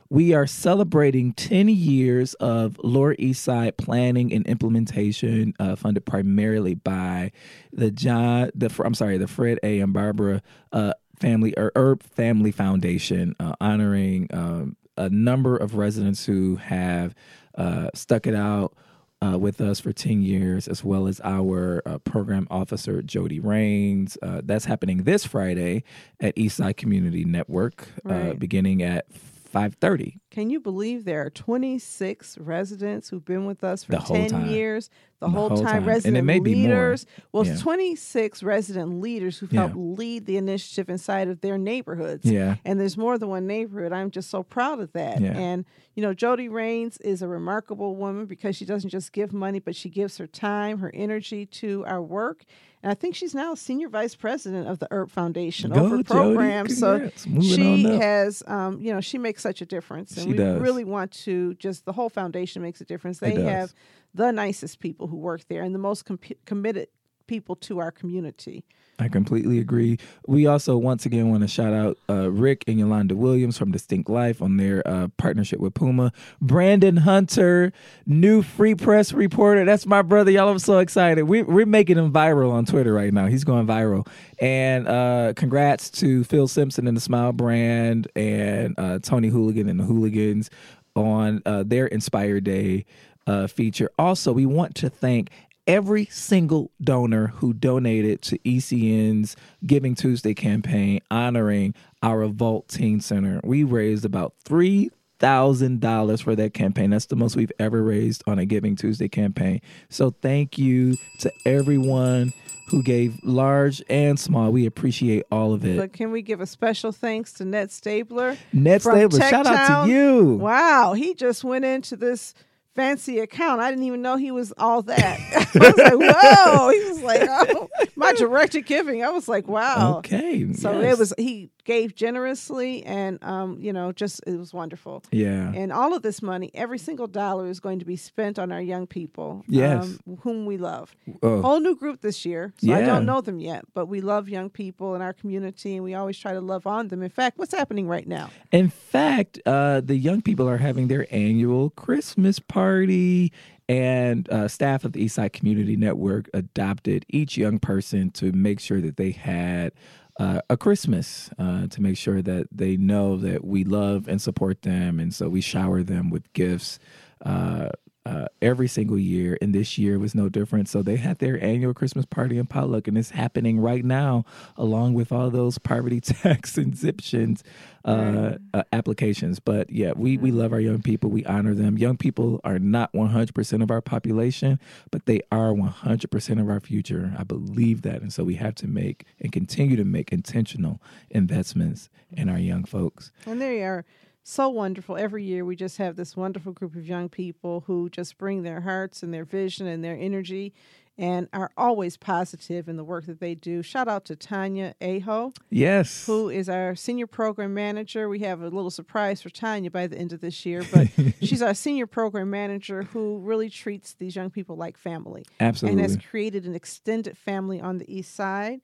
we 0.10 0.34
are 0.36 0.46
celebrating 0.46 1.34
10 1.34 1.70
years 1.70 2.36
of 2.36 2.78
Lower 2.84 3.16
East 3.18 3.42
Side 3.44 3.78
planning 3.78 4.32
and 4.32 4.46
implementation, 4.46 5.54
uh, 5.60 5.76
funded 5.76 6.06
primarily 6.06 6.76
by 6.76 7.32
the 7.72 7.90
John, 7.90 8.52
the 8.54 8.70
I'm 8.86 8.94
sorry, 8.94 9.18
the 9.18 9.28
Fred 9.28 9.58
A. 9.64 9.80
and 9.80 9.94
Barbara 9.94 10.44
uh, 10.72 10.94
Family 11.20 11.58
or 11.58 11.72
Erb 11.76 12.04
Family 12.04 12.52
Foundation, 12.52 13.36
uh, 13.40 13.56
honoring 13.60 14.28
um, 14.32 14.76
a 14.96 15.10
number 15.10 15.58
of 15.58 15.74
residents 15.76 16.24
who 16.28 16.58
have 16.58 17.16
uh, 17.58 17.90
stuck 17.96 18.28
it 18.28 18.36
out 18.36 18.76
uh, 19.24 19.38
with 19.38 19.62
us 19.62 19.80
for 19.80 19.94
10 19.94 20.22
years, 20.22 20.68
as 20.68 20.84
well 20.84 21.08
as 21.08 21.22
our 21.24 21.82
uh, 21.86 21.98
program 22.00 22.48
officer, 22.50 23.02
Jodee 23.02 23.44
Raines. 23.44 24.18
Uh, 24.22 24.42
that's 24.44 24.66
happening 24.66 25.04
this 25.04 25.26
Friday 25.26 25.84
at 26.20 26.36
Eastside 26.36 26.78
Community 26.78 27.24
Network, 27.24 27.88
uh, 28.10 28.14
Right. 28.14 28.40
beginning 28.40 28.82
at 28.84 29.06
5.30. 29.54 30.20
Can 30.32 30.50
you 30.50 30.60
believe 30.60 31.06
there 31.06 31.22
are 31.26 31.30
26 31.30 32.38
residents 32.40 33.10
who've 33.10 33.24
been 33.24 33.46
with 33.46 33.64
us 33.64 33.84
for 33.84 33.94
10 33.98 34.30
time. 34.30 34.46
years? 34.50 34.90
The, 35.20 35.28
The 35.28 35.32
whole, 35.32 35.50
whole 35.50 35.58
time. 35.60 35.66
time. 35.68 35.76
And 35.78 35.86
it 35.86 35.90
Resident 35.92 36.26
may 36.26 36.40
be 36.40 36.56
more. 36.56 36.62
leaders. 36.64 37.06
Well, 37.32 37.46
Yeah. 37.46 37.56
26 37.58 38.44
resident 38.44 39.00
leaders 39.00 39.38
who've 39.38 39.54
Yeah. 39.54 39.62
helped 39.62 39.76
lead 39.76 40.26
the 40.26 40.38
initiative 40.38 40.90
inside 40.90 41.28
of 41.30 41.42
their 41.42 41.58
neighborhoods. 41.58 42.26
Yeah. 42.30 42.56
And 42.66 42.80
there's 42.80 42.98
more 42.98 43.18
than 43.18 43.30
one 43.30 43.48
neighborhood. 43.48 43.94
I'm 43.94 44.12
just 44.12 44.30
so 44.30 44.44
proud 44.44 44.80
of 44.82 44.92
that. 44.94 45.22
Yeah. 45.22 45.38
And, 45.38 45.66
you 45.96 46.02
know, 46.02 46.14
Jodee 46.14 46.52
Raines 46.52 46.98
is 46.98 47.22
a 47.22 47.28
remarkable 47.28 47.96
woman 47.96 48.26
because 48.26 48.56
she 48.56 48.66
doesn't 48.66 48.90
just 48.90 49.14
give 49.14 49.32
money, 49.32 49.60
but 49.60 49.76
she 49.76 49.90
gives 49.90 50.18
her 50.18 50.28
time, 50.28 50.80
her 50.80 50.92
energy 50.94 51.46
to 51.46 51.86
our 51.86 52.02
work. 52.02 52.44
And 52.84 52.92
I 52.92 52.96
think 52.96 53.16
she's 53.16 53.34
now 53.34 53.56
senior 53.56 53.88
vice 53.88 54.14
president 54.14 54.68
of 54.68 54.80
the 54.80 54.88
Erb 54.92 55.10
Foundation 55.10 55.72
Go, 55.72 55.86
over 55.86 55.98
Jodee. 56.00 56.06
programs. 56.06 56.78
So 56.78 57.10
she 57.42 57.86
has, 57.86 58.44
um, 58.46 58.82
you 58.82 58.94
know, 58.94 59.00
she 59.00 59.18
makes 59.18 59.42
such 59.42 59.62
a 59.62 59.66
difference. 59.66 60.18
And 60.18 60.24
She 60.26 60.32
we 60.32 60.38
does. 60.38 60.62
really 60.62 60.84
want 60.84 61.12
to 61.24 61.54
just, 61.56 61.86
the 61.86 61.94
whole 61.94 62.10
foundation 62.10 62.62
makes 62.62 62.82
a 62.82 62.86
difference. 62.86 63.20
They 63.20 63.42
have 63.42 63.74
the 64.14 64.32
nicest 64.32 64.82
people 64.82 65.08
who 65.08 65.16
work 65.16 65.48
there 65.48 65.64
and 65.64 65.74
the 65.74 65.80
most 65.80 66.04
com- 66.06 66.20
committed 66.46 66.90
people 67.26 67.56
to 67.56 67.80
our 67.80 67.90
community. 67.90 68.66
I 69.00 69.08
completely 69.08 69.60
agree. 69.60 69.98
We 70.28 70.46
also 70.46 70.78
once 70.78 71.06
again 71.06 71.30
want 71.30 71.42
to 71.42 71.48
shout 71.48 71.74
out 71.74 71.98
uh, 72.08 72.30
Rick 72.30 72.64
and 72.68 72.78
Yolanda 72.78 73.16
Williams 73.16 73.58
from 73.58 73.72
Distinct 73.72 74.08
Life 74.08 74.42
on 74.42 74.58
their 74.58 74.88
uh, 74.88 75.08
partnership 75.18 75.60
with 75.60 75.74
Puma. 75.74 76.12
Branden 76.44 77.00
Hunter, 77.00 77.74
new 78.06 78.44
Free 78.44 78.76
Press 78.76 79.12
reporter. 79.12 79.66
That's 79.66 79.88
my 79.88 80.04
brother. 80.04 80.30
Y'all, 80.30 80.50
I'm 80.50 80.60
so 80.60 80.78
excited. 80.78 81.24
We, 81.24 81.42
we're 81.42 81.66
making 81.66 81.98
him 81.98 82.14
viral 82.14 82.52
on 82.52 82.66
Twitter 82.66 82.94
right 82.94 83.12
now. 83.12 83.26
He's 83.26 83.44
going 83.44 83.66
viral. 83.66 84.08
And 84.40 84.88
uh, 84.88 85.34
congrats 85.36 85.90
to 85.92 86.24
Phil 86.24 86.48
Simpson 86.48 86.88
and 86.88 86.96
the 86.96 87.02
Smile 87.02 87.34
Brand 87.34 88.08
and 88.16 88.76
uh, 88.78 89.00
Tony 89.00 89.30
Hooligan 89.30 89.68
and 89.68 89.80
the 89.80 89.86
Hooligans 89.86 90.52
on 90.96 91.42
uh, 91.48 91.64
their 91.66 91.88
Inspire 91.88 92.40
Day 92.40 92.86
uh, 93.26 93.48
feature. 93.48 93.90
Also, 93.98 94.32
we 94.32 94.46
want 94.46 94.76
to 94.76 94.90
thank 94.90 95.30
every 95.68 96.06
single 96.06 96.72
donor 96.82 97.28
who 97.28 97.54
donated 97.54 98.22
to 98.24 98.38
ECN's 98.40 99.36
Giving 99.66 99.96
Tuesday 99.96 100.34
campaign 100.34 101.00
honoring 101.10 101.74
our 102.02 102.28
Vault 102.28 102.68
Teen 102.68 103.00
Center. 103.00 103.40
We 103.44 103.64
raised 103.64 104.06
about 104.06 104.34
three 104.44 104.92
thousand 105.20 105.80
dollars 105.80 106.20
for 106.20 106.36
that 106.36 106.54
campaign. 106.54 106.90
That's 106.90 107.06
the 107.06 107.16
most 107.16 107.38
we've 107.38 107.52
ever 107.60 107.82
raised 107.82 108.24
on 108.28 108.40
a 108.40 108.46
Giving 108.46 108.76
Tuesday 108.76 109.08
campaign. 109.08 109.62
So 109.90 110.12
thank 110.22 110.58
you 110.58 110.98
to 111.20 111.32
everyone 111.46 112.34
who 112.68 112.84
gave 112.84 113.18
large 113.24 113.82
and 113.90 114.20
small. 114.20 114.52
We 114.52 114.66
appreciate 114.66 115.24
all 115.32 115.54
of 115.54 115.66
it. 115.66 115.78
But 115.78 115.94
can 115.94 116.12
we 116.12 116.22
give 116.22 116.42
a 116.42 116.46
special 116.46 116.92
thanks 116.92 117.32
to 117.34 117.46
Ned 117.46 117.70
Staebler? 117.70 118.38
Ned 118.52 118.82
Staebler, 118.82 119.30
shout 119.30 119.46
out 119.46 119.86
to 119.86 119.92
you. 119.92 120.36
Wow, 120.36 120.94
he 120.94 121.14
just 121.14 121.44
went 121.44 121.66
into 121.66 121.96
this 121.96 122.34
fancy 122.76 123.20
account. 123.20 123.62
I 123.62 123.70
didn't 123.70 123.86
even 123.86 124.02
know 124.02 124.18
he 124.18 124.32
was 124.32 124.54
all 124.58 124.82
that. 124.84 125.20
I 125.56 125.60
was 125.60 125.78
like, 125.78 125.94
whoa. 125.94 126.70
He 126.70 126.84
was 126.90 127.02
like, 127.02 127.22
oh, 127.30 127.70
my 127.96 128.14
directed 128.18 128.66
giving. 128.66 129.04
I 129.04 129.10
was 129.10 129.28
like, 129.28 129.48
wow. 129.48 129.98
Okay. 130.00 130.54
So 130.54 130.80
yes. 130.80 130.94
it 130.94 131.00
was 131.00 131.14
he 131.18 131.50
gave 131.66 131.96
generously 131.96 132.84
and 132.84 133.24
um, 133.24 133.58
you 133.62 133.72
know, 133.74 133.92
just 133.92 134.22
it 134.28 134.38
was 134.38 134.54
wonderful. 134.54 135.04
Yeah. 135.12 135.52
And 135.54 135.72
all 135.72 135.94
of 135.94 136.02
this 136.02 136.22
money, 136.22 136.52
every 136.54 136.78
single 136.78 137.08
dollar 137.08 137.48
is 137.48 137.60
going 137.60 137.80
to 137.80 137.86
be 137.86 137.96
spent 137.96 138.38
on 138.40 138.52
our 138.52 138.62
young 138.62 138.88
people, 138.88 139.44
Yes. 139.48 139.98
um, 140.08 140.18
whom 140.22 140.46
we 140.46 140.58
love. 140.58 140.96
Oh. 141.22 141.42
Whole 141.42 141.60
new 141.60 141.76
group 141.76 142.02
this 142.02 142.26
year. 142.26 142.54
So 142.58 142.74
I 142.74 142.82
don't 142.82 143.06
know 143.06 143.22
them 143.22 143.40
yet, 143.40 143.66
but 143.74 143.86
we 143.88 144.02
love 144.02 144.30
young 144.30 144.50
people 144.50 144.96
in 144.96 145.02
our 145.02 145.14
community 145.14 145.76
and 145.76 145.84
we 145.84 145.94
always 145.94 146.18
try 146.18 146.34
to 146.34 146.42
love 146.42 146.68
on 146.68 146.90
them. 146.90 147.02
In 147.02 147.10
fact, 147.10 147.38
what's 147.38 147.54
happening 147.54 147.88
right 147.88 148.08
now? 148.08 148.30
In 148.52 148.70
fact, 148.70 149.40
uh, 149.46 149.82
the 149.82 149.96
young 149.96 150.22
people 150.22 150.48
are 150.50 150.58
having 150.58 150.88
their 150.88 151.08
annual 151.12 151.70
Christmas 151.72 152.40
party, 152.40 153.32
and 153.70 154.30
uh, 154.30 154.48
staff 154.50 154.84
of 154.84 154.92
the 154.92 155.06
Eastside 155.06 155.32
Community 155.32 155.78
Network 155.78 156.30
adopted 156.34 157.06
each 157.10 157.38
young 157.38 157.60
person 157.60 158.12
to 158.12 158.32
make 158.34 158.60
sure 158.60 158.82
that 158.82 158.98
they 158.98 159.12
had 159.12 159.72
uh, 160.18 160.42
a 160.50 160.58
Christmas, 160.58 161.30
uh, 161.40 161.68
to 161.68 161.82
make 161.82 161.98
sure 161.98 162.22
that 162.22 162.48
they 162.52 162.78
know 162.78 163.18
that 163.18 163.44
we 163.44 163.64
love 163.64 164.08
and 164.08 164.22
support 164.22 164.62
them, 164.62 165.00
and 165.00 165.14
so 165.14 165.30
we 165.30 165.42
shower 165.42 165.84
them 165.84 166.10
with 166.10 166.32
gifts. 166.34 166.80
Uh, 167.26 167.70
uh, 168.06 168.26
every 168.42 168.68
single 168.68 169.00
year, 169.00 169.38
and 169.42 169.56
this 169.56 169.78
year 169.78 169.98
was 169.98 170.14
no 170.14 170.28
different. 170.28 170.68
So 170.68 170.82
they 170.82 170.98
had 170.98 171.20
their 171.20 171.42
annual 171.42 171.74
Christmas 171.74 172.06
party 172.06 172.38
in 172.38 172.48
potluck, 172.48 172.88
and 172.88 172.98
it's 172.98 173.12
happening 173.12 173.60
right 173.60 173.84
now, 173.86 174.26
along 174.58 174.94
with 174.94 175.12
all 175.12 175.30
those 175.30 175.58
poverty 175.58 176.02
tax 176.02 176.58
exemptions 176.58 177.44
uh, 177.86 178.36
uh, 178.54 178.64
applications. 178.74 179.40
But 179.40 179.70
yeah, 179.70 179.94
we 179.96 180.18
we 180.18 180.32
love 180.32 180.52
our 180.52 180.60
young 180.60 180.82
people. 180.82 181.10
We 181.12 181.26
honor 181.26 181.54
them. 181.54 181.78
Young 181.78 181.96
people 181.96 182.42
are 182.44 182.60
not 182.60 182.94
100 182.94 183.34
percent 183.34 183.64
of 183.64 183.72
our 183.72 183.82
population, 183.82 184.60
but 184.92 185.06
they 185.06 185.22
are 185.32 185.54
100 185.54 186.12
percent 186.12 186.42
of 186.42 186.50
our 186.50 186.60
future. 186.60 187.14
I 187.18 187.24
believe 187.24 187.84
that, 187.84 188.02
and 188.02 188.12
so 188.12 188.26
we 188.26 188.36
have 188.36 188.56
to 188.56 188.68
make 188.68 189.06
and 189.22 189.32
continue 189.32 189.78
to 189.78 189.86
make 189.86 190.12
intentional 190.12 190.82
investments 191.10 191.90
in 192.12 192.28
our 192.28 192.40
young 192.40 192.66
folks. 192.66 193.12
And 193.26 193.42
they 193.42 193.64
are 193.64 193.86
so 194.24 194.50
wonderful. 194.50 194.98
Every 194.98 195.24
year 195.24 195.46
we 195.46 195.56
just 195.56 195.78
have 195.78 195.96
this 195.96 196.16
wonderful 196.16 196.54
group 196.54 196.76
of 196.76 196.88
young 196.88 197.10
people 197.10 197.64
who 197.68 197.90
just 197.90 198.18
bring 198.18 198.44
their 198.44 198.62
hearts 198.62 199.04
and 199.04 199.14
their 199.14 199.26
vision 199.26 199.68
and 199.68 199.84
their 199.84 199.98
energy 200.00 200.54
and 200.98 201.28
are 201.34 201.52
always 201.58 201.98
positive 201.98 202.70
in 202.70 202.78
the 202.78 202.84
work 202.84 203.06
that 203.08 203.20
they 203.20 203.34
do. 203.34 203.64
Shout 203.64 203.88
out 203.88 204.06
to 204.06 204.16
Tanya 204.16 204.76
Aho. 204.82 205.34
Yes. 205.50 206.06
Who 206.06 206.30
is 206.30 206.48
our 206.48 206.76
senior 206.76 207.08
program 207.08 207.54
manager. 207.54 208.08
We 208.08 208.20
have 208.20 208.42
a 208.42 208.50
little 208.50 208.70
surprise 208.70 209.22
for 209.22 209.30
Tanya 209.30 209.72
by 209.72 209.88
the 209.88 209.98
end 209.98 210.14
of 210.14 210.22
this 210.22 210.46
year, 210.46 210.64
but 210.72 210.88
she's 211.22 211.42
our 211.42 211.56
senior 211.56 211.88
program 211.88 212.30
manager 212.30 212.84
who 212.84 213.18
really 213.20 213.50
treats 213.50 213.94
these 213.94 214.16
young 214.16 214.30
people 214.30 214.56
like 214.56 214.78
family. 214.78 215.26
Absolutely. 215.40 215.82
And 215.82 215.92
has 215.92 215.98
created 216.10 216.46
an 216.46 216.54
extended 216.54 217.18
family 217.18 217.60
on 217.60 217.80
the 217.80 217.92
east 217.92 218.14
side. 218.14 218.62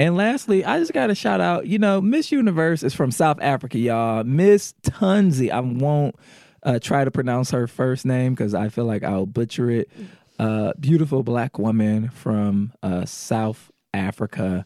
And 0.00 0.16
lastly, 0.16 0.64
I 0.64 0.78
just 0.78 0.94
got 0.94 1.08
to 1.08 1.14
shout 1.14 1.42
out, 1.42 1.66
you 1.66 1.78
know, 1.78 2.00
Miss 2.00 2.32
Universe 2.32 2.82
is 2.82 2.94
from 2.94 3.10
South 3.10 3.36
Africa, 3.42 3.78
y'all. 3.78 4.24
Miss 4.24 4.72
Tunzi. 4.80 5.50
I 5.50 5.60
won't 5.60 6.16
uh, 6.62 6.78
try 6.78 7.04
to 7.04 7.10
pronounce 7.10 7.50
her 7.50 7.66
first 7.66 8.06
name 8.06 8.32
because 8.32 8.54
I 8.54 8.70
feel 8.70 8.86
like 8.86 9.04
I'll 9.04 9.26
butcher 9.26 9.68
it. 9.68 9.90
Uh, 10.38 10.72
beautiful 10.80 11.22
black 11.22 11.58
woman 11.58 12.08
from 12.08 12.72
uh, 12.82 13.04
South 13.04 13.70
Africa 13.92 14.64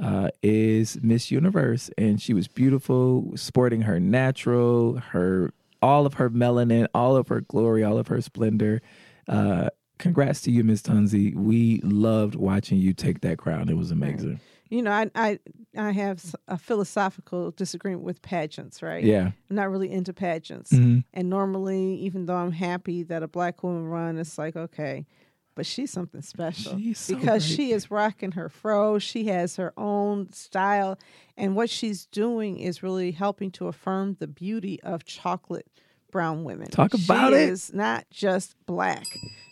uh, 0.00 0.28
is 0.40 0.98
Miss 1.02 1.32
Universe, 1.32 1.90
and 1.98 2.22
she 2.22 2.32
was 2.32 2.46
beautiful, 2.46 3.32
sporting 3.34 3.82
her 3.82 3.98
natural, 3.98 4.98
her 4.98 5.52
all 5.82 6.06
of 6.06 6.14
her 6.14 6.30
melanin, 6.30 6.86
all 6.94 7.16
of 7.16 7.26
her 7.26 7.40
glory, 7.40 7.82
all 7.82 7.98
of 7.98 8.06
her 8.06 8.20
splendor. 8.20 8.80
Uh, 9.26 9.68
congrats 9.98 10.42
to 10.42 10.52
you, 10.52 10.62
Miss 10.62 10.80
Tunzi. 10.80 11.34
We 11.34 11.80
loved 11.82 12.36
watching 12.36 12.78
you 12.78 12.92
take 12.92 13.22
that 13.22 13.36
crown. 13.36 13.68
It 13.68 13.76
was 13.76 13.90
amazing. 13.90 14.38
You 14.68 14.82
know, 14.82 14.90
I 14.90 15.10
I 15.14 15.38
I 15.76 15.92
have 15.92 16.34
a 16.48 16.58
philosophical 16.58 17.52
disagreement 17.52 18.04
with 18.04 18.22
pageants, 18.22 18.82
right? 18.82 19.04
Yeah, 19.04 19.30
I'm 19.50 19.56
not 19.56 19.70
really 19.70 19.90
into 19.90 20.12
pageants, 20.12 20.72
mm-hmm. 20.72 21.00
and 21.14 21.30
normally, 21.30 21.94
even 21.96 22.26
though 22.26 22.36
I'm 22.36 22.52
happy 22.52 23.02
that 23.04 23.22
a 23.22 23.28
black 23.28 23.62
woman 23.62 23.86
run, 23.86 24.18
it's 24.18 24.38
like 24.38 24.56
okay, 24.56 25.06
but 25.54 25.66
she's 25.66 25.90
something 25.90 26.22
special 26.22 26.78
she's 26.78 26.98
so 26.98 27.14
because 27.14 27.46
great. 27.46 27.56
she 27.56 27.72
is 27.72 27.90
rocking 27.90 28.32
her 28.32 28.48
fro. 28.48 28.98
She 28.98 29.26
has 29.26 29.56
her 29.56 29.72
own 29.76 30.32
style, 30.32 30.98
and 31.36 31.54
what 31.54 31.70
she's 31.70 32.06
doing 32.06 32.58
is 32.58 32.82
really 32.82 33.12
helping 33.12 33.50
to 33.52 33.68
affirm 33.68 34.16
the 34.18 34.26
beauty 34.26 34.80
of 34.82 35.04
chocolate 35.04 35.68
brown 36.10 36.44
women. 36.44 36.68
Talk 36.68 36.94
about 36.94 37.32
she 37.32 37.38
it. 37.38 37.48
Is 37.50 37.72
not 37.72 38.06
just 38.10 38.54
black. 38.66 39.06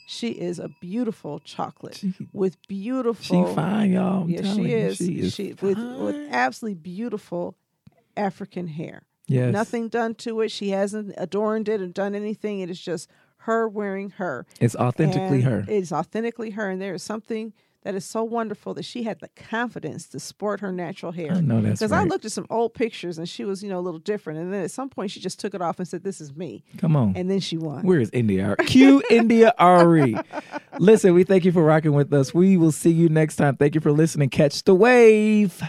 She 0.06 0.30
is 0.32 0.58
a 0.58 0.68
beautiful 0.80 1.38
chocolate 1.40 1.96
She- 1.96 2.14
with 2.32 2.56
beautiful. 2.68 3.46
She 3.48 3.54
fine, 3.54 3.92
y'all. 3.92 4.22
I'm 4.24 4.28
yeah, 4.28 4.54
she 4.54 4.72
is. 4.72 4.96
She 5.34 5.48
is 5.50 5.62
with 5.62 5.76
fine. 5.76 6.04
with 6.04 6.28
absolutely 6.30 6.74
beautiful 6.80 7.56
African 8.16 8.66
hair. 8.68 9.02
yes. 9.26 9.52
Nothing 9.52 9.88
done 9.88 10.14
to 10.16 10.40
it. 10.42 10.50
She 10.50 10.70
hasn't 10.70 11.14
adorned 11.16 11.68
it 11.68 11.80
or 11.80 11.86
done 11.88 12.14
anything. 12.14 12.60
It 12.60 12.70
is 12.70 12.80
just 12.80 13.08
her 13.38 13.68
wearing 13.68 14.10
her. 14.10 14.46
It's 14.60 14.76
authentically 14.76 15.38
And 15.42 15.44
her. 15.44 15.60
It 15.60 15.68
is 15.82 15.92
authentically 15.92 16.50
her, 16.50 16.70
and 16.70 16.80
there 16.80 16.94
is 16.94 17.02
something 17.02 17.52
that 17.84 17.94
is 17.94 18.04
so 18.04 18.24
wonderful 18.24 18.74
that 18.74 18.84
she 18.84 19.02
had 19.04 19.20
the 19.20 19.28
confidence 19.28 20.08
to 20.08 20.18
sport 20.20 20.60
her 20.60 20.72
natural 20.72 21.12
hair. 21.12 21.32
I 21.32 21.40
that's 21.40 21.78
Because 21.80 21.92
I 21.92 21.98
right. 22.00 22.08
looked 22.08 22.24
at 22.24 22.32
some 22.32 22.46
old 22.50 22.74
pictures 22.74 23.18
and 23.18 23.28
she 23.28 23.44
was, 23.44 23.62
you 23.62 23.68
know, 23.68 23.78
a 23.78 23.80
little 23.80 24.00
different. 24.00 24.40
And 24.40 24.52
then 24.52 24.62
at 24.64 24.70
some 24.70 24.88
point 24.88 25.10
she 25.10 25.20
just 25.20 25.38
took 25.38 25.54
it 25.54 25.62
off 25.62 25.78
and 25.78 25.86
said, 25.86 26.02
This 26.02 26.20
is 26.20 26.34
me. 26.34 26.64
Come 26.78 26.96
on. 26.96 27.14
And 27.16 27.30
then 27.30 27.40
she 27.40 27.56
won. 27.56 27.84
Where 27.86 28.00
is 28.00 28.10
India? 28.12 28.56
Q 28.66 29.02
India 29.10 29.54
Arie. 29.58 30.16
Listen, 30.78 31.14
we 31.14 31.24
thank 31.24 31.44
you 31.44 31.52
for 31.52 31.62
rocking 31.62 31.92
with 31.92 32.12
us. 32.12 32.34
We 32.34 32.56
will 32.56 32.72
see 32.72 32.90
you 32.90 33.08
next 33.08 33.36
time. 33.36 33.56
Thank 33.56 33.74
you 33.74 33.80
for 33.80 33.92
listening. 33.92 34.30
Catch 34.30 34.64
the 34.64 34.74
wave. 34.74 35.62